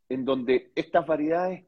en 0.08 0.24
donde 0.24 0.72
estas 0.74 1.06
variedades, 1.06 1.64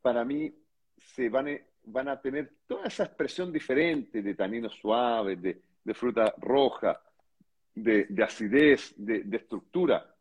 para 0.00 0.24
mí, 0.24 0.52
se 0.96 1.28
van, 1.28 1.48
a, 1.48 1.58
van 1.84 2.08
a 2.08 2.20
tener 2.20 2.54
toda 2.66 2.86
esa 2.86 3.04
expresión 3.04 3.52
diferente 3.52 4.22
de 4.22 4.34
taninos 4.34 4.74
suaves, 4.74 5.40
de, 5.40 5.94
fruta 5.94 6.34
roja, 6.38 7.00
de, 7.74 8.06
acidez, 8.22 8.94
de, 8.96 9.20
de, 9.24 9.36
estructura, 9.36 10.14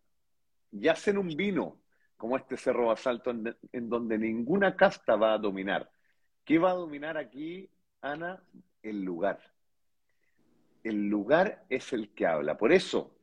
y 0.71 0.87
hacen 0.87 1.17
un 1.17 1.27
vino 1.29 1.81
como 2.21 2.37
este 2.37 2.55
Cerro 2.55 2.85
Basalto 2.85 3.31
en, 3.31 3.89
donde 3.89 4.15
ninguna 4.15 4.75
casta 4.75 5.15
va 5.15 5.33
a 5.33 5.39
dominar. 5.39 5.89
¿Qué 6.45 6.59
va 6.59 6.69
a 6.69 6.75
dominar 6.75 7.17
aquí, 7.17 7.67
Ana? 7.99 8.43
El 8.83 9.03
lugar. 9.03 9.41
El 10.83 11.07
lugar 11.07 11.65
es 11.69 11.93
el 11.93 12.13
que 12.13 12.25
habla. 12.25 12.57
Por 12.57 12.71
eso 12.71 13.15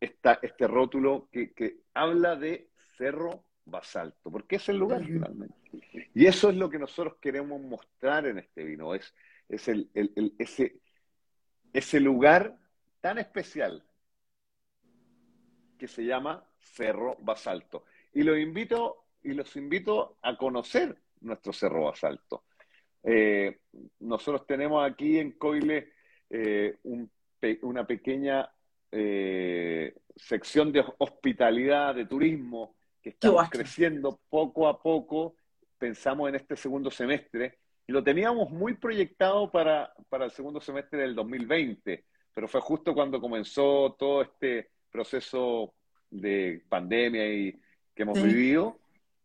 está 0.00 0.38
este 0.42 0.66
rótulo 0.66 1.28
que, 1.30 1.80
habla 1.94 2.36
de 2.36 2.70
Cerro 2.96 3.44
Basalto, 3.64 4.30
porque 4.30 4.56
es 4.56 4.68
el 4.68 4.78
lugar 4.78 5.04
finalmente. 5.04 5.54
Y 6.14 6.26
eso 6.26 6.50
es 6.50 6.56
lo 6.56 6.68
que 6.68 6.78
nosotros 6.78 7.16
queremos 7.20 7.60
mostrar 7.60 8.26
en 8.26 8.38
este 8.38 8.64
vino, 8.64 8.94
es, 8.94 9.14
es 9.48 9.68
el, 9.68 9.90
ese, 10.38 10.80
ese 11.72 12.00
lugar 12.00 12.58
tan 13.00 13.18
especial 13.18 13.84
que 15.78 15.88
se 15.88 16.04
llama 16.04 16.46
Cerro 16.58 17.16
Basalto. 17.20 17.84
Y 18.12 18.22
los 18.22 18.38
invito, 18.38 19.06
y 19.22 19.32
los 19.32 19.56
invito 19.56 20.18
a 20.22 20.36
conocer 20.36 20.96
nuestro 21.20 21.52
Cerro 21.52 21.84
Basalto. 21.84 22.44
Eh, 23.02 23.60
nosotros 24.00 24.46
tenemos 24.46 24.88
aquí 24.88 25.18
en 25.18 25.32
Coile 25.32 25.93
eh, 26.30 26.76
una 27.62 27.86
pequeña 27.86 28.50
eh, 28.90 29.94
sección 30.16 30.72
de 30.72 30.84
hospitalidad, 30.98 31.94
de 31.94 32.06
turismo, 32.06 32.76
que 33.02 33.10
estamos 33.10 33.48
creciendo 33.50 34.20
poco 34.28 34.68
a 34.68 34.80
poco. 34.80 35.36
Pensamos 35.78 36.28
en 36.28 36.36
este 36.36 36.56
segundo 36.56 36.90
semestre 36.90 37.58
y 37.86 37.92
lo 37.92 38.02
teníamos 38.02 38.50
muy 38.50 38.74
proyectado 38.74 39.50
para, 39.50 39.92
para 40.08 40.24
el 40.24 40.30
segundo 40.30 40.60
semestre 40.60 41.00
del 41.00 41.14
2020, 41.14 42.04
pero 42.34 42.48
fue 42.48 42.60
justo 42.60 42.94
cuando 42.94 43.20
comenzó 43.20 43.94
todo 43.98 44.22
este 44.22 44.70
proceso 44.90 45.74
de 46.10 46.62
pandemia 46.68 47.26
y, 47.32 47.60
que 47.94 48.02
hemos 48.02 48.20
vivido, 48.20 48.78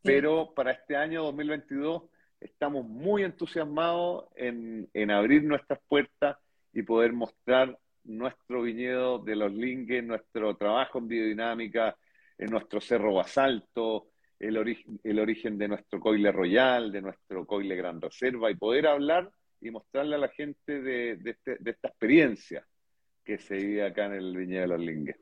pero 0.03 0.53
para 0.53 0.71
este 0.71 0.95
año 0.95 1.23
2022 1.23 2.03
estamos 2.39 2.85
muy 2.85 3.23
entusiasmados 3.23 4.26
en, 4.35 5.11
abrir 5.11 5.43
nuestras 5.43 5.80
puertas 5.88 6.38
y 6.73 6.83
poder 6.83 7.13
mostrar 7.13 7.77
nuestro 8.03 8.63
viñedo 8.63 9.19
de 9.19 9.35
los 9.35 9.51
lingues, 9.51 10.03
nuestro 10.03 10.55
trabajo 10.55 10.99
en 10.99 11.07
biodinámica, 11.07 11.97
en 12.37 12.49
nuestro 12.51 12.79
cerro 12.81 13.13
basalto, 13.13 14.09
el, 14.39 14.57
origen, 14.57 14.99
el 15.03 15.19
origen 15.19 15.57
de 15.57 15.67
nuestro 15.67 15.99
coile 15.99 16.31
royal, 16.31 16.91
de 16.91 17.01
nuestro 17.01 17.45
coile 17.45 17.75
gran 17.75 18.01
reserva, 18.01 18.49
y 18.49 18.55
poder 18.55 18.87
hablar 18.87 19.29
y 19.61 19.71
mostrarle 19.71 20.15
a 20.15 20.19
la 20.19 20.29
gente 20.29 20.81
de, 20.81 21.17
de, 21.17 21.31
este, 21.31 21.57
de 21.59 21.71
esta 21.71 21.89
experiencia 21.89 22.65
que 23.23 23.37
se 23.37 23.57
vive 23.57 23.85
acá 23.85 24.05
en 24.05 24.13
el 24.13 24.35
viñedo 24.35 24.61
de 24.61 24.67
los 24.67 24.79
lingues. 24.79 25.15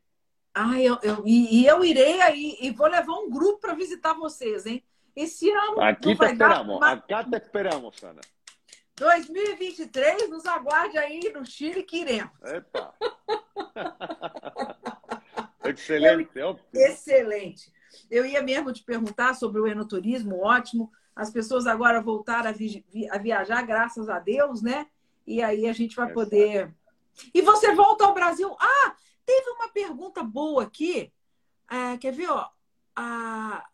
Ah, 0.53 0.81
eu, 0.81 0.97
eu, 1.03 1.23
e, 1.25 1.61
e 1.61 1.67
eu 1.67 1.83
irei 1.83 2.19
aí 2.21 2.57
e 2.59 2.71
vou 2.71 2.87
levar 2.87 3.13
um 3.13 3.29
grupo 3.29 3.59
para 3.59 3.75
visitar 3.75 4.13
vocês, 4.13 4.65
hein? 4.65 4.83
Esse 5.15 5.51
ano. 5.51 5.81
Aqui 5.81 6.15
te 6.15 6.25
esperamos, 6.25 6.79
dar... 6.79 6.93
acá 6.93 7.23
te 7.23 7.37
esperamos, 7.37 8.03
Ana. 8.03 8.21
2023, 8.97 10.29
nos 10.29 10.45
aguarde 10.45 10.97
aí 10.97 11.31
no 11.33 11.45
Chile 11.45 11.83
que 11.83 12.01
iremos. 12.01 12.31
Epa! 12.43 12.93
Excelente, 15.63 16.29
eu, 16.35 16.59
Excelente. 16.73 17.71
Eu 18.09 18.25
ia 18.25 18.41
mesmo 18.41 18.71
te 18.71 18.83
perguntar 18.83 19.33
sobre 19.33 19.61
o 19.61 19.67
enoturismo, 19.67 20.43
ótimo. 20.43 20.91
As 21.15 21.29
pessoas 21.29 21.67
agora 21.67 22.01
voltaram 22.01 22.49
a, 22.49 22.53
vi 22.53 22.83
a 23.11 23.17
viajar, 23.17 23.61
graças 23.63 24.09
a 24.09 24.19
Deus, 24.19 24.61
né? 24.61 24.87
E 25.25 25.41
aí 25.41 25.67
a 25.67 25.73
gente 25.73 25.95
vai 25.95 26.11
poder. 26.11 26.73
E 27.33 27.41
você 27.41 27.73
volta 27.73 28.05
ao 28.05 28.13
Brasil. 28.13 28.55
Ah, 28.59 28.95
Teve 29.27 29.49
uma 29.49 29.67
pergunta 29.67 30.23
boa 30.23 30.63
aqui. 30.63 31.11
É, 31.69 31.97
quer 31.97 32.13
ver, 32.13 32.29
ó? 32.29 32.49
A, 32.95 33.67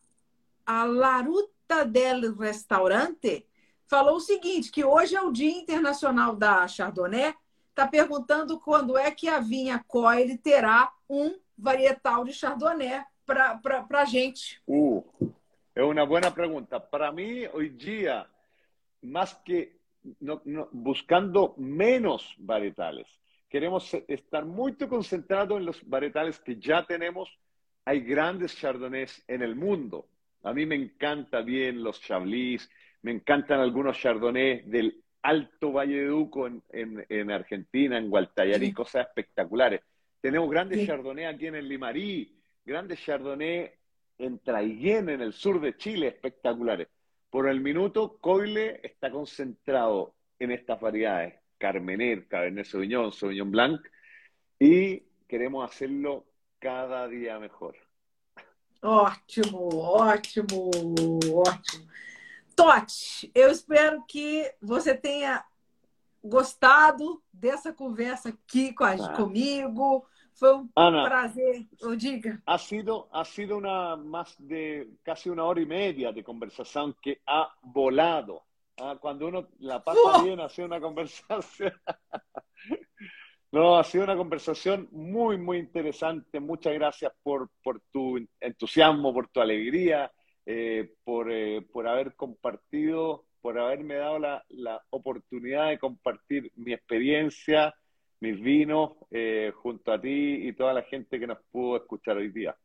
a 0.65 0.83
Laruta 0.83 1.85
del 1.85 2.33
Restaurante 2.33 3.45
falou 3.87 4.17
o 4.17 4.21
seguinte: 4.21 4.71
que 4.71 4.83
hoje 4.83 5.15
é 5.15 5.21
o 5.21 5.31
Dia 5.31 5.51
Internacional 5.51 6.35
da 6.35 6.67
Chardonnay. 6.67 7.33
Está 7.69 7.87
perguntando 7.87 8.59
quando 8.59 8.97
é 8.97 9.09
que 9.09 9.27
a 9.27 9.39
vinha 9.39 9.83
Coyle 9.87 10.37
terá 10.37 10.91
um 11.09 11.39
varietal 11.57 12.23
de 12.23 12.31
Chardonnay 12.31 13.03
para 13.25 13.87
a 13.89 14.05
gente. 14.05 14.61
Uh, 14.67 15.03
é 15.75 15.83
uma 15.83 16.05
boa 16.05 16.31
pergunta. 16.31 16.79
Para 16.79 17.11
mim, 17.11 17.47
hoje 17.53 17.69
dia, 17.69 18.27
mais 19.01 19.33
que 19.33 19.75
no, 20.19 20.41
no, 20.45 20.69
buscando 20.71 21.55
menos 21.57 22.35
varietales, 22.37 23.07
queremos 23.49 23.91
estar 24.07 24.45
muy 24.45 24.75
concentrados 24.75 25.57
en 25.59 25.65
los 25.65 25.81
varietales 25.87 26.39
que 26.39 26.59
ya 26.59 26.85
tenemos. 26.85 27.29
Hay 27.85 28.01
grandes 28.01 28.55
chardonnays 28.55 29.23
en 29.27 29.41
el 29.41 29.55
mundo. 29.55 30.07
A 30.43 30.53
mí 30.53 30.65
me 30.65 30.75
encanta 30.75 31.41
bien 31.41 31.83
los 31.83 31.99
chablis, 32.01 32.69
me 33.03 33.11
encantan 33.11 33.59
algunos 33.59 33.97
chardonnays 33.97 34.69
del 34.69 35.03
Alto 35.21 35.71
Valle 35.71 36.01
de 36.01 36.07
Duco 36.07 36.47
en, 36.47 36.61
en, 36.71 37.31
Argentina, 37.31 37.97
en 37.97 38.09
Gualtallarí, 38.09 38.73
cosas 38.73 39.07
espectaculares. 39.07 39.81
Tenemos 40.19 40.49
grandes 40.49 40.85
chardonnays 40.87 41.33
aquí 41.33 41.47
en 41.47 41.55
el 41.55 41.67
Limarí, 41.67 42.35
grandes 42.65 42.99
chardonnays 43.01 43.71
en 44.17 44.39
Traiguén, 44.39 45.09
en 45.09 45.21
el 45.21 45.33
sur 45.33 45.59
de 45.59 45.75
Chile, 45.77 46.07
espectaculares. 46.07 46.87
Por 47.29 47.47
el 47.47 47.61
minuto, 47.61 48.17
Coile 48.19 48.79
está 48.83 49.11
concentrado 49.11 50.15
en 50.39 50.51
estas 50.51 50.79
variedades 50.79 51.35
Carmener, 51.57 52.27
Cabernet 52.27 52.65
Sauvignon, 52.65 53.11
Sauvignon 53.11 53.51
Blanc, 53.51 53.81
y 54.59 55.03
queremos 55.27 55.69
hacerlo 55.69 56.25
cada 56.59 57.07
dia 57.07 57.39
melhor. 57.39 57.75
Ótimo, 58.81 59.69
ótimo, 59.69 60.69
ótimo. 60.69 61.85
Totti, 62.55 63.31
eu 63.33 63.49
espero 63.49 64.03
que 64.07 64.53
você 64.61 64.95
tenha 64.95 65.43
gostado 66.23 67.21
dessa 67.31 67.73
conversa 67.73 68.29
aqui 68.29 68.73
com 68.73 68.83
a, 68.83 68.91
ah. 68.91 69.13
comigo. 69.13 70.05
Foi 70.35 70.55
um 70.55 70.69
Ana, 70.75 71.03
prazer. 71.03 71.67
Oh, 71.81 71.95
diga. 71.95 72.41
Ha 72.45 72.57
sido, 72.57 73.07
ha 73.11 73.23
sido 73.23 73.57
una 73.57 73.95
más 73.95 74.35
de 74.39 74.89
casi 75.03 75.29
una 75.29 75.43
hora 75.43 75.61
y 75.61 75.65
media 75.65 76.11
de 76.11 76.23
conversación 76.23 76.95
que 77.01 77.21
ha 77.27 77.53
volado. 77.61 78.43
Ah, 78.79 78.97
cuando 78.99 79.27
uno 79.27 79.49
la 79.59 79.83
pasa 79.83 79.99
¡Oh! 80.03 80.23
bien, 80.23 80.39
ha 80.39 80.49
sido 80.49 80.65
una 80.67 80.81
conversación. 80.81 81.73
no, 83.51 83.77
ha 83.77 83.83
sido 83.83 84.05
una 84.05 84.17
conversación 84.17 84.87
muy, 84.91 85.37
muy 85.37 85.59
interesante. 85.59 86.39
Muchas 86.39 86.73
gracias 86.73 87.13
por, 87.21 87.49
por 87.61 87.81
tu 87.91 88.17
entusiasmo, 88.39 89.13
por 89.13 89.27
tu 89.27 89.39
alegría, 89.39 90.11
eh, 90.45 90.93
por, 91.03 91.31
eh, 91.31 91.61
por 91.71 91.87
haber 91.87 92.15
compartido, 92.15 93.25
por 93.41 93.57
haberme 93.57 93.95
dado 93.95 94.19
la, 94.19 94.43
la, 94.49 94.81
oportunidad 94.89 95.69
de 95.69 95.79
compartir 95.79 96.51
mi 96.55 96.73
experiencia, 96.73 97.73
mis 98.19 98.39
vinos, 98.39 98.91
eh, 99.11 99.51
junto 99.55 99.91
a 99.91 99.99
ti 99.99 100.47
y 100.47 100.53
toda 100.53 100.73
la 100.73 100.81
gente 100.83 101.19
que 101.19 101.27
nos 101.27 101.39
pudo 101.51 101.77
escuchar 101.77 102.17
hoy 102.17 102.29
día. 102.29 102.55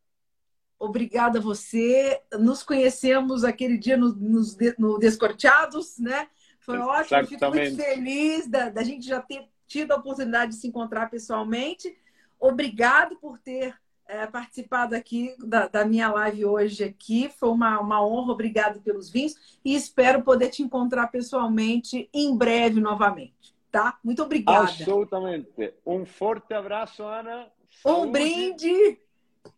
Obrigada 0.78 1.40
a 1.40 1.42
você. 1.42 2.20
Nos 2.38 2.62
conhecemos 2.62 3.42
aquele 3.42 3.76
dia 3.76 3.96
no, 3.96 4.14
nos, 4.14 4.56
no 4.78 4.98
Descorteados, 4.98 5.98
né? 5.98 6.28
Foi 6.60 6.78
ótimo, 6.78 7.26
fico 7.26 7.50
muito 7.50 7.76
feliz 7.76 8.48
da, 8.48 8.68
da 8.68 8.82
gente 8.84 9.06
já 9.06 9.20
ter 9.20 9.48
tido 9.66 9.92
a 9.92 9.96
oportunidade 9.96 10.52
de 10.52 10.58
se 10.58 10.68
encontrar 10.68 11.10
pessoalmente. 11.10 11.96
Obrigado 12.38 13.16
por 13.16 13.38
ter 13.38 13.74
é, 14.08 14.26
participado 14.26 14.96
aqui 14.96 15.36
da, 15.38 15.68
da, 15.68 15.84
minha 15.84 16.10
live 16.10 16.46
hoje 16.46 16.82
aqui. 16.82 17.28
Foi 17.28 17.50
uma, 17.50 17.78
uma 17.78 18.04
honra, 18.04 18.32
obrigado 18.32 18.80
pelos 18.80 19.10
vinhos 19.10 19.60
e 19.62 19.74
espero 19.74 20.22
poder 20.22 20.48
te 20.48 20.62
encontrar 20.62 21.08
pessoalmente 21.08 22.08
em 22.12 22.34
breve 22.36 22.80
novamente. 22.80 23.54
tá? 23.70 23.98
Muito 24.02 24.22
obrigada. 24.22 24.60
Absolutamente. 24.60 25.74
Um 25.84 26.06
forte 26.06 26.54
abraço, 26.54 27.04
Ana. 27.04 27.52
Saúde. 27.82 28.08
Um 28.08 28.10
brinde, 28.10 28.98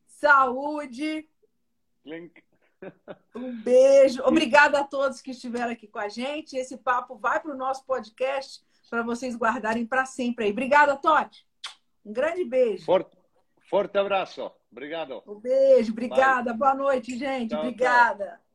saúde. 0.07 1.29
Clink. 2.03 2.43
Um 3.35 3.63
beijo. 3.63 4.23
Obrigada 4.27 4.81
a 4.81 4.85
todos 4.85 5.21
que 5.21 5.31
estiveram 5.31 5.71
aqui 5.71 5.87
com 5.87 5.99
a 5.99 6.09
gente. 6.09 6.57
Esse 6.57 6.77
papo 6.77 7.15
vai 7.15 7.39
para 7.39 7.53
o 7.53 7.57
nosso 7.57 7.85
podcast 7.85 8.63
para 8.89 9.03
vocês 9.03 9.37
guardarem 9.37 9.87
para 9.87 10.05
sempre 10.05 10.47
aí. 10.47 10.51
Obrigada, 10.51 10.97
Totti. 10.97 11.47
Um 12.05 12.13
grande 12.13 12.45
beijo. 12.45 12.85
Forte, 12.85 13.17
forte 13.71 13.97
abraço. 13.97 14.51
Obrigado. 14.71 15.23
Um 15.27 15.41
beijo. 15.41 15.93
Obrigada. 15.93 16.51
Bye. 16.51 16.59
Boa 16.59 16.75
noite, 16.75 17.17
gente. 17.17 17.51
Tchau, 17.51 17.61
obrigada. 17.61 18.25
Tchau. 18.27 18.50